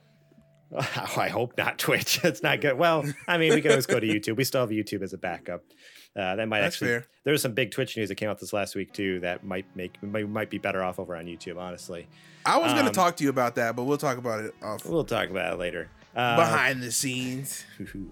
I 1.17 1.29
hope 1.29 1.57
not 1.57 1.79
Twitch. 1.79 2.21
It's 2.25 2.43
not 2.43 2.61
good. 2.61 2.77
Well, 2.77 3.05
I 3.27 3.39
mean, 3.39 3.55
we 3.55 3.61
can 3.63 3.71
always 3.71 3.87
go 3.87 3.99
to 3.99 4.07
YouTube. 4.07 4.37
We 4.37 4.45
still 4.45 4.61
have 4.61 4.71
YouTube 4.71 5.03
as 5.03 5.13
a 5.13 5.19
backup. 5.19 5.63
Uh, 6.17 6.37
that 6.37 6.49
might 6.49 6.61
That's 6.61 6.77
actually. 6.77 6.89
fair. 6.89 7.07
There 7.25 7.33
was 7.33 7.43
some 7.43 7.53
big 7.53 7.71
Twitch 7.71 7.97
news 7.97 8.09
that 8.09 8.17
came 8.17 8.29
out 8.29 8.39
this 8.41 8.53
last 8.53 8.75
week 8.75 8.93
too. 8.93 9.21
That 9.21 9.45
might 9.45 9.67
make 9.77 10.03
might, 10.03 10.29
might 10.29 10.51
be 10.51 10.59
better 10.59 10.83
off 10.83 10.99
over 10.99 11.15
on 11.17 11.27
YouTube. 11.27 11.59
Honestly, 11.59 12.07
I 12.45 12.57
was 12.59 12.73
going 12.73 12.87
Um, 12.87 12.93
to 12.93 12.93
talk 12.93 13.17
to 13.17 13.25
you 13.25 13.31
about 13.31 13.55
that, 13.55 13.77
but 13.77 13.85
we'll 13.85 13.99
talk 13.99 14.19
about 14.19 14.41
it 14.41 14.55
off 14.63 14.85
we'll 14.85 15.05
talk 15.05 15.31
about 15.31 15.55
it 15.55 15.57
later. 15.59 15.89
Uh, 16.17 16.37
behind 16.37 16.83
the 16.83 16.91
scenes. 16.91 17.65
um, 17.95 18.11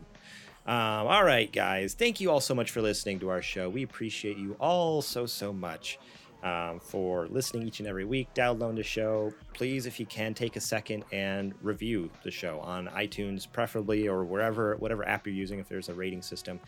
all 0.66 1.24
right, 1.24 1.50
guys. 1.52 1.94
Thank 1.94 2.20
you 2.20 2.30
all 2.30 2.40
so 2.40 2.54
much 2.54 2.70
for 2.70 2.80
listening 2.82 3.18
to 3.20 3.28
our 3.30 3.42
show. 3.42 3.68
We 3.68 3.82
appreciate 3.82 4.36
you 4.36 4.56
all 4.60 5.02
so 5.02 5.26
so 5.26 5.52
much. 5.52 5.98
Um, 6.47 6.78
for 6.78 7.27
listening 7.27 7.66
each 7.66 7.81
and 7.81 7.89
every 7.89 8.05
week, 8.05 8.32
download 8.32 8.77
the 8.77 8.82
show. 8.85 9.32
Please, 9.52 9.85
if 9.85 9.98
you 9.98 10.06
can, 10.06 10.32
take 10.32 10.55
a 10.55 10.60
second 10.60 11.05
and 11.10 11.52
review 11.60 12.09
the 12.23 12.31
show 12.31 12.60
on 12.60 12.86
iTunes, 12.89 13.51
preferably, 13.51 14.06
or 14.06 14.23
wherever, 14.24 14.77
whatever 14.77 15.06
app 15.09 15.27
you're 15.27 15.35
using. 15.35 15.59
If 15.59 15.68
there's 15.68 15.89
a 15.89 15.94
rating 15.94 16.23
system, 16.23 16.60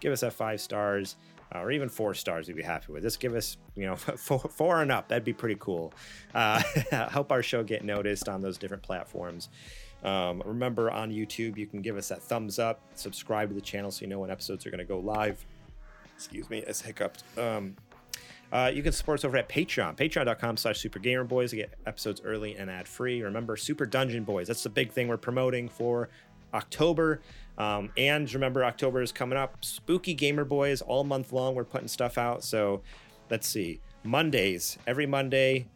give 0.00 0.10
us 0.10 0.22
a 0.22 0.30
five 0.30 0.58
stars 0.58 1.16
uh, 1.54 1.58
or 1.58 1.70
even 1.70 1.90
four 1.90 2.14
stars. 2.14 2.48
We'd 2.48 2.56
be 2.56 2.62
happy 2.62 2.92
with. 2.92 3.02
Just 3.02 3.20
give 3.20 3.34
us, 3.34 3.58
you 3.74 3.84
know, 3.84 3.96
four, 3.96 4.38
four 4.38 4.80
and 4.80 4.90
up. 4.90 5.08
That'd 5.08 5.24
be 5.24 5.34
pretty 5.34 5.58
cool. 5.60 5.92
Uh, 6.34 6.62
help 7.10 7.30
our 7.30 7.42
show 7.42 7.62
get 7.62 7.84
noticed 7.84 8.30
on 8.30 8.40
those 8.40 8.56
different 8.56 8.82
platforms. 8.82 9.50
Um, 10.02 10.42
remember 10.46 10.90
on 10.90 11.10
YouTube, 11.10 11.58
you 11.58 11.66
can 11.66 11.82
give 11.82 11.98
us 11.98 12.08
that 12.08 12.22
thumbs 12.22 12.58
up, 12.58 12.80
subscribe 12.94 13.50
to 13.50 13.54
the 13.54 13.60
channel 13.60 13.90
so 13.90 14.00
you 14.02 14.06
know 14.06 14.20
when 14.20 14.30
episodes 14.30 14.64
are 14.64 14.70
going 14.70 14.78
to 14.78 14.84
go 14.84 14.98
live. 14.98 15.44
Excuse 16.14 16.48
me, 16.48 16.60
it's 16.60 16.80
hiccuped. 16.80 17.22
Um, 17.36 17.76
uh, 18.52 18.70
you 18.72 18.82
can 18.82 18.92
support 18.92 19.20
us 19.20 19.24
over 19.24 19.36
at 19.36 19.48
Patreon, 19.48 19.96
patreon.com 19.96 20.56
slash 20.56 20.82
supergamerboys 20.82 21.50
to 21.50 21.56
get 21.56 21.74
episodes 21.86 22.20
early 22.24 22.56
and 22.56 22.70
ad 22.70 22.86
free. 22.86 23.22
Remember, 23.22 23.56
Super 23.56 23.86
Dungeon 23.86 24.24
Boys, 24.24 24.46
that's 24.46 24.62
the 24.62 24.70
big 24.70 24.92
thing 24.92 25.08
we're 25.08 25.16
promoting 25.16 25.68
for 25.68 26.08
October. 26.54 27.20
Um, 27.58 27.90
and 27.96 28.32
remember, 28.32 28.64
October 28.64 29.02
is 29.02 29.12
coming 29.12 29.38
up. 29.38 29.64
Spooky 29.64 30.14
Gamer 30.14 30.44
Boys 30.44 30.82
all 30.82 31.04
month 31.04 31.32
long. 31.32 31.54
We're 31.54 31.64
putting 31.64 31.88
stuff 31.88 32.18
out. 32.18 32.44
So 32.44 32.82
let's 33.30 33.48
see. 33.48 33.80
Mondays, 34.04 34.78
every 34.86 35.06
Monday, 35.06 35.66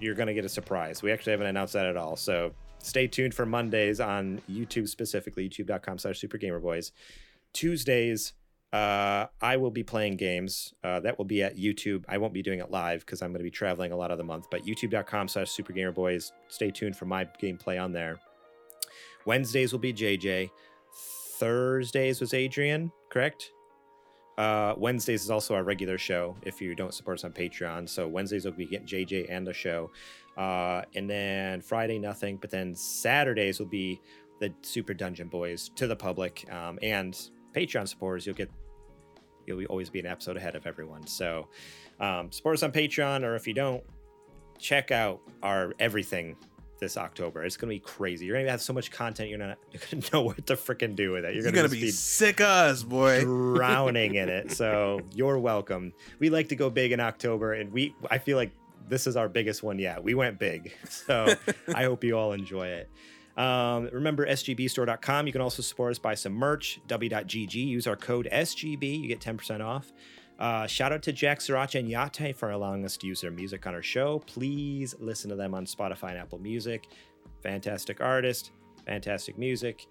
you're 0.00 0.14
going 0.14 0.26
to 0.26 0.34
get 0.34 0.44
a 0.44 0.48
surprise. 0.48 1.02
We 1.02 1.12
actually 1.12 1.32
haven't 1.32 1.46
announced 1.46 1.72
that 1.74 1.86
at 1.86 1.96
all. 1.96 2.16
So 2.16 2.52
stay 2.78 3.06
tuned 3.06 3.34
for 3.34 3.46
Mondays 3.46 4.00
on 4.00 4.40
YouTube 4.50 4.88
specifically, 4.88 5.48
youtube.com 5.48 5.98
slash 5.98 6.20
supergamerboys. 6.20 6.90
Tuesdays, 7.52 8.32
uh, 8.74 9.28
I 9.40 9.56
will 9.56 9.70
be 9.70 9.84
playing 9.84 10.16
games. 10.16 10.74
Uh, 10.82 10.98
that 10.98 11.16
will 11.16 11.24
be 11.24 11.44
at 11.44 11.56
YouTube. 11.56 12.04
I 12.08 12.18
won't 12.18 12.34
be 12.34 12.42
doing 12.42 12.58
it 12.58 12.72
live 12.72 13.06
because 13.06 13.22
I'm 13.22 13.30
going 13.30 13.38
to 13.38 13.44
be 13.44 13.50
traveling 13.50 13.92
a 13.92 13.96
lot 13.96 14.10
of 14.10 14.18
the 14.18 14.24
month. 14.24 14.48
But 14.50 14.66
youtube.com 14.66 15.28
slash 15.28 15.46
supergamerboys. 15.46 16.32
Stay 16.48 16.72
tuned 16.72 16.96
for 16.96 17.04
my 17.04 17.24
gameplay 17.40 17.80
on 17.80 17.92
there. 17.92 18.18
Wednesdays 19.26 19.70
will 19.70 19.78
be 19.78 19.92
JJ. 19.92 20.50
Thursdays 21.38 22.20
was 22.20 22.34
Adrian, 22.34 22.90
correct? 23.10 23.52
Uh, 24.38 24.74
Wednesdays 24.76 25.22
is 25.22 25.30
also 25.30 25.54
our 25.54 25.62
regular 25.62 25.96
show 25.96 26.36
if 26.42 26.60
you 26.60 26.74
don't 26.74 26.92
support 26.92 27.20
us 27.20 27.24
on 27.24 27.32
Patreon. 27.32 27.88
So 27.88 28.08
Wednesdays 28.08 28.44
will 28.44 28.52
be 28.52 28.66
getting 28.66 28.88
JJ 28.88 29.26
and 29.30 29.46
the 29.46 29.52
show. 29.52 29.92
Uh, 30.36 30.82
and 30.96 31.08
then 31.08 31.60
Friday, 31.60 32.00
nothing. 32.00 32.38
But 32.38 32.50
then 32.50 32.74
Saturdays 32.74 33.60
will 33.60 33.66
be 33.66 34.00
the 34.40 34.52
Super 34.62 34.94
Dungeon 34.94 35.28
Boys 35.28 35.70
to 35.76 35.86
the 35.86 35.94
public. 35.94 36.44
Um, 36.52 36.80
and 36.82 37.16
Patreon 37.54 37.86
supporters, 37.86 38.26
you'll 38.26 38.34
get 38.34 38.50
you'll 39.46 39.64
always 39.66 39.90
be 39.90 40.00
an 40.00 40.06
episode 40.06 40.36
ahead 40.36 40.56
of 40.56 40.66
everyone. 40.66 41.06
So 41.06 41.48
um, 42.00 42.30
support 42.32 42.54
us 42.54 42.62
on 42.62 42.72
Patreon, 42.72 43.22
or 43.24 43.36
if 43.36 43.46
you 43.46 43.54
don't, 43.54 43.82
check 44.58 44.90
out 44.90 45.20
our 45.42 45.72
everything 45.78 46.36
this 46.80 46.96
October. 46.96 47.44
It's 47.44 47.56
gonna 47.56 47.72
be 47.72 47.78
crazy. 47.80 48.26
You're 48.26 48.36
gonna 48.38 48.50
have 48.50 48.60
so 48.62 48.72
much 48.72 48.90
content. 48.90 49.30
You're 49.30 49.38
not 49.38 49.58
you're 49.72 49.82
gonna 49.90 50.02
know 50.12 50.22
what 50.22 50.46
to 50.46 50.56
freaking 50.56 50.94
do 50.96 51.12
with 51.12 51.24
it. 51.24 51.34
You're 51.34 51.42
You're 51.44 51.52
gonna, 51.52 51.68
gonna 51.68 51.68
just 51.68 51.80
be 51.80 51.90
sick 51.90 52.40
of 52.40 52.46
us, 52.46 52.82
boy. 52.82 53.22
drowning 53.22 54.16
in 54.16 54.28
it. 54.28 54.50
So 54.54 55.00
you're 55.12 55.38
welcome. 55.38 55.92
We 56.18 56.30
like 56.30 56.48
to 56.50 56.56
go 56.56 56.70
big 56.70 56.92
in 56.92 57.00
October, 57.00 57.54
and 57.54 57.72
we 57.72 57.94
I 58.10 58.18
feel 58.18 58.36
like 58.36 58.52
this 58.88 59.06
is 59.06 59.16
our 59.16 59.28
biggest 59.28 59.62
one 59.62 59.78
yet. 59.78 60.02
We 60.04 60.14
went 60.14 60.38
big, 60.38 60.72
so 60.88 61.34
I 61.74 61.84
hope 61.84 62.04
you 62.04 62.16
all 62.18 62.32
enjoy 62.32 62.68
it. 62.68 62.90
Um, 63.36 63.88
remember 63.92 64.26
sgbstore.com. 64.26 65.26
You 65.26 65.32
can 65.32 65.40
also 65.40 65.62
support 65.62 65.90
us 65.90 65.98
by 65.98 66.14
some 66.14 66.32
merch. 66.32 66.80
w.gg. 66.86 67.54
Use 67.54 67.86
our 67.86 67.96
code 67.96 68.28
SGB. 68.30 69.00
You 69.00 69.08
get 69.08 69.20
10% 69.20 69.60
off. 69.64 69.92
Uh, 70.38 70.66
shout 70.66 70.92
out 70.92 71.02
to 71.02 71.12
Jack 71.12 71.38
Sriracha 71.38 71.78
and 71.78 71.88
Yate 71.88 72.36
for 72.36 72.50
allowing 72.50 72.84
us 72.84 72.96
to 72.98 73.06
use 73.06 73.20
their 73.20 73.30
music 73.30 73.66
on 73.66 73.74
our 73.74 73.82
show. 73.82 74.20
Please 74.20 74.94
listen 74.98 75.30
to 75.30 75.36
them 75.36 75.54
on 75.54 75.64
Spotify 75.64 76.10
and 76.10 76.18
Apple 76.18 76.38
Music. 76.38 76.88
Fantastic 77.42 78.00
artist, 78.00 78.50
fantastic 78.84 79.38
music. 79.38 79.86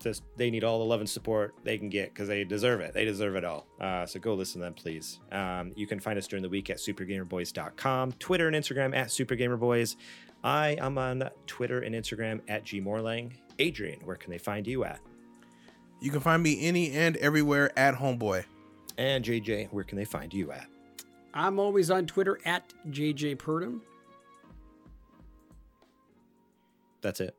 Just 0.00 0.22
they 0.36 0.48
need 0.50 0.62
all 0.62 0.78
the 0.78 0.84
love 0.84 1.00
and 1.00 1.10
support 1.10 1.54
they 1.64 1.76
can 1.76 1.88
get 1.88 2.14
because 2.14 2.28
they 2.28 2.44
deserve 2.44 2.80
it. 2.80 2.94
They 2.94 3.04
deserve 3.04 3.34
it 3.34 3.44
all. 3.44 3.66
Uh, 3.80 4.06
so 4.06 4.20
go 4.20 4.34
listen 4.34 4.60
to 4.60 4.66
them, 4.66 4.74
please. 4.74 5.18
Um, 5.32 5.72
you 5.74 5.88
can 5.88 5.98
find 5.98 6.16
us 6.16 6.28
during 6.28 6.42
the 6.42 6.48
week 6.48 6.70
at 6.70 6.76
supergamerboys.com, 6.76 8.12
Twitter 8.12 8.46
and 8.46 8.56
Instagram 8.56 8.94
at 8.96 9.08
supergamerboys. 9.08 9.96
I 10.44 10.76
am 10.80 10.98
on 10.98 11.28
Twitter 11.46 11.80
and 11.80 11.94
Instagram 11.94 12.40
at 12.48 12.64
gmorlang. 12.64 13.32
Adrian, 13.58 14.00
where 14.04 14.16
can 14.16 14.30
they 14.30 14.38
find 14.38 14.66
you 14.66 14.84
at? 14.84 15.00
You 16.00 16.10
can 16.10 16.20
find 16.20 16.42
me 16.42 16.64
any 16.64 16.92
and 16.92 17.16
everywhere 17.16 17.76
at 17.76 17.94
Homeboy. 17.94 18.44
And 18.96 19.24
JJ, 19.24 19.68
where 19.72 19.84
can 19.84 19.98
they 19.98 20.04
find 20.04 20.32
you 20.32 20.52
at? 20.52 20.66
I'm 21.34 21.58
always 21.58 21.90
on 21.90 22.06
Twitter 22.06 22.38
at 22.44 22.72
JJ 22.90 23.36
Purdom. 23.36 23.80
That's 27.00 27.20
it. 27.20 27.36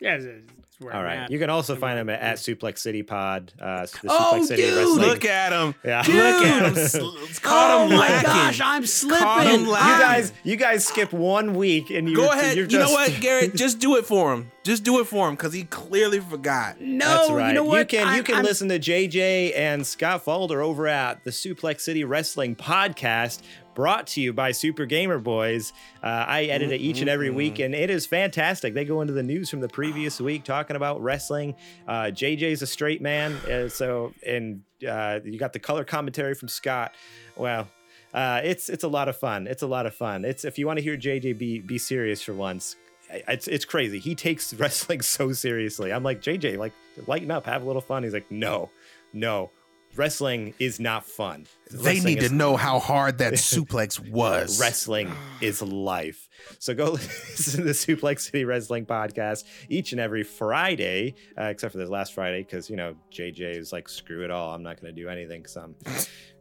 Yeah, 0.00 0.14
it's, 0.14 0.24
it's 0.24 0.52
where 0.80 0.92
All 0.94 1.00
I'm 1.00 1.06
right. 1.06 1.16
at. 1.18 1.30
You 1.32 1.38
can 1.40 1.50
also 1.50 1.74
find 1.74 1.98
them 1.98 2.08
at, 2.08 2.20
at 2.20 2.36
Suplex 2.38 2.78
City 2.78 3.02
Pod. 3.02 3.52
Uh, 3.60 3.86
the 3.86 3.98
Oh, 4.08 4.34
Suplex 4.36 4.44
City 4.44 4.62
dude, 4.62 4.76
Wrestling. 4.76 4.98
Look 5.08 5.24
at 5.24 5.52
him. 5.52 5.74
Yeah. 5.84 5.98
Look 6.06 6.08
at 6.46 6.66
him. 6.76 6.86
Sl- 6.86 7.40
Caught 7.42 7.70
oh 7.70 7.82
him 7.84 7.90
my 7.90 7.98
lacking. 7.98 8.28
gosh, 8.30 8.60
I'm 8.62 8.86
slipping. 8.86 9.60
You 9.66 9.72
guys, 9.74 10.32
you 10.44 10.56
guys 10.56 10.86
skip 10.86 11.12
one 11.12 11.54
week 11.54 11.90
and 11.90 12.08
you 12.08 12.14
Go 12.14 12.30
ahead. 12.30 12.56
You're 12.56 12.66
You 12.66 12.78
know 12.78 12.90
what, 12.92 13.12
Garrett? 13.20 13.54
Just 13.56 13.80
do 13.80 13.96
it 13.96 14.06
for 14.06 14.32
him. 14.32 14.52
Just 14.62 14.84
do 14.84 15.00
it 15.00 15.06
for 15.08 15.28
him 15.28 15.34
because 15.34 15.52
he 15.52 15.64
clearly 15.64 16.20
forgot. 16.20 16.80
no, 16.80 17.06
That's 17.08 17.30
right. 17.30 17.48
you 17.48 17.54
know 17.54 17.64
what? 17.64 17.88
can 17.88 18.06
you 18.06 18.12
I'm- 18.14 18.24
can 18.24 18.34
I'm- 18.36 18.44
listen 18.44 18.68
to 18.68 18.78
JJ 18.78 19.56
and 19.56 19.84
Scott 19.86 20.24
Falder 20.24 20.62
over 20.62 20.86
at 20.86 21.24
the 21.24 21.30
Suplex 21.30 21.80
City 21.80 22.04
Wrestling 22.04 22.54
Podcast, 22.54 23.40
brought 23.78 24.08
to 24.08 24.20
you 24.20 24.32
by 24.32 24.50
Super 24.50 24.86
Gamer 24.86 25.20
Boys. 25.20 25.72
Uh, 26.02 26.24
I 26.26 26.46
edit 26.46 26.72
it 26.72 26.80
each 26.80 26.98
and 26.98 27.08
every 27.08 27.30
week, 27.30 27.60
and 27.60 27.76
it 27.76 27.90
is 27.90 28.06
fantastic. 28.06 28.74
They 28.74 28.84
go 28.84 29.02
into 29.02 29.12
the 29.12 29.22
news 29.22 29.48
from 29.48 29.60
the 29.60 29.68
previous 29.68 30.20
week 30.28 30.42
talking 30.42 30.74
about 30.74 31.00
wrestling. 31.00 31.54
Uh, 31.86 32.06
JJ's 32.06 32.60
a 32.60 32.66
straight 32.66 33.00
man, 33.00 33.34
uh, 33.48 33.68
so 33.68 34.12
and 34.26 34.62
uh, 34.86 35.20
you 35.24 35.38
got 35.38 35.52
the 35.52 35.60
color 35.60 35.84
commentary 35.84 36.34
from 36.34 36.48
Scott. 36.48 36.92
Well. 37.36 37.68
Uh, 38.14 38.40
it's 38.42 38.70
it's 38.70 38.84
a 38.84 38.88
lot 38.88 39.06
of 39.06 39.18
fun. 39.18 39.46
It's 39.46 39.62
a 39.62 39.66
lot 39.66 39.84
of 39.84 39.94
fun. 39.94 40.24
It's 40.24 40.46
if 40.46 40.58
you 40.58 40.66
want 40.66 40.78
to 40.78 40.82
hear 40.82 40.96
JJ 40.96 41.36
be 41.36 41.58
be 41.58 41.76
serious 41.76 42.22
for 42.22 42.32
once, 42.32 42.74
it's 43.10 43.46
it's 43.46 43.66
crazy. 43.66 43.98
He 43.98 44.14
takes 44.14 44.54
wrestling 44.58 45.02
so 45.02 45.32
seriously. 45.34 45.92
I'm 45.92 46.02
like 46.02 46.22
JJ, 46.22 46.56
like 46.56 46.72
lighten 47.06 47.30
up, 47.30 47.44
have 47.44 47.62
a 47.62 47.66
little 47.66 47.82
fun. 47.82 48.04
He's 48.04 48.14
like, 48.14 48.30
no, 48.30 48.70
no, 49.12 49.50
wrestling 49.96 50.54
is 50.58 50.78
not 50.80 51.04
fun. 51.04 51.46
They 51.70 52.00
need 52.00 52.20
to 52.20 52.28
know 52.28 52.56
how 52.66 52.78
hard 52.78 53.18
that 53.18 53.32
suplex 53.34 53.98
was. 54.10 54.60
Wrestling 54.60 55.10
is 55.40 55.60
life. 55.62 56.28
So 56.58 56.74
go 56.74 56.90
listen 56.92 57.60
to 57.60 57.66
the 57.66 57.72
Suplex 57.72 58.20
City 58.20 58.44
Wrestling 58.44 58.86
podcast 58.86 59.44
each 59.68 59.92
and 59.92 60.00
every 60.00 60.22
Friday, 60.22 61.14
uh, 61.38 61.44
except 61.44 61.72
for 61.72 61.78
this 61.78 61.90
last 61.90 62.14
Friday, 62.14 62.42
because 62.42 62.70
you 62.70 62.76
know 62.76 62.94
JJ 63.12 63.56
is 63.56 63.72
like, 63.72 63.88
screw 63.88 64.24
it 64.24 64.30
all. 64.30 64.54
I'm 64.54 64.62
not 64.62 64.80
going 64.80 64.94
to 64.94 65.02
do 65.02 65.08
anything 65.08 65.42
because 65.42 65.56
I'm, 65.56 65.74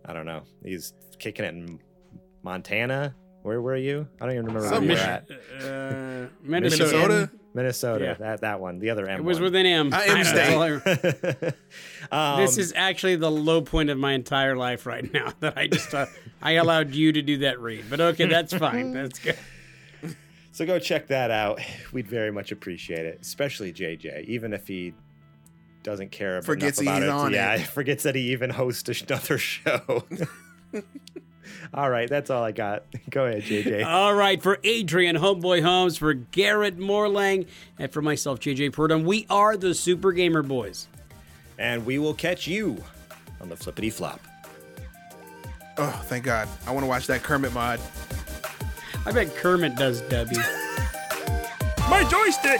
I 0.05 0.13
don't 0.13 0.25
know. 0.25 0.43
He's 0.63 0.93
kicking 1.19 1.45
it 1.45 1.53
in 1.53 1.79
Montana. 2.43 3.15
Where 3.43 3.61
were 3.61 3.77
you? 3.77 4.07
I 4.19 4.25
don't 4.25 4.33
even 4.35 4.45
remember 4.45 4.69
where 4.69 4.83
you 4.83 4.89
were 4.89 4.95
at. 4.97 5.29
Uh, 5.31 6.27
Minnesota? 6.43 6.97
Minnesota. 6.97 7.31
Minnesota. 7.57 8.05
Yeah. 8.05 8.13
That 8.13 8.41
that 8.41 8.59
one. 8.59 8.77
The 8.79 8.91
other 8.91 9.07
M. 9.07 9.19
It 9.19 9.23
was 9.23 9.37
one. 9.37 9.45
with 9.45 9.55
an 9.55 9.65
M. 9.65 9.93
I 9.93 10.03
am 10.05 10.23
staying. 10.23 11.53
um, 12.11 12.39
This 12.41 12.57
is 12.57 12.71
actually 12.75 13.15
the 13.15 13.31
low 13.31 13.61
point 13.61 13.89
of 13.89 13.97
my 13.97 14.13
entire 14.13 14.55
life 14.55 14.85
right 14.85 15.11
now. 15.13 15.33
That 15.41 15.57
I 15.57 15.67
just 15.67 15.93
uh, 15.93 16.05
I 16.41 16.53
allowed 16.53 16.93
you 16.93 17.11
to 17.11 17.21
do 17.21 17.39
that 17.39 17.59
read, 17.59 17.85
but 17.89 17.99
okay, 17.99 18.27
that's 18.27 18.53
fine. 18.53 18.93
That's 18.93 19.19
good. 19.19 19.37
So 20.51 20.65
go 20.65 20.79
check 20.79 21.07
that 21.07 21.29
out. 21.31 21.59
We'd 21.91 22.07
very 22.07 22.31
much 22.31 22.51
appreciate 22.51 23.05
it, 23.05 23.19
especially 23.21 23.73
JJ, 23.73 24.25
even 24.25 24.53
if 24.53 24.67
he 24.67 24.93
doesn't 25.83 26.11
care 26.11 26.41
Forgets 26.41 26.79
enough 26.79 26.97
about 26.97 27.01
he's 27.03 27.09
it. 27.09 27.25
on 27.25 27.33
yeah, 27.33 27.53
it. 27.55 27.61
forgets 27.67 28.03
that 28.03 28.15
he 28.15 28.31
even 28.31 28.49
hosts 28.51 29.01
another 29.01 29.37
show. 29.37 30.03
All 31.73 31.89
right, 31.89 32.09
that's 32.09 32.29
all 32.29 32.43
I 32.43 32.51
got. 32.51 32.83
Go 33.09 33.25
ahead, 33.25 33.43
JJ. 33.43 33.85
All 33.85 34.13
right, 34.13 34.41
for 34.41 34.59
Adrian 34.63 35.15
Homeboy 35.15 35.61
Holmes, 35.63 35.97
for 35.97 36.13
Garrett 36.13 36.77
Morlang, 36.77 37.47
and 37.79 37.91
for 37.91 38.01
myself, 38.01 38.39
JJ 38.39 38.71
Purdom, 38.71 39.03
we 39.05 39.25
are 39.29 39.57
the 39.57 39.73
Super 39.73 40.11
Gamer 40.11 40.43
Boys. 40.43 40.87
and 41.59 41.85
we 41.85 41.97
will 41.99 42.13
catch 42.13 42.47
you 42.47 42.83
on 43.41 43.49
the 43.49 43.55
flippity 43.55 43.89
flop. 43.89 44.19
Oh, 45.77 46.01
thank 46.05 46.23
God. 46.25 46.47
I 46.65 46.71
want 46.71 46.83
to 46.83 46.87
watch 46.87 47.05
that 47.07 47.21
Kermit 47.23 47.53
mod. 47.53 47.79
I 49.05 49.11
bet 49.11 49.35
Kermit 49.35 49.75
does 49.75 50.01
Debbie. 50.01 50.35
My 51.89 52.03
joystick! 52.09 52.59